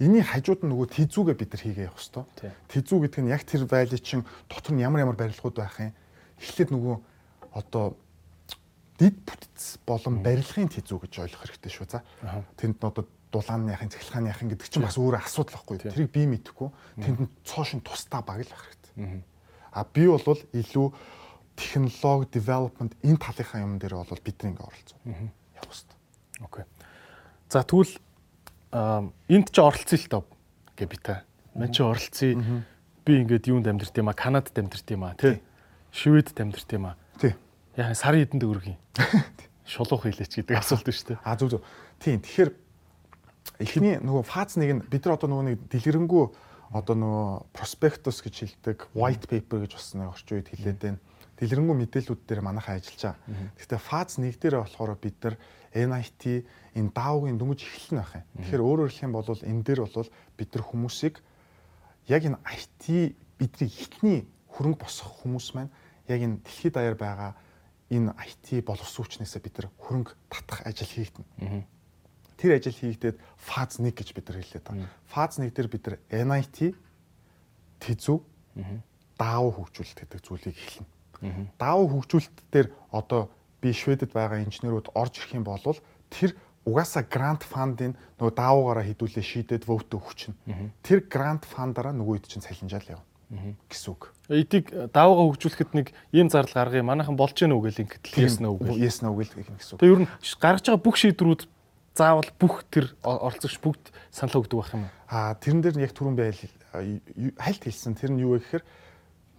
Эний 0.00 0.24
хажууд 0.24 0.64
нь 0.64 0.70
нөгөө 0.72 0.88
тизүүгээ 0.96 1.36
бид 1.36 1.50
нар 1.52 1.60
хийгээ 1.60 1.88
явах 1.90 2.00
хэвээр. 2.00 2.56
Тизүү 2.72 2.98
гэдэг 3.04 3.20
нь 3.20 3.32
яг 3.34 3.42
тэр 3.44 3.68
байли 3.68 3.98
чин 4.00 4.24
дотор 4.48 4.72
нь 4.72 4.80
ямар 4.80 5.04
ямар 5.04 5.18
барилгууд 5.18 5.60
байх 5.60 5.76
юм. 5.76 5.92
Эхлээд 6.40 6.72
нөгөө 6.72 6.96
одоо 7.52 7.98
дид 8.96 9.16
бүтц 9.28 9.76
болон 9.84 10.24
барилгын 10.24 10.72
тизүү 10.72 11.04
гэж 11.04 11.12
ойлгох 11.20 11.44
хэрэгтэй 11.44 11.72
шүү 11.74 11.86
за. 11.90 12.00
Тэнд 12.56 12.80
нь 12.80 12.86
одоо 12.88 13.04
дулааны 13.28 13.76
яхын 13.76 13.92
цахилгааны 13.92 14.32
яхын 14.32 14.48
гэдэг 14.56 14.68
чинь 14.72 14.84
бас 14.88 14.96
өөр 14.96 15.20
асуудал 15.20 15.60
байхгүй. 15.60 15.84
Тэрийг 15.84 16.12
би 16.16 16.24
мэдэхгүй. 16.32 16.68
Тэнд 17.04 17.18
нь 17.20 17.32
цоошин 17.44 17.84
тусдаа 17.84 18.24
баг 18.24 18.40
л 18.40 18.48
байх 18.48 18.64
хэрэгтэй. 18.72 19.20
А 19.72 19.84
би 19.84 20.08
бол 20.08 20.24
илүү 20.24 20.86
технологи 21.60 22.32
development 22.32 22.96
энэ 23.04 23.20
талынхаа 23.20 23.60
юм 23.60 23.76
дээр 23.76 24.00
бол 24.00 24.24
бидний 24.24 24.56
ингээ 24.56 24.64
оролцоо. 24.64 24.98
Явах 25.04 25.68
хэрэгтэй. 25.68 25.98
Окей. 26.40 26.64
За 27.52 27.60
тэгвэл 27.60 27.94
энд 29.28 29.48
чи 29.52 29.60
оролцъё 29.60 29.98
л 30.00 30.08
тав 30.08 30.24
гэ 30.76 30.86
би 30.88 30.96
та. 30.96 31.22
Мэн 31.54 31.72
чи 31.72 31.84
оролцъё. 31.84 32.64
Би 33.04 33.12
ингээд 33.20 33.52
юунд 33.52 33.68
амьдэрт 33.68 33.96
юм 34.00 34.08
а, 34.08 34.16
Канадад 34.16 34.56
амьдэрт 34.56 34.88
юм 34.90 35.04
а, 35.04 35.14
тий. 35.14 35.40
Шведэд 35.92 36.40
амьдэрт 36.40 36.70
юм 36.72 36.86
а. 36.88 36.96
Тий. 37.20 37.36
Яа 37.76 37.92
сарын 37.92 38.24
эдэнд 38.24 38.44
өргөе. 38.48 38.76
Шулуух 39.68 40.08
хийлээч 40.08 40.40
гэдэг 40.40 40.56
асуулт 40.56 40.88
шүү 40.88 41.14
дээ. 41.14 41.20
А 41.20 41.36
зүг 41.36 41.60
зүг. 41.60 41.62
Тийм. 42.00 42.24
Тэгэхээр 42.24 42.50
эхний 43.60 44.00
нөгөө 44.00 44.24
фаз 44.24 44.56
нэг 44.56 44.70
нь 44.72 44.82
бид 44.88 45.04
нар 45.04 45.20
одоо 45.20 45.28
нөгөө 45.28 45.46
нэг 45.52 45.56
дэлгэрэнгүй 45.68 46.24
одоо 46.70 46.94
нөгөө 46.94 47.28
проспектус 47.52 48.22
гэж 48.22 48.34
хэлдэг, 48.62 48.78
white 48.94 49.26
paper 49.26 49.66
гэж 49.66 49.72
бас 49.74 49.90
нэг 49.94 50.10
орчин 50.14 50.38
үед 50.38 50.48
хэлээд 50.54 50.78
байна 50.78 50.98
дэлгэрэнгүй 51.40 51.76
мэдээллүүд 51.88 52.20
дээр 52.28 52.44
манайхаа 52.44 52.76
ажиллаж 52.76 53.00
байгаа. 53.00 53.16
Гэхдээ 53.56 53.80
фаз 53.80 54.20
1 54.20 54.36
дээр 54.36 54.60
болохоор 54.60 54.92
бид 55.00 55.16
нар 55.24 55.34
NIT 55.72 56.22
энэ 56.76 56.92
DAO-гийн 56.92 57.38
дөнгөж 57.40 57.60
эхэлнэ 57.64 58.00
байх 58.04 58.14
юм. 58.20 58.26
Тэгэхээр 58.44 58.66
өөрөөр 58.68 58.90
хэлэх 58.92 59.06
юм 59.08 59.14
бол 59.16 59.24
энэ 59.24 59.64
дээр 59.64 59.80
бол 59.88 60.08
бид 60.36 60.50
нар 60.52 60.64
хүмүүсийг 60.68 61.14
яг 62.12 62.22
энэ 62.28 62.38
IT 62.44 62.84
бидний 63.40 63.70
ихний 63.72 64.18
хөрөнгө 64.52 64.84
босгох 64.84 65.24
хүмүүс 65.24 65.48
маань 65.56 65.72
яг 66.12 66.20
энэ 66.20 66.44
дэлхийд 66.44 66.74
даяар 66.76 66.98
байгаа 67.00 67.32
энэ 67.88 68.12
IT 68.20 68.60
боловсруучнээсээ 68.68 69.40
бид 69.40 69.54
нар 69.56 69.68
хөрөнгө 69.80 70.12
татах 70.28 70.60
ажил 70.68 70.92
хийгдэнэ. 70.92 71.64
Тэр 72.36 72.50
ажил 72.58 72.76
хийгдээд 72.76 73.16
фаз 73.40 73.80
1 73.80 73.96
гэж 73.96 74.08
бид 74.12 74.26
нар 74.28 74.38
хэлээд 74.42 74.64
байгаа. 74.68 74.90
Фаз 75.08 75.38
1 75.40 75.54
дээр 75.54 75.68
бид 75.72 75.84
нар 75.86 75.96
NIT 76.10 76.76
тэзүү 77.80 78.18
DAO 79.16 79.46
хөгжүүлэлт 79.54 79.98
гэдэг 80.04 80.20
зүйлийг 80.20 80.56
эхэлнэ. 80.56 80.99
Даав 81.58 81.88
хөгжүүлэлт 81.90 82.38
дээр 82.52 82.68
одоо 82.90 83.30
би 83.60 83.72
Шведэд 83.72 84.12
байгаа 84.12 84.40
инженерүүд 84.44 84.92
орж 84.96 85.20
ирэх 85.20 85.36
юм 85.36 85.44
бол 85.44 85.60
тэр 86.10 86.34
угаасаа 86.64 87.04
грант 87.04 87.44
фандын 87.44 87.96
нөгөө 88.20 88.34
даавуугаараа 88.36 88.84
хідүүлээ 88.84 89.24
шийдээд 89.24 89.64
вотө 89.64 90.00
өгчнө. 90.00 90.36
Тэр 90.84 91.04
грант 91.08 91.44
фандаараа 91.48 91.92
нөгөө 91.96 92.20
хэд 92.20 92.26
чинь 92.28 92.44
цалинжаал 92.44 93.00
явна. 93.00 93.08
гэсэн 93.70 93.94
үг. 93.94 94.10
Эдийг 94.26 94.74
даавга 94.90 95.22
хөгжүүлэхэд 95.30 95.70
нэг 95.78 95.94
ийм 96.10 96.26
зардал 96.26 96.66
гаргая. 96.66 96.82
Манайхан 96.82 97.14
болж 97.14 97.38
гэнэ 97.38 97.54
үү 97.54 97.62
гэл 97.70 97.82
ингээд 97.86 98.04
yes 98.18 98.42
no 98.42 98.58
гэл. 98.58 98.74
Yes 98.74 99.06
no 99.06 99.14
гэл 99.14 99.30
гэх 99.30 99.54
гэсэн 99.54 99.78
үг. 99.78 99.80
Тэгээ 99.80 99.94
ер 99.94 100.02
нь 100.02 100.10
гаргаж 100.42 100.64
байгаа 100.66 100.82
бүх 100.82 100.96
шийдвэрүүд 100.98 101.42
заавал 101.94 102.30
бүх 102.42 102.66
тэр 102.74 102.90
оролцогч 103.06 103.56
бүгд 103.62 103.94
санал 104.10 104.42
өгдөг 104.42 104.58
байх 104.58 104.74
юм? 104.74 104.90
Аа 105.06 105.38
тэрэн 105.38 105.62
дээр 105.62 105.76
нь 105.78 105.84
яг 105.86 105.94
түрүүн 105.94 106.18
байл 106.18 106.42
хальт 107.38 107.62
хэлсэн. 107.62 107.94
Тэр 107.94 108.18
нь 108.18 108.22
юу 108.26 108.34
вэ 108.34 108.42
гэхээр 108.42 108.64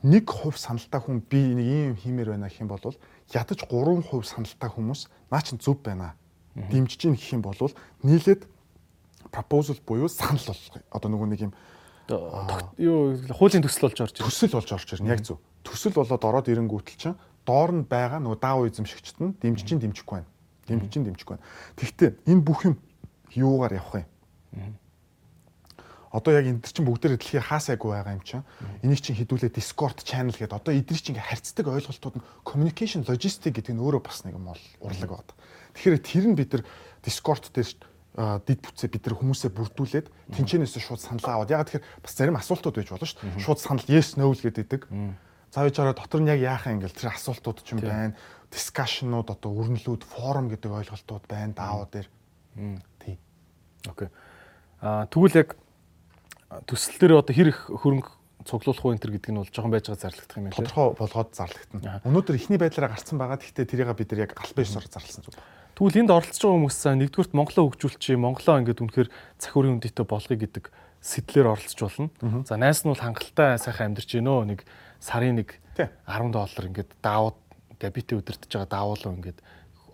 нэг 0.04 0.30
хувь 0.30 0.58
саналтай 0.58 1.02
хүн 1.02 1.22
би 1.22 1.42
нэг 1.54 1.68
ийм 1.68 1.96
хиймээр 1.96 2.34
байна 2.34 2.50
гэх 2.50 2.62
юм 2.62 2.70
бол 2.70 2.82
ядаж 3.30 3.60
3% 3.66 4.26
саналтай 4.26 4.70
хүмүүс 4.70 5.02
наа 5.30 5.42
чин 5.42 5.62
зөв 5.62 5.82
байна. 5.84 6.16
Дэмжиж 6.56 7.02
гин 7.02 7.16
гэх 7.16 7.34
юм 7.38 7.42
бол 7.42 7.58
нийлээд 8.04 8.50
proposal 9.32 9.78
буюу 9.86 10.10
санал 10.10 10.42
болгоё. 10.42 10.84
Одоо 10.92 11.10
нөгөө 11.12 11.28
нэг 11.30 11.42
юм 11.46 11.54
юу 12.78 13.16
хуулийн 13.30 13.64
төсөл 13.64 13.88
болж 13.88 14.02
орж 14.02 14.16
ирнэ. 14.20 14.28
Төсөл 14.28 14.54
болж 14.58 14.70
орж 14.74 14.90
ирнэ. 14.98 15.10
Яг 15.14 15.22
зөв. 15.24 15.38
Төсөл 15.64 15.94
болоод 15.94 16.26
ороод 16.26 16.50
ирэнгүүтэл 16.50 16.98
чинь 16.98 17.20
доор 17.46 17.72
нь 17.72 17.86
байгаа 17.86 18.20
нөгөө 18.20 18.40
даав 18.42 18.66
эзэмшигчд 18.68 19.18
нь 19.22 19.36
дэмжиж 19.38 19.78
дэмжихгүй 19.80 20.26
байна. 20.26 20.30
Дэмжиж 20.68 20.94
дэмжихгүй 20.98 21.38
байна. 21.38 21.46
Тэгвэл 21.78 22.18
энэ 22.26 22.42
бүх 22.42 22.66
юм 22.66 22.76
юугаар 23.32 23.78
явах 23.78 24.04
юм? 24.04 24.76
Одоо 26.12 26.36
яг 26.36 26.46
энэ 26.46 26.60
чинь 26.68 26.84
бүгдээр 26.84 27.16
дэлхий 27.16 27.40
хаасайгүй 27.40 27.92
байгаа 27.96 28.20
юм 28.20 28.24
чинь. 28.28 28.44
Энийг 28.84 29.00
чинь 29.00 29.16
хідүүлээ 29.16 29.56
Discord 29.56 30.04
channel 30.04 30.36
гэдэг. 30.36 30.60
Одоо 30.60 30.76
эдгээр 30.76 31.00
чинь 31.00 31.16
харьцдаг 31.16 31.72
ойлголтууд 31.72 32.20
нь 32.20 32.26
communication 32.44 33.08
logistic 33.08 33.56
гэдэг 33.56 33.80
нь 33.80 33.84
өөрөө 33.84 34.04
бас 34.04 34.28
нэг 34.28 34.36
юм 34.36 34.52
бол 34.52 34.64
урлаг 34.84 35.08
байна. 35.08 35.32
Тэгэхээр 35.72 36.04
тэр 36.04 36.26
нь 36.28 36.36
бид 36.36 36.52
нар 36.52 36.64
Discord 37.00 37.48
дээр 37.56 37.72
дид 38.44 38.60
бүтцээ 38.60 38.92
бид 38.92 39.08
нар 39.08 39.16
хүмүүсээ 39.16 39.52
бүрдүүлээд 39.56 40.08
тэнчэнээс 40.36 40.76
шууд 40.84 41.00
санал 41.00 41.48
аваад 41.48 41.56
яг 41.56 41.64
тэгэхээр 41.72 42.04
бас 42.04 42.12
зарим 42.12 42.36
асуултууд 42.36 42.76
байж 42.76 42.92
болно 42.92 43.08
шүү 43.08 43.24
дээ. 43.24 43.40
Шууд 43.40 43.60
санал 43.64 43.88
yes 43.88 44.20
no 44.20 44.36
л 44.36 44.36
гэдэг. 44.36 44.84
За 45.48 45.64
яжаараа 45.64 45.96
дотор 45.96 46.20
нь 46.20 46.28
яг 46.28 46.44
яахаа 46.44 46.76
ингээл 46.76 46.92
тэр 46.92 47.16
асуултууд 47.16 47.64
ч 47.64 47.72
юм 47.72 47.80
байна. 47.80 48.20
Дискшнууд 48.52 49.32
одоо 49.32 49.52
өрнөлүүд 49.56 50.04
форум 50.04 50.52
гэдэг 50.52 50.72
ойлголтууд 50.76 51.24
байна 51.32 51.56
даавуу 51.56 51.88
дээр. 51.88 52.08
Тийм. 53.00 53.16
Окей. 53.88 54.12
Аа 54.84 55.08
тэгвэл 55.08 55.40
яг 55.40 55.56
төсөл 56.68 57.00
дээр 57.00 57.22
одоо 57.22 57.34
хэр 57.36 57.52
их 57.52 57.70
хөрөнгө 57.72 58.12
цуглуулах 58.46 58.86
уу 58.86 58.94
энэ 58.94 59.02
төр 59.02 59.14
гэдэг 59.16 59.32
нь 59.32 59.40
бол 59.40 59.52
жоохон 59.54 59.72
байж 59.72 59.86
байгаа 59.88 60.04
зарлагдах 60.04 60.38
юм 60.38 60.46
байна. 60.50 60.58
Тодорхой 60.58 60.88
болгоод 60.98 61.32
зарлагдана. 61.38 62.02
Өнөөдөр 62.04 62.36
эхний 62.36 62.60
байдлаараа 62.60 62.92
гарцсан 62.98 63.18
байгаа. 63.22 63.38
Гэхдээ 63.38 63.70
тэрийг 63.70 63.94
бид 63.94 64.12
нар 64.12 64.24
яг 64.26 64.32
албан 64.36 64.66
ёсоор 64.66 64.88
зарласан 64.90 65.24
зүг. 65.24 65.38
Тэгвэл 65.78 66.02
энд 66.02 66.12
оролцож 66.12 66.42
байгаа 66.42 66.58
хүмүүс 66.58 66.78
нэгдүгürt 67.00 67.32
Монголоо 67.38 67.64
хөгжүүлчихье, 67.72 68.18
Монголоо 68.18 68.56
ингээд 68.60 68.82
үнэхээр 68.82 69.10
цахиурын 69.40 69.76
үндэтэй 69.78 70.06
болгоё 70.06 70.38
гэдэг 70.42 70.66
сэтлэр 71.02 71.48
оролцож 71.54 71.80
болно. 71.82 72.10
За 72.46 72.58
найс 72.58 72.82
нь 72.84 72.92
бол 72.92 73.00
хангалттай 73.00 73.58
сайхан 73.62 73.94
амьдарч 73.94 74.10
гинөө 74.12 74.40
нэг 74.52 74.60
сарын 75.00 75.42
нэг 75.42 75.58
10 75.78 76.34
доллар 76.34 76.66
ингээд 76.68 76.92
даавууд 77.02 77.38
габити 77.80 78.20
өдөртөж 78.20 78.52
байгаа 78.52 78.70
даавуулаа 78.70 79.16
ингээд 79.16 79.40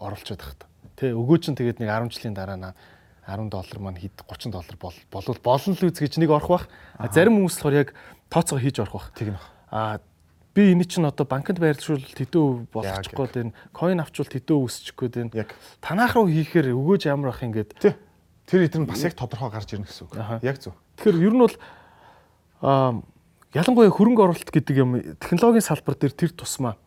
оруулчихад 0.02 0.42
тахт. 0.42 0.62
Тэ 0.98 1.14
өгөө 1.14 1.38
чин 1.40 1.56
тэгээд 1.56 1.80
нэг 1.80 1.88
10 1.94 2.12
жилийн 2.12 2.36
дараа 2.36 2.58
наа 2.60 2.74
10 3.28 3.52
доллар 3.52 3.80
маань 3.84 4.00
хэд 4.00 4.24
30 4.24 4.56
доллар 4.56 4.78
бол 4.80 4.96
болвол 5.12 5.40
болно 5.44 5.76
л 5.76 5.86
үз 5.86 6.00
гэж 6.00 6.18
нэг 6.18 6.32
орох 6.32 6.48
бах. 6.48 6.66
Зарим 7.12 7.44
хүмүүс 7.44 7.60
болохоор 7.60 7.76
яг 7.76 7.90
тооцоо 8.32 8.58
хийж 8.58 8.80
орох 8.80 8.96
бах. 8.96 9.12
Тэгнэ. 9.14 9.40
А 9.70 10.00
би 10.56 10.72
энэ 10.72 10.88
чинь 10.88 11.06
одоо 11.06 11.28
банкнд 11.28 11.60
байрлуулалт 11.60 12.16
хэдэн 12.16 12.72
болгочихгүй 12.72 13.28
дээ. 13.28 13.52
Coin 13.76 14.00
авчвал 14.00 14.32
хэдэн 14.32 14.64
өсчихгүй 14.64 15.08
дээ. 15.12 15.36
Яг 15.36 15.52
танах 15.84 16.16
руу 16.16 16.32
хийхээр 16.32 16.72
өгөөж 16.72 17.12
ямар 17.12 17.36
ах 17.36 17.44
ингээд. 17.44 17.76
Тэр 18.48 18.64
эдгээр 18.64 18.88
нь 18.88 18.90
бас 18.90 19.04
яг 19.04 19.20
тодорхой 19.20 19.52
гарч 19.52 19.76
ирнэ 19.76 19.92
гэсэн 19.92 20.08
үг. 20.08 20.16
Яг 20.42 20.58
зөв. 20.64 20.72
Тэгэхээр 20.96 21.20
ер 21.20 21.36
нь 21.36 21.44
бол 21.44 21.56
аа 22.64 23.04
ялангуяа 23.52 23.92
хөрөнгө 23.92 24.24
оруулалт 24.24 24.52
гэдэг 24.52 24.76
юм 24.80 24.92
технологийн 25.20 25.68
салбар 25.68 26.00
дээр 26.00 26.16
тэр 26.16 26.32
тусмаа 26.32 26.80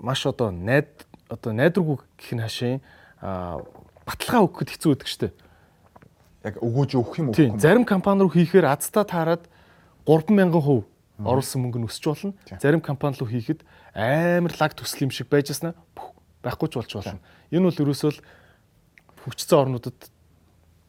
маш 0.00 0.24
одоо 0.26 0.50
найд 0.50 1.06
одоо 1.28 1.52
найдваргүй 1.52 1.98
гэх 2.16 2.32
нь 2.32 2.42
хашийн 2.42 2.80
аа 4.10 4.18
баталгаа 4.18 4.42
өгөхөд 4.50 4.70
хэцүү 4.74 4.90
байдаг 4.90 5.08
штэ. 5.08 5.30
Яг 6.42 6.54
өгөөж 6.58 6.90
өгөх 6.98 7.14
юм 7.22 7.26
уу? 7.30 7.60
Зарим 7.62 7.86
компани 7.86 8.26
руу 8.26 8.32
хийхээр 8.34 8.66
азтаа 8.66 9.06
таарад 9.06 9.46
3000% 10.02 10.82
оруулсан 11.22 11.60
мөнгө 11.62 11.78
нь 11.78 11.86
өсч 11.86 12.02
болно. 12.02 12.34
Зарим 12.58 12.82
компани 12.82 13.14
руу 13.20 13.30
хийхэд 13.30 13.62
амар 13.94 14.50
лаг 14.58 14.74
төсөл 14.74 15.06
юм 15.06 15.12
шиг 15.14 15.30
байжснаа 15.30 15.76
байхгүй 16.42 16.68
ч 16.72 16.74
болж 16.80 16.90
болно. 16.90 17.20
Энэ 17.54 17.70
бол 17.70 17.82
ерөөсөө 17.86 18.10
хөгжсөн 19.22 19.58
орнуудад 19.60 19.98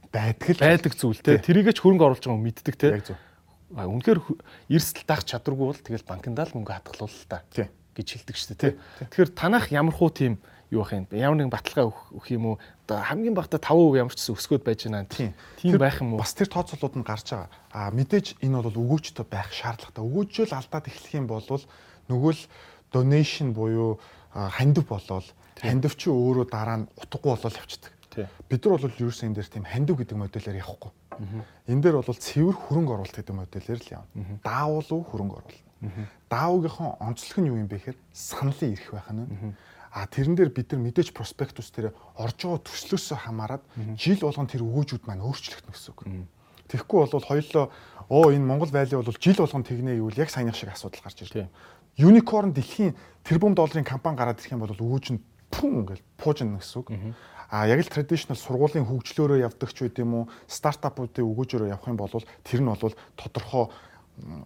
байдаг 0.10 0.50
л 0.56 0.64
байдаг 0.64 0.94
зүйл 0.96 1.20
те. 1.20 1.38
Тэрийгэ 1.38 1.76
ч 1.76 1.84
хөрөнгө 1.84 2.06
оруулж 2.08 2.24
байгаа 2.24 2.40
хүн 2.40 2.48
мэддэг 2.48 2.76
те. 2.80 2.88
Яг 2.96 3.06
зөв. 3.06 3.20
А 3.76 3.88
үнэхээр 3.88 4.20
эрсдэл 4.72 5.08
даах 5.08 5.24
чадваргүй 5.28 5.68
бол 5.68 5.80
тэгэл 5.80 6.08
банкндаа 6.08 6.48
л 6.48 6.56
мөнгө 6.56 6.76
хатгалуул 6.76 7.12
л 7.12 7.28
та 7.28 7.44
гэж 7.52 8.08
хэлдэг 8.24 8.36
шүү 8.36 8.50
дээ 8.56 8.60
те. 8.60 8.80
Тэгэхээр 9.12 9.32
танах 9.36 9.72
ямар 9.72 9.96
хуу 9.96 10.12
тийм 10.12 10.40
юу 10.72 10.82
ах 10.82 10.96
юм 10.96 11.06
ямар 11.12 11.38
нэгэн 11.38 11.52
баталгаа 11.52 11.92
өгөх 11.92 12.28
юм 12.32 12.56
уу? 12.56 12.60
Одоо 12.88 13.04
хамгийн 13.04 13.36
багтаа 13.36 13.60
5% 13.60 14.00
ямар 14.00 14.16
ч 14.16 14.24
гэсэн 14.24 14.36
өсгөөд 14.40 14.64
байж 14.64 14.80
байна. 14.88 15.04
Тийм. 15.04 15.36
Тийм 15.60 15.76
байх 15.76 16.00
юм 16.00 16.16
уу? 16.16 16.24
бас 16.24 16.32
тэр 16.32 16.48
тооцоолууд 16.48 16.96
нь 16.96 17.04
гарч 17.04 17.28
байгаа. 17.36 17.52
А 17.76 17.92
мэдээж 17.92 18.40
энэ 18.40 18.64
бол 18.64 18.80
өгөөжтэй 18.80 19.28
байх 19.28 19.52
шаардлагатай. 19.52 20.00
Өгөөжөл 20.00 20.56
алдаад 20.56 20.88
эхлэх 20.88 21.14
юм 21.20 21.28
бол 21.28 21.44
нөгөө 21.44 22.32
л 22.32 22.44
donation 22.96 23.52
буюу 23.52 24.00
хандив 24.32 24.88
болол 24.88 25.28
хандив 25.60 25.94
чи 26.00 26.08
өөрөө 26.08 26.48
дараа 26.48 26.78
нь 26.84 26.90
утгагүй 26.96 27.36
болол 27.36 27.60
явцдаг. 27.60 27.92
Бид 28.48 28.64
нар 28.64 28.80
бол 28.80 28.88
ерөөсөн 28.88 29.28
энэ 29.32 29.36
дээр 29.44 29.50
тийм 29.52 29.66
хандив 29.68 29.96
гэдэг 30.00 30.18
модельээр 30.20 30.64
явахгүй. 30.64 30.92
Энэ 31.68 31.82
дээр 31.84 31.96
бол 32.00 32.16
цэвэр 32.16 32.56
хөрөнгө 32.56 32.92
оруулалт 32.96 33.18
гэдэг 33.20 33.36
модельээр 33.36 33.82
л 33.84 33.92
явна. 33.92 34.40
Даавал 34.44 34.88
хөрөнгө 34.88 35.36
оруулалт. 35.36 35.68
Даавгийнхаа 36.32 37.00
онцлог 37.00 37.38
нь 37.40 37.50
юу 37.52 37.60
юм 37.60 37.68
бэ 37.68 37.80
гэхээр 37.80 37.98
саналын 38.12 38.72
ирэх 38.76 38.92
байх 38.92 39.10
нь 39.12 39.56
А 39.92 40.08
тэрэн 40.08 40.40
дээр 40.40 40.52
бид 40.56 40.72
нар 40.72 40.82
мэдээж 40.88 41.12
проспектус 41.12 41.68
дээр 41.76 41.92
орж 42.16 42.48
байгаа 42.48 42.64
төслөөсөө 42.64 43.18
хамаарат 43.28 43.64
жил 44.00 44.24
болгон 44.24 44.48
тэр 44.48 44.64
өгөөжүүд 44.64 45.04
маань 45.04 45.20
өөрчлөгдөн 45.28 45.76
гэсэн 45.76 45.92
үг. 45.92 46.00
Тэгэхгүй 46.72 46.98
бол 47.12 47.28
хоёлоо 47.28 47.66
оо 48.08 48.32
энэ 48.32 48.48
Монгол 48.48 48.72
вайли 48.72 48.96
бол 48.96 49.12
жил 49.20 49.36
болгон 49.36 49.68
тэгнэ 49.68 50.00
гэвэл 50.00 50.24
яг 50.24 50.32
саяны 50.32 50.56
шиг 50.56 50.72
асуудал 50.72 51.04
гарч 51.04 51.28
ирдэг. 51.28 51.52
Unicorn 52.00 52.56
дэлхийн 52.56 52.96
тэрбум 53.28 53.52
долларын 53.52 53.84
компани 53.84 54.16
гараад 54.16 54.40
ирэх 54.40 54.56
юм 54.56 54.64
бол 54.64 54.72
өгөөж 54.72 55.12
нь 55.12 55.20
пүн 55.52 55.84
гэж 55.84 56.00
пуужна 56.16 56.64
гэсэн 56.64 56.80
үг. 56.80 56.88
А 57.52 57.68
яг 57.68 57.84
л 57.84 57.92
traditional 57.92 58.40
сургуулийн 58.40 58.88
хөгжлөөрөө 58.88 59.44
явдаг 59.44 59.76
ч 59.76 59.84
үт 59.84 60.00
юм 60.00 60.24
уу 60.24 60.30
стартапуудын 60.48 61.28
өгөөжөөрөө 61.28 61.68
явах 61.76 61.92
юм 61.92 62.00
бол 62.00 62.24
тэр 62.48 62.64
нь 62.64 62.72
бол 62.72 62.96
тодорхой 63.20 63.68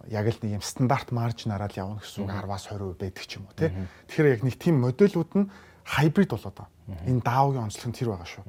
яг 0.08 0.26
л 0.30 0.38
нэг 0.42 0.52
юм 0.60 0.64
стандарт 0.64 1.12
маржинараа 1.12 1.68
л 1.68 1.76
явна 1.76 2.00
гэсэн 2.00 2.24
үг 2.24 2.30
10-аас 2.30 2.64
20% 2.70 2.96
байдаг 2.96 3.24
ч 3.26 3.32
юм 3.36 3.44
уу 3.46 3.56
тий. 3.56 3.70
Тэгэхээр 4.08 4.32
яг 4.32 4.42
нэг 4.46 4.56
тийм 4.56 4.76
модулууд 4.80 5.32
нь 5.36 5.50
хайбрид 5.84 6.30
болоод 6.30 6.56
байна. 6.56 6.72
Энэ 7.06 7.22
даавгийн 7.22 7.64
онцлог 7.66 7.88
нь 7.90 7.96
тэр 7.96 8.08
байгаа 8.14 8.28
шүү. 8.30 8.44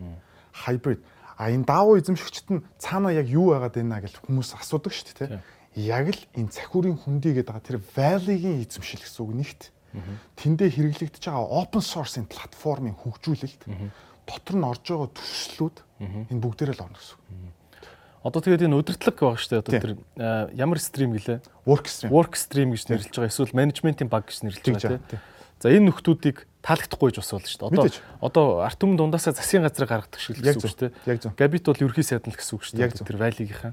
Хайбрид. 0.53 1.01
А 1.37 1.53
энэ 1.53 1.65
даавуу 1.69 1.97
эзэмшигчд 2.01 2.47
нь 2.49 2.65
цаана 2.81 3.13
яг 3.13 3.27
юу 3.29 3.53
байгаад 3.53 3.75
байна 3.77 4.01
гэж 4.01 4.23
хүмүүс 4.25 4.57
асуудаг 4.57 4.93
шүү 4.93 5.05
дээ 5.13 5.29
тий. 5.29 5.41
Яг 5.85 6.09
л 6.09 6.21
энэ 6.33 6.49
цахиурын 6.49 6.97
хүндий 6.97 7.37
гэдэг 7.37 7.53
байгаа 7.53 7.65
тэр 7.65 7.79
value-гийн 7.81 8.65
эзэмшил 8.65 9.05
гэсэн 9.05 9.21
үг 9.21 9.33
нэгт. 9.37 9.63
Тэндээ 10.37 10.69
хэрэглэгдэж 10.73 11.23
байгаа 11.29 11.45
open 11.45 11.81
source-ын 11.81 12.25
платформын 12.25 12.97
хөгжүүлэлт 12.97 13.61
дотор 14.25 14.55
нь 14.57 14.65
орж 14.65 14.83
байгаа 14.85 15.09
төслүүд 15.13 15.77
энэ 16.33 16.41
бүгдээрээ 16.41 16.75
л 16.77 16.85
орно 16.85 16.97
гэсэн 16.97 17.15
үг. 17.17 17.25
Одоо 18.27 18.43
тэгээд 18.43 18.67
энэ 18.67 18.75
удирдлага 18.75 19.15
байгаа 19.15 19.39
шүү 19.39 19.51
дээ. 19.55 19.61
Одоо 19.63 19.73
тэр 19.79 19.93
ямар 20.51 20.79
стрим 20.83 21.15
гэлээ? 21.15 21.39
Work 21.63 21.87
stream. 21.87 22.11
Work 22.11 22.35
stream 22.35 22.75
гэж 22.75 22.91
нэрлэж 22.91 23.15
байгаа. 23.15 23.31
Эсвэл 23.31 23.55
менежментийн 23.55 24.11
баг 24.11 24.27
гэж 24.27 24.43
нэрлэж 24.43 24.67
байгаа 24.67 24.99
тийм. 24.99 25.23
За 25.63 25.71
энэ 25.71 25.87
нөхдүүдийг 25.87 26.43
таалагдахгүй 26.59 27.07
гэж 27.07 27.17
бас 27.23 27.31
болно 27.31 27.47
шүү 27.47 27.59
дээ. 27.63 27.71
Одоо 27.71 27.87
одоо 28.19 28.45
арт 28.67 28.77
түмэн 28.83 28.99
дундаасаа 28.99 29.31
засгийн 29.31 29.63
газрыг 29.63 29.87
гаргадаг 29.87 30.19
шиг 30.19 30.37
л 30.37 30.43
гэсэн 30.43 30.59
үг 30.59 30.69
шүү 30.75 30.81
дээ. 30.83 30.91
Яг 31.07 31.17
зөв. 31.23 31.31
Габит 31.39 31.63
бол 31.63 31.83
ерхий 31.87 32.03
сайд 32.03 32.27
л 32.27 32.35
гэсэн 32.35 32.53
үг 32.59 32.63
шүү 32.67 32.75
дээ. 32.83 33.07
Тэр 33.07 33.17
валигийнхаа. 33.17 33.71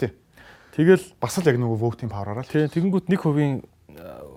Тэгэл 0.78 1.04
бас 1.18 1.34
л 1.34 1.48
яг 1.50 1.58
нөгөө 1.58 1.78
voting 1.82 2.10
power-аараа 2.14 2.46
л. 2.46 2.48
Тийм. 2.48 2.70
Тэгэнгүүт 2.70 3.10
нэг 3.10 3.20
хувийн 3.20 3.66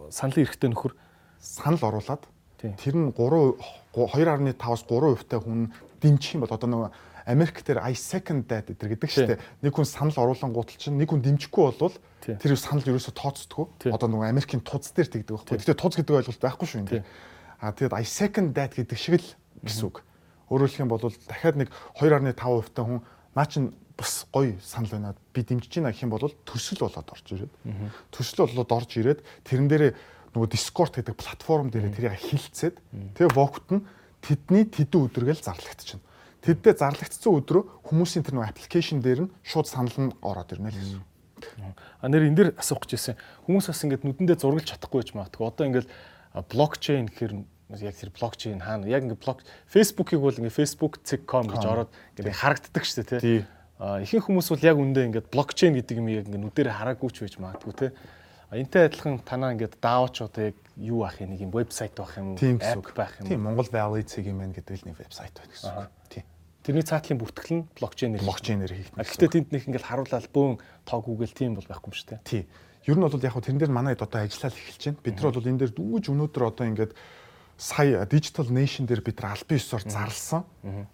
саналын 0.09 0.43
эрхтэй 0.43 0.73
нөхөр 0.73 0.97
санал 1.39 1.81
оруулаад 1.87 2.25
тэр 2.57 2.95
нь 2.97 3.13
3 3.13 3.57
2.5-аас 3.93 4.81
3% 4.85 5.29
та 5.29 5.37
хүн 5.41 5.69
дэмжих 6.01 6.37
юм 6.37 6.41
бол 6.45 6.53
одоо 6.53 6.69
нөгөө 6.69 6.89
Америк 7.27 7.59
дээр 7.59 7.83
I 7.83 7.91
second 7.91 8.47
that 8.47 8.71
гэдэг 8.71 9.11
шүү 9.11 9.27
дээ. 9.35 9.39
Нэг 9.59 9.75
хүн 9.75 9.83
санал 9.83 10.15
оруулан 10.15 10.55
гутал 10.55 10.79
чинь 10.79 10.95
нэг 10.95 11.11
хүн 11.11 11.19
дэмжихгүй 11.19 11.75
болвол 11.75 11.95
тэр 12.23 12.55
санал 12.55 12.87
ерөөсө 12.87 13.11
тооцдгоо. 13.11 13.67
Одоо 13.91 14.07
нөгөө 14.07 14.31
Америкийн 14.31 14.63
туз 14.63 14.95
дээр 14.95 15.11
тэгдэг 15.11 15.35
байхгүй. 15.35 15.59
Гэтэ 15.59 15.75
туз 15.75 15.99
гэдэг 15.99 16.15
ойлголт 16.23 16.39
байхгүй 16.39 16.67
шүү 16.71 16.79
энэ. 16.87 17.03
А 17.59 17.75
тэгэд 17.75 17.99
I 17.99 18.07
second 18.07 18.55
that 18.55 18.79
гэдэг 18.79 18.95
шиг 18.95 19.19
л 19.19 19.27
гэсэн 19.59 19.91
үг. 19.91 20.07
Өөрөөр 20.47 20.71
хэлэх 20.71 20.83
юм 20.87 20.91
бол 20.95 21.03
дахиад 21.03 21.59
нэг 21.59 21.69
2.5% 21.99 22.71
та 22.71 22.87
хүн 22.87 23.03
наа 23.35 23.47
чин 23.51 23.75
бас 23.99 24.23
гоё 24.31 24.55
санал 24.63 24.95
байна. 24.95 25.15
Би 25.35 25.43
дэмжиж 25.43 25.83
байна 25.83 25.91
гэх 25.91 26.07
юм 26.07 26.15
бол 26.15 26.31
төсөл 26.47 26.87
болоод 26.87 27.11
орж 27.11 27.27
ирээд. 27.27 27.51
Төсөл 28.13 28.47
болоод 28.47 28.71
орж 28.71 28.91
ирээд 29.03 29.19
тэрэн 29.43 29.67
дээрээ 29.67 29.91
нөгөө 30.31 30.47
Discord 30.47 30.95
гэдэг 30.95 31.15
платформ 31.17 31.67
дээр 31.73 31.91
тэрийг 31.91 32.15
хилцээд 32.15 32.77
тэгээ 33.19 33.35
вокт 33.35 33.67
нь 33.73 33.83
тэдний 34.21 34.63
тэдэн 34.69 35.09
өдргээл 35.09 35.43
зарлагдчихна. 35.43 36.06
Тэддээ 36.45 36.73
зарлагдсан 36.77 37.33
өдрөө 37.33 37.63
хүмүүсийн 37.87 38.23
тэр 38.23 38.35
нэг 38.37 38.53
аппликейшн 38.53 39.01
дээр 39.01 39.27
нь 39.27 39.33
шууд 39.41 39.67
санал 39.67 39.97
нь 39.97 40.13
ороод 40.21 40.53
ирнэ 40.53 40.69
л 40.69 40.77
гэсэн. 40.77 41.01
А 42.01 42.07
нэр 42.09 42.29
энэ 42.29 42.37
дэр 42.37 42.49
асуух 42.57 42.85
гэж 42.85 42.91
байсан. 42.93 43.15
Хүмүүс 43.45 43.67
бас 43.69 43.81
ингээд 43.85 44.05
нүдэндээ 44.05 44.37
зургалж 44.37 44.69
чадахгүй 44.69 45.01
байж 45.01 45.11
магадгүй. 45.13 45.45
Одоо 45.45 45.65
ингээд 45.67 45.87
блокчейн 46.49 47.09
гэхэр 47.09 47.33
яг 47.81 47.95
тэр 47.97 48.11
блокчейн 48.15 48.61
хаана 48.61 48.87
яг 48.87 49.03
ингээд 49.03 49.21
блок 49.21 49.43
фейсбુકийг 49.67 50.21
бол 50.21 50.33
ингээд 50.33 50.55
facebook.com 50.55 51.45
гэж 51.51 51.63
ороод 51.65 51.91
ингээд 52.15 52.37
харагддаг 52.37 52.83
шүү 52.85 53.03
дээ 53.03 53.19
тий. 53.19 53.39
А 53.77 54.01
ихэнх 54.01 54.29
хүмүүс 54.29 54.49
бол 54.53 54.63
яг 54.65 54.77
үндэ 54.77 55.05
ингээд 55.11 55.27
блокчейн 55.29 55.75
гэдэг 55.75 55.95
юм 55.99 56.07
яг 56.09 56.25
ингээд 56.25 56.45
нүдээр 56.47 56.73
хараагүй 56.73 57.09
ч 57.11 57.17
байж 57.27 57.35
магадгүй 57.37 57.73
тий. 57.75 57.91
Энтэй 58.47 58.87
адилхан 58.87 59.19
танаа 59.27 59.51
ингээд 59.51 59.77
даавч 59.83 60.23
одоо 60.23 60.55
яг 60.55 60.57
юу 60.79 61.03
ах 61.03 61.19
юм 61.19 61.35
нэг 61.35 61.43
юм 61.43 61.51
вебсайт 61.51 61.91
байх 61.99 62.15
юм 62.15 62.33
уу? 62.33 62.39
App 62.39 62.95
байх 62.95 63.19
юм. 63.19 63.27
Тийм 63.27 63.43
Монгол 63.43 63.67
Valley 63.67 64.07
цэгийн 64.07 64.39
мэн 64.39 64.55
гэдэг 64.55 64.87
л 64.87 64.87
нэг 64.87 64.95
вебсайт 65.03 65.35
байна 65.35 65.51
гэсэн 65.51 65.67
үг. 65.83 65.91
Тэрний 66.67 66.83
цаатлын 66.83 67.15
бүртгэл 67.23 67.53
нь 67.55 67.67
блокчейнээр 67.79 68.27
блокчейнээр 68.27 68.73
хийх. 68.75 68.91
Гэхдээ 68.91 69.31
тэнд 69.31 69.49
нэг 69.55 69.63
ингээл 69.71 69.87
харуулаад 69.87 70.27
бөөн 70.35 70.59
тоог 70.83 71.07
үгэл 71.07 71.31
тийм 71.31 71.55
бол 71.55 71.63
байхгүй 71.63 71.87
юм 71.87 71.95
шүү 71.95 72.09
дээ. 72.11 72.27
Тий. 72.27 72.43
Ер 72.91 72.99
нь 72.99 73.07
бол 73.07 73.15
яг 73.15 73.31
хөө 73.31 73.47
тэрэн 73.47 73.59
дээр 73.63 73.71
манай 73.71 73.95
одоо 73.95 74.19
ажиллаад 74.19 74.51
эхэлж 74.51 74.83
байна. 74.83 74.99
Бид 74.99 75.15
нар 75.15 75.31
бол 75.31 75.47
энэ 75.47 75.59
дээр 75.63 75.73
дүүж 75.79 76.03
өнөөдөр 76.11 76.43
одоо 76.43 76.65
ингээд 76.67 76.91
сая 77.55 78.03
digital 78.03 78.51
nation 78.51 78.83
дээр 78.83 78.99
бид 78.99 79.15
нар 79.23 79.39
аль 79.39 79.47
биесээр 79.47 79.87
зарлсан. 79.87 80.43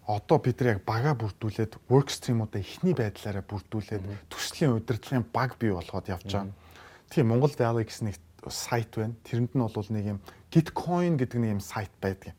Одоо 0.05 0.37
бид 0.37 0.61
нар 0.61 0.77
яг 0.77 0.85
бага 0.85 1.17
бүрдүүлээд 1.17 1.89
work 1.89 2.13
stream-уудаа 2.13 2.61
ихний 2.61 2.93
байдлаараа 2.93 3.41
бүрдүүлээд 3.41 4.29
төслийн 4.29 4.77
удирдлагын 4.77 5.25
баг 5.25 5.57
бий 5.57 5.73
болгоод 5.73 6.05
явж 6.05 6.29
байгаа. 6.29 6.53
Тийм 7.09 7.33
Монгол 7.33 7.49
Valley 7.57 7.89
гэсэн 7.89 8.13
нэг 8.13 8.21
сайт 8.45 8.93
байна. 8.93 9.17
Тэрэнд 9.25 9.57
нь 9.57 9.65
бол 9.65 9.89
нэг 9.89 10.05
юм 10.05 10.19
Gitcoin 10.53 11.17
гэдэг 11.17 11.41
нэг 11.41 11.51
юм 11.57 11.63
сайт 11.65 11.89
байдаг. 11.97 12.37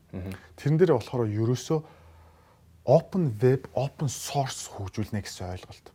Тэрэн 0.55 0.79
дээр 0.79 0.95
болохоор 0.95 1.27
ерөөсөө 1.27 1.79
open 2.85 3.33
web, 3.41 3.67
open 3.73 4.07
source 4.07 4.69
хөгжүүлнэ 4.69 5.25
гэсэн 5.25 5.57
ойлголт. 5.57 5.85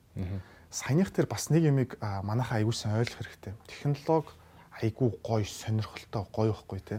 Саяных 0.70 1.14
тэр 1.14 1.30
бас 1.30 1.48
нэг 1.50 1.66
юмыг 1.70 1.96
манайхаа 2.02 2.58
аягуулсан 2.58 2.98
ойлгох 2.98 3.22
хэрэгтэй. 3.22 3.54
Технологи 3.70 4.34
айгүй 4.82 5.10
гоё, 5.22 5.46
сонирхолтой, 5.46 6.26
гоё 6.34 6.50
байхгүй 6.50 6.80
те. 6.82 6.98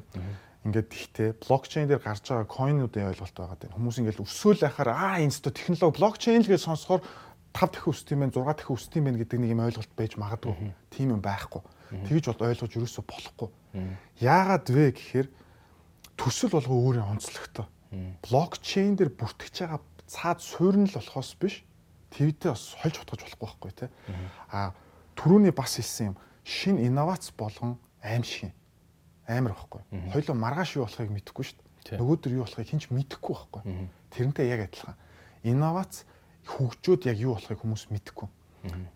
Ингээд 0.64 0.88
тэгтээ 0.92 1.30
блокчейн 1.44 1.88
дээр 1.92 2.00
гарч 2.00 2.24
байгаа 2.24 2.48
койнуудын 2.48 3.12
ойлголт 3.12 3.36
байгаа 3.36 3.58
тийм. 3.60 3.72
Хүмүүс 3.76 3.98
ингээд 4.00 4.24
өсөөл 4.24 4.64
яхаар 4.64 4.90
аа 4.96 5.20
энэ 5.20 5.34
зөв 5.36 5.52
технологи 5.52 5.98
блокчейн 6.00 6.44
л 6.46 6.52
гэж 6.52 6.62
сонсохоор 6.68 7.02
5 7.52 7.74
дахин 7.76 7.92
өсдөг 7.92 8.14
юм 8.16 8.22
байна, 8.24 8.36
6 8.38 8.60
дахин 8.62 8.76
өсдөг 8.78 8.96
юм 9.02 9.06
байна 9.10 9.20
гэдэг 9.20 9.40
нэг 9.42 9.52
юм 9.52 9.64
ойлголт 9.66 9.92
байж 9.98 10.14
магадгүй. 10.16 10.56
Тийм 10.94 11.08
юм 11.18 11.22
байхгүй. 11.26 11.62
Тэгж 12.08 12.24
бол 12.32 12.48
ойлгож 12.48 12.72
юусоо 12.78 13.04
болохгүй. 13.04 13.50
Яагаад 14.22 14.66
вэ 14.70 14.86
гэхээр 14.96 15.28
төсөл 16.16 16.54
болго 16.54 16.78
өөрийн 16.78 17.10
онцлогтой 17.10 17.66
блокчейн 18.24 18.96
дээр 18.96 19.12
бүртгэж 19.12 19.56
байгаа 19.68 19.82
цаад 20.08 20.40
суурь 20.40 20.80
нь 20.80 20.88
л 20.88 20.96
болохоос 20.96 21.36
биш 21.36 21.64
твитээ 22.12 22.52
бас 22.52 22.76
хольж 22.80 22.96
утгаж 23.04 23.20
болохгүй 23.24 23.48
байхгүй 23.48 23.72
те. 23.76 23.88
А 24.52 24.72
түрүүний 25.16 25.52
бас 25.56 25.76
хэлсэн 25.80 26.12
юм 26.12 26.18
шин 26.44 26.80
инновац 26.80 27.32
болгон 27.36 27.80
аим 28.04 28.24
шиг 28.24 28.52
амар 29.28 29.56
байхгүй. 29.56 29.82
Хоёлоо 30.12 30.36
маргааш 30.36 30.76
юу 30.76 30.88
болохыг 30.88 31.12
мэдэхгүй 31.12 31.44
шүү 31.48 31.58
дээ. 31.60 32.00
Нөгөөдөр 32.00 32.32
юу 32.36 32.44
болохыг 32.44 32.68
хинч 32.68 32.92
мэдэхгүй 32.92 33.36
байхгүй. 33.36 33.62
Тэрнтэй 34.12 34.48
яг 34.52 34.68
адилхан. 34.68 34.96
Инновац 35.44 36.04
хөгжөөд 36.48 37.08
яг 37.08 37.18
юу 37.20 37.36
болохыг 37.36 37.60
хүмүүс 37.64 37.88
мэдэхгүй. 37.92 38.28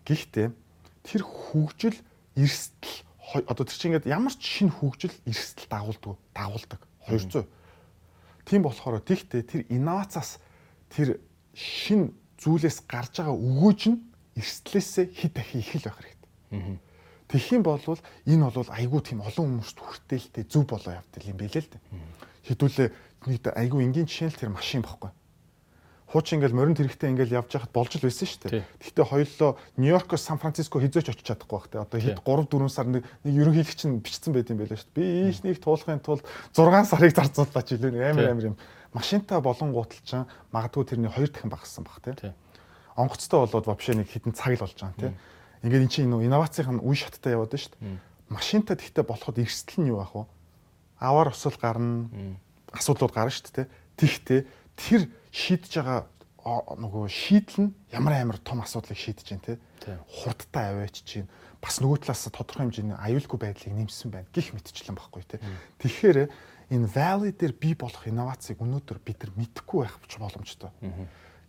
Гэхдээ 0.04 0.48
тэр 1.04 1.22
хөгжил 1.24 1.96
эрсдэл 2.36 2.96
одоо 3.48 3.64
тэр 3.66 3.76
чинь 3.76 3.90
ингээд 3.96 4.10
ямар 4.10 4.34
ч 4.36 4.42
шинэ 4.60 4.76
хөгжил 4.76 5.14
эрсдэл 5.24 5.70
дагуулдаг. 5.70 6.18
Дагуулдаг 6.36 6.80
200 7.08 7.46
Тийм 8.46 8.62
болохоор 8.62 9.02
тэгтээ 9.02 9.42
тэр 9.42 9.62
инновацаас 9.68 10.38
тэр 10.88 11.18
шин 11.52 12.14
зүйлээс 12.38 12.86
гарч 12.86 13.20
байгаа 13.20 13.34
өгөөж 13.34 13.80
нь 13.90 13.98
эрсдлээсээ 14.38 15.06
хэд 15.10 15.32
дахин 15.34 15.60
их 15.60 15.74
л 15.82 15.86
байх 15.90 15.98
хэрэгтэй. 15.98 16.78
Тэгэх 17.26 17.52
юм 17.58 17.62
бол 17.66 17.82
энэ 17.82 18.46
бол 18.46 18.70
айгүй 18.70 19.00
тийм 19.02 19.20
олон 19.26 19.58
хүмүүст 19.58 19.78
хүртээлтэй 19.82 20.44
зөв 20.46 20.62
болоо 20.70 21.02
явдал 21.02 21.26
юм 21.26 21.38
билээ 21.42 21.62
л 21.66 21.72
дээ. 21.74 21.82
Хэдүүлээ 22.46 22.88
нэг 23.26 23.42
айгүй 23.50 23.80
энгийн 23.82 24.06
жишээ 24.06 24.30
л 24.30 24.40
тэр 24.46 24.54
машин 24.54 24.86
баггүй 24.86 25.10
хуучин 26.16 26.40
ингээл 26.40 26.56
морин 26.56 26.72
тэрэгтэй 26.72 27.12
ингээл 27.12 27.44
явж 27.44 27.52
байхад 27.52 27.72
болж 27.76 27.92
л 28.00 28.08
байсан 28.08 28.24
шүү 28.24 28.40
дээ. 28.48 28.64
Гэхдээ 28.80 29.04
хоёулаа 29.04 29.52
Нью-Йоркоос 29.76 30.22
Сан 30.24 30.40
Франциско 30.40 30.80
хизээч 30.80 31.12
очиж 31.12 31.28
чадахгүй 31.28 31.60
байх 31.60 31.68
те. 31.68 31.84
Одоо 31.84 32.00
хэд 32.00 32.24
3 32.24 32.48
4 32.48 32.72
сар 32.72 32.88
нэг 32.88 33.04
ерөнхийлөгч 33.28 33.80
нь 33.84 34.00
бичсэн 34.00 34.32
байт 34.32 34.48
юм 34.48 34.64
байлаа 34.64 34.80
шүү 34.80 34.88
дээ. 34.96 34.96
Би 34.96 35.04
ийшнийг 35.28 35.60
туулахын 35.60 36.00
тулд 36.00 36.24
6 36.56 36.88
сарыг 36.88 37.12
зарцууллаач 37.12 37.68
илүү 37.76 38.00
амар 38.00 38.32
амар 38.32 38.48
юм. 38.48 38.56
Машинтаа 38.96 39.44
болон 39.44 39.76
гуталчаа 39.76 40.24
магадгүй 40.56 40.84
тэрний 40.88 41.12
2 41.12 41.36
дахин 41.36 41.52
багассан 41.52 41.84
баг 41.84 42.00
те. 42.00 42.32
Онгоцтой 42.96 43.44
болоод 43.44 43.68
вообще 43.68 43.92
нэг 43.92 44.08
хитэн 44.08 44.32
цаг 44.32 44.56
л 44.56 44.64
болж 44.64 44.72
байгаа 44.72 45.12
те. 45.12 45.12
Ингээд 45.60 45.84
эн 45.84 45.92
чинь 45.92 46.08
инновацийн 46.08 46.80
үе 46.80 46.96
шаттай 46.96 47.36
яваад 47.36 47.52
шүү 47.52 47.76
дээ. 47.76 48.00
Машинтаа 48.32 48.80
тэгтээ 48.80 49.04
болоход 49.04 49.36
эрсдэл 49.36 49.84
нь 49.84 49.92
юу 49.92 50.00
ах 50.00 50.16
вэ? 50.16 50.24
Аваар 50.96 51.28
усал 51.28 51.52
гарна. 51.60 52.08
Асуудлууд 52.72 53.12
гарна 53.12 53.28
шүү 53.28 53.52
дээ. 53.52 53.68
Тэгтээ 54.00 54.40
тэр 54.76 55.08
шийдэж 55.36 55.72
байгаа 55.76 56.00
нөгөө 56.46 57.04
шийдэл 57.12 57.68
нь 57.68 57.74
ямар 57.92 58.16
амар 58.16 58.38
том 58.40 58.64
асуудлыг 58.64 58.96
шийдэж 58.96 59.26
байна 59.36 59.44
те. 59.44 59.54
Хурдтай 60.08 60.72
аваач 60.72 61.04
чинь 61.04 61.28
бас 61.60 61.82
нөгөө 61.82 62.06
талаас 62.06 62.24
тодорхой 62.32 62.70
хэмжээний 62.70 62.96
аюулгүй 62.96 63.38
байдлыг 63.44 63.74
нэмсэн 63.74 64.08
байна. 64.14 64.30
Гих 64.32 64.54
мэтчлэн 64.56 64.96
баггүй 64.96 65.26
те. 65.28 65.42
Тэгэхээр 65.82 66.30
энэ 66.72 66.86
valley 66.88 67.34
дээр 67.36 67.52
бий 67.52 67.74
болох 67.74 68.06
инновацийг 68.06 68.62
өнөөдөр 68.62 68.98
бид 69.02 69.18
нар 69.26 69.32
мэдэхгүй 69.36 69.84
байх 69.84 69.98
боломжтой. 70.00 70.70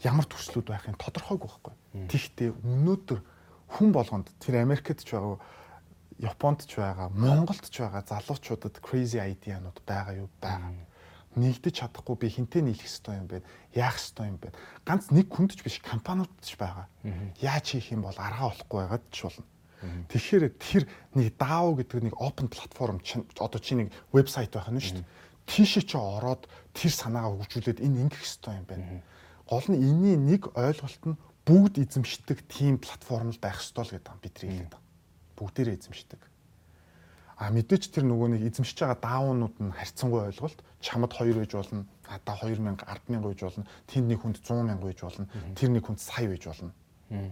Ямар 0.03 0.25
төслүүд 0.25 0.67
байхын 0.67 0.97
тодорхойгүй 0.97 1.47
байхгүй. 1.47 1.73
Тэгтээ 2.11 2.49
өнөөдөр 2.57 3.19
хүн 3.77 3.89
болгонд 3.93 4.33
тэр 4.41 4.61
Америкт 4.65 5.05
ч 5.05 5.13
байгаа 5.13 5.37
Японд 6.17 6.65
ч 6.65 6.81
байгаа 6.81 7.13
Монголд 7.13 7.65
ч 7.69 7.81
байгаа 7.81 8.01
залуучуудад 8.01 8.81
crazy 8.81 9.21
idea-нууд 9.21 9.81
байгаа 9.85 10.25
юу? 10.25 10.29
Байгаа 10.41 10.73
нэгдэж 11.37 11.73
чадахгүй 11.85 12.15
би 12.17 12.27
хинтээ 12.33 12.61
нийлэх 12.65 12.89
ёстой 12.89 13.21
юм 13.21 13.27
бэ? 13.29 13.45
Яах 13.77 14.01
ёстой 14.01 14.27
юм 14.33 14.37
бэ? 14.41 14.51
Ганц 14.83 15.13
нэг 15.13 15.29
хүнд 15.29 15.53
ч 15.53 15.61
биш 15.61 15.77
компаниуд 15.79 16.33
ч 16.41 16.57
байгаа. 16.57 16.89
Яаж 17.39 17.65
хийх 17.77 17.93
юм 17.93 18.03
бол 18.03 18.17
аргаа 18.17 18.51
олохгүй 18.51 18.83
байгаад 18.83 19.05
ч 19.13 19.29
болно. 19.29 19.45
Тэгэхээр 20.09 20.45
тэр 20.57 20.83
нэг 21.13 21.37
DAO 21.37 21.77
гэдэг 21.77 22.09
нэг 22.09 22.15
open 22.17 22.49
platform 22.49 22.97
одоо 23.37 23.59
чи 23.61 23.77
нэг 23.77 23.93
вебсайт 24.09 24.49
байх 24.57 24.73
нь 24.73 24.81
шүү 24.81 25.05
дээ. 25.05 25.09
Тийшээ 25.45 25.85
чи 25.85 25.97
ороод 26.01 26.49
тэр 26.73 26.91
санаагаа 26.91 27.37
хөгжүүлээд 27.37 27.85
энэ 27.85 28.09
ингэх 28.09 28.25
ёстой 28.25 28.57
юм 28.57 28.65
байна. 28.65 29.05
Гол 29.45 29.65
нь 29.69 29.77
энэний 29.77 30.17
нэг 30.17 30.49
ойлголт 30.57 31.03
нь 31.05 31.19
бүгд 31.45 31.77
эзэмшдэг 31.77 32.49
team 32.49 32.81
платформ 32.81 33.29
л 33.29 33.39
байх 33.39 33.61
ёстой 33.61 33.85
л 33.85 33.93
гэдэг 33.95 34.11
юм 34.11 34.19
бидний 34.25 34.49
хэлээд 34.51 34.73
байгаа. 34.73 34.83
Бүгдээрээ 35.37 35.77
эзэмшдэг. 35.77 36.21
А 37.37 37.53
мэдээч 37.53 37.93
тэр 37.93 38.09
нөгөө 38.09 38.33
нэг 38.33 38.41
эзэмшиж 38.49 38.81
байгаа 38.81 38.97
даунууд 38.97 39.55
нь 39.61 39.69
харьцангуй 39.69 40.25
ойлголт. 40.25 40.57
Чамд 40.81 41.13
2 41.13 41.37
байж 41.37 41.53
болно, 41.53 41.85
надаа 42.09 42.35
2000, 42.41 42.81
100000 42.81 43.21
байж 43.21 43.39
болно, 43.45 43.65
тэнд 43.85 44.07
нэг 44.09 44.19
хүнд 44.25 44.37
100 44.41 44.65
мянга 44.65 44.85
байж 44.89 44.99
болно, 45.05 45.29
тэр 45.53 45.69
нэг 45.69 45.85
хүнд 45.85 46.01
сая 46.01 46.25
байж 46.25 46.43
болно. 46.49 46.73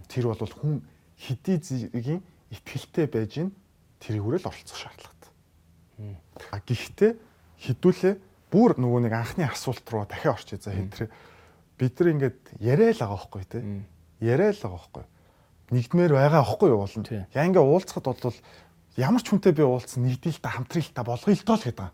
Тэр 0.06 0.24
бол 0.30 0.38
хүн 0.46 0.74
хэдий 1.18 1.58
зэргийн 1.58 2.22
ихтгэлтэй 2.54 3.06
байж 3.10 3.32
ин 3.42 3.50
тэрийг 3.98 4.22
хүрэл 4.22 4.46
оролцох 4.46 4.78
шаардлагатай. 4.78 5.30
А 6.54 6.58
гэхдээ 6.62 7.12
хідүүлээ 7.66 8.14
бүр 8.52 8.78
нөгөө 8.78 9.00
нэг 9.08 9.12
анхны 9.16 9.42
асуулт 9.48 9.82
руу 9.90 10.06
дахиад 10.06 10.38
орчих 10.38 10.62
за 10.62 10.70
хэдрээ 10.70 11.10
бид 11.78 12.00
нар 12.00 12.08
ингээд 12.12 12.38
яриа 12.60 12.92
л 12.92 13.00
байгаа 13.00 13.16
байхгүй 13.16 13.44
тий. 13.48 13.62
Яриа 14.20 14.52
л 14.52 14.60
байгаа 14.60 14.76
байхгүй. 14.76 15.04
Нэгдмээр 15.72 16.12
байгаа 16.12 16.42
байхгүй 16.44 16.68
юу 16.72 16.80
болно. 16.80 17.04
Яа 17.04 17.46
ингээ 17.48 17.64
уулзахад 17.64 18.06
бол 18.06 18.36
ямар 18.96 19.20
ч 19.20 19.28
хүнтэй 19.28 19.52
би 19.52 19.60
уулзсан 19.60 20.08
нэгдэлтэй 20.08 20.52
хамтралтай 20.56 21.04
болгоё 21.04 21.36
л 21.36 21.44
тоо 21.44 21.56
л 21.60 21.66
гэдэг. 21.68 21.92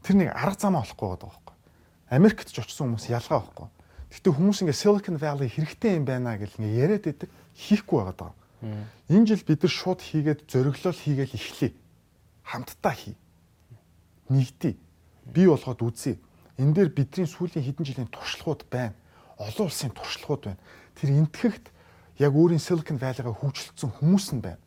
Тэр 0.00 0.14
нэг 0.16 0.32
арга 0.32 0.56
замаа 0.56 0.82
олохгүй 0.88 1.12
байгаа 1.12 1.28
байхгүй. 1.28 1.54
Америкт 2.08 2.48
ч 2.48 2.56
очсон 2.56 2.96
хүмүүс 2.96 3.12
ялгаа 3.12 3.44
байхгүй. 3.44 3.68
Гэтэ 4.16 4.28
хүмүүс 4.32 4.58
ингээ 4.64 4.80
Silicon 4.80 5.20
Valley 5.20 5.52
хэрэгтэй 5.52 6.00
юм 6.00 6.08
байна 6.08 6.40
гэл 6.40 6.56
ингээ 6.56 6.80
яриад 6.80 7.04
идэг 7.04 7.30
хийхгүй 7.52 8.00
байгаа 8.00 8.16
даа. 8.16 8.32
Энэ 9.12 9.28
жил 9.28 9.44
бид 9.44 9.60
нар 9.60 9.74
шууд 9.76 10.00
хийгээд 10.00 10.40
зориглол 10.48 10.96
хийгээл 10.96 11.36
эхлэе. 11.36 11.76
Хамтдаа 12.48 12.94
хий. 12.96 13.16
Нэгдий. 14.32 14.80
Би 15.28 15.44
болгоод 15.44 15.84
үзье. 15.84 16.16
Энэ 16.56 16.72
дээр 16.72 16.90
бидний 16.96 17.28
сүүлийн 17.28 17.60
хэдэн 17.60 17.84
жилийн 17.84 18.08
туршлагууд 18.08 18.64
байна. 18.72 18.96
Олон 19.36 19.68
улсын 19.68 19.92
туршлагууд 19.92 20.48
байна. 20.48 20.62
Тэр 20.96 21.12
энтгэхт 21.12 21.68
яг 22.16 22.32
өөрийн 22.32 22.62
Silicon 22.62 22.96
Valley-га 22.96 23.36
хөгжөлдсөн 23.36 24.00
хүмүүс 24.00 24.32
нь 24.32 24.40
байна 24.40 24.62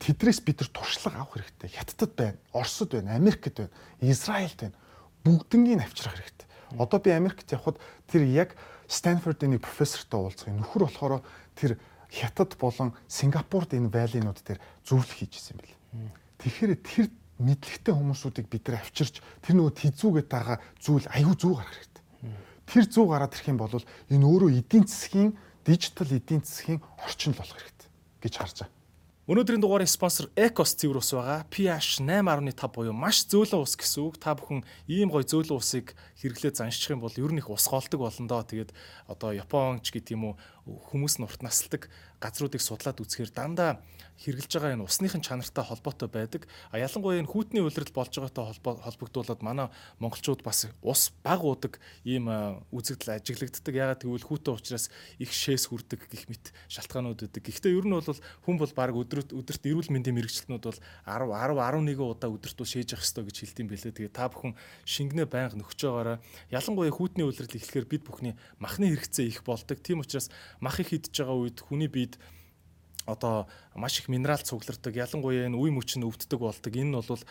тэдрээс 0.00 0.40
бид 0.40 0.64
нар 0.64 0.70
туршлага 0.72 1.20
авах 1.20 1.36
хэрэгтэй. 1.36 1.68
Хятадд 1.76 2.12
байна, 2.16 2.38
Оросд 2.56 2.88
байна, 2.90 3.14
Америкт 3.14 3.52
байна, 3.52 3.70
Израильд 4.00 4.56
байна. 4.56 4.76
Бүгднгийн 5.24 5.84
авчрах 5.84 6.16
хэрэгтэй. 6.16 6.48
Одоо 6.80 6.98
би 6.98 7.10
Америкт 7.12 7.52
явхад 7.52 7.76
тэр 8.08 8.24
яг 8.24 8.56
нэг 8.88 9.60
профессортой 9.60 10.20
уулзах 10.20 10.48
нөхөр 10.48 10.88
болохоор 10.88 11.22
тэр 11.54 11.78
Хятад 12.10 12.56
болон 12.58 12.96
Сингапурд 13.06 13.76
энэ 13.76 13.92
валинууд 13.92 14.40
дээр 14.42 14.58
зөвлөх 14.82 15.14
хийжсэн 15.14 15.54
юм 15.54 15.62
бэл. 15.62 15.78
Тэгэхээр 16.42 16.72
тэр 16.82 17.06
мэдлэгтэй 17.38 17.94
хүмүүсүүдийг 17.94 18.46
бид 18.50 18.66
нар 18.66 18.82
авчирч 18.82 19.22
тэр 19.44 19.54
нөгөө 19.54 19.72
тизүүгээд 19.78 20.28
байгаа 20.28 20.58
зүйл 20.82 21.06
аюу 21.06 21.38
зүү 21.38 21.54
гарах 21.54 21.76
хэрэгтэй. 21.76 22.04
Тэр 22.66 22.84
зүү 22.90 23.06
гараад 23.06 23.34
ирэх 23.36 23.48
юм 23.48 23.58
бол 23.62 23.70
энэ 24.10 24.26
өөрөө 24.26 24.50
эдийн 24.58 24.84
засгийн 24.90 25.38
дижитал 25.62 26.10
эдийн 26.10 26.42
засгийн 26.42 26.82
орчин 26.98 27.30
л 27.30 27.38
болох 27.38 27.56
хэрэгтэй 27.56 27.88
гэж 28.26 28.34
харж 28.42 28.56
байгаа. 28.66 28.79
Өнөөдрийн 29.30 29.62
дугаарыг 29.62 29.86
спонсор 29.86 30.26
Ecos 30.34 30.74
цэвэр 30.74 30.98
ус 30.98 31.14
байгаа. 31.14 31.46
pH 31.46 32.02
8.5 32.02 32.66
буюу 32.74 32.90
маш 32.90 33.30
зөөлөн 33.30 33.62
ус 33.62 33.78
гэсэн 33.78 34.02
үг. 34.10 34.18
Та 34.18 34.34
бүхэн 34.34 34.66
ийм 34.90 35.06
гоё 35.06 35.22
зөөлөн 35.22 35.54
усыг 35.54 35.94
хэрэглээ 36.18 36.50
заншчих 36.50 36.98
юм 36.98 37.06
бол 37.06 37.14
ер 37.14 37.30
нь 37.30 37.38
их 37.38 37.46
ус 37.46 37.62
голдог 37.70 38.02
болно 38.02 38.26
доо. 38.26 38.42
Тэгээд 38.42 38.74
одоо 39.06 39.30
Японч 39.30 39.94
гэдэг 39.94 40.18
юм 40.18 40.34
уу 40.34 40.82
хүмүүс 40.90 41.22
нь 41.22 41.26
урт 41.30 41.46
насалдаг 41.46 41.86
газруудыг 42.18 42.58
судлаад 42.58 42.98
үзэхээр 42.98 43.30
дандаа 43.30 43.78
хэрглэж 44.20 44.52
байгаа 44.52 44.76
энэ 44.76 44.84
усныхын 44.84 45.24
чанартай 45.24 45.64
холбоотой 45.64 46.08
байдаг. 46.12 46.44
А 46.68 46.76
ялангуяа 46.76 47.24
энэ 47.24 47.32
хүүтний 47.32 47.64
улирал 47.64 47.88
болж 47.96 48.12
байгаатай 48.12 48.44
холбогдуулаад 48.60 49.40
манай 49.40 49.68
монголчууд 49.96 50.44
бас 50.44 50.68
ус 50.84 51.08
баг 51.24 51.40
уудаг 51.40 51.80
ийм 52.04 52.28
үзэгдэл 52.68 53.16
ажиглагддаг. 53.16 53.72
Ягаад 53.72 54.04
гэвэл 54.04 54.28
хүүтэн 54.28 54.60
учраас 54.60 54.92
их 55.16 55.32
шээс 55.32 55.72
хүрдэг 55.72 56.04
гих 56.12 56.28
мэт 56.28 56.52
шалтгаанууд 56.68 57.24
үүдэг. 57.24 57.48
Гэхдээ 57.48 57.72
ер 57.72 57.86
нь 57.88 57.96
бол 57.96 58.20
хүн 58.44 58.56
бол 58.60 58.72
баг 58.76 58.92
өдөрт 58.92 59.32
өдөрт 59.32 59.64
эрүүл 59.64 59.88
мэндийн 59.88 60.16
мэрэгчлэнүүд 60.20 60.64
бол 60.68 60.80
10 61.08 61.32
10 61.32 61.56
11 61.56 61.96
удаа 61.96 62.28
өдөрт 62.28 62.56
бол 62.60 62.68
шээж 62.68 62.92
явах 62.92 63.08
хэрэгтэй 63.08 63.24
гэж 63.24 63.36
хэлдэм 63.40 63.68
билээ. 63.72 63.96
Тэгээ 63.96 64.12
та 64.12 64.28
бүхэн 64.28 64.52
шингэнэ 64.84 65.24
байнга 65.32 65.56
нөхөж 65.56 65.80
байгаараа 65.80 66.20
ялангуяа 66.52 66.92
хүүтний 66.92 67.24
улирал 67.24 67.56
эхлэхээр 67.56 67.88
бид 67.88 68.04
бүхний 68.04 68.34
махны 68.60 68.92
хэрэгцээ 68.92 69.32
их 69.32 69.40
болдог. 69.48 69.80
Тийм 69.80 70.04
учраас 70.04 70.28
мах 70.60 70.76
их 70.76 70.92
идж 70.92 71.08
байгаа 71.08 71.40
үед 71.40 71.64
хүний 71.64 71.88
биед 71.88 72.20
одоо 73.06 73.48
маш 73.80 73.98
их 73.98 74.12
минерал 74.12 74.38
цуглардаг. 74.44 74.92
Ялангуяа 74.92 75.48
энэ 75.48 75.56
үе 75.56 75.72
мөч 75.72 75.96
нь 75.96 76.04
өвддөг 76.04 76.36
болдог. 76.36 76.72
Энэ 76.76 76.92
нь 76.92 76.98
бол 77.00 77.24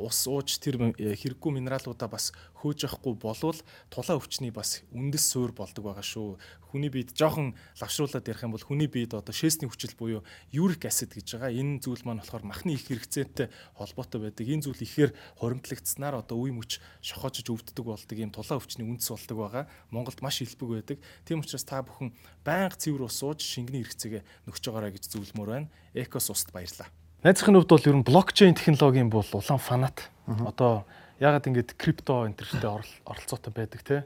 ус 0.00 0.18
ууж 0.24 0.56
тэр 0.56 0.96
хэрэггүй 0.96 1.52
минералуудаа 1.52 2.08
бас 2.08 2.32
хөөж 2.56 2.88
явахгүй 2.88 3.14
болвол 3.20 3.60
тулаа 3.92 4.16
өвчний 4.16 4.50
бас 4.50 4.82
үндэс 4.90 5.24
суур 5.36 5.52
болдог 5.52 5.84
байгаа 5.84 6.02
шүү. 6.02 6.40
Хүний 6.72 6.90
биед 6.90 7.12
жоохон 7.14 7.54
лавшруулад 7.78 8.26
ярих 8.26 8.42
юм 8.42 8.56
бол 8.56 8.64
хүний 8.64 8.88
биед 8.90 9.14
одоо 9.14 9.30
шээсний 9.30 9.70
хүчил 9.70 9.94
буюу 9.94 10.24
юрик 10.50 10.88
acid 10.88 11.14
гэж 11.14 11.36
байгаа. 11.38 11.52
Энэ 11.54 11.84
зүйл 11.84 12.02
маань 12.02 12.24
болохоор 12.24 12.42
махны 12.42 12.74
их 12.74 12.88
хэрэгцээтэй 12.88 13.52
холбоотой 13.78 14.20
байдаг. 14.28 14.44
Энэ 14.48 14.66
зүйл 14.66 14.82
ихээр 14.82 15.14
хоримтлагдсанаар 15.38 16.26
одоо 16.26 16.42
үе 16.42 16.52
мөч 16.56 16.80
шохоожж 17.04 17.46
өвддөг 17.46 17.84
болдог. 17.86 18.16
Ийм 18.18 18.34
тулаа 18.34 18.58
өвчний 18.58 18.88
үндэс 18.88 19.08
болдог 19.14 19.36
байгаа. 19.36 19.64
Монголд 19.94 20.20
маш 20.24 20.42
илбэг 20.42 20.68
байдаг. 20.68 20.98
Тийм 21.22 21.44
учраас 21.44 21.64
та 21.64 21.84
бүхэн 21.86 22.10
байнга 22.42 22.74
цэвэр 22.74 23.06
ус 23.06 23.22
ууж 23.22 23.40
шингэний 23.40 23.86
хэрэгцээгээ 23.86 24.22
нөхж 24.50 24.62
байгаарай 24.66 24.92
гэж 24.96 25.04
зөвлөмөр 25.12 25.48
байна. 25.48 25.65
Экос 25.94 26.30
уст 26.30 26.52
баярлаа. 26.52 26.88
Найзын 27.24 27.56
хувьд 27.56 27.70
бол 27.70 27.88
ер 27.88 27.96
нь 27.96 28.06
блокчейн 28.06 28.54
технологийн 28.54 29.10
бол 29.10 29.26
улаан 29.26 29.58
фанат. 29.58 30.10
Одоо 30.26 30.84
ягаад 31.18 31.48
ингэж 31.48 31.74
крипто 31.80 32.26
энэ 32.28 32.36
төрөлтэй 32.36 32.70
оролцоотой 33.08 33.52
байдаг 33.52 33.82
те. 33.82 34.04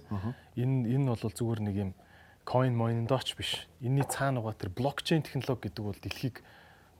Энэ 0.57 0.89
энэ 0.95 1.11
бол 1.11 1.20
зүгээр 1.20 1.61
нэг 1.61 1.77
юм 1.77 1.91
coin 2.47 2.74
moin-дооч 2.74 3.37
биш. 3.37 3.66
Энийний 3.81 4.07
цаана 4.07 4.41
байгаа 4.41 4.59
тэр 4.59 4.70
блокчейн 4.70 5.23
технологи 5.23 5.69
гэдэг 5.69 5.85
бол 5.85 5.99
дэлхийг 5.99 6.43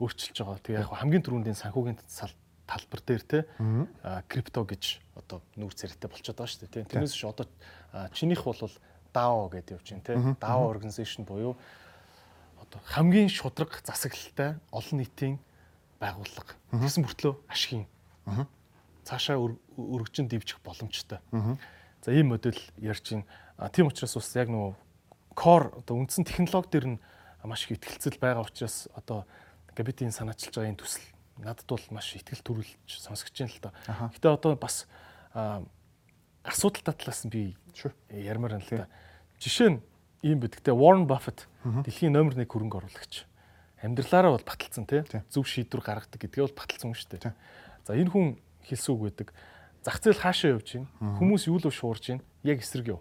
өөрчилж 0.03 0.37
байгаа. 0.37 0.61
Тэгээ 0.61 0.83
яг 0.83 0.93
хамгийн 0.93 1.25
түрүүндийн 1.25 1.59
санхүүгийн 1.59 1.99
талбар 2.67 3.01
дээр 3.07 3.23
те 3.27 3.39
крипто 4.31 4.63
гэж 4.67 5.01
одоо 5.19 5.43
нүүр 5.59 5.75
царайтай 5.75 6.11
болчиход 6.11 6.39
байгаа 6.39 6.53
шүү 6.55 6.69
дээ. 6.71 6.91
Тэрнээс 6.91 7.15
ш 7.15 7.27
одоо 7.27 7.47
чинийх 8.15 8.47
бол 8.47 8.59
DAO 9.11 9.51
гэдэг 9.51 9.75
явж 9.79 9.89
байна 9.91 10.07
те. 10.07 10.15
DAO 10.39 10.71
organization 10.71 11.27
буюу 11.27 11.59
одоо 12.71 12.81
хамгийн 12.87 13.29
шудраг 13.29 13.83
засаглалтай 13.85 14.55
олон 14.71 14.97
нийтийн 15.03 15.39
байгууллага. 15.99 16.55
Тэгсэн 16.71 17.03
мөртлөө 17.03 17.35
ашигын. 17.51 17.87
Цаашаа 19.05 19.37
өргөжин 19.43 20.31
дэвжих 20.31 20.63
боломжтой. 20.63 21.19
За 22.01 22.15
ийм 22.15 22.31
модель 22.31 22.59
ярьж 22.79 23.11
байна. 23.11 23.27
Тийм 23.75 23.91
учраас 23.91 24.15
бас 24.15 24.31
яг 24.39 24.49
нөгөө 24.49 24.75
core 25.35 25.75
одоо 25.83 25.99
үндсэн 25.99 26.25
технологи 26.25 26.71
дээр 26.71 26.87
нь 26.95 26.99
маш 27.45 27.67
их 27.67 27.77
ихтгэлцэл 27.77 28.23
байгаа 28.23 28.47
учраас 28.47 28.89
одоо 28.95 29.27
габитийн 29.75 30.15
санаачилж 30.15 30.55
байгаа 30.55 30.71
энэ 30.71 30.81
төсөл 30.81 31.05
надад 31.43 31.67
бол 31.67 31.85
маш 31.91 32.15
ихтгэл 32.15 32.45
төрүүлж 32.45 32.87
сонсогч 32.87 33.35
байна 33.35 33.53
л 33.53 33.61
да. 33.61 33.71
Гэтэ 34.15 34.29
одоо 34.31 34.55
бас 34.57 34.87
асуудал 36.45 36.85
татлаас 36.87 37.27
нь 37.27 37.33
би 37.33 37.57
ярмаар 38.09 38.61
байна 38.61 38.65
л 38.65 38.73
да. 38.85 38.89
Жишээ 39.41 39.77
нь 39.77 39.81
ийм 40.23 40.41
бидгтээ 40.41 40.75
Warren 40.77 41.09
Buffett 41.09 41.49
дэлхийн 41.65 42.13
номер 42.13 42.37
1 42.37 42.45
хөрөнгө 42.45 42.85
оруулагч. 42.85 43.25
Амьдралаараа 43.81 44.37
бол 44.37 44.45
баталсан 44.45 44.85
тий. 44.85 45.01
Зөв 45.33 45.49
шийдвэр 45.49 45.81
гаргадаг 45.81 46.21
гэдгээ 46.21 46.45
бол 46.45 46.59
баталсан 46.61 46.93
шүү 46.93 47.17
дээ. 47.17 47.33
За 47.89 47.97
энэ 47.97 48.13
хүн 48.13 48.37
хэлсэн 48.69 48.93
үг 48.93 49.01
байдаг. 49.09 49.29
Зах 49.81 49.97
зээл 50.05 50.21
хаашаа 50.21 50.61
явж 50.61 50.77
байна? 50.77 50.89
Хүмүүс 51.17 51.49
юу 51.49 51.57
л 51.57 51.73
шуурж 51.73 52.13
байна? 52.13 52.25
Яг 52.45 52.61
эсрэг 52.61 53.01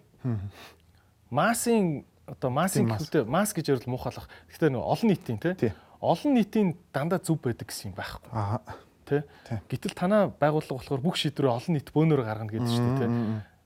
Масын 1.28 2.08
одоо 2.24 2.48
масын 2.48 2.88
гэхдээ 2.88 3.28
мас 3.28 3.52
гэж 3.52 3.76
ярил 3.76 3.92
муухайлах. 3.92 4.24
Гэхдээ 4.48 4.72
нэг 4.72 4.80
олон 4.80 5.08
нийтийн 5.12 5.38
тий. 5.40 5.72
Олон 6.00 6.32
нийтийн 6.32 6.68
дандаа 6.96 7.20
зөв 7.20 7.36
байдаг 7.44 7.68
гэсэн 7.68 7.92
юм 7.92 8.00
байхгүй. 8.00 8.32
Аа. 8.32 8.64
Тэ. 9.04 9.28
Гэтэл 9.68 9.92
танаа 9.92 10.32
байгууллага 10.32 10.80
болохоор 10.80 11.04
бүх 11.04 11.20
шийдвэрээ 11.20 11.52
олон 11.52 11.74
нийт 11.76 11.92
бөөнөрө 11.92 12.24
гаргана 12.24 12.48
гэдэг 12.48 12.70
шүү 12.70 12.86
дээ 12.86 13.00
тий. 13.04 13.10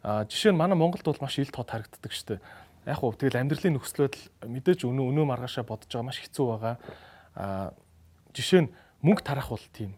А 0.03 0.25
жишээ 0.25 0.53
нь 0.53 0.59
манай 0.59 0.77
Монголд 0.77 1.05
бол 1.05 1.21
маш 1.21 1.37
ил 1.39 1.53
тод 1.53 1.69
харагддаг 1.69 2.13
шүү 2.13 2.37
дээ 2.37 2.41
яг 2.85 3.01
уу 3.01 3.17
тэгэл 3.17 3.41
амьдралын 3.41 3.81
нөхцөл 3.81 4.05
байдал 4.05 4.25
мэдээж 4.45 4.85
өнөө 4.85 5.07
өнөө 5.09 5.25
маргаашаа 5.25 5.65
бодож 5.65 5.89
байгаа 5.89 6.09
маш 6.09 6.21
хэцүү 6.21 6.47
байгаа. 6.53 6.75
Аа 7.35 7.73
жишээ 8.37 8.69
нь 8.69 8.73
мөнгө 9.01 9.23
тарах 9.25 9.49
бол 9.49 9.67
тийм. 9.73 9.97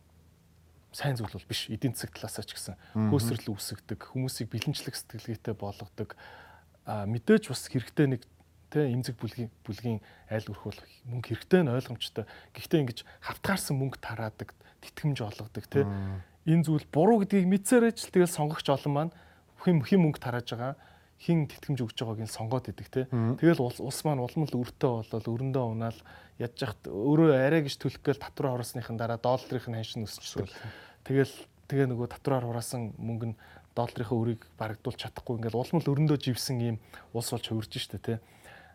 Сайн 0.94 1.18
зүйл 1.18 1.34
бол 1.34 1.50
биш. 1.50 1.66
Эдийн 1.66 1.98
засаг 1.98 2.14
талаасаа 2.14 2.46
ч 2.46 2.54
гэсэн 2.54 2.74
хөөсрөл 3.10 3.50
үүсгдэг 3.50 4.00
хүмүүсийг 4.14 4.48
бэлэнчлэх 4.54 4.94
сэтгэлгээтэй 4.94 5.54
болгодог. 5.58 6.14
А 6.86 7.04
мэдээж 7.10 7.50
бас 7.50 7.66
хэрэгтэй 7.66 8.06
нэг 8.06 8.22
тэ 8.70 8.86
эмзэг 8.94 9.18
бүлгийн 9.18 9.50
бүлгийн 9.66 9.98
айл 10.30 10.46
өрх 10.50 10.62
бол 10.70 10.80
мөнгө 11.10 11.34
хэрэгтэй 11.34 11.60
нь 11.66 11.72
ойлгомжтой. 11.74 12.24
Гэхдээ 12.54 12.80
ингэж 12.86 12.98
хавтгаарсан 13.22 13.74
мөнгө 13.78 13.98
тараадаг 13.98 14.54
тэтгэмж 14.82 15.18
олгодог 15.26 15.64
тэ. 15.66 15.86
Энэ 16.46 16.64
зүйл 16.66 16.86
буруу 16.90 17.26
гэдгийг 17.26 17.50
мэдсээрээ 17.50 17.92
ч 17.98 18.06
тэгэл 18.10 18.30
сонгогч 18.30 18.66
олон 18.70 18.92
маань 18.94 19.12
хэм 19.62 19.82
хэм 19.82 20.00
мөнгө 20.06 20.22
тарааж 20.22 20.54
байгаа 20.54 20.74
хин 21.20 21.46
тэтгэмж 21.48 21.80
өгж 21.80 21.96
байгааг 21.96 22.20
нь 22.24 22.30
сонгоод 22.30 22.68
идэг 22.68 22.88
те. 22.92 23.02
Тэгэл 23.10 23.60
улс 23.60 24.00
маань 24.04 24.20
улмал 24.20 24.52
өртөө 24.52 24.92
болол 25.00 25.32
өрөндөө 25.32 25.64
унаал 25.64 25.98
ядж 26.36 26.56
яхад 26.60 26.82
өөрөө 26.86 27.32
арай 27.32 27.64
гэж 27.64 27.80
төлөх 27.80 28.04
гээл 28.04 28.20
татвар 28.20 28.52
хороосныхын 28.60 29.00
дараа 29.00 29.16
долларын 29.16 29.80
ханшин 29.80 30.04
өсчихсөн. 30.04 30.48
Тэгэл 31.08 31.32
тэгээ 31.72 31.88
нөгөө 31.88 32.12
татвараар 32.12 32.44
хураасан 32.44 32.92
мөнгө 33.00 33.32
нь 33.32 33.38
долларын 33.72 34.12
өрийг 34.12 34.42
барагдуулж 34.60 35.00
чадахгүй 35.00 35.40
ингээл 35.40 35.56
улмал 35.56 35.88
өрөндөө 35.88 36.18
живсэн 36.20 36.60
ийм 36.60 36.76
улс 37.16 37.32
болж 37.32 37.48
хувирж 37.48 37.72
штэ 37.80 37.98
те. 38.00 38.14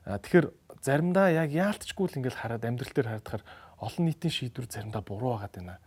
Тэгэхээр 0.05 0.47
заримдаа 0.81 1.29
яг 1.29 1.53
яалтчгүй 1.53 2.09
л 2.09 2.17
ингээл 2.21 2.41
хараад 2.41 2.65
амьдрал 2.65 2.93
дээр 2.93 3.09
харахаар 3.21 3.43
олон 3.77 4.05
нийтийн 4.09 4.33
шийдвэр 4.33 4.65
заримдаа 4.69 5.01
буруу 5.05 5.37
байгаад 5.37 5.53
байна. 5.57 5.77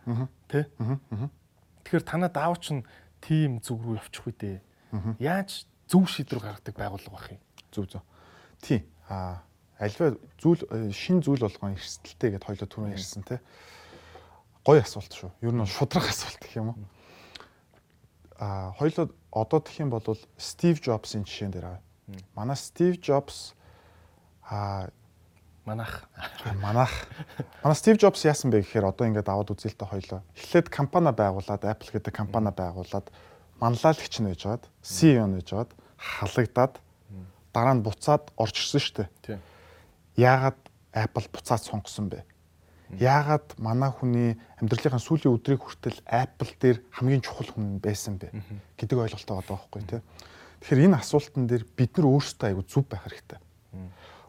Тэ? 0.47 0.71
Тэгэхээр 1.83 2.03
танаа 2.07 2.31
даавч 2.31 2.71
нь 2.71 2.87
тийм 3.19 3.59
зүг 3.59 3.83
рүү 3.83 3.99
явчих 3.99 4.23
үү 4.23 4.35
дээ. 4.39 4.57
Яаж 5.19 5.67
зөв 5.87 6.09
шийдвэр 6.09 6.41
гаргадаг 6.41 6.75
байгууллага 6.75 7.15
байх 7.15 7.31
юм. 7.31 7.41
Зөв 7.71 7.85
зөв. 7.89 8.03
Тийм. 8.61 8.85
Аа 9.09 9.41
альва 9.79 10.15
зүйл 10.39 10.63
э, 10.71 10.91
шин 10.91 11.21
зүйл 11.21 11.43
болгон 11.43 11.75
эрсдэлтэй 11.75 12.35
гэдээ 12.35 12.47
хоёлоо 12.47 12.67
түрүү 12.69 12.95
ярьсан 12.95 13.23
тий. 13.27 13.39
Гой 14.65 14.79
асуулт 14.79 15.11
шүү. 15.11 15.31
Ер 15.43 15.53
нь 15.53 15.65
шудраг 15.67 16.07
асуулт 16.11 16.39
гэх 16.39 16.55
юм 16.57 16.73
уу? 16.73 16.79
Аа 18.39 18.71
хоёлоо 18.79 19.11
одоо 19.31 19.59
тэх 19.59 19.79
юм 19.83 19.91
бол 19.91 20.03
Стив 20.37 20.79
Джобсын 20.79 21.27
жишээн 21.27 21.51
дээр 21.51 21.65
авъя. 21.65 21.83
Манай 22.35 22.55
Стив 22.55 22.97
Джобс 23.03 23.53
аа 24.47 24.89
манах 25.65 26.07
манах 26.61 26.91
манай 27.63 27.75
Стив 27.75 27.97
Джобс 27.97 28.23
яасан 28.23 28.51
бэ 28.51 28.63
гэхээр 28.63 28.85
одоо 28.85 29.07
ингээд 29.07 29.27
аваад 29.27 29.51
үзэлтэй 29.51 29.87
хоёлоо. 29.87 30.21
Эхлээд 30.39 30.69
компани 30.69 31.11
байгуулад 31.11 31.61
Apple 31.67 31.91
гэдэг 31.91 32.13
компани 32.15 32.51
байгуулад 32.55 33.11
манлайлагч 33.59 34.13
нь 34.19 34.27
байж 34.29 34.41
байгаад 34.43 34.65
CEO 34.83 35.25
нь 35.27 35.35
байж 35.39 35.49
байгаад 35.51 35.71
халагдаад 35.95 36.73
дараа 37.55 37.75
нь 37.75 37.85
буцаад 37.85 38.31
орж 38.35 38.55
ирсэн 38.59 38.81
шүү 38.83 38.95
дээ. 38.99 39.39
Яагаад 40.19 40.59
Apple 40.91 41.27
буцаад 41.31 41.63
сонгосон 41.63 42.11
бэ? 42.11 42.23
Яагаад 42.99 43.55
манай 43.57 43.91
хүний 43.91 44.35
амьдралынхаа 44.59 44.99
сүүлийн 45.01 45.35
өдрийг 45.35 45.63
хүртэл 45.63 45.99
Apple 46.05 46.51
дээр 46.59 46.77
хамгийн 46.91 47.23
чухал 47.23 47.49
хүн 47.51 47.79
байсан 47.79 48.19
бэ 48.19 48.29
гэдэг 48.77 48.97
ойлголттой 48.99 49.35
байгаа 49.39 49.55
байхгүй 49.55 49.81
тий. 49.87 50.01
Тэгэхээр 50.61 50.85
энэ 50.91 50.99
асуултан 50.99 51.47
дээр 51.47 51.63
бид 51.65 51.91
нар 51.97 52.07
өөрсдөө 52.11 52.47
айгу 52.51 52.63
зүв 52.63 52.85
байх 52.87 53.03
хэрэгтэй. 53.07 53.39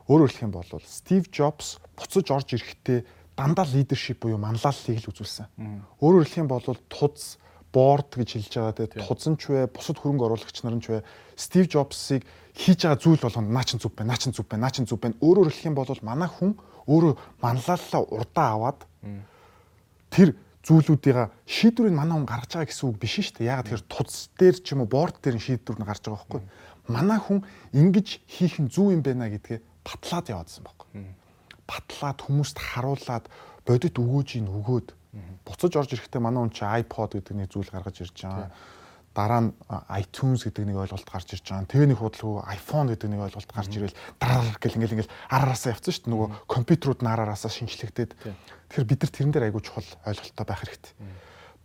Өөрөөр 0.06 0.30
хэлэх 0.30 0.46
юм 0.46 0.54
бол 0.54 0.70
Стив 0.86 1.26
Джобс 1.30 1.78
буцаж 1.98 2.26
орж 2.30 2.48
ирэхдээ 2.54 3.04
дандаа 3.36 3.66
лидершип 3.68 4.22
буюу 4.22 4.38
манлайллыг 4.38 5.02
л 5.02 5.10
үзүүлсэн. 5.10 5.46
Өөрөөр 6.00 6.24
хэлэх 6.24 6.42
юм 6.46 6.50
бол 6.50 6.62
туз 6.88 7.36
борд 7.76 8.08
гэж 8.16 8.28
хэлж 8.40 8.52
байгаа. 8.56 8.76
Тэгээд 8.80 9.04
тузанч 9.04 9.42
вэ, 9.52 9.68
бусад 9.68 10.00
хөрөнгө 10.00 10.24
оруулагч 10.24 10.64
нар 10.64 10.80
нь 10.80 10.84
ч 10.84 10.96
вэ, 10.96 11.04
Стив 11.36 11.68
Джобсыг 11.68 12.24
хийж 12.56 12.88
байгаа 12.88 12.96
зүйл 12.96 13.20
болгоно 13.20 13.52
наа 13.52 13.68
чин 13.68 13.76
зүв 13.76 13.92
байна, 13.92 14.16
наа 14.16 14.20
чин 14.20 14.32
зүв 14.32 14.48
байна, 14.48 14.64
наа 14.64 14.72
чин 14.72 14.88
зүв 14.88 14.96
байна. 14.96 15.20
Өөрөөр 15.20 15.52
хэлэх 15.52 15.68
юм 15.68 15.76
бол 15.76 16.00
манай 16.00 16.30
хүн 16.32 16.56
өөрөө 16.88 17.12
манлайлалаа 17.44 18.02
урдаа 18.08 18.48
аваад 18.56 18.80
тэр 20.08 20.32
зүйлүүдийн 20.64 21.28
шийдвэрийг 21.44 21.92
манай 21.92 22.16
хүн 22.16 22.24
гаргаж 22.24 22.50
байгаа 22.56 22.70
гэсэн 22.72 22.88
үг 22.88 22.96
биш 22.96 23.20
шүү 23.20 23.44
дээ. 23.44 23.52
Яг 23.52 23.68
тэр 23.68 23.84
туз 23.84 24.32
дээр 24.40 24.56
ч 24.56 24.72
юм 24.72 24.82
уу 24.82 24.90
борд 24.90 25.20
дээр 25.20 25.36
шийдвэр 25.36 25.78
нь 25.78 25.86
гарч 25.86 26.02
байгаа 26.08 26.24
байхгүй. 26.24 26.42
Манай 26.88 27.20
хүн 27.20 27.44
ингэж 27.76 28.24
хийх 28.24 28.56
нь 28.56 28.72
зөв 28.72 28.90
юм 28.90 29.04
байна 29.04 29.28
гэдгээ 29.28 29.60
батлаад 29.84 30.26
яваадсан 30.32 30.64
байхгүй. 30.64 30.88
Батлаад 31.68 32.18
хүмүүст 32.24 32.56
харуулад 32.56 33.28
бодит 33.66 33.98
өгөөжийг 33.98 34.46
өгөөд 34.46 34.88
буцаж 35.44 35.72
орж 35.76 35.90
ирэхдээ 35.94 36.20
манай 36.20 36.42
хүн 36.44 36.52
чи 36.52 36.64
iPod 36.64 37.16
гэдэг 37.16 37.34
нэг 37.36 37.48
зүйл 37.52 37.70
гаргаж 37.70 37.96
ирж 38.04 38.16
байгаа. 38.26 38.50
Дараа 39.16 39.40
нь 39.48 39.50
iTunes 39.96 40.44
гэдэг 40.44 40.64
нэг 40.68 40.76
ойлголт 40.76 41.08
гарч 41.08 41.32
ирж 41.32 41.46
байгаа. 41.48 41.70
Тэгээ 41.72 41.88
нэг 41.88 41.98
худалгүй 42.04 42.36
iPhone 42.52 42.88
гэдэг 42.92 43.08
нэг 43.08 43.20
ойлголт 43.24 43.48
гарч 43.48 43.72
ирэл 43.72 43.96
дараа 44.20 44.44
гэл 44.60 44.76
ингээл 44.76 44.94
ингээл 45.00 45.16
араасаа 45.32 45.72
явцсан 45.72 45.92
шүү 45.96 46.04
дээ. 46.04 46.12
Нөгөө 46.12 46.28
компьютерууд 46.44 47.00
нь 47.00 47.08
араасаа 47.08 47.48
шинжлэхтэй. 47.48 48.12
Тэгэхээр 48.12 48.90
бид 48.92 49.00
нар 49.00 49.12
тэрэн 49.16 49.32
дээр 49.32 49.46
айгүй 49.48 49.62
чухал 49.64 49.88
ойлголттой 50.04 50.44
байх 50.44 50.60
хэрэгтэй. 50.60 50.92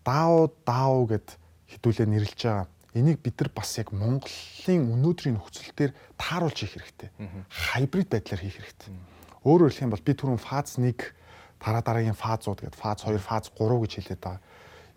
DAO 0.07 0.47
DAO 0.63 0.99
гэд 1.11 1.27
хідүүлээ 1.75 2.07
нэрлэж 2.07 2.39
байгаа. 2.39 2.67
Энийг 2.95 3.19
бид 3.19 3.35
нар 3.39 3.51
бас 3.51 3.71
яг 3.79 3.91
Монголын 3.91 4.83
өнөөдрийн 4.95 5.35
нөхцөл 5.35 5.75
дээр 5.75 5.91
тааруулж 6.19 6.55
хийх 6.55 6.75
хэрэгтэй. 6.75 7.11
Хайбрид 7.51 8.11
байдлаар 8.11 8.41
хийх 8.43 8.59
хэрэгтэй. 8.59 8.91
Өөрөөр 9.47 9.71
хэлэх 9.71 9.85
юм 9.87 9.93
бол 9.95 10.03
би 10.03 10.11
түрүүн 10.11 10.39
фаз 10.39 10.75
1 10.75 10.91
дараа 11.61 11.85
дараагийн 11.85 12.17
фазууд 12.17 12.65
гэдэг 12.65 12.79
фаз 12.81 13.05
2, 13.05 13.21
фаз 13.21 13.53
3 13.53 13.81
гэж 13.85 13.91
хэлээд 14.01 14.21
байгаа. 14.21 14.41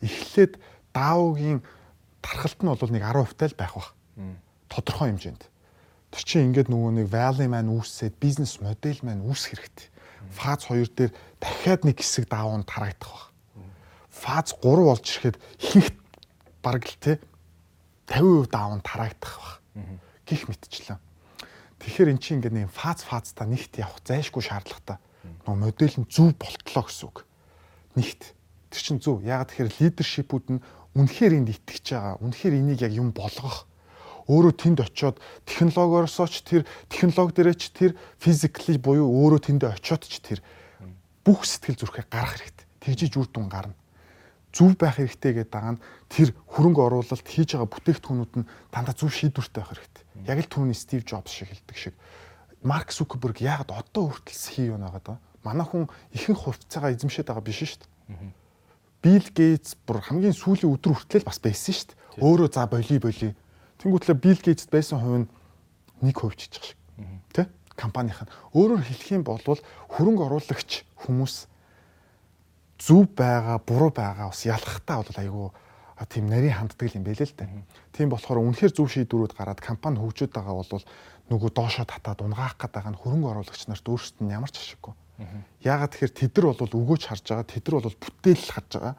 Эхлээд 0.01 0.53
DAO-гийн 0.97 1.61
тархалт 2.25 2.61
нь 2.65 2.71
бол 2.73 2.93
нэг 2.93 3.05
10% 3.05 3.37
тал 3.37 3.55
байх 3.61 3.75
бах. 3.77 3.91
Тодорхой 4.73 5.13
хэмжээнд. 5.13 5.45
Тэр 6.09 6.25
чинь 6.25 6.47
ингээд 6.49 6.73
нөгөө 6.73 6.93
нэг 7.05 7.09
value 7.13 7.49
маань 7.53 7.69
үүсээд 7.69 8.17
бизнес 8.17 8.65
модель 8.65 8.97
маань 9.05 9.29
үүсэх 9.29 9.61
хэрэгтэй. 9.61 9.89
Фаз 10.33 10.73
2 10.73 10.89
дээр 10.97 11.13
дахиад 11.37 11.85
нэг 11.85 12.01
хэсэг 12.01 12.33
даавн 12.33 12.65
тарагдах 12.65 13.13
бах. 13.13 13.27
Фаз 14.09 14.57
3 14.57 14.89
болж 14.89 15.05
ирэхэд 15.05 15.37
ихэнх 15.61 15.89
бараг 16.65 16.85
л 16.89 16.97
те 16.97 17.21
50% 18.09 18.49
даавн 18.49 18.81
тарагдах 18.81 19.37
бах. 19.37 19.61
Гих 20.25 20.49
мэтчлээ. 20.49 20.97
Тэгэхээр 21.77 22.13
эн 22.17 22.21
чинь 22.23 22.41
ингээд 22.41 22.57
нэг 22.57 22.73
фаз 22.73 23.05
фазтаа 23.05 23.45
нэгт 23.45 23.77
явах 23.77 24.01
зайшгүй 24.09 24.41
шаардлагатай 24.41 24.97
нөгөө 25.45 25.57
модель 25.61 25.97
нь 26.01 26.09
зөв 26.09 26.33
болтлоо 26.37 26.85
гэсэн 26.85 27.07
үг. 27.09 27.25
Нэгт 27.97 28.23
тэр 28.73 28.83
чинь 28.83 29.01
зөв. 29.01 29.23
Ягаад 29.23 29.53
тэгэхээр 29.53 29.77
лидершипүүд 29.81 30.47
нь 30.57 30.65
үнэхээр 30.97 31.37
энд 31.39 31.51
итгэж 31.53 31.87
байгаа. 31.95 32.23
Үнэхээр 32.23 32.55
энийг 32.59 32.81
яг 32.83 32.93
юм 32.95 33.11
болгох. 33.13 33.67
Өөрөө 34.25 34.55
тэнд 34.57 34.81
очиод 34.81 35.21
технологиорсоо 35.45 36.27
ч 36.33 36.41
тэр 36.41 36.63
технологи 36.89 37.37
дээрээ 37.37 37.57
ч 37.61 37.69
тэр 37.77 37.93
физикли 38.17 38.81
буюу 38.81 39.05
өөрөө 39.05 39.41
тэндээ 39.53 39.71
очиод 39.77 40.09
ч 40.09 40.17
тэр 40.25 40.41
бүх 41.29 41.45
сэтгэл 41.45 41.77
зүрхээ 41.77 42.09
гаргах 42.09 42.41
хэрэгтэй. 42.41 42.67
Тэгжиж 42.81 43.13
үр 43.21 43.29
дүн 43.29 43.53
гарна. 43.53 43.77
Зүв 44.55 44.81
байх 44.81 44.97
хэрэгтэй 44.97 45.45
гэдэг 45.45 45.53
байгаа 45.53 45.77
нь 45.77 45.83
тэр 46.09 46.33
хөрөнгө 46.49 46.83
оруулалт 46.89 47.27
хийж 47.27 47.53
байгаа 47.53 47.69
бүтээгдэхүүнүүд 47.69 48.33
нь 48.41 48.49
дандаа 48.73 48.97
зөв 48.97 49.13
шийдвэртэй 49.13 49.61
байх 49.61 49.71
хэрэгтэй. 49.77 50.05
Яг 50.25 50.39
л 50.41 50.49
түүний 50.49 50.79
Стив 50.79 51.05
Джобс 51.05 51.33
шиг 51.33 51.53
хэлдэг 51.53 51.77
шиг 51.77 51.95
Марк 52.65 52.91
Зукерберг 52.93 53.45
яагаад 53.45 53.71
одоо 53.77 54.09
хүртэл 54.09 54.41
CEO 54.41 54.77
нагаад 54.81 55.05
байгаа? 55.05 55.21
Манай 55.45 55.67
хүн 55.69 55.85
ихэнх 56.17 56.49
хувьцаагаа 56.49 56.97
эзэмшээд 56.97 57.29
байгаа 57.29 57.45
биш 57.45 57.61
шүү 57.61 57.85
дээ. 57.85 58.33
Билл 59.05 59.29
Гейтс 59.37 59.77
бүр 59.85 60.01
хамгийн 60.01 60.33
сүүлийн 60.33 60.73
өдөр 60.73 60.97
хүртэл 60.97 61.29
бас 61.29 61.39
байсан 61.45 61.77
шүү 61.77 61.87
дээ. 61.93 62.25
Өөрөө 62.25 62.49
за 62.49 62.65
боли 62.65 62.97
боли. 62.97 63.29
Тэнгүүтлээ 63.85 64.17
Билл 64.17 64.41
Гейтс 64.41 64.65
байсан 64.73 64.97
хувь 64.97 65.19
нь 65.21 65.31
нэг 66.01 66.17
хувьччих 66.17 66.73
шиг. 66.73 66.79
Тэ? 67.37 67.53
Компанийнх 67.77 68.25
нь. 68.25 68.33
Өөрөөр 68.57 68.81
хэлэх 68.81 69.13
юм 69.13 69.29
бол 69.29 69.45
хөрөнгө 69.45 70.25
оруулагч 70.25 70.89
хүмүүс 71.05 71.53
зөв 72.81 73.05
байгаа, 73.13 73.61
буруу 73.61 73.93
байгаа 73.93 74.33
бас 74.33 74.41
ялахтаа 74.49 75.05
бол 75.05 75.21
айгүй 75.21 75.49
тийм 76.09 76.27
нарийн 76.27 76.59
ханддаг 76.59 76.91
юм 76.95 77.05
байлээ 77.05 77.29
л 77.29 77.39
дээ. 77.39 77.49
Тийм 77.95 78.09
болохоор 78.11 78.43
үнэхээр 78.43 78.73
зөв 78.75 78.91
шийдвэрүүд 78.91 79.39
гараад 79.39 79.61
компани 79.63 80.03
хөгжөөд 80.03 80.33
байгаа 80.35 80.55
бол 80.59 80.85
нөгөө 81.33 81.51
доошоо 81.57 81.87
татаад 81.89 82.21
унгаах 82.21 82.57
гэдэг 82.61 82.75
байгаа 82.75 82.93
нь 82.93 83.01
хөрөнгө 83.01 83.31
оруулагч 83.33 83.63
нарт 83.69 83.87
өөрсдөд 83.89 84.21
нь 84.25 84.35
ямар 84.35 84.53
ч 84.53 84.61
ашиггүй. 84.61 84.95
Яагаад 85.65 85.93
тэгэхээр 85.95 86.13
тэд 86.13 86.33
нар 86.37 86.47
бол 86.59 86.75
өгөөж 86.75 87.03
харж 87.07 87.25
байгаа, 87.31 87.47
тэд 87.47 87.65
нар 87.71 87.77
бол 87.87 87.97
бүтээл 88.03 88.47
харж 88.51 88.71
байгаа. 88.77 88.95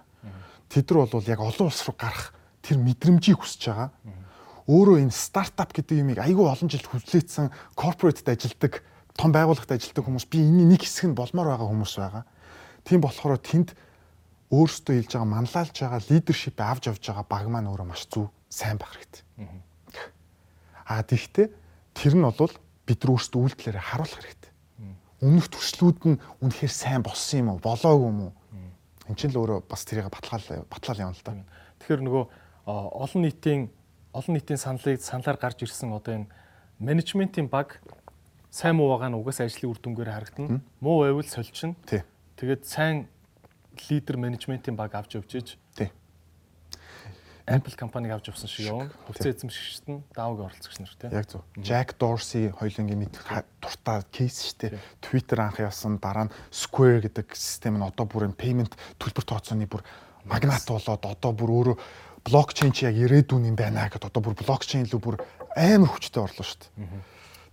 Тэд 0.71 0.85
нар 0.89 0.99
бол 1.05 1.27
яг 1.29 1.39
олон 1.43 1.67
улс 1.69 1.81
руу 1.85 1.95
гарах 1.99 2.33
тэр 2.65 2.77
мэдрэмжийг 2.81 3.37
хүсэж 3.37 3.61
байгаа. 3.69 3.89
Өөрөө 4.65 4.97
энэ 5.05 5.13
стартап 5.13 5.69
гэдэг 5.75 6.01
юмыг 6.01 6.17
айгүй 6.17 6.49
олон 6.49 6.69
жил 6.71 6.81
хүлээсэн 6.81 7.53
корпоратд 7.77 8.25
ажилладаг, 8.25 8.81
том 9.13 9.29
байгууллагт 9.29 9.69
ажилладаг 9.69 10.01
хүмүүс 10.01 10.25
би 10.25 10.41
энэний 10.41 10.73
нэг 10.73 10.81
хэсэг 10.81 11.13
нь 11.13 11.17
болмоор 11.19 11.53
байгаа 11.53 11.69
хүмүүс 11.69 11.93
байгаа. 12.01 12.23
Тийм 12.81 13.05
болохоор 13.05 13.37
тэнд 13.37 13.77
өөрсдөө 14.49 14.93
хэлж 15.05 15.11
байгаа 15.13 15.29
манлайлж 15.29 15.75
байгаа 15.77 16.01
лидершип 16.09 16.57
авч 16.57 16.89
явж 16.89 17.03
байгаа 17.05 17.25
баг 17.29 17.45
маань 17.45 17.69
өөрөө 17.69 17.85
маш 17.85 18.09
зөв 18.09 18.33
сайн 18.49 18.81
байх 18.81 18.97
хэрэгтэй. 18.97 19.21
Аа 20.89 21.05
тэгвэл 21.05 21.53
тэр 21.95 22.13
нь 22.19 22.25
бол 22.27 22.53
бид 22.85 22.99
нар 23.01 23.11
өөрсдөө 23.15 23.39
үйлдэлээр 23.39 23.79
харуулах 23.79 24.19
хэрэгтэй. 24.19 24.51
Өмнөх 25.23 25.47
төслүүд 25.49 25.99
нь 26.05 26.19
үнэхээр 26.43 26.73
сайн 26.75 27.01
болсон 27.01 27.39
юм 27.39 27.49
уу, 27.55 27.63
болоогүй 27.63 28.09
юм 28.11 28.19
уу? 28.29 28.33
Энд 29.07 29.17
чинь 29.17 29.31
л 29.31 29.39
өөрөө 29.41 29.65
бас 29.65 29.87
тэрийг 29.87 30.11
баталгаал 30.11 30.67
батлал 30.69 31.01
явна 31.01 31.15
л 31.15 31.23
да. 31.23 31.33
Тэгэхээр 31.79 32.03
нөгөө 32.03 32.23
олон 32.67 33.21
нийтийн 33.23 33.71
олон 34.13 34.33
нийтийн 34.35 34.59
саналыг 34.59 35.01
саналаар 35.01 35.37
гарч 35.39 35.63
ирсэн 35.63 35.93
одоо 35.93 36.25
энэ 36.25 36.29
менежментийн 36.79 37.47
баг 37.47 37.79
сайн 38.51 38.75
муу 38.75 38.91
байгаа 38.91 39.09
нь 39.09 39.17
угаасаа 39.17 39.47
ажлын 39.47 39.71
үр 39.71 39.79
дүнгээр 39.79 40.11
харагдана. 40.11 40.61
Муу 40.81 41.05
байвал 41.05 41.29
сольчин. 41.29 41.75
Тэгээд 42.35 42.63
сайн 42.65 43.07
лидер 43.89 44.17
менежментийн 44.17 44.75
баг 44.75 44.95
авч 44.95 45.15
явж 45.15 45.31
Apple 47.45 47.77
компаниг 47.77 48.11
авч 48.11 48.33
явсан 48.33 48.49
шиг 48.49 48.65
юм. 48.65 48.89
Хувьцаа 49.05 49.29
эзэмшигчд 49.29 49.85
нь 49.85 50.01
даавыг 50.17 50.49
оролцогч 50.49 50.81
нар 50.81 50.93
тийм. 50.97 51.13
Яг 51.13 51.29
зөв. 51.29 51.45
Jack 51.61 51.93
Dorsey 52.01 52.49
хоёулангийн 52.49 53.05
мэд 53.05 53.21
дуртай 53.61 54.01
кейс 54.09 54.41
шүү 54.41 54.73
дээ. 54.73 54.81
Twitter 54.97 55.37
анх 55.45 55.61
явсан 55.61 56.01
дараа 56.01 56.25
нь 56.25 56.33
Square 56.49 57.05
гэдэг 57.05 57.37
систем 57.37 57.77
нь 57.77 57.85
одоо 57.85 58.09
бүр 58.09 58.33
payment 58.33 58.73
төлбөр 58.97 59.25
тооцооны 59.29 59.69
бүр 59.69 59.85
магнат 60.25 60.65
болоод 60.65 61.05
одоо 61.05 61.31
бүр 61.37 61.49
өөрөө 61.53 61.77
блокчейн 62.25 62.73
чи 62.73 62.89
яг 62.89 62.97
ирээдүйн 62.97 63.53
юм 63.53 63.55
байна 63.55 63.85
гэдээ 63.93 64.09
одоо 64.09 64.21
бүр 64.25 64.33
блокчейн 64.41 64.89
лөө 64.89 65.01
бүр 65.05 65.15
амар 65.53 65.93
хүчтэй 65.93 66.25
орлоо 66.25 66.41
шүү 66.41 66.57
дээ. 66.65 66.73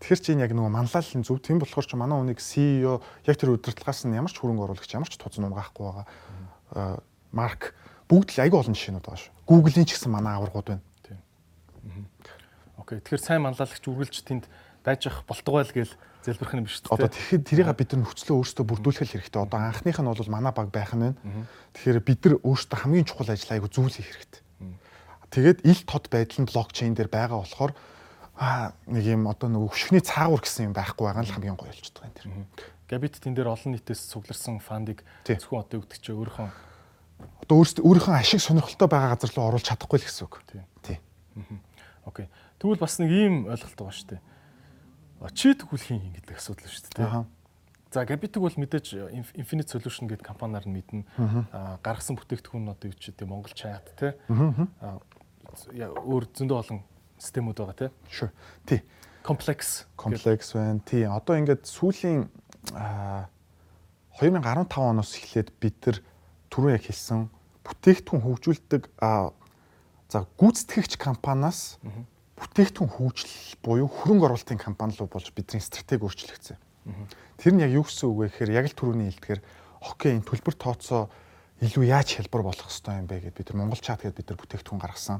Тэгэхээр 0.01 0.24
чинь 0.24 0.40
яг 0.40 0.56
нөгөө 0.56 0.73
манлайлалын 0.73 1.23
зөв 1.23 1.39
тийм 1.44 1.60
болохоор 1.60 1.85
ч 1.85 1.93
манай 2.01 2.16
хүнийг 2.16 2.40
CEO 2.40 3.05
яг 3.28 3.36
тэр 3.36 3.55
удирдлагаас 3.55 4.09
нь 4.09 4.16
ямар 4.16 4.32
ч 4.32 4.40
хөрөнгө 4.40 4.73
оруулагч 4.73 4.90
ямар 4.97 5.12
ч 5.12 5.20
туз 5.20 5.36
нумгаахгүй 5.36 5.85
байгаа. 5.85 7.05
Марк 7.31 7.77
бүгд 8.10 8.35
л 8.35 8.43
айгүй 8.43 8.59
олон 8.59 8.74
жишээнүүд 8.74 9.05
байгаа 9.05 9.20
шүү. 9.20 9.32
Google-ийн 9.52 9.84
ч 9.84 10.00
гэсэн 10.00 10.08
манай 10.08 10.40
аваргууд 10.40 10.68
байна. 10.72 10.84
Тийм. 11.04 12.08
Окей. 12.80 13.04
Тэгэхээр 13.04 13.20
сайн 13.20 13.44
манлайлагч 13.44 13.84
үргэлж 13.84 14.16
тэнд 14.24 14.48
байж 14.80 15.12
ах 15.12 15.28
болтгоо 15.28 15.60
л 15.60 15.76
гээл 15.76 15.92
залбирх 16.24 16.56
юм 16.56 16.64
биш 16.64 16.80
үү? 16.80 16.96
Одоо 16.96 17.12
тэгэхэд 17.12 17.44
тэрийг 17.44 17.68
бид 17.76 17.90
нар 17.92 18.00
нөхцлөө 18.08 18.36
өөрсдөө 18.40 18.64
бүрдүүлэх 18.64 19.12
хэрэгтэй. 19.12 19.42
Одоо 19.44 19.60
анхных 19.60 20.00
нь 20.00 20.08
бол 20.08 20.32
манай 20.32 20.52
баг 20.56 20.72
байх 20.72 20.96
нь 20.96 21.12
байна. 21.12 21.46
Тэгэхээр 21.76 22.00
бид 22.00 22.20
нар 22.24 22.34
өөрсдөө 22.40 22.78
хамгийн 22.80 23.04
чухал 23.04 23.28
ажил 23.28 23.52
айгу 23.52 23.68
зүйлэх 23.68 24.08
хэрэгтэй. 24.08 24.40
Тэгээд 25.32 25.58
ил 25.68 25.80
тод 25.84 26.08
байдал 26.08 26.40
нь 26.40 26.48
блокчейн 26.48 26.94
дээр 26.96 27.10
байгаа 27.12 27.44
болохоор 27.44 27.72
аа 28.36 28.72
нэг 28.88 29.04
юм 29.04 29.28
одоо 29.28 29.48
нэг 29.48 29.68
өшгний 29.68 30.04
цаагуур 30.04 30.40
гэсэн 30.40 30.72
юм 30.72 30.74
байхгүй 30.76 31.04
байгаа 31.08 31.24
нь 31.24 31.32
хамгийн 31.32 31.56
гоё 31.56 31.72
болчиход 31.72 32.00
байгаа 32.00 32.12
юм 32.28 32.48
тэр. 32.48 32.60
Габит 32.88 33.16
тэн 33.16 33.32
дээр 33.32 33.48
олон 33.48 33.72
нийтээс 33.72 34.12
цугларсан 34.12 34.60
фандыг 34.60 35.00
зөвхөн 35.24 35.64
одоо 35.64 35.80
өгдөг 35.80 35.98
чи 36.00 36.12
өөрийнхөө 36.12 36.48
одоо 37.43 37.62
өөрийнхөө 37.62 38.15
ашиг 38.16 38.40
сонирхолтой 38.40 38.89
байгаа 38.89 39.15
газар 39.15 39.31
руу 39.36 39.47
оруулж 39.53 39.66
чадахгүй 39.66 39.99
л 39.99 40.07
гэсэн 40.07 40.27
үг. 40.27 40.43
Тий. 40.82 40.99
Окей. 42.05 42.27
Тэгвэл 42.59 42.82
бас 42.82 42.99
нэг 42.99 43.11
ийм 43.11 43.47
ойлголт 43.47 43.78
байгаа 43.78 43.94
шүү 43.94 44.09
дээ. 44.15 44.20
Чи 45.35 45.55
тгүүлхийн 45.55 46.12
гэдэг 46.19 46.36
асуудал 46.39 46.66
шүү 46.66 46.99
дээ. 46.99 47.27
За 47.93 48.09
Gabitag 48.09 48.40
бол 48.40 48.57
мэдээж 48.57 49.12
Infinite 49.36 49.69
Solution 49.69 50.09
гэдэг 50.09 50.24
компаниар 50.24 50.65
нь 50.65 50.73
мэднэ. 50.73 51.05
Гаргасан 51.85 52.16
бүтээгдэхүүн 52.16 52.65
нь 52.65 52.73
одоо 52.73 52.89
юу 52.89 52.97
ч 52.97 53.12
гэдэг 53.12 53.28
Монгол 53.28 53.53
чат 53.53 53.85
те. 54.01 54.16
Өөр 54.32 56.24
зөндөө 56.32 56.57
олон 56.57 56.81
системүүд 57.20 57.61
байгаа 57.61 57.77
те. 57.77 57.93
Sure. 58.09 58.32
Тий. 58.65 58.81
Complex. 59.23 59.86
Complex 59.94 60.57
байна. 60.57 60.81
Тий. 60.82 61.05
Одоо 61.05 61.36
ингээд 61.36 61.69
сүүлийн 61.69 62.32
2015 62.73 63.28
оноос 64.81 65.12
эхлээд 65.20 65.53
бид 65.61 65.77
нар 65.86 66.01
түрүү 66.52 66.76
яг 66.76 66.84
хэлсэн 66.84 67.32
бүтээгдэхүүн 67.64 68.22
хөгжүүлдэг 68.22 68.82
за 69.00 70.18
гүйцэтгэгч 70.36 71.00
компаниас 71.00 71.80
бүтээгдэхүүн 72.36 72.92
хөгжил 72.92 73.32
буюу 73.64 73.88
хөрөнгө 73.88 74.26
оруулалтын 74.28 74.60
компани 74.60 74.98
руу 74.98 75.08
болж 75.08 75.32
бидний 75.32 75.62
стратеги 75.62 76.04
өөрчлөгдсөн. 76.04 76.58
Тэр 77.38 77.52
нь 77.56 77.62
яг 77.64 77.72
юу 77.72 77.86
гэсэн 77.86 78.10
үг 78.10 78.18
вэ 78.18 78.26
гэхээр 78.28 78.50
яг 78.58 78.66
л 78.68 78.76
түрүүний 78.76 79.08
хэлдгээр 79.14 79.40
окей 79.86 80.12
энэ 80.18 80.26
төлбөр 80.26 80.54
тооцоо 80.58 81.08
илүү 81.62 81.84
яаж 81.86 82.18
хэлбэр 82.18 82.42
болох 82.42 82.66
хэвээр 82.66 83.00
юм 83.00 83.06
бэ 83.06 83.16
гэдээ 83.30 83.38
бид 83.38 83.48
нар 83.54 83.58
Монгол 83.62 83.82
чат 83.82 84.02
гэдээ 84.02 84.18
бид 84.18 84.28
нар 84.34 84.40
бүтээгдэхүүн 84.42 84.82
гаргасан. 84.82 85.18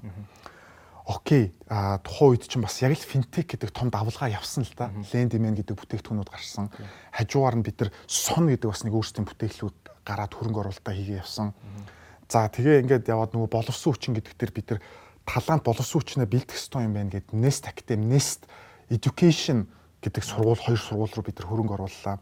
Окей 1.07 1.55
а 1.67 1.99
тухайн 2.03 2.35
үед 2.35 2.47
чинь 2.47 2.63
бас 2.63 2.79
яг 2.83 2.95
л 2.95 3.03
финтек 3.03 3.47
гэдэг 3.55 3.71
том 3.71 3.91
давлгаа 3.91 4.31
явсан 4.31 4.67
л 4.67 4.75
да. 4.75 4.91
Lendman 4.91 5.55
гэдэг 5.59 5.75
бүтээгдэхүүнүүд 5.79 6.31
гарсан. 6.31 6.71
Хажуугаар 7.15 7.59
нь 7.59 7.67
бид 7.67 7.79
нар 7.79 7.91
сон 8.07 8.51
гэдэг 8.51 8.71
бас 8.71 8.83
нэг 8.87 8.95
өөрсдийн 8.95 9.27
бүтээглүүд 9.27 9.82
гараад 10.05 10.33
хөрөнгө 10.35 10.61
оруулалтаа 10.67 10.95
хийгээ 10.95 11.23
явсан. 11.23 11.55
За 12.29 12.49
тэгээ 12.49 12.83
ингээд 12.87 13.11
яваад 13.13 13.37
нөгөө 13.37 13.51
боловсон 13.53 13.93
хүчин 13.93 14.17
гэдэг 14.17 14.35
дээр 14.39 14.53
бид 14.53 14.69
нар 14.73 14.81
талаант 15.29 15.65
боловсон 15.65 16.01
хүчнээ 16.01 16.27
бэлдэх 16.27 16.59
ёстой 16.59 16.89
юм 16.89 16.95
байна 16.97 17.13
гэд 17.13 17.31
Nest 17.37 17.69
Academy, 17.69 18.07
Nest 18.09 18.49
Education 18.91 19.69
гэдэг 20.03 20.23
сургууль 20.25 20.59
хоёр 20.59 20.81
сургууль 20.81 21.15
руу 21.15 21.25
бид 21.25 21.39
нар 21.39 21.49
хөрөнгө 21.49 21.75
орууллаа. 21.79 22.17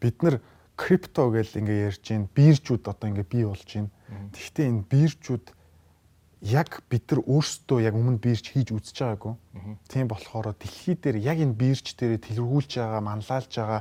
Бид 0.00 0.16
нар 0.22 0.40
крипто 0.74 1.30
гэж 1.30 1.56
ингээ 1.60 1.86
ярьж 1.92 2.02
байна. 2.02 2.28
Биржүүд 2.34 2.84
одоо 2.90 3.06
ингээ 3.12 3.30
бий 3.30 3.44
болж 3.46 3.68
байна. 3.70 3.90
Тэгэхдээ 4.34 4.66
энэ 4.66 4.86
биржүүд 4.90 5.46
яг 6.42 6.82
бид 6.90 7.04
нар 7.10 7.20
өөрсдөө 7.24 7.78
яг 7.80 7.94
өмнө 7.96 8.20
бирж 8.20 8.52
хийж 8.52 8.70
үзэж 8.74 8.96
байгаагүй. 9.00 9.34
Тийм 9.88 10.06
болохоор 10.08 10.52
дэлхий 10.52 10.94
дээр 10.94 11.16
яг 11.16 11.38
энэ 11.40 11.56
бирж 11.56 11.96
дээр 11.96 12.20
тэлэргүүлж 12.20 12.70
байгаа, 12.76 13.00
манлайлж 13.00 13.52
байгаа 13.56 13.80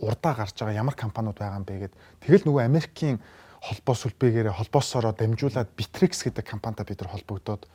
урдаа 0.00 0.34
гарч 0.36 0.56
байгаа 0.60 0.80
ямар 0.82 0.96
компаниуд 0.96 1.38
байгаа 1.38 1.58
юм 1.60 1.66
бэ 1.66 1.76
гэд. 1.88 1.94
Тэгэл 2.24 2.46
нөгөө 2.46 2.62
Америкийн 2.64 3.16
холбоо 3.60 3.94
сүлбээгээрээ 3.96 4.54
холбоосороо 4.54 5.12
дамжуулаад 5.16 5.72
Bittrex 5.74 6.22
гэдэг 6.28 6.44
компанитай 6.44 6.86
бид 6.86 7.00
нар 7.00 7.10
холбогдоод 7.16 7.66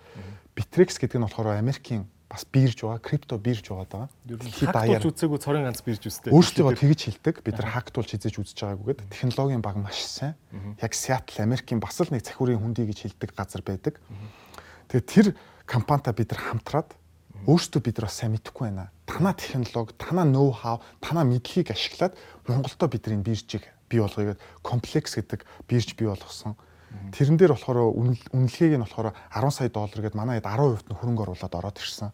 Bittrex 0.55 1.01
гэдэг 1.01 1.17
нь 1.19 1.25
болохоор 1.25 1.57
Америкийн 1.57 2.05
бас 2.31 2.47
бирж 2.47 2.79
байгаа, 2.79 2.99
крипто 3.03 3.35
бирж 3.37 3.67
байгаа 3.67 3.87
даа. 3.91 4.07
Дэлхийд 4.23 4.71
даяар 4.71 5.03
үзээгүй 5.03 5.39
цорын 5.43 5.67
ганц 5.67 5.83
бирж 5.83 6.07
үстэй. 6.07 6.31
Өөрсдөө 6.31 6.79
тэгж 6.79 6.99
хэлдэг. 7.11 7.43
Бид 7.43 7.59
нар 7.59 7.75
хактуулж 7.75 8.15
хизээж 8.15 8.39
үзэж 8.39 8.55
байгаагүй 8.55 8.87
гэдэг. 8.95 9.07
Технологийн 9.11 9.59
баг 9.59 9.75
маш 9.75 9.99
сайн. 10.07 10.39
Яг 10.79 10.95
Seattle 10.95 11.43
Америкийн 11.43 11.83
бас 11.83 11.99
л 11.99 12.07
нэг 12.07 12.23
захиурын 12.23 12.63
хүндий 12.63 12.87
гэж 12.87 13.03
хэлдэг 13.03 13.35
газар 13.35 13.59
байдаг. 13.67 13.99
Тэгээд 14.87 15.07
тэр 15.11 15.27
компанитай 15.67 16.15
бид 16.15 16.31
нар 16.31 16.39
хамтраад 16.39 16.95
өөрсдөө 17.47 17.81
бид 17.81 17.97
нар 17.97 18.07
бас 18.07 18.17
сайн 18.21 18.33
мэдэхгүй 18.35 18.69
байна. 18.69 18.91
Танаа 19.05 19.33
технологи, 19.33 19.97
танаа 19.97 20.25
ноу 20.25 20.51
хау, 20.51 20.81
танаа 21.01 21.25
мэдлэгийг 21.25 21.73
ашиглаад 21.73 22.13
Монголдо 22.47 22.87
бид 22.87 23.07
энэ 23.07 23.25
биржийг 23.25 23.65
бий 23.89 23.99
болгоё 23.99 24.33
гэдэг 24.35 24.41
комплекс 24.61 25.15
гэдэг 25.17 25.45
бирж 25.67 25.95
бий 25.97 26.07
болгосон. 26.07 26.55
Тэрэн 27.11 27.37
дээр 27.39 27.55
болохоор 27.55 27.95
үнэлгээг 28.35 28.75
нь 28.75 28.83
болохоор 28.83 29.15
10 29.31 29.51
сая 29.51 29.69
доллар 29.71 29.99
гэдээ 29.99 30.19
манай 30.19 30.39
хэд 30.39 30.47
10% 30.47 30.91
нь 30.91 30.97
хөрөнгө 30.99 31.23
оруулаад 31.23 31.55
ороод 31.55 31.77
ирсэн. 31.79 32.11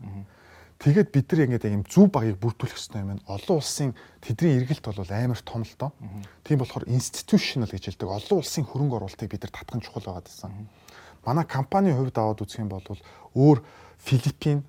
Тэгээд 0.77 1.09
бид 1.09 1.25
нар 1.33 1.41
ингээд 1.49 1.73
юм 1.73 1.85
зүв 1.89 2.13
багыг 2.13 2.37
бүрдүүлэх 2.37 2.77
хэрэгтэй 2.77 3.01
юм 3.01 3.09
байна. 3.17 3.25
Олон 3.25 3.57
улсын 3.57 3.97
тэдний 4.21 4.61
эргэлт 4.61 4.85
бол 4.85 5.01
амар 5.09 5.41
том 5.41 5.65
л 5.65 5.73
доо. 5.81 5.91
Тийм 6.45 6.61
болохоор 6.61 6.85
institutional 6.85 7.65
гэж 7.65 7.97
хэлдэг. 7.97 8.05
Олон 8.05 8.37
улсын 8.37 8.61
хөрөнгө 8.61 9.01
оруулалтыг 9.01 9.25
бид 9.33 9.41
нар 9.41 9.53
татхан 9.57 9.81
чухал 9.81 10.05
байгаад 10.05 10.29
байсан. 10.29 10.69
Манай 11.25 11.45
компанийн 11.49 11.97
хувьд 11.97 12.17
аваад 12.21 12.45
үзэх 12.45 12.61
юм 12.61 12.69
бол 12.69 12.85
өөр 13.33 13.65
Филиппин, 13.97 14.61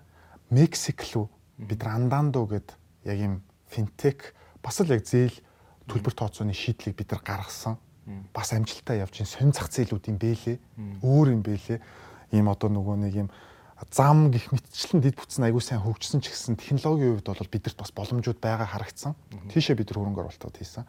Мексик 0.50 1.04
руу 1.12 1.28
бид 1.58 1.82
нар 1.84 1.96
Андандо 2.00 2.46
гэд 2.46 2.72
яг 3.04 3.18
юм 3.18 3.34
финтек 3.68 4.34
бас 4.62 4.80
л 4.80 4.88
яг 4.88 5.04
зээл 5.04 5.34
төлбөр 5.88 6.14
тооцооны 6.16 6.56
шийдлийг 6.56 6.96
бид 6.96 7.12
нар 7.12 7.20
гаргасан. 7.20 7.76
Бас 8.32 8.52
амжилттай 8.56 9.04
явж 9.04 9.20
байна. 9.20 9.28
Сонь 9.28 9.52
зах 9.52 9.68
зээлүүд 9.68 10.08
юм 10.08 10.16
бэлээ. 10.16 10.56
Өөр 11.04 11.28
юм 11.36 11.42
бэлээ. 11.44 11.80
Ийм 12.32 12.48
одоо 12.48 12.72
нөгөө 12.72 12.96
нэг 12.96 13.14
юм 13.26 13.28
зам 13.92 14.30
гих 14.32 14.48
мэтчлэн 14.52 15.04
дид 15.04 15.16
бүтсэн 15.20 15.44
аягүй 15.44 15.60
сайн 15.60 15.84
хөгжсөн 15.84 16.24
ч 16.24 16.32
гэсэн 16.32 16.56
технологийн 16.56 17.20
хувьд 17.20 17.28
бол 17.28 17.52
бидэрт 17.52 17.78
бас 17.78 17.92
боломжууд 17.92 18.40
байгаа 18.40 18.66
харагдсан. 18.66 19.14
Тийшээ 19.52 19.76
бид 19.76 19.92
нар 19.92 20.00
хөрөнгө 20.00 20.20
оруулалтууд 20.24 20.56
хийсэн. 20.56 20.84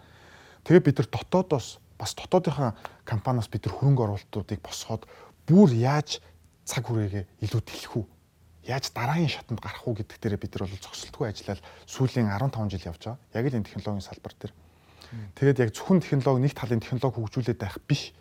Тэгээ 0.63 0.83
бид 0.87 0.97
нар 1.03 1.09
дотоодоос 1.11 1.79
бас 1.99 2.11
дотоодынхаа 2.15 2.73
компаниас 3.05 3.51
бид 3.51 3.67
нар 3.67 3.75
хөрөнгө 3.77 4.03
оруулалтуудыг 4.07 4.59
босгоод 4.63 5.05
бүр 5.45 5.69
яаж 5.75 6.23
цаг 6.65 6.87
хүрээгээ 6.89 7.45
илүү 7.45 7.61
тэлэх 7.61 7.93
үү? 7.99 8.05
Яаж 8.69 8.93
дараагийн 8.93 9.33
шатанд 9.33 9.57
гарах 9.57 9.81
уу 9.89 9.97
гэдэг 9.97 10.17
дээр 10.21 10.37
бид 10.37 10.53
нар 10.53 10.69
бол 10.69 10.85
зогсолтгүй 10.85 11.25
ажиллаад 11.33 11.61
сүүлийн 11.89 12.29
15 12.29 12.69
жил 12.69 12.85
явж 12.93 13.01
байгаа. 13.01 13.17
Яг 13.33 13.45
л 13.49 13.57
энэ 13.57 13.65
технологийн 13.65 14.05
салбар 14.05 14.33
дээр. 14.37 14.53
Тэгээд 15.33 15.61
яг 15.65 15.69
зөвхөн 15.73 16.05
технологи 16.05 16.45
нэг 16.45 16.53
талын 16.53 16.77
технологи 16.77 17.17
хөгжүүлээд 17.17 17.57
байх 17.57 17.81
биш. 17.89 18.13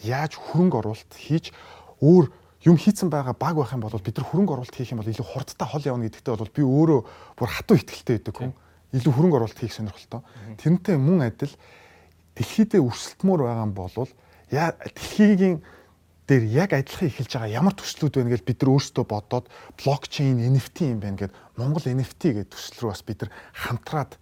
Яаж 0.00 0.40
хөрөнгө 0.40 0.80
оруулалт 0.80 1.12
хийж 1.12 1.52
өөр 2.00 2.32
юм 2.64 2.76
хийцэн 2.80 3.12
байгаа 3.12 3.36
баг 3.36 3.60
байх 3.60 3.76
юм 3.76 3.84
бол 3.84 3.92
бид 3.92 4.16
нар 4.16 4.28
хөрөнгө 4.32 4.52
оруулалт 4.56 4.72
хийх 4.72 4.96
юм 4.96 5.04
бол 5.04 5.12
илүү 5.12 5.28
хурдтай 5.28 5.68
хол 5.68 5.84
явна 5.84 6.08
гэдэгтээ 6.08 6.32
бол 6.40 6.56
би 6.56 6.62
өөрөө 6.64 7.00
бүр 7.36 7.48
хатуу 7.52 7.76
ихтэлтэй 7.76 8.16
байдаг 8.16 8.34
хүн. 8.40 8.52
Илүү 8.96 9.12
хөрөнгө 9.12 9.36
оруулалт 9.36 9.60
хийх 9.60 9.76
сонирхолтой. 9.76 10.24
Тэрнтэй 10.64 10.96
мөн 10.96 11.28
адил 11.28 11.52
дэлхийдээ 12.40 12.80
өрсөлдмөр 12.80 13.44
байгаа 13.44 13.68
юм 13.68 13.74
бол 13.76 14.08
яа 14.48 14.72
дэлхийн 14.80 15.60
дээр 16.28 16.44
яг 16.48 16.70
адилхан 16.72 17.08
эхэлж 17.12 17.32
байгаа 17.36 17.52
ямар 17.52 17.74
төслүүд 17.76 18.16
байна 18.16 18.32
гэж 18.32 18.42
бид 18.48 18.58
нар 18.62 18.70
өөрсдөө 18.72 19.04
бодоод 19.04 19.46
блокчейн 19.76 20.40
NFT 20.40 20.96
юм 20.96 21.00
байна 21.04 21.20
гэд 21.20 21.32
Монгол 21.60 21.84
NFT 21.84 22.22
гэдэг 22.32 22.52
төсөл 22.52 22.80
рүү 22.80 22.90
бас 22.94 23.02
бид 23.04 23.18
нар 23.24 23.30
хамтраад 23.52 24.12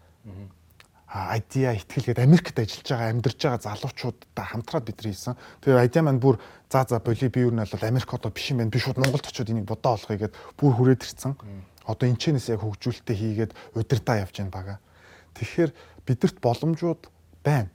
IDEA 1.12 1.76
ихтгэл 1.76 2.08
гээд 2.08 2.24
Америкт 2.24 2.56
ажиллаж 2.56 2.88
байгаа 2.88 3.12
амьдарч 3.12 3.36
байгаа 3.36 3.60
залуучуудтай 3.68 4.46
хамтраад 4.48 4.84
бид 4.88 4.96
нар 4.96 5.08
хийсэн. 5.12 5.36
Тэгээ 5.60 5.84
IDEA 5.92 6.02
маань 6.08 6.24
бүр 6.24 6.40
за 6.72 6.88
за 6.88 7.04
боли 7.04 7.28
би 7.28 7.44
юу 7.44 7.52
нь 7.52 7.60
бол 7.60 7.84
Америк 7.84 8.10
одоо 8.16 8.32
биш 8.32 8.48
юм 8.48 8.64
байна. 8.64 8.72
Би 8.72 8.80
шууд 8.80 8.96
Монголд 8.96 9.28
очиод 9.28 9.52
энийг 9.52 9.68
бодоо 9.68 10.00
олохыг 10.00 10.24
гээд 10.24 10.34
бүр 10.56 10.72
хүрээд 10.72 11.04
ирсэн. 11.04 11.36
Одоо 11.84 12.08
энэ 12.08 12.16
чэнэс 12.16 12.48
яг 12.56 12.64
хөгжүүлэлтээ 12.64 13.16
хийгээд 13.20 13.52
удирдаа 13.76 14.24
явж 14.24 14.40
байна 14.40 14.56
бага. 14.56 14.74
Тэгэхээр 15.36 15.70
бидэрт 16.08 16.40
боломжууд 16.40 17.02
байна. 17.44 17.68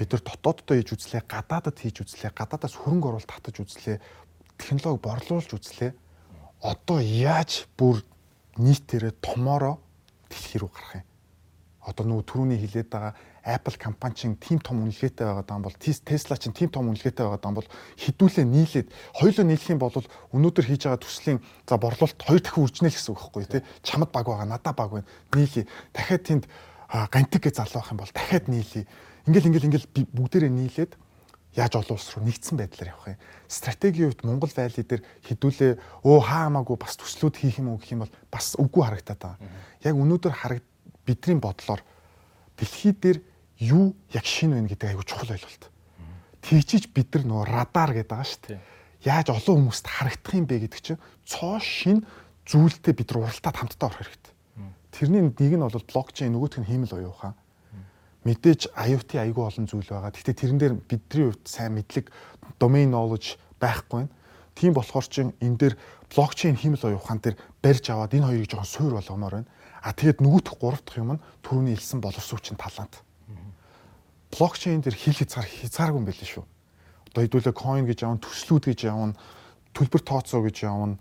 Бид 0.00 0.16
нар 0.16 0.24
дотооддоо 0.24 0.80
хийж 0.80 0.96
үзлээ, 0.96 1.28
гадаадад 1.28 1.76
хийж 1.76 2.00
үзлээ, 2.00 2.32
гадаадаас 2.32 2.72
хөрөнгө 2.72 3.20
оруулалт 3.20 3.28
татаж 3.28 3.60
үзлээ, 3.60 4.00
технологи 4.56 5.04
борлуулж 5.04 5.50
үзлээ. 5.52 5.92
Одоо 6.64 7.04
яаж 7.04 7.68
бүр 7.76 8.00
нийтээрээ 8.56 9.20
томоороо 9.20 9.76
дэлхий 10.32 10.64
рүү 10.64 10.72
гарах 10.72 11.04
юм? 11.04 11.10
одоо 11.80 12.04
нөгөө 12.04 12.24
түрүүний 12.28 12.58
хилээд 12.60 12.88
байгаа 12.92 13.14
Apple 13.40 13.76
компани 13.80 14.14
чинь 14.14 14.36
тийм 14.36 14.60
том 14.60 14.84
үнэлгээтэй 14.84 15.24
байгаа 15.24 15.46
даа 15.48 15.64
бол 15.64 15.76
Tesla 15.80 16.36
чинь 16.36 16.52
тийм 16.52 16.68
том 16.68 16.92
үнэлгээтэй 16.92 17.24
байгаа 17.24 17.40
даа 17.40 17.56
бол 17.56 17.68
хідүүлээ 17.96 18.44
нийлээд 18.44 18.88
хоёулаа 19.16 19.46
нийлэх 19.48 19.70
юм 19.72 19.80
бол 19.80 19.96
өнөөдөр 19.96 20.66
хийж 20.68 20.82
байгаа 20.84 21.00
төслийн 21.00 21.40
за 21.64 21.80
борлуулалт 21.80 22.20
хоёр 22.20 22.40
дахин 22.44 22.64
үржинэ 22.68 22.92
л 22.92 22.96
гэсэн 23.00 23.12
үг 23.16 23.20
байхгүй 23.24 23.44
тий 23.48 23.62
чамд 23.80 24.12
баг 24.12 24.26
байгаа 24.28 24.44
надад 24.44 24.76
баг 24.76 24.90
байна 24.92 25.08
нийлээ 25.32 25.64
дахиад 25.96 26.22
тэнд 26.28 26.44
гантик 27.08 27.42
гэж 27.48 27.54
залуу 27.64 27.80
байх 27.80 27.92
юм 27.96 28.00
бол 28.04 28.12
дахиад 28.12 28.44
нийлээ 28.52 28.84
ингээл 29.28 29.48
ингээл 29.50 29.68
ингээл 29.68 29.88
бүгдээрээ 30.16 30.52
нийлээд 30.52 30.92
яаж 31.56 31.72
олон 31.74 31.98
улс 31.98 32.14
руу 32.14 32.24
нэгдсэн 32.24 32.56
байдлаар 32.56 32.92
явах 32.94 33.08
юм. 33.10 33.18
Стратегийн 33.50 34.14
хувьд 34.14 34.22
Монгол 34.22 34.52
вайли 34.54 34.82
дээр 34.86 35.02
хідүүлээ 35.26 35.72
өө 36.06 36.18
хаамаагүй 36.22 36.76
бас 36.78 36.94
төслүүд 36.94 37.36
хийх 37.42 37.58
юм 37.58 37.74
уу 37.74 37.78
гэх 37.82 37.90
юм 37.90 38.06
бол 38.06 38.14
бас 38.30 38.54
үгүй 38.54 38.82
харагдаад 38.86 39.18
байгаа. 39.18 39.50
Яг 39.82 39.94
өнөөдөр 39.98 40.34
харагд 40.34 40.66
бидний 41.02 41.38
бодлоор 41.42 41.82
дэлхий 42.54 42.94
дээр 42.94 43.18
юу 43.58 43.98
яг 44.14 44.24
шин 44.24 44.54
вэ 44.54 44.70
гэдэг 44.70 44.94
аягүй 44.94 45.06
чухал 45.10 45.34
ойлголт. 45.34 45.64
Тэгжиж 46.40 46.94
бид 46.94 47.10
нар 47.18 47.24
нөгөө 47.26 47.46
радар 47.50 47.90
гэдэг 47.98 48.10
байгаа 48.14 48.30
шүү 48.30 48.42
дээ. 48.46 48.60
Яаж 49.10 49.28
олон 49.34 49.68
хүмүүст 49.68 49.86
харагдах 49.90 50.34
юм 50.38 50.46
бэ 50.46 50.70
гэдэг 50.70 50.80
чинь 50.80 51.02
цоо 51.26 51.58
шин 51.58 52.06
зүйлтэй 52.46 52.94
бид 52.94 53.10
нар 53.10 53.26
уралдаад 53.26 53.56
хамтдаа 53.58 53.90
орох 53.90 54.00
хэрэгтэй. 54.06 54.34
Тэрний 54.94 55.22
нэг 55.26 55.34
нь 55.34 55.60
бол 55.60 55.88
блокчейн 55.90 56.32
нөгөөх 56.32 56.62
нь 56.62 56.68
хиймэл 56.68 56.94
оюухан. 56.94 57.34
Мэдээж 58.24 58.68
IoT 58.76 59.16
аягүй 59.16 59.44
олон 59.48 59.64
зүйл 59.64 59.88
байгаа. 59.88 60.12
Гэхдээ 60.12 60.36
тэрэн 60.36 60.58
дээр 60.60 60.74
бидний 60.84 61.32
хувьд 61.32 61.48
сайн 61.48 61.80
мэдлэг 61.80 62.12
domain 62.60 62.92
knowledge 62.92 63.40
байхгүй 63.56 64.04
байна. 64.04 64.12
Тийм 64.52 64.76
болохоор 64.76 65.06
чин 65.08 65.32
энэ 65.40 65.56
дээр 65.56 65.74
блокчейн 66.12 66.56
хиймэл 66.56 66.84
оюухан 66.84 67.16
дээр 67.24 67.40
барьж 67.64 67.88
аваад 67.88 68.12
энэ 68.12 68.28
хоёрыг 68.28 68.50
жоохон 68.52 68.68
суур 68.68 68.92
болгомоор 69.00 69.34
байна. 69.40 69.48
А 69.80 69.96
тэгээд 69.96 70.20
нөгөөх 70.20 70.60
гурав 70.60 70.84
дахь 70.84 71.00
юм 71.00 71.16
нь 71.16 71.22
түрүүний 71.40 71.80
хэлсэн 71.80 72.04
боловсруучийн 72.04 72.60
талант. 72.60 73.00
Блокчейн 74.28 74.84
дээр 74.84 74.96
хил 75.00 75.16
хязгаар 75.16 75.48
хязгааргүй 75.48 76.00
юм 76.00 76.04
байл 76.04 76.20
шүү. 76.20 76.44
Одоо 77.08 77.20
хэдүүлээ 77.24 77.56
coin 77.56 77.88
гэж 77.88 78.04
явна, 78.04 78.20
төслүүд 78.20 78.64
гэж 78.68 78.80
явна, 78.86 79.16
төлбөр 79.72 80.02
тооцоо 80.04 80.44
гэж 80.44 80.56
явна, 80.68 81.00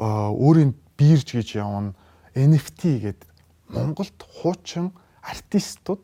өөрийн 0.00 0.72
бирж 0.96 1.36
гэж 1.36 1.60
явна, 1.60 1.92
NFT 2.34 2.82
гэдэг 3.04 3.28
Монголд 3.70 4.18
хуучин 4.40 4.90
артистууд 5.22 6.02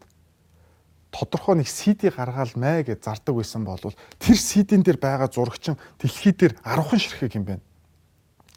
тодорхой 1.13 1.61
нэг 1.61 1.69
CD 1.69 2.09
гаргаал 2.09 2.57
мэ 2.57 2.89
гэж 2.89 3.05
зардаг 3.05 3.37
байсан 3.37 3.69
бол 3.69 3.79
тэр 3.79 4.37
CD-н 4.41 4.83
дээр 4.83 4.97
байгаа 4.97 5.29
зурагчин 5.29 5.77
дэлхий 6.01 6.33
дээр 6.33 6.57
10хан 6.65 6.99
ширхэг 6.99 7.37
юм 7.37 7.45
байна. 7.45 7.65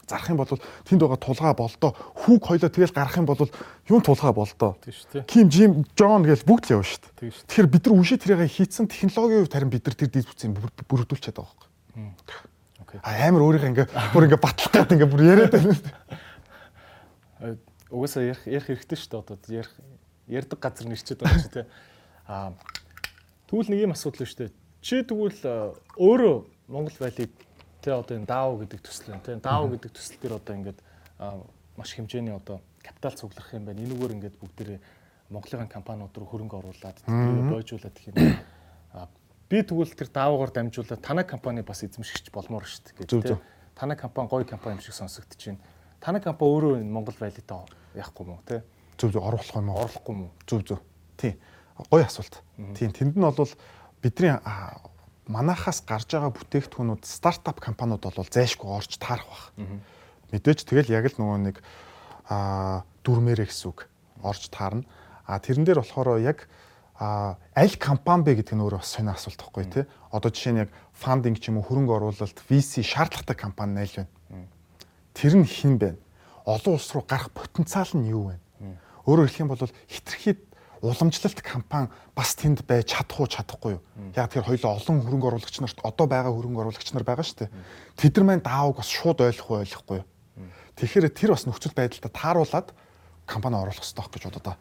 Зарах 0.07 0.29
юм 0.29 0.39
бол 0.39 0.47
тэнд 0.47 1.01
байгаа 1.03 1.19
тулгаа 1.19 1.53
болдоо. 1.53 1.91
Хүүг 2.15 2.41
хоёлоо 2.47 2.69
тэгэл 2.71 2.95
гарах 2.95 3.17
юм 3.19 3.27
бол 3.27 3.43
юу 3.89 3.99
тулгаа 3.99 4.31
болдоо? 4.31 4.77
Ким 5.27 5.51
Жим 5.51 5.83
Джон 5.97 6.23
гэж 6.23 6.47
бүгд 6.47 6.71
л 6.71 6.79
явна 6.79 6.87
шүү 6.87 7.01
дээ. 7.19 7.33
Тэгэхээр 7.49 7.67
бид 7.73 7.83
нар 7.89 7.99
үшээ 7.99 8.19
тэрийг 8.23 8.53
хийцэн 8.53 8.87
технологийн 8.87 9.43
хувьд 9.43 9.55
харин 9.57 9.73
бид 9.73 9.83
нар 9.83 9.97
тэр 9.97 10.09
дийс 10.13 10.29
бүтцийг 10.29 10.55
бүрдүүлчихэд 10.87 11.41
байгаа 11.41 11.57
байхгүй 11.57 11.73
а 13.03 13.27
амар 13.27 13.43
өөрийнхөө 13.43 13.71
ингээ 13.75 13.87
бүр 14.13 14.25
ингээ 14.29 14.39
батлах 14.39 14.71
гэдэг 14.71 14.95
ингээ 14.95 15.11
бүр 15.11 15.23
яриад 15.25 15.51
байна 15.51 15.75
угаасаа 17.91 18.23
ярих 18.23 18.43
ярих 18.47 18.67
хэрэгтэй 18.67 18.97
шүү 18.99 19.09
дээ. 19.11 19.19
Одоо 19.19 19.37
ярих 19.51 19.73
ярддаг 20.27 20.59
газар 20.59 20.87
нэрчээд 20.87 21.19
байгаа 21.19 21.41
шүү 21.43 21.53
дээ 21.59 21.65
а 22.27 22.53
тэгвэл 23.47 23.69
нэг 23.69 23.79
юм 23.89 23.95
асуудал 23.95 24.25
шүү 24.25 24.39
дээ 24.45 24.51
чи 24.81 25.03
тэгвэл 25.03 25.73
өөрөө 25.97 26.37
Монгол 26.67 26.97
байлиг 26.99 27.31
Тэ 27.85 27.93
одоо 27.93 28.17
энэ 28.17 28.25
DAO 28.25 28.57
гэдэг 28.57 28.81
төсөл 28.81 29.13
нь 29.13 29.21
тэ 29.21 29.37
DAO 29.37 29.69
гэдэг 29.69 29.93
төсөл 29.93 30.17
дээр 30.17 30.41
одоо 30.41 30.53
ингээд 30.57 30.79
маш 31.77 31.93
хэмжээний 31.93 32.33
одоо 32.33 32.57
капитал 32.81 33.13
цуглах 33.13 33.53
юм 33.53 33.69
байна. 33.69 33.85
Энэгээр 33.85 34.15
ингээд 34.17 34.35
бүгдээрээ 34.41 34.79
Монголын 35.29 35.69
компаниуд 35.69 36.17
руу 36.17 36.25
хөрөнгө 36.25 36.65
оруулад 36.65 36.97
бойжуулаад 37.05 37.93
гэх 37.93 38.09
юм. 38.09 38.41
Би 39.45 39.61
тэгвэл 39.61 39.93
тэр 39.93 40.09
DAO-гоор 40.09 40.49
дамжуулаад 40.49 41.05
танай 41.05 41.29
компани 41.29 41.61
бас 41.61 41.85
эзэмшигч 41.85 42.33
болмоор 42.33 42.65
шүү 42.65 43.05
дээ. 43.05 43.37
Танай 43.77 43.97
компани 44.01 44.33
гоё 44.33 44.49
компани 44.49 44.77
юм 44.77 44.81
шиг 44.81 44.97
сонсогдож 44.97 45.37
байна. 45.45 45.61
Танай 46.01 46.25
компани 46.25 46.49
өөрөө 46.57 46.89
Монгол 46.89 47.13
валютаа 47.21 47.69
яахгүй 47.93 48.25
мó 48.25 48.41
тэ? 48.49 48.65
Зөв 48.97 49.13
зөв 49.13 49.21
оруулах 49.21 49.53
юм 49.53 49.69
уу? 49.69 49.77
Оруулахгүй 49.77 50.15
мó? 50.17 50.33
Зөв 50.49 50.65
зөв. 50.65 50.81
Тий. 51.21 51.37
Гоё 51.89 52.05
асуулт. 52.05 52.41
Тийм 52.75 52.91
тэнд 52.91 53.15
нь 53.15 53.21
бол 53.21 53.51
бидний 54.01 54.35
манахаас 55.27 55.81
гарч 55.81 56.13
байгаа 56.13 56.31
бүтээгдэхүүнүүд 56.31 57.03
стартап 57.03 57.59
компаниуд 57.59 58.05
бол 58.05 58.29
зайшгүй 58.29 58.69
орж 58.69 58.97
таарах 59.01 59.51
баг. 59.57 59.81
Мэдээж 60.31 60.65
тэгэл 60.65 60.93
яг 60.93 61.11
л 61.11 61.19
нөгөө 61.19 61.39
нэг 61.41 61.57
а 62.29 62.85
дүрмээрээ 63.03 63.49
гэсэн 63.49 63.69
үг 63.69 63.89
орж 64.21 64.49
таарна. 64.49 64.85
А 65.25 65.39
тэрэн 65.41 65.65
дээр 65.65 65.81
болохоор 65.81 66.21
яг 66.21 66.47
а 66.95 67.35
аль 67.57 67.75
компани 67.75 68.23
бэ 68.23 68.39
гэдэг 68.39 68.55
нь 68.55 68.63
өөрөө 68.63 68.79
бас 68.79 68.95
сонио 68.95 69.17
асуулт 69.17 69.41
байхгүй 69.41 69.65
тий. 69.67 69.85
Одоо 70.13 70.31
жишээ 70.31 70.53
нь 70.53 70.61
яг 70.63 70.69
фандинг 70.93 71.41
ч 71.43 71.51
юм 71.51 71.59
уу 71.59 71.67
хөрөнгө 71.67 71.91
оруулалт 71.91 72.39
VC 72.47 72.85
шаардлагатай 72.85 73.35
компани 73.35 73.83
найл 73.83 73.93
байна. 73.99 74.47
Тэр 75.11 75.33
нь 75.41 75.45
хэн 75.45 75.75
бэ? 75.75 75.97
Олон 76.45 76.79
улс 76.79 76.87
руу 76.95 77.03
гарах 77.03 77.33
потенциал 77.35 77.89
нь 77.97 78.07
юу 78.07 78.31
вэ? 78.31 78.39
Өөрөөр 79.05 79.27
хэлэх 79.27 79.43
юм 79.43 79.51
бол 79.51 79.59
хитрхи 79.89 80.39
уламжлалт 80.85 81.41
компани 81.41 81.89
бас 82.15 82.35
тэнд 82.37 82.63
байж 82.69 82.93
чадах 82.93 83.19
уу 83.19 83.27
чадахгүй 83.27 83.75
юу? 83.75 83.81
Яг 84.13 84.29
тэр 84.29 84.45
хоёлоо 84.45 84.77
олон 84.77 85.01
хөрөнгө 85.01 85.27
оруулагч 85.33 85.57
нарт 85.59 85.79
одоо 85.81 86.05
байгаа 86.05 86.31
хөрөнгө 86.31 86.61
оруулагч 86.61 86.93
нар 86.93 87.03
байгаа 87.03 87.25
шүү 87.25 87.45
дээ. 87.45 87.53
Тэд 87.97 88.13
нар 88.21 88.25
маань 88.25 88.45
даавыг 88.45 88.77
бас 88.79 88.89
шууд 88.89 89.19
ойлгох 89.19 89.49
уу 89.49 89.61
ойлгохгүй 89.65 89.97
юу? 89.99 90.07
Тэгэхээр 90.77 91.09
тэр 91.11 91.31
бас 91.33 91.43
нөхцөл 91.49 91.73
байдалтай 91.75 92.11
тааруулаад 92.11 92.67
компани 93.25 93.57
оруулах 93.57 93.81
хэрэгтэй 93.81 94.05
гэж 94.05 94.23
бодоо. 94.37 94.55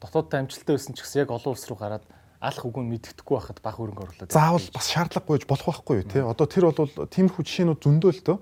Дотооддоо 0.00 0.38
амжилттай 0.40 0.74
байсан 0.78 0.94
ч 0.94 1.02
гэсэн 1.02 1.26
яг 1.26 1.30
олон 1.34 1.52
улс 1.52 1.66
руу 1.66 1.78
гараад 1.78 2.04
алах 2.42 2.64
үгүй 2.66 2.84
мэддэхгүй 2.86 3.34
байхад 3.38 3.58
баг 3.62 3.74
хөрөнгө 3.78 4.02
оруулаад. 4.02 4.34
Заавал 4.34 4.66
бас 4.74 4.86
шаардлагагүйж 4.90 5.46
болох 5.46 5.66
байхгүй 5.66 5.96
юу 6.02 6.06
тий. 6.10 6.22
Одоо 6.22 6.46
тэр 6.50 6.68
бол 6.68 6.90
тиймэрхүү 7.06 7.42
жишээнүүд 7.46 7.80
зөндөө 7.82 8.12
л 8.12 8.24
дөө 8.26 8.38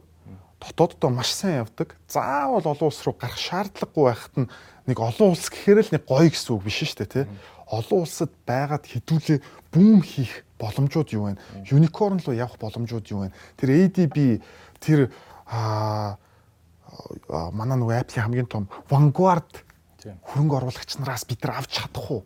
дотооддоо 0.61 1.11
маш 1.11 1.33
сайн 1.33 1.65
явдаг. 1.65 1.97
Заавал 2.09 2.65
олон 2.65 2.89
улс 2.89 3.01
руу 3.05 3.17
гарах 3.17 3.39
шаардлагагүй 3.41 4.05
байхад 4.05 4.35
нь 4.37 4.49
нэг 4.87 4.97
олон 5.01 5.35
улс 5.35 5.49
гэхээр 5.51 5.81
л 5.85 5.93
нэг 5.97 6.03
гоё 6.07 6.29
гэсэн 6.31 6.53
үг 6.57 6.63
биш 6.65 6.81
шүү 6.85 7.05
дээ 7.05 7.11
тий. 7.11 7.27
Олон 7.71 7.99
улсад 8.05 8.31
байгаад 8.47 8.85
хідүүлээ 8.87 9.39
бүүм 9.75 10.01
хийх 10.03 10.45
боломжууд 10.59 11.09
юу 11.15 11.31
вэ? 11.31 11.39
Юникорн 11.71 12.21
руу 12.21 12.35
явах 12.35 12.59
боломжууд 12.59 13.07
юу 13.13 13.29
вэ? 13.29 13.35
Тэр 13.57 13.69
ADB 13.89 14.43
тэр 14.81 15.13
аа 15.47 16.19
манай 17.55 17.79
нөгөө 17.79 18.03
Apple-ийн 18.03 18.27
хамгийн 18.27 18.51
том 18.51 18.67
Vanguard 18.91 19.63
хөрөнгө 20.01 20.57
оруулагч 20.59 20.99
нараас 20.99 21.25
бид 21.29 21.45
нар 21.45 21.61
авч 21.61 21.79
чадах 21.79 22.11
уу? 22.11 22.23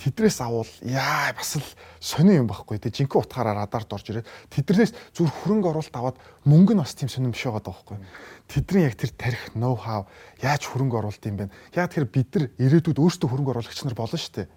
Тэдрээс 0.00 0.40
авал 0.40 0.68
яа 0.80 1.28
бас 1.36 1.60
л 1.60 1.66
сони 2.00 2.40
юм 2.40 2.48
байхгүй 2.48 2.80
тий 2.80 3.04
жинхэнэ 3.04 3.20
утгаараа 3.20 3.54
радард 3.68 3.92
орж 3.92 4.08
ирээд 4.08 4.28
тэдрээс 4.48 4.96
зүр 5.12 5.28
хөрөнгө 5.28 5.68
оруулалт 5.68 5.92
аваад 5.92 6.16
мөнгө 6.48 6.72
нь 6.72 6.80
бас 6.80 6.96
тийм 6.96 7.12
сонирм 7.12 7.36
биш 7.36 7.44
байгаа 7.44 7.68
байхгүй. 7.68 8.00
Тэдний 8.48 8.88
яг 8.88 8.96
тэр 8.96 9.12
тарих 9.12 9.52
ноу 9.52 9.76
хав 9.76 10.08
яаж 10.40 10.64
хөрөнгө 10.64 10.96
оруулалт 11.04 11.28
юм 11.28 11.36
бэ? 11.36 11.52
Яг 11.76 11.92
тэр 11.92 12.08
бид 12.08 12.32
нар 12.32 12.48
ирээдүйд 12.56 12.96
өөрсдөө 12.96 13.28
хөрөнгө 13.28 13.52
оруулагч 13.52 13.78
нар 13.84 13.94
болно 13.94 14.16
шүү 14.16 14.32
дээ. 14.40 14.48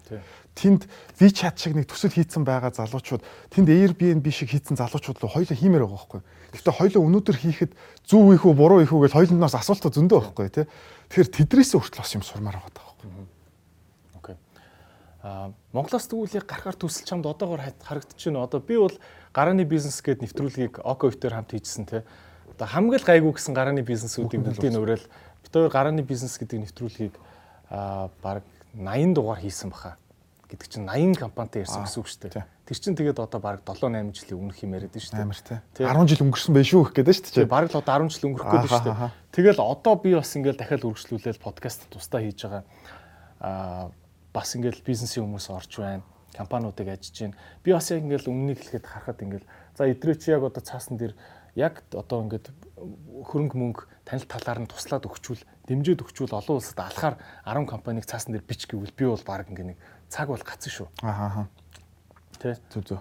Тэнд 0.56 0.82
WeChat 1.20 1.60
шиг 1.60 1.76
нэг 1.76 1.86
төсөл 1.92 2.14
хийцэн 2.14 2.42
байгаа 2.42 2.72
залуучууд 2.72 3.22
тэнд 3.52 3.68
Airbnb 3.68 4.24
шиг 4.32 4.48
хийцэн 4.48 4.80
залуучууд 4.80 5.20
руу 5.20 5.30
хоёулаа 5.30 5.58
хиймээр 5.58 5.84
байгаа 5.84 5.98
байхгүй. 5.98 6.20
Гэхдээ 6.56 6.78
хоёулаа 6.78 7.02
өнөөдөр 7.04 7.36
хийхэд 7.36 7.72
зөв 8.06 8.32
их 8.32 8.46
үү 8.46 8.54
буруу 8.54 8.80
их 8.80 8.94
үү 8.94 9.10
гэж 9.10 9.12
хоёуланаас 9.18 9.58
асуултаа 9.58 9.90
зөндөө 9.90 10.18
байхгүй 10.30 10.48
тий 10.54 10.66
тэгэхээр 11.10 11.28
тэдрээс 11.34 11.74
хүртэл 11.74 12.02
бас 12.02 12.14
юм 12.14 12.22
сурмаар 12.22 12.62
байгаа 12.62 12.93
Монголоос 15.24 16.34
яг 16.36 16.44
гарахаар 16.44 16.76
төсөл 16.76 17.08
чамд 17.08 17.24
одоогор 17.24 17.64
харагдаж 17.80 18.20
байна. 18.20 18.44
Одоо 18.44 18.60
би 18.60 18.76
бол 18.76 18.92
гарааны 19.32 19.64
бизнес 19.64 20.02
гэдэг 20.04 20.28
нэвтрүүлгийг 20.28 20.74
Окоивтер 20.84 21.32
хамт 21.32 21.56
хийжсэн 21.56 21.88
те. 21.88 22.04
Одоо 22.52 22.68
хамгийн 22.68 23.00
л 23.00 23.08
гайгүй 23.08 23.32
гэсэн 23.32 23.56
гарааны 23.56 23.80
бизнесүүдийг 23.80 24.44
бүгдийг 24.44 24.76
нөрөөл 24.76 25.06
бид 25.08 25.52
хоёр 25.52 25.72
гарааны 25.72 26.04
бизнес 26.04 26.36
гэдэг 26.36 26.68
нэвтрүүлгийг 26.68 27.16
аа 27.72 28.12
баг 28.20 28.44
80 28.76 29.16
дугаар 29.16 29.40
хийсэн 29.40 29.72
баха. 29.72 29.96
Гэдэг 30.52 30.68
чинь 30.68 30.84
80 30.84 31.16
компанитай 31.16 31.64
ярьсан 31.64 31.88
гэсэн 31.88 32.00
үг 32.04 32.08
шүү 32.12 32.20
дээ. 32.28 32.44
Тэр 32.68 32.76
чинь 32.76 32.96
тэгээд 33.00 33.16
одоо 33.16 33.40
баг 33.40 33.64
7 33.64 33.80
8 33.80 34.12
жилийн 34.12 34.44
өмнөх 34.44 34.60
юм 34.60 34.76
яриад 34.76 34.92
шүү 34.92 35.16
дээ. 35.16 35.24
Амар 35.24 35.40
те. 35.40 35.64
10 35.80 36.04
жил 36.04 36.24
өнгөрсөн 36.28 36.52
байх 36.52 36.68
шүү 36.68 36.84
гэдэг 36.92 37.16
шүү 37.16 37.32
дээ. 37.32 37.48
Баг 37.48 37.72
л 37.72 37.80
одоо 37.80 37.96
10 37.96 38.12
жил 38.12 38.28
өнгөрөх 38.28 38.52
гэдэг 38.60 38.70
шүү 38.76 38.84
дээ. 38.92 39.10
Тэгэл 39.32 39.60
одоо 39.64 39.94
би 39.96 40.12
бас 40.12 40.36
ингээл 40.36 40.60
дахиад 40.60 40.84
үргэлжлүүлээд 40.84 41.40
подкаст 41.40 41.88
тустаа 41.88 42.20
хийж 42.20 42.44
байгаа 42.44 42.62
аа 43.40 43.88
бас 44.34 44.58
ингээл 44.58 44.82
бизнесийн 44.82 45.24
хүмүүс 45.24 45.48
орж 45.54 45.78
байна 45.78 46.02
компаниудыг 46.34 46.88
ажиж 46.88 47.20
байна. 47.20 47.36
Би 47.62 47.72
бас 47.72 47.90
яг 47.90 48.02
ингээл 48.02 48.28
өмнөнийг 48.28 48.58
хэлэхэд 48.58 48.86
харахад 48.86 49.22
ингээл 49.22 49.46
за 49.78 49.86
идрээ 49.86 50.16
чи 50.18 50.30
яг 50.34 50.42
одоо 50.42 50.62
цаасан 50.62 50.98
дээр 50.98 51.14
яг 51.54 51.86
одоо 51.94 52.26
ингээд 52.26 52.50
хөрөнгө 53.30 53.54
мөнгө 53.54 53.82
танил 54.02 54.26
талаар 54.26 54.60
нь 54.66 54.70
туслаад 54.70 55.06
өгчүүл 55.06 55.42
дэмжиж 55.70 56.02
өгчүүл 56.02 56.34
олон 56.34 56.58
улсад 56.58 56.82
алхаар 56.82 57.16
10 57.46 57.70
компаниг 57.70 58.04
цаасан 58.04 58.34
дээр 58.34 58.44
бич 58.44 58.66
гэвэл 58.66 58.90
би 58.98 59.06
бол 59.06 59.22
баг 59.22 59.46
ингээ 59.48 59.74
нэг 59.74 59.78
цаг 60.10 60.28
бол 60.28 60.42
гацсан 60.42 60.72
шүү. 60.74 60.88
Ахаа. 61.06 61.46
Тэ. 62.42 62.58
Зүг 62.74 62.82
зүг. 62.82 63.00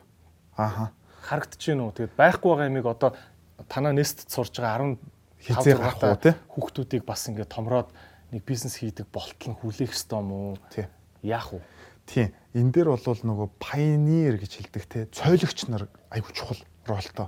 Ахаа. 0.54 0.94
Харагдаж 1.26 1.62
байна 1.66 1.90
уу? 1.90 1.96
Тэгээд 1.98 2.14
байхгүй 2.14 2.50
байгаа 2.54 2.70
юмыг 2.70 2.86
одоо 2.86 3.18
танаа 3.66 3.94
нэст 3.98 4.30
сурж 4.30 4.54
байгаа 4.62 4.94
10 4.94 5.02
хизээ 5.42 5.76
гарах 5.82 5.98
уу 6.06 6.22
те? 6.22 6.38
Хүүхдүүдийг 6.54 7.04
бас 7.04 7.26
ингээ 7.26 7.50
томроод 7.50 7.90
нэг 8.30 8.46
бизнес 8.46 8.78
хийдэг 8.78 9.10
болтол 9.10 9.52
нь 9.52 9.58
хүлээх 9.58 9.92
ёстой 9.92 10.22
юм 10.22 10.30
уу? 10.32 10.58
Тий 10.70 10.86
яах 11.24 11.56
вэ? 11.56 11.62
Тийм. 12.06 12.30
Энэ 12.54 12.72
дээр 12.72 12.94
бол 12.94 13.00
нөгөө 13.00 13.48
pioneer 13.58 14.38
гэж 14.38 14.52
хэлдэг 14.60 14.84
те 14.86 15.00
цойлогч 15.10 15.66
нар 15.72 15.88
айгүй 16.12 16.36
чухал 16.36 16.60
ролтой. 16.86 17.28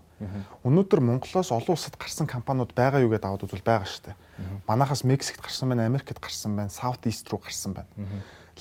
Өнөөдөр 0.68 1.00
Монголоос 1.00 1.52
олон 1.56 1.74
улсад 1.80 1.96
гарсан 1.96 2.28
компаниуд 2.28 2.76
байгаа 2.76 3.02
юу 3.02 3.10
гэдээ 3.16 3.30
аваад 3.32 3.46
үзвэл 3.48 3.64
байгаа 3.64 3.88
шүү 3.88 4.12
дээ. 4.12 4.16
Манайхаас 4.68 5.08
Мексикт 5.08 5.42
гарсан 5.42 5.72
байна, 5.72 5.88
Америкт 5.88 6.20
гарсан 6.20 6.56
байна, 6.60 6.70
South 6.70 7.08
East 7.08 7.26
руу 7.32 7.40
гарсан 7.40 7.74
байна. 7.74 7.88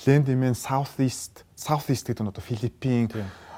Lendimэн 0.07 0.55
South 0.55 0.95
East, 1.03 1.43
South 1.55 1.91
East 1.91 2.07
гэдэг 2.07 2.23
нь 2.23 2.31
одоо 2.31 2.43
Филиппин, 2.43 3.11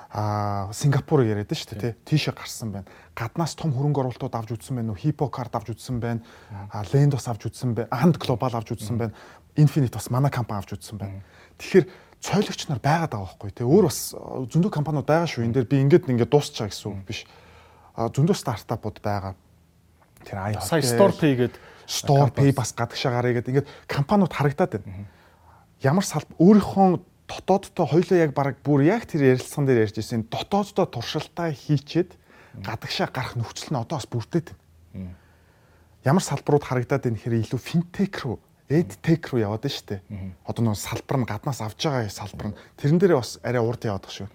а 0.10 0.74
Сингапур 0.74 1.22
яриад 1.22 1.52
нь 1.52 1.58
шүү 1.58 1.78
дээ 1.78 1.94
тий. 1.94 2.18
Тийшээ 2.18 2.34
гарсан 2.34 2.72
байна. 2.74 2.90
Гаднаас 3.14 3.54
том 3.54 3.70
хөрөнгө 3.70 4.02
оруулалтууд 4.02 4.34
авч 4.34 4.58
үзсэн 4.58 4.82
байна 4.82 4.94
уу? 4.94 5.02
Hippo 5.02 5.30
Card 5.30 5.54
авч 5.54 5.78
үзсэн 5.78 6.02
байна. 6.02 6.26
А 6.50 6.82
Lendos 6.90 7.28
авч 7.30 7.50
үзсэн 7.54 7.78
байна. 7.78 7.90
Ant 7.94 8.18
Global 8.18 8.54
авч 8.56 8.74
үзсэн 8.74 8.98
байна. 8.98 9.14
Infinite 9.58 9.94
бас 9.94 10.10
манай 10.10 10.32
компани 10.32 10.62
авч 10.62 10.74
үзсэн 10.74 10.98
байна. 10.98 11.22
Тэгэхээр 11.58 11.86
цойлогч 12.22 12.62
нар 12.70 12.82
байгаад 12.82 13.14
байгаа 13.14 13.30
байхгүй 13.34 13.52
тий. 13.54 13.66
Өөр 13.66 13.90
бас 13.90 14.14
зөндөө 14.14 14.72
компаниуд 14.74 15.08
байгаа 15.08 15.30
шүү. 15.30 15.46
Энэ 15.46 15.56
дээр 15.62 15.68
би 15.70 15.78
ингээд 15.86 16.10
ингээд 16.10 16.32
дуусчаа 16.34 16.70
гэсэн 16.70 16.92
үг 16.92 17.06
биш. 17.06 17.26
А 17.94 18.10
зөндөө 18.10 18.38
стартапууд 18.38 18.98
байгаа. 19.02 19.34
Тэр 20.26 20.38
аяа. 20.42 20.62
Сая 20.62 20.82
StorePay 20.82 21.34
гэдэг 21.38 21.62
StorePay 21.88 22.52
бас 22.52 22.74
гадагшаа 22.74 23.12
гарыг 23.16 23.42
гэдэг 23.42 23.52
ингээд 23.54 23.72
компаниуд 23.88 24.34
харагдаад 24.34 24.82
байна. 24.82 25.08
Ямар 25.82 26.06
салб 26.06 26.30
өөрийнхөө 26.42 27.00
дотооддоо 27.28 27.86
хоёлоо 27.86 28.18
яг 28.18 28.32
баг 28.34 28.58
бүр 28.64 28.88
яг 28.88 29.06
тэр 29.06 29.36
ярилцсан 29.36 29.68
дээр 29.68 29.86
ярьж 29.86 30.00
ирсэн 30.00 30.26
дотооддоо 30.32 30.88
туршилтаа 30.88 31.52
хийчээд 31.54 32.16
гадагшаа 32.64 33.12
гарах 33.12 33.36
нөхцөл 33.36 33.76
нь 33.76 33.82
одоо 33.82 34.00
бас 34.00 34.08
бүрдээд 34.10 34.56
байна. 34.96 35.14
Ямар 36.08 36.24
салбарууд 36.24 36.66
харагдаад 36.66 37.04
байна 37.04 37.18
гэхээр 37.20 37.44
илүү 37.44 37.60
финтек 37.60 38.16
руу 38.24 38.40
EdTech 38.68 39.32
руу 39.32 39.40
яваад 39.40 39.64
дээ. 39.64 40.04
Одоо 40.44 40.62
нөгөө 40.68 40.76
салбар 40.76 41.18
нь 41.24 41.28
гаднаас 41.28 41.64
авж 41.64 41.80
байгаа 41.88 42.12
салбар 42.12 42.52
нь 42.52 42.58
тэрэн 42.76 43.00
дээрээ 43.00 43.16
бас 43.16 43.40
арай 43.40 43.64
урд 43.64 43.88
яваад 43.88 44.04
байгаа 44.04 44.28
шүү. 44.28 44.30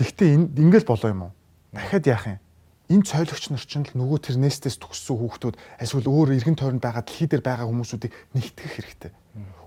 Тэгвэл 0.00 0.48
энэ 0.48 0.48
ингээл 0.64 0.88
болоо 0.88 1.10
юм 1.12 1.22
уу? 1.28 1.32
Дахиад 1.76 2.08
яах 2.08 2.24
юм? 2.24 2.40
Энэ 2.88 3.04
цойлогч 3.04 3.52
нар 3.52 3.60
ч 3.60 3.76
л 3.76 3.92
нөгөө 4.00 4.32
тэрнээсээс 4.32 4.80
төгссөн 4.80 5.16
хүүхдүүд 5.20 5.56
эсвэл 5.84 6.08
өөр 6.08 6.40
иргэн 6.40 6.56
тойронд 6.56 6.80
байгаа 6.80 7.04
дэлхий 7.04 7.28
дээр 7.28 7.44
байгаа 7.44 7.68
хүмүүсүүдийг 7.68 8.12
нэгтгэх 8.32 8.72
хэрэгтэй. 8.80 9.12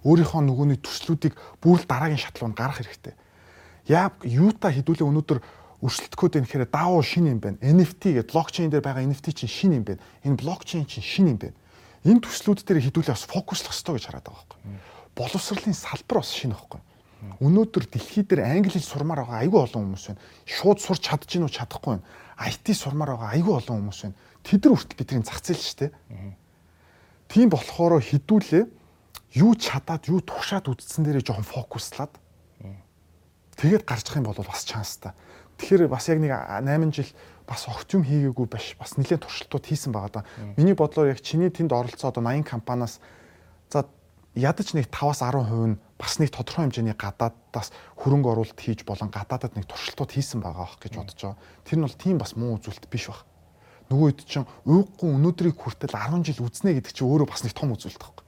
Өөрийнхөө 0.02 0.42
нөгөөний 0.42 0.82
төслүүдийг 0.82 1.38
бүр 1.62 1.80
л 1.80 1.88
дараагийн 1.88 2.20
шатлуунд 2.20 2.58
гаргах 2.58 2.82
хэрэгтэй. 2.82 3.14
Яг 3.88 4.20
юута 4.26 4.74
хідүүлээ 4.74 5.06
өнөөдөр 5.08 5.40
өрсөлдөхөд 5.86 6.44
энэ 6.44 6.50
хэрэг 6.50 6.70
даавуу 6.74 7.00
шин 7.00 7.32
юм 7.32 7.40
байна. 7.40 7.62
NFT 7.64 8.20
гэдэг 8.20 8.28
блокчейн 8.34 8.72
дээр 8.74 8.84
байгаа 8.84 9.08
NFT 9.08 9.32
чинь 9.32 9.54
шин 9.54 9.72
юм 9.80 9.86
байна. 9.88 10.04
Энэ 10.28 10.40
блокчейн 10.44 10.84
чинь 10.84 11.06
шин 11.06 11.32
юм 11.32 11.40
байна 11.40 11.56
энэ 12.04 12.24
төслүүд 12.24 12.64
дээр 12.68 12.84
хэдүүлээ 12.84 13.16
бас 13.16 13.26
фокуслах 13.28 13.74
хэрэгтэй 13.74 13.96
гэж 13.96 14.06
хараад 14.08 14.28
байгаа 14.28 14.44
байхгүй. 14.44 14.60
Боловсролын 15.16 15.76
салбар 15.76 16.18
бас 16.20 16.32
шинэ 16.36 16.56
байхгүй. 16.56 16.82
Өнөөдөр 17.40 17.86
дэлхий 17.88 18.24
дээр 18.28 18.44
англи 18.44 18.76
хэл 18.76 18.84
сурмаар 18.84 19.24
байгаа 19.24 19.48
айгүй 19.48 19.60
олон 19.64 19.96
хүмүүс 19.96 20.06
байна. 20.12 20.22
Шууд 20.44 20.80
сурч 20.84 21.02
чадж 21.08 21.24
гинүү 21.32 21.52
чадахгүй 21.56 21.96
байна. 21.96 22.06
IT 22.44 22.76
сурмаар 22.76 23.16
байгаа 23.16 23.32
айгүй 23.40 23.54
олон 23.64 23.88
хүмүүс 23.88 24.00
байна. 24.04 24.18
Тэд 24.44 24.62
нар 24.68 24.76
хүртэл 24.76 25.00
бидний 25.00 25.24
зах 25.24 25.40
зээл 25.40 25.64
шүү 25.64 25.80
дээ. 25.88 25.92
Тийм 27.32 27.48
болохоор 27.48 28.04
хэдүүлээ 28.04 28.64
юу 29.40 29.52
чадаад 29.56 30.04
юу 30.12 30.20
тухшаад 30.20 30.68
үдцсэн 30.68 31.08
дээрээ 31.08 31.24
жоохон 31.24 31.48
фокуслаад 31.48 32.14
тэгээд 33.56 33.88
гарчих 33.88 34.20
юм 34.20 34.28
бол 34.28 34.38
бас 34.44 34.68
чанстай. 34.68 35.16
Тэгэхээр 35.58 35.88
бас 35.88 36.10
яг 36.12 36.20
нэг 36.20 36.34
8 36.36 36.92
жил 36.92 37.10
бас 37.48 37.68
огт 37.68 37.94
юм 37.94 38.04
хийгээгүй 38.04 38.48
биш. 38.48 38.76
Бас 38.80 38.96
нэлээд 38.98 39.24
туршилтууд 39.26 39.66
хийсэн 39.66 39.92
байгаа 39.92 40.24
да. 40.24 40.28
Миний 40.58 40.74
бодлоор 40.74 41.12
яг 41.12 41.22
чиний 41.22 41.50
тэнд 41.50 41.72
оролцоо 41.72 42.10
одоо 42.10 42.24
80 42.24 42.48
компаниас 42.48 43.00
за 43.70 43.86
ядаж 44.36 44.74
нэг 44.74 44.90
5-аас 44.90 45.22
10% 45.22 45.76
нь 45.76 45.78
бас 46.00 46.20
нэг 46.20 46.32
тодорхой 46.34 46.66
хэмжээний 46.66 46.98
гадаадаас 46.98 47.70
хөрөнгө 48.02 48.32
оруулалт 48.34 48.60
хийж 48.60 48.84
болон 48.84 49.14
гадаадад 49.14 49.54
нэг 49.56 49.70
туршилтууд 49.70 50.12
хийсэн 50.12 50.42
байгаа 50.42 50.66
ах 50.66 50.82
гэж 50.82 50.94
бодож 50.98 51.20
байгаа. 51.22 51.40
Тэр 51.64 51.78
нь 51.80 51.86
бол 51.86 52.02
тийм 52.02 52.18
бас 52.18 52.34
муу 52.34 52.58
үзүүлэлт 52.58 52.90
биш 52.90 53.08
баг. 53.14 53.22
Нөгөө 53.92 54.08
хэд 54.10 54.22
чинь 54.26 54.50
уйггүй 54.66 55.10
өнөөдрийг 55.12 55.58
хүртэл 55.60 55.94
10 55.94 56.26
жил 56.26 56.48
үзнэ 56.50 56.80
гэдэг 56.82 56.94
чинь 56.96 57.08
өөрөө 57.08 57.28
бас 57.30 57.44
нэг 57.46 57.54
том 57.54 57.76
үзүүлэлт 57.76 58.02
байхгүй. 58.02 58.26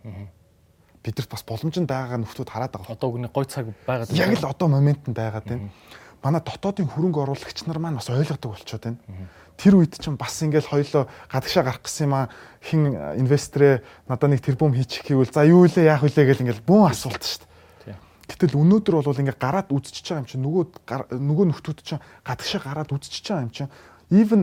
бидэрт 1.06 1.30
бас 1.30 1.44
боломжинд 1.46 1.86
байгаа 1.90 2.18
нөхдүүд 2.18 2.50
хараад 2.50 2.74
байгаа. 2.74 2.98
Одоо 2.98 3.10
үгний 3.14 3.30
гой 3.30 3.46
цаг 3.46 3.70
байгаад 3.86 4.10
Яг 4.10 4.34
л 4.42 4.50
одоо 4.50 4.68
моментод 4.74 5.14
байгаад 5.14 5.46
байна. 5.46 5.70
Манай 6.26 6.42
дотоодын 6.42 6.90
хөрөнгө 6.90 7.22
оруулагч 7.22 7.70
нар 7.70 7.78
маань 7.78 8.02
бас 8.02 8.10
ойлгодог 8.10 8.58
болчиход 8.58 8.82
байна. 8.82 9.30
Тэр 9.62 9.78
үед 9.78 9.94
чинь 10.02 10.18
бас 10.18 10.42
ингээл 10.42 10.74
хоёлоо 10.74 11.06
гадагшаа 11.30 11.62
гарах 11.62 11.86
гэсэн 11.86 12.10
юм 12.10 12.14
аа 12.18 12.34
хин 12.66 12.98
инвесторээ 13.22 13.86
надад 14.10 14.34
нэг 14.34 14.42
тэрбум 14.42 14.74
хийчих 14.74 15.06
гэвэл 15.06 15.30
за 15.30 15.46
юу 15.46 15.70
илээ 15.70 15.86
яах 15.86 16.02
вүлээ 16.02 16.26
гэл 16.26 16.44
ингээл 16.50 16.66
бүүн 16.66 16.90
асуулт 16.90 17.22
шүү 17.22 17.46
дээ. 17.86 18.02
Гэтэл 18.26 18.58
өнөөдөр 18.58 19.06
бол 19.06 19.22
ингээ 19.22 19.38
гараад 19.38 19.70
үзчихэж 19.70 20.06
байгаа 20.18 20.24
юм 20.26 20.30
чинь 20.34 20.42
нөгөө 20.42 20.66
нөгөө 21.14 21.46
нөхдүүд 21.54 21.80
чинь 21.86 22.02
гадагшаа 22.26 22.62
гараад 22.74 22.90
үзчихэж 22.90 23.26
байгаа 23.30 23.46
юм 23.46 23.54
чинь 23.54 23.72
even 24.10 24.42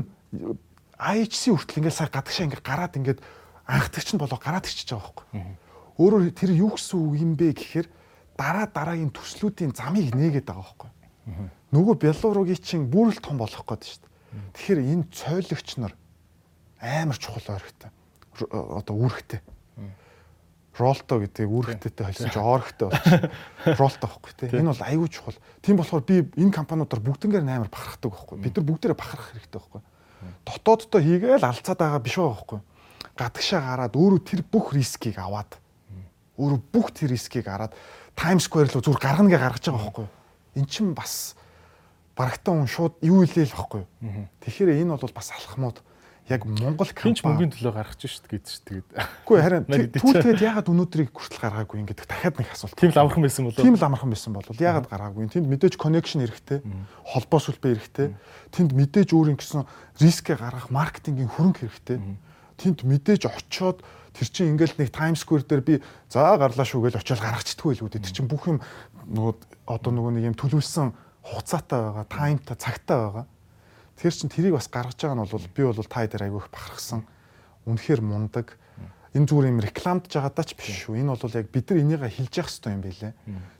IHC 1.02 1.50
хүртэл 1.50 1.82
ингээ 1.82 1.98
сая 1.98 2.06
гадагшаа 2.06 2.46
ингээ 2.46 2.62
гараад 2.62 2.94
ингээд 2.94 3.20
анхдагч 3.66 4.14
нь 4.14 4.22
болоо 4.22 4.38
гараад 4.38 4.70
ичиж 4.70 4.94
байгаа 4.94 5.10
байхгүй. 5.10 5.26
Өөрөөр 5.98 6.30
тэр 6.30 6.50
юу 6.54 6.78
гэсэн 6.78 6.98
үг 6.98 7.14
юм 7.18 7.32
бэ 7.34 7.58
гэхээр 7.58 7.86
дараа 8.38 8.66
дараагийн 8.70 9.10
төслүүдийн 9.10 9.74
замыг 9.74 10.14
нээгээд 10.14 10.46
байгаа 10.46 10.62
байхгүй. 10.62 10.90
Нөгөө 11.72 11.94
Белоругийн 12.02 12.60
чинь 12.60 12.86
бүр 12.90 13.14
л 13.14 13.20
том 13.22 13.38
болох 13.38 13.64
гээд 13.64 13.82
шүү 13.86 14.00
дээ. 14.02 14.10
Тэгэхээр 14.52 14.80
энэ 14.82 15.04
цойлогч 15.12 15.68
нар 15.78 15.94
амар 16.82 17.16
чухал 17.16 17.56
орхитой. 17.56 17.90
Одоо 18.50 18.94
үүрэгтэй. 18.96 19.40
Ролто 20.72 21.20
гэдэг 21.20 21.46
үүрэгтэйтэй 21.46 22.04
холсон 22.08 22.32
чи 22.32 22.40
оорхтой 22.40 22.88
болчих. 22.88 23.28
Ролто 23.80 24.08
байхгүй 24.08 24.32
тий. 24.40 24.48
Энэ 24.56 24.72
бол 24.72 24.88
аюу 24.88 25.08
чухал. 25.08 25.36
Тийм 25.60 25.76
болохоор 25.76 26.00
би 26.00 26.24
энэ 26.32 26.56
компаниудаар 26.56 27.04
бүгднгээр 27.04 27.44
амар 27.44 27.68
бахархдаг 27.68 28.08
байхгүй. 28.08 28.36
Бид 28.40 28.56
нар 28.56 28.66
бүгдээрээ 28.72 28.96
бахархах 28.96 29.36
хэрэгтэй 29.36 29.60
байхгүй. 29.60 29.82
Дотооддоо 30.48 31.00
хийгээл 31.04 31.44
алцаад 31.44 31.76
байгаа 31.76 32.00
биш 32.00 32.16
байгаа 32.16 32.36
байхгүй. 32.40 32.60
Гадагшаа 33.20 33.60
гараад 33.60 33.94
өөрөө 34.00 34.20
тэр 34.24 34.40
бүх 34.48 34.72
рискийг 34.72 35.20
аваад 35.20 35.60
өөрөө 36.40 36.60
бүх 36.72 36.88
тэр 36.96 37.12
рискийг 37.12 37.44
хараад 37.46 37.76
Times 38.16 38.48
Square 38.48 38.72
руу 38.72 38.80
зүгээр 38.80 39.04
гаргана 39.04 39.28
гэ 39.28 39.38
гаргаж 39.38 39.64
байгаа 39.68 39.84
байхгүй? 39.84 40.08
Эн 40.56 40.66
чин 40.68 40.92
бас 40.94 41.34
барагтаа 42.16 42.54
хүн 42.54 42.68
шууд 42.68 42.94
юу 43.00 43.24
илээ 43.24 43.48
л 43.48 43.56
байхгүй 43.56 43.80
юу? 43.82 44.28
Тэгэхээр 44.44 44.84
энэ 44.84 44.96
бол 44.96 45.14
бас 45.16 45.32
алхмууд 45.32 45.80
яг 46.28 46.44
Монгол 46.46 46.86
компани 46.94 47.18
мөнгөний 47.18 47.54
төлөө 47.56 47.72
гаргаж 47.74 48.06
шít 48.06 48.26
гэж 48.30 48.46
тэгээд. 48.62 48.88
Үгүй 49.26 49.38
харин 49.42 49.66
түүл 49.66 50.22
тэгээд 50.22 50.44
ягаад 50.44 50.70
өнөөдрийг 50.70 51.10
хүртэл 51.10 51.42
гаргаагүй 51.42 51.82
юм 51.82 51.88
гэдэг 51.90 52.06
дахиад 52.06 52.36
нэг 52.38 52.48
асуулт. 52.54 52.78
Тийм 52.78 52.94
л 52.94 53.02
амархан 53.02 53.26
байсан 53.26 53.44
болов. 53.50 53.58
Тийм 53.58 53.74
л 53.74 53.82
амархан 53.82 54.10
байсан 54.14 54.32
болов. 54.32 54.54
Ягаад 54.54 54.86
гаргаагүй? 54.86 55.26
Тэнд 55.34 55.50
мэдээж 55.50 55.74
connection 55.82 56.22
хэрэгтэй, 56.22 56.62
холбоо 57.10 57.40
сүлбэ 57.42 57.74
хэрэгтэй. 57.74 58.08
Тэнд 58.54 58.70
мэдээж 58.70 59.08
өөрийн 59.10 59.38
гэсэн 59.40 59.66
рискээ 59.98 60.38
гаргах 60.38 60.70
маркетингийн 60.70 61.32
хөрөнгө 61.32 61.66
хэрэгтэй. 61.66 61.98
Тэнд 62.54 62.86
мэдээж 62.86 63.26
очиод 63.26 63.82
Тэр 64.12 64.28
чинь 64.28 64.52
ингээл 64.52 64.76
нэг 64.76 64.92
Times 64.92 65.24
Square 65.24 65.48
дээр 65.48 65.64
би 65.64 65.74
за 66.12 66.36
гарлаа 66.36 66.68
шүү 66.68 66.84
гэж 66.84 67.00
очиод 67.00 67.24
гаргацдаггүй 67.24 67.80
л 67.80 67.84
үүдээ. 67.88 68.04
Тэр 68.04 68.12
чинь 68.12 68.28
бүх 68.28 68.44
юм 68.44 68.60
нөгөө 69.08 69.34
одоо 69.66 69.90
нөгөө 69.92 70.12
нэг 70.16 70.24
юм 70.32 70.36
төлөвлөсөн 70.38 70.92
хугацаатай 71.22 71.80
байгаа, 71.80 72.06
таймтай, 72.06 72.56
цагтай 72.56 72.96
байгаа. 72.98 73.26
Тэр 73.98 74.12
чинь 74.12 74.32
тэрийг 74.32 74.54
бас 74.58 74.68
гаргаж 74.68 74.98
байгаа 74.98 75.16
нь 75.18 75.24
бол 75.26 75.48
би 75.54 75.62
бол 75.62 75.88
та 75.88 76.06
дээр 76.06 76.26
айгүйх 76.28 76.48
бахархсан. 76.50 77.06
Үнэхээр 77.66 78.00
мундаг. 78.02 78.58
Энэ 79.12 79.28
зүгээр 79.28 79.50
юм 79.52 79.60
рекламдж 79.60 80.08
байгаадаа 80.08 80.44
ч 80.44 80.56
биш 80.56 80.88
шүү. 80.88 80.98
Энэ 80.98 81.12
бол 81.12 81.36
яг 81.36 81.46
бид 81.52 81.66
нар 81.68 81.78
энийгээ 81.84 82.16
хилж 82.16 82.32
явах 82.32 82.48
хэрэгтэй 82.48 82.72
юм 82.72 82.82
байлээ. 82.82 83.12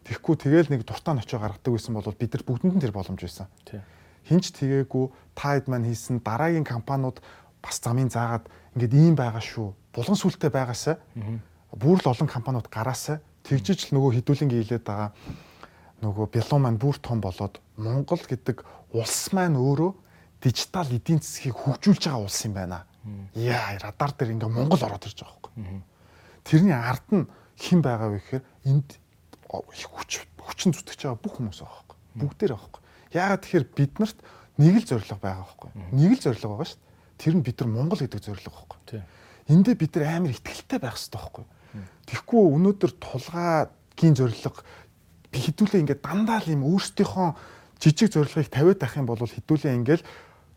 Тэгэхгүй 0.09 0.35
тэгэл 0.41 0.71
нэг 0.73 0.83
дуртаа 0.89 1.15
ночоо 1.15 1.39
гаргадаг 1.39 1.73
байсан 1.77 1.93
бол 1.95 2.09
бид 2.09 2.33
нар 2.33 2.43
бүгдэнд 2.43 2.75
нь 2.81 2.83
тэр 2.83 2.97
боломж 2.97 3.21
байсан. 3.21 3.47
Хинч 4.27 4.57
тгээгүү 4.57 5.05
таад 5.37 5.69
маань 5.69 5.87
хийсэн 5.87 6.25
дараагийн 6.25 6.65
компаниуд 6.65 7.21
бас 7.61 7.79
замын 7.79 8.09
заагаад 8.09 8.49
ингээд 8.75 8.97
ийм 8.97 9.15
байгаа 9.15 9.45
шүү 9.45 9.77
булган 9.93 10.17
сүлтэй 10.17 10.51
байгаасаа 10.51 10.97
бүр 11.77 12.01
л 12.01 12.09
олон 12.09 12.29
компаниуд 12.29 12.69
гараасаа 12.73 13.21
тэгжиж 13.47 13.91
л 13.91 13.99
нөгөө 13.99 14.23
хідүүлэнгийн 14.23 14.63
хилээд 14.65 14.85
байгаа 14.87 15.11
нөгөө 16.03 16.27
бялуу 16.35 16.59
маань 16.59 16.81
бүр 16.81 16.97
том 16.99 17.23
болоод 17.23 17.59
Монгол 17.79 18.23
гэдэг 18.23 18.63
улс 18.95 19.33
маань 19.35 19.59
өөрөө 19.59 19.91
дижитал 20.43 20.91
эдийн 20.91 21.23
засгийг 21.23 21.55
хөгжүүлж 21.59 22.03
байгаа 22.11 22.23
улс 22.23 22.41
юм 22.47 22.55
байна. 22.55 22.87
Яа, 23.35 23.79
радар 23.79 24.13
дээр 24.15 24.35
ингээ 24.35 24.51
Монгол 24.51 24.83
ороод 24.83 25.07
ирж 25.07 25.23
байгаа 25.23 25.39
байхгүй. 25.39 25.83
Тэрний 26.43 26.75
ард 26.75 27.07
нь 27.15 27.27
хэн 27.59 27.81
байгаа 27.83 28.09
вэ 28.11 28.19
гэхээр 28.19 28.45
энд 28.67 28.89
хүч 29.47 30.27
хүчин 30.43 30.75
зүтгэж 30.75 31.01
байгаа 31.07 31.23
бүх 31.23 31.35
хүмүүс 31.39 31.59
байгаа 31.63 31.79
байхгүй. 31.79 31.99
Бүгдээр 32.19 32.53
байгаа 32.55 32.67
байхгүй. 32.67 32.83
Яагаад 33.15 33.43
тэгэхээр 33.47 33.67
биднэрт 33.79 34.19
нэг 34.59 34.75
л 34.83 34.89
зорилго 34.91 35.19
байгаа 35.23 35.45
байхгүй. 35.47 35.71
Нэг 35.95 36.11
л 36.19 36.25
зорилго 36.27 36.51
байгаа 36.51 36.69
шүү 36.71 36.81
дээ. 36.83 37.21
Тэр 37.23 37.35
нь 37.39 37.47
бид 37.47 37.57
нар 37.63 37.71
Монгол 37.71 38.01
гэдэг 38.03 38.23
зорилго 38.23 38.51
байхгүй 38.51 38.83
эндээ 39.49 39.75
бид 39.75 39.97
нар 39.97 40.23
амар 40.23 40.31
ихтгэлтэй 40.31 40.79
байх 40.79 40.95
хэрэгтэй 40.95 41.19
байхгүй. 41.19 41.45
Тэгэхгүй 42.07 42.43
өнөөдөр 42.57 42.93
тулгаагийн 42.99 44.15
зорилго 44.19 44.63
би 45.33 45.39
хідүүлээ 45.41 45.83
ингээд 45.87 46.05
дандаа 46.05 46.43
л 46.45 46.53
юм 46.53 46.63
өөрсдийнхөө 46.69 47.29
жижиг 47.81 48.13
зорилгыг 48.13 48.49
тавиад 48.53 48.79
байх 48.79 48.95
юм 48.99 49.07
бол 49.07 49.19
хідүүлээ 49.19 49.75
ингээд 49.81 50.03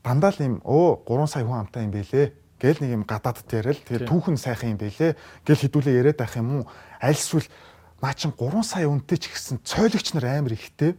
дандаа 0.04 0.32
л 0.36 0.44
юм 0.44 0.56
өө 0.66 1.08
3 1.08 1.32
сая 1.32 1.44
хүн 1.48 1.62
амтай 1.64 1.88
юм 1.88 1.94
бэлээ 1.96 2.28
гэл 2.60 2.80
нэг 2.82 2.92
юм 2.92 3.04
гадаадд 3.04 3.50
яриад 3.52 3.82
тэгээ 3.88 4.08
түүхэн 4.08 4.38
сайхан 4.38 4.76
юм 4.76 4.80
бэлээ 4.80 5.12
гэл 5.46 5.64
хідүүлээ 5.64 6.00
яриад 6.02 6.20
байх 6.20 6.36
юм 6.36 6.62
уу? 6.62 6.64
Аль 7.00 7.16
эсвэл 7.16 7.48
наа 8.02 8.14
чин 8.14 8.32
3 8.32 8.64
сая 8.64 8.88
үнэтэй 8.88 9.18
ч 9.20 9.32
гэсэн 9.32 9.60
цойлогч 9.64 10.14
нар 10.14 10.40
амар 10.40 10.54
ихтэй. 10.54 10.96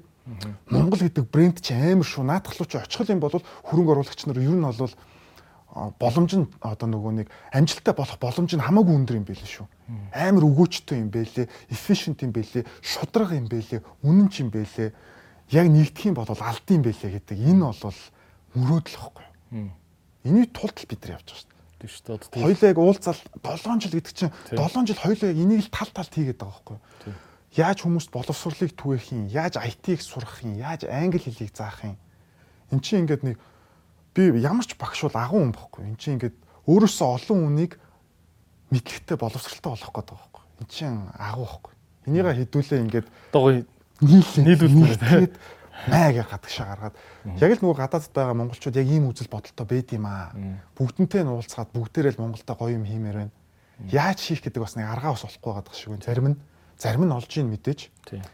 Монгол 0.68 1.00
гэдэг 1.00 1.24
брэнд 1.30 1.62
чи 1.62 1.72
амар 1.72 2.04
шүү. 2.04 2.26
Наадах 2.26 2.58
руу 2.58 2.66
чи 2.66 2.76
очих 2.76 3.08
юм 3.08 3.22
бол 3.22 3.38
хөрөнгө 3.38 3.92
оруулагч 3.94 4.26
нар 4.26 4.42
ер 4.42 4.56
нь 4.58 4.66
бол 4.66 4.94
боломж 5.76 6.32
нь 6.40 6.48
одоо 6.64 6.88
нөгөө 6.88 7.12
нэг 7.20 7.28
амжилттай 7.52 7.92
болох 7.92 8.16
боломж 8.16 8.56
нь 8.56 8.64
хамаагүй 8.64 8.94
өндөр 8.96 9.18
юм 9.20 9.26
байл 9.28 9.44
шүү. 9.44 9.66
Амар 10.16 10.44
өгөөчтэй 10.48 11.04
юм 11.04 11.12
байлээ, 11.12 11.46
efficient 11.68 12.24
юм 12.24 12.32
байлээ, 12.32 12.64
шудраг 12.80 13.36
юм 13.36 13.46
байлээ, 13.52 13.84
үнэн 14.00 14.28
ч 14.32 14.40
юм 14.40 14.48
байлээ. 14.48 14.96
Яг 15.52 15.66
нэгдэх 15.68 16.08
юм 16.08 16.16
бол 16.16 16.26
алд 16.32 16.66
юм 16.72 16.82
байлээ 16.82 17.10
гэдэг. 17.20 17.36
Энэ 17.36 17.68
бол 17.68 18.00
мөрөөдөл 18.56 18.96
واخгүй. 18.96 19.26
Эний 20.24 20.46
тулд 20.48 20.80
бид 20.88 21.00
нар 21.04 21.20
явж 21.20 21.28
байгаа 21.28 21.44
шүү. 21.44 21.54
Тийм 21.76 21.90
шүү 21.92 22.04
дээ. 22.24 22.40
Хоёлаа 22.40 22.68
яг 22.72 22.78
уулзаал 22.80 23.20
7 23.44 23.80
жил 23.84 23.94
гэдэг 24.00 24.14
чинь 24.16 24.32
7 24.48 24.88
жил 24.88 24.96
хоёлаа 24.96 25.30
энийг 25.30 25.60
л 25.60 25.70
тал 25.70 25.92
талд 25.92 26.08
хийгээд 26.08 26.40
байгаа 26.40 26.56
байхгүй 26.56 26.76
юу? 26.80 27.14
Яаж 27.52 27.78
хүмүүст 27.84 28.10
боловсрлыг 28.10 28.72
түгээх 28.74 29.12
юм? 29.12 29.28
Яаж 29.28 29.60
IT-ийг 29.60 30.00
сурах 30.00 30.40
юм? 30.40 30.56
Яаж 30.56 30.88
англи 30.88 31.20
хэлийг 31.20 31.52
заах 31.52 31.84
юм? 31.84 32.00
Эн 32.72 32.80
чинь 32.80 33.04
ингээд 33.04 33.22
нэг 33.22 33.36
би 34.16 34.40
ямар 34.40 34.64
ч 34.64 34.72
багш 34.80 35.04
бол 35.04 35.20
агуу 35.20 35.40
хүн 35.44 35.52
бохгүй. 35.52 35.82
Энд 35.84 36.00
чинь 36.00 36.16
ингээд 36.16 36.36
өөрөөсөө 36.64 37.08
олон 37.20 37.38
хүнийг 37.52 37.72
мэдлэгтэй 38.72 39.16
боловсралтай 39.20 39.70
болох 39.76 39.92
гэдэг 39.92 40.16
байхгүй. 40.16 40.44
Энд 40.64 40.70
чинь 40.72 41.00
агуу 41.20 41.44
бохгүй. 41.44 41.74
Энийгээ 42.08 42.38
хідүүлээ 42.40 42.80
ингээд 42.88 43.06
догоо 43.30 43.52
нийлүүлээд 44.00 45.34
маяг 45.92 46.26
гадагшаа 46.26 46.66
гаргаад 46.72 46.94
яг 47.36 47.50
л 47.52 47.62
нөгөө 47.62 47.76
гадаадд 47.76 48.12
байгаа 48.16 48.36
монголчууд 48.40 48.80
яг 48.80 48.88
ийм 48.88 49.12
үзэл 49.12 49.28
бодолтой 49.28 49.66
байд 49.68 49.92
юм 49.92 50.08
аа. 50.08 50.32
Бүгдэнтэй 50.72 51.22
нь 51.22 51.30
уулзгаад 51.30 51.70
бүгдээрээ 51.76 52.16
л 52.16 52.22
Монголда 52.24 52.54
гоё 52.56 52.74
юм 52.80 52.88
хиймээр 52.88 53.28
байна. 53.28 53.34
Яаж 53.92 54.18
хийх 54.24 54.40
гэдэг 54.40 54.62
бас 54.64 54.74
нэг 54.80 54.88
аргаа 54.88 55.12
бас 55.12 55.28
болохгүй 55.28 55.52
байгаа 55.52 55.76
шиг 55.76 55.92
байна. 55.92 56.06
Зарим 56.08 56.26
нь 56.32 56.38
зарим 56.80 57.04
нь 57.04 57.12
олж 57.12 57.32
ийн 57.36 57.48
мэдээж. 57.52 57.80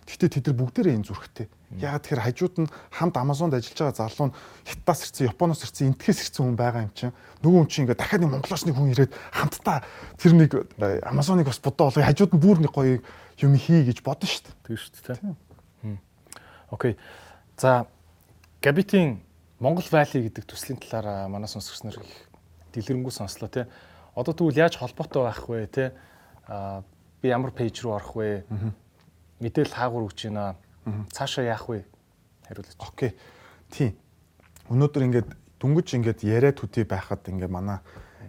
Гэхдээ 0.06 0.30
тэд 0.38 0.46
нар 0.54 0.58
бүгдээрээ 0.62 0.96
энэ 1.02 1.08
зүрхтэй. 1.10 1.46
Ягаад 1.80 2.04
тэгэхээр 2.04 2.24
хажууд 2.26 2.54
нь 2.60 2.68
хамт 2.92 3.16
Amazon-д 3.16 3.56
ажиллаж 3.56 3.78
байгаа 3.80 4.00
залуу 4.04 4.26
нь 4.28 4.36
Хятадаас 4.68 5.00
ирсэн, 5.08 5.28
Японоос 5.32 5.62
ирсэн, 5.64 5.88
энтхээс 5.92 6.18
ирсэн 6.28 6.44
хүн 6.52 6.58
байгаа 6.58 6.84
юм 6.84 6.92
чинь. 6.92 7.16
Нөгөө 7.40 7.58
хүн 7.64 7.70
чинь 7.72 7.82
ингээд 7.88 8.00
дахиад 8.02 8.22
нэг 8.22 8.32
Монголоос 8.36 8.64
нэг 8.68 8.76
хүн 8.76 8.92
ирээд 8.92 9.12
хамтдаа 9.32 9.78
тэр 10.20 10.32
нэг 10.36 10.50
Amazon-ыг 11.08 11.48
бас 11.48 11.60
бодоо 11.64 11.88
олгоё. 11.88 12.04
Хажууд 12.04 12.32
нь 12.36 12.42
бүр 12.44 12.58
нэг 12.60 12.72
гоё 12.76 13.00
юм 13.40 13.54
хий 13.56 13.88
гэж 13.88 14.04
бодно 14.04 14.28
шүү 14.28 14.44
дээ. 14.44 14.56
Тийм 14.68 14.76
шүү 14.76 14.92
дээ. 15.16 15.96
Окей. 16.68 16.96
За 17.56 17.86
Gabit-ийн 18.60 19.20
Монгол 19.58 19.84
Valley 19.88 20.28
гэдэг 20.28 20.44
төслийн 20.44 20.78
талаар 20.80 21.28
манай 21.28 21.48
сонсогч 21.48 21.84
нар 21.84 21.96
их 21.98 22.28
дэлгэрэнгүй 22.74 23.12
сонслоо 23.12 23.48
тий. 23.48 23.64
Одоо 24.14 24.34
тэгвэл 24.34 24.60
яаж 24.60 24.76
холбоотой 24.76 25.22
байх 25.24 25.48
вэ 25.48 25.66
тий? 25.66 25.88
А 26.48 26.82
би 27.22 27.28
ямар 27.28 27.52
пэйж 27.52 27.80
рүү 27.82 27.92
орох 27.92 28.16
вэ? 28.16 28.44
Мэдээлэл 29.40 29.76
хаагур 29.76 30.08
өгч 30.08 30.26
байна 30.28 30.56
Цаашаа 30.84 31.44
яах 31.44 31.68
вэ? 31.68 31.84
Хариулаач. 32.48 32.76
Окей. 32.78 33.14
Тийм. 33.70 33.94
Өнөөдөр 34.70 35.02
ингээд 35.06 35.28
дүнгэж 35.62 35.88
ингээд 35.98 36.20
яриад 36.26 36.58
төдий 36.58 36.82
байхад 36.82 37.22
ингээд 37.28 37.50
манай 37.50 37.78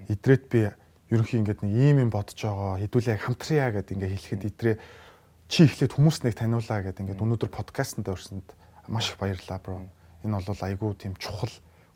идрээд 0.09 0.43
би 0.49 0.69
ерөнхий 1.09 1.41
ингээд 1.41 1.65
нэг 1.65 1.73
ийм 1.73 1.97
юм 2.05 2.11
бодож 2.13 2.37
байгаа 2.37 2.77
хэдүүлээ 2.77 3.17
хамтрая 3.25 3.69
гэдээ 3.73 3.95
ингээд 3.97 4.13
хэлэхэд 4.13 4.43
идрээ 4.49 4.75
чи 5.49 5.65
эхлээд 5.65 5.93
хүмүүс 5.97 6.17
нэг 6.25 6.33
таниулаа 6.37 6.79
гэдээ 6.85 7.03
ингээд 7.05 7.23
өнөөдөр 7.25 7.49
подкастт 7.49 8.05
орсонд 8.05 8.45
маш 8.87 9.13
их 9.13 9.17
баярлалаа 9.17 9.59
бро. 9.61 9.81
Энэ 10.21 10.41
бол 10.41 10.61
айгүй 10.61 10.91
тийм 10.97 11.13
чухал 11.17 11.51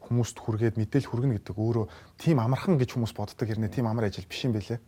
хүмүүст 0.07 0.37
хүргээд 0.39 0.79
мэдээлэл 0.79 1.09
хүргэнэ 1.11 1.35
гэдэг 1.41 1.57
өөрөө 1.57 1.85
тийм 2.17 2.39
амархан 2.39 2.79
гэж 2.79 2.95
хүмүүс 2.95 3.13
боддог 3.13 3.47
хэрнээ 3.47 3.71
тийм 3.73 3.87
амар 3.91 4.07
ажил 4.07 4.27
биш 4.27 4.47
юм 4.47 4.55
байлээ. 4.55 4.79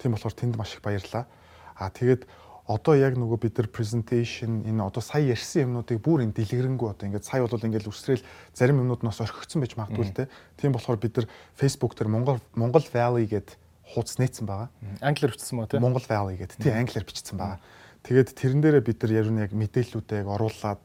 Тийм 0.00 0.10
болохоор 0.16 0.34
тэнд 0.34 0.56
маш 0.56 0.74
их 0.76 0.82
баярлалаа. 0.82 1.28
Аа 1.76 1.90
тэгээд 1.92 2.24
одоо 2.68 2.94
яг 3.00 3.16
нөгөө 3.16 3.38
бид 3.40 3.56
нар 3.56 3.68
presentation 3.72 4.60
энэ 4.68 4.84
одоо 4.84 5.00
сая 5.00 5.24
ярьсан 5.24 5.72
юмнуудыг 5.72 6.04
бүр 6.04 6.28
энэ 6.28 6.36
дэлгэрэнгүй 6.36 6.88
одоо 6.92 7.08
ингээд 7.08 7.24
сая 7.24 7.40
бол 7.40 7.56
ингээд 7.56 7.88
үсрээл 7.88 8.20
зарим 8.52 8.84
юмнууд 8.84 9.00
нас 9.00 9.24
орхигдсон 9.24 9.64
байж 9.64 9.72
магадгүй 9.80 10.04
л 10.04 10.12
те. 10.12 10.28
Тийм 10.60 10.76
болохоор 10.76 11.00
бид 11.00 11.16
нар 11.16 11.26
Facebook 11.56 11.96
дээр 11.96 12.12
Монгол 12.12 12.44
Монгол 12.52 12.84
Valley 12.92 13.24
гэд 13.24 13.56
хуудас 13.88 14.20
нээсэн 14.20 14.44
байгаа. 14.44 14.68
Англиар 15.00 15.32
бичсэн 15.32 15.56
мөн 15.56 15.68
тийм. 15.72 15.80
Монгол 15.80 16.04
Valley 16.04 16.36
гэдэг 16.36 16.60
тийм 16.60 16.76
англиар 16.76 17.08
бичсэн 17.08 17.40
байгаа. 17.40 17.60
Тэгээд 18.04 18.28
тэрэн 18.36 18.60
дээрээ 18.60 18.84
бид 18.84 18.98
нар 19.00 19.12
яруу 19.16 19.40
яг 19.40 19.52
мэдээллүүдээ 19.56 20.18
яг 20.20 20.28
оруулаад 20.28 20.84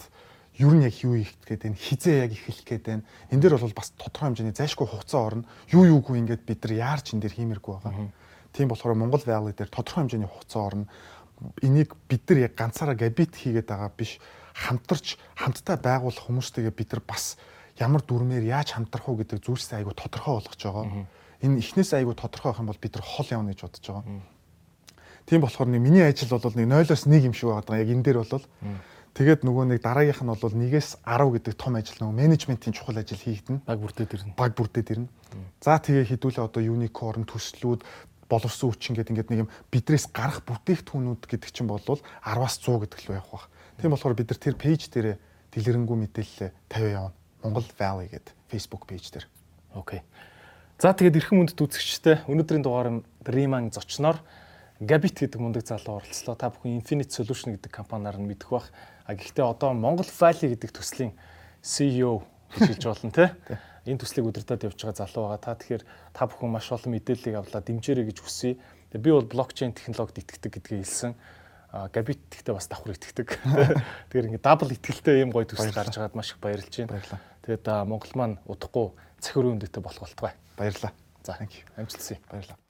юу 0.55 0.71
нь 0.71 0.87
яг 0.87 0.95
юу 1.03 1.19
их 1.19 1.35
гээд 1.43 1.67
энэ 1.67 1.77
хизээ 1.83 2.15
яг 2.23 2.31
эхлэх 2.31 2.63
гээд 2.63 2.83
байна. 2.87 3.03
Энэ 3.27 3.41
дээр 3.43 3.59
бол 3.59 3.75
бас 3.75 3.91
тодорхой 3.99 4.31
хэмжээний 4.31 4.55
зайшгүй 4.55 4.87
хугацаа 4.87 5.21
орно. 5.21 5.43
Юу 5.67 5.83
юугүй 5.83 6.21
ингээд 6.21 6.47
бид 6.47 6.63
нар 6.63 6.73
яарч 6.95 7.11
энэ 7.11 7.27
дээр 7.27 7.37
хиймэргүй 7.59 7.73
байгаа. 7.81 8.13
Тийм 8.53 8.69
болохоор 8.69 8.93
Монгол 8.93 9.25
Valley 9.25 9.53
дээр 9.57 9.73
тодорхой 9.73 10.05
хэмжээний 10.05 10.29
хугацаа 10.29 10.61
орно. 10.61 10.85
Энийг 11.61 11.95
бид 12.07 12.23
нар 12.29 12.49
яг 12.49 12.53
ганцаараа 12.55 12.95
габит 12.95 13.35
хийгээд 13.35 13.67
байгаа 13.67 13.91
биш 13.95 14.19
хамтарч 14.53 15.17
хамтдаа 15.35 15.77
байгуулах 15.77 16.23
хүмүүстэйгээ 16.25 16.73
бид 16.73 16.89
нар 16.93 17.03
бас 17.07 17.37
ямар 17.79 18.01
дүрмээр 18.05 18.45
яаж 18.45 18.77
хамтрах 18.77 19.09
уу 19.09 19.17
гэдэг 19.21 19.41
зүйлсээ 19.41 19.81
айгүй 19.81 19.95
тодорхой 19.97 20.33
болгож 20.37 20.61
байгаа. 20.61 21.07
Энэ 21.41 21.59
эхнээс 21.59 21.91
айгүй 21.97 22.15
тодорхой 22.15 22.53
байх 22.53 22.61
юм 22.61 22.69
бол 22.69 22.81
бид 22.81 22.93
нар 22.93 23.05
хол 23.05 23.27
явна 23.33 23.51
гэж 23.51 23.61
бодож 23.65 23.85
байгаа. 23.89 24.05
Тийм 25.25 25.41
болохоор 25.41 25.69
нэг 25.71 25.81
миний 25.81 26.05
ажил 26.05 26.29
бол 26.29 26.53
нэг 26.53 26.67
0-оос 26.69 27.07
1 27.07 27.27
юм 27.27 27.33
шиг 27.33 27.49
байгаа. 27.49 27.81
Яг 27.81 27.89
энэ 27.89 28.03
дээр 28.03 28.19
бол 28.21 28.45
Тэгээд 29.13 29.45
нөгөө 29.45 29.65
нэг 29.69 29.79
дараагийнх 29.85 30.25
нь 30.25 30.33
бол 30.33 30.57
нэгээс 30.57 31.05
10 31.05 31.37
гэдэг 31.37 31.53
том 31.53 31.77
ажил 31.77 32.01
нөгөө 32.01 32.17
менежментийн 32.17 32.73
чухал 32.73 32.97
ажил 32.97 33.21
хийгдэнэ. 33.21 33.61
Баг 33.61 33.77
бүрдээд 33.77 34.09
ирнэ. 34.09 34.33
Баг 34.33 34.57
бүрдээд 34.57 34.89
ирнэ. 34.89 35.09
За 35.61 35.77
тэгээ 35.77 36.17
хідүүлээ 36.17 36.41
одоо 36.41 36.61
unicorn 36.65 37.21
төслүүд 37.29 37.85
боловсон 38.29 38.71
хүчин 38.71 38.95
гэдэг 38.95 39.11
ингээд 39.13 39.31
нэг 39.31 39.41
юм 39.45 39.51
бидрээс 39.71 40.11
гарах 40.11 40.43
бүтээгдэхүүнүүд 40.47 41.23
гэдэг 41.27 41.49
чинь 41.51 41.67
бол 41.67 41.81
10-аас 41.81 42.55
100 42.61 42.83
гэдэг 42.87 42.99
л 43.07 43.11
байх 43.17 43.27
бах. 43.31 43.45
Тийм 43.79 43.91
болохоор 43.91 44.15
бид 44.15 44.29
нар 44.31 44.39
тэр 44.39 44.55
пэйж 44.55 44.91
дээрээ 44.91 45.15
дэлгэрэнгүй 45.53 45.97
мэдээлэл 46.07 46.53
тавиа 46.69 47.09
явна. 47.09 47.17
Монгол 47.43 47.67
Valley 47.75 48.07
гэдэг 48.07 48.33
Facebook 48.47 48.87
пэйж 48.87 49.11
дээр. 49.11 49.27
Окей. 49.75 50.01
За 50.79 50.93
тэгээд 50.93 51.19
эрхэм 51.19 51.43
үндэт 51.43 51.59
үзэгчтэй 51.59 52.25
өнөөдрийн 52.27 52.63
дугаар 52.63 53.03
Dream-ан 53.23 53.71
зочноор 53.71 54.19
Gabit 54.83 55.19
гэдэг 55.21 55.39
мундаг 55.39 55.63
залуу 55.63 56.01
оролцлоо. 56.01 56.35
Та 56.35 56.49
бүхэн 56.49 56.81
Infinite 56.81 57.13
Solution 57.13 57.55
гэдэг 57.55 57.71
компаниар 57.71 58.17
нь 58.19 58.27
мэдэх 58.27 58.49
бах. 58.51 58.67
А 59.05 59.15
гэхдээ 59.15 59.45
одоо 59.45 59.71
Монгол 59.71 60.07
Valley 60.07 60.55
гэдэг 60.55 60.75
төслийн 60.75 61.13
CEO 61.61 62.25
хэлж 62.51 62.83
болно 62.83 63.11
те. 63.11 63.31
Энэ 63.83 63.99
төслийг 63.99 64.31
удирдах 64.31 64.63
явж 64.63 64.79
байгаа 64.79 64.99
залуу 65.03 65.27
байгаа. 65.27 65.43
Та 65.43 65.59
тэгэхээр 65.59 65.83
та 66.15 66.23
бүхэн 66.23 66.51
маш 66.55 66.71
олон 66.71 66.91
мэдээллийг 66.95 67.35
авлаа 67.35 67.61
дэмжээрэй 67.63 68.05
гэж 68.07 68.17
хүсье. 68.23 68.55
Тэгээ 68.95 69.03
би 69.03 69.11
бол 69.11 69.27
блокчейн 69.27 69.75
технологид 69.75 70.23
итгэдэг 70.23 70.51
гэдгээ 70.63 70.79
хэлсэн. 70.87 71.13
Gabit 71.91 72.21
гэхдээ 72.31 72.55
бас 72.55 72.67
давхар 72.71 72.95
итгэдэг. 72.95 73.27
Тэгэхээр 74.07 74.27
ингээд 74.31 74.45
дабл 74.45 74.71
итгэлтэй 74.71 75.25
юм 75.25 75.35
гоё 75.35 75.49
төсөл 75.49 75.75
гарч 75.75 75.99
байгаад 75.99 76.15
маш 76.15 76.31
их 76.31 76.39
баярлж 76.39 76.69
байна. 76.69 77.01
Тэгээд 77.43 77.65
Монгол 77.89 78.13
маань 78.15 78.37
удахгүй 78.47 78.95
цахир 79.19 79.51
үндэтэй 79.51 79.83
болох 79.83 80.05
болтугай. 80.05 80.37
Баярлалаа. 80.55 80.93
За 81.25 81.35
амжилт 81.35 81.99
хүсье. 81.99 82.21
Баярлалаа. 82.31 82.62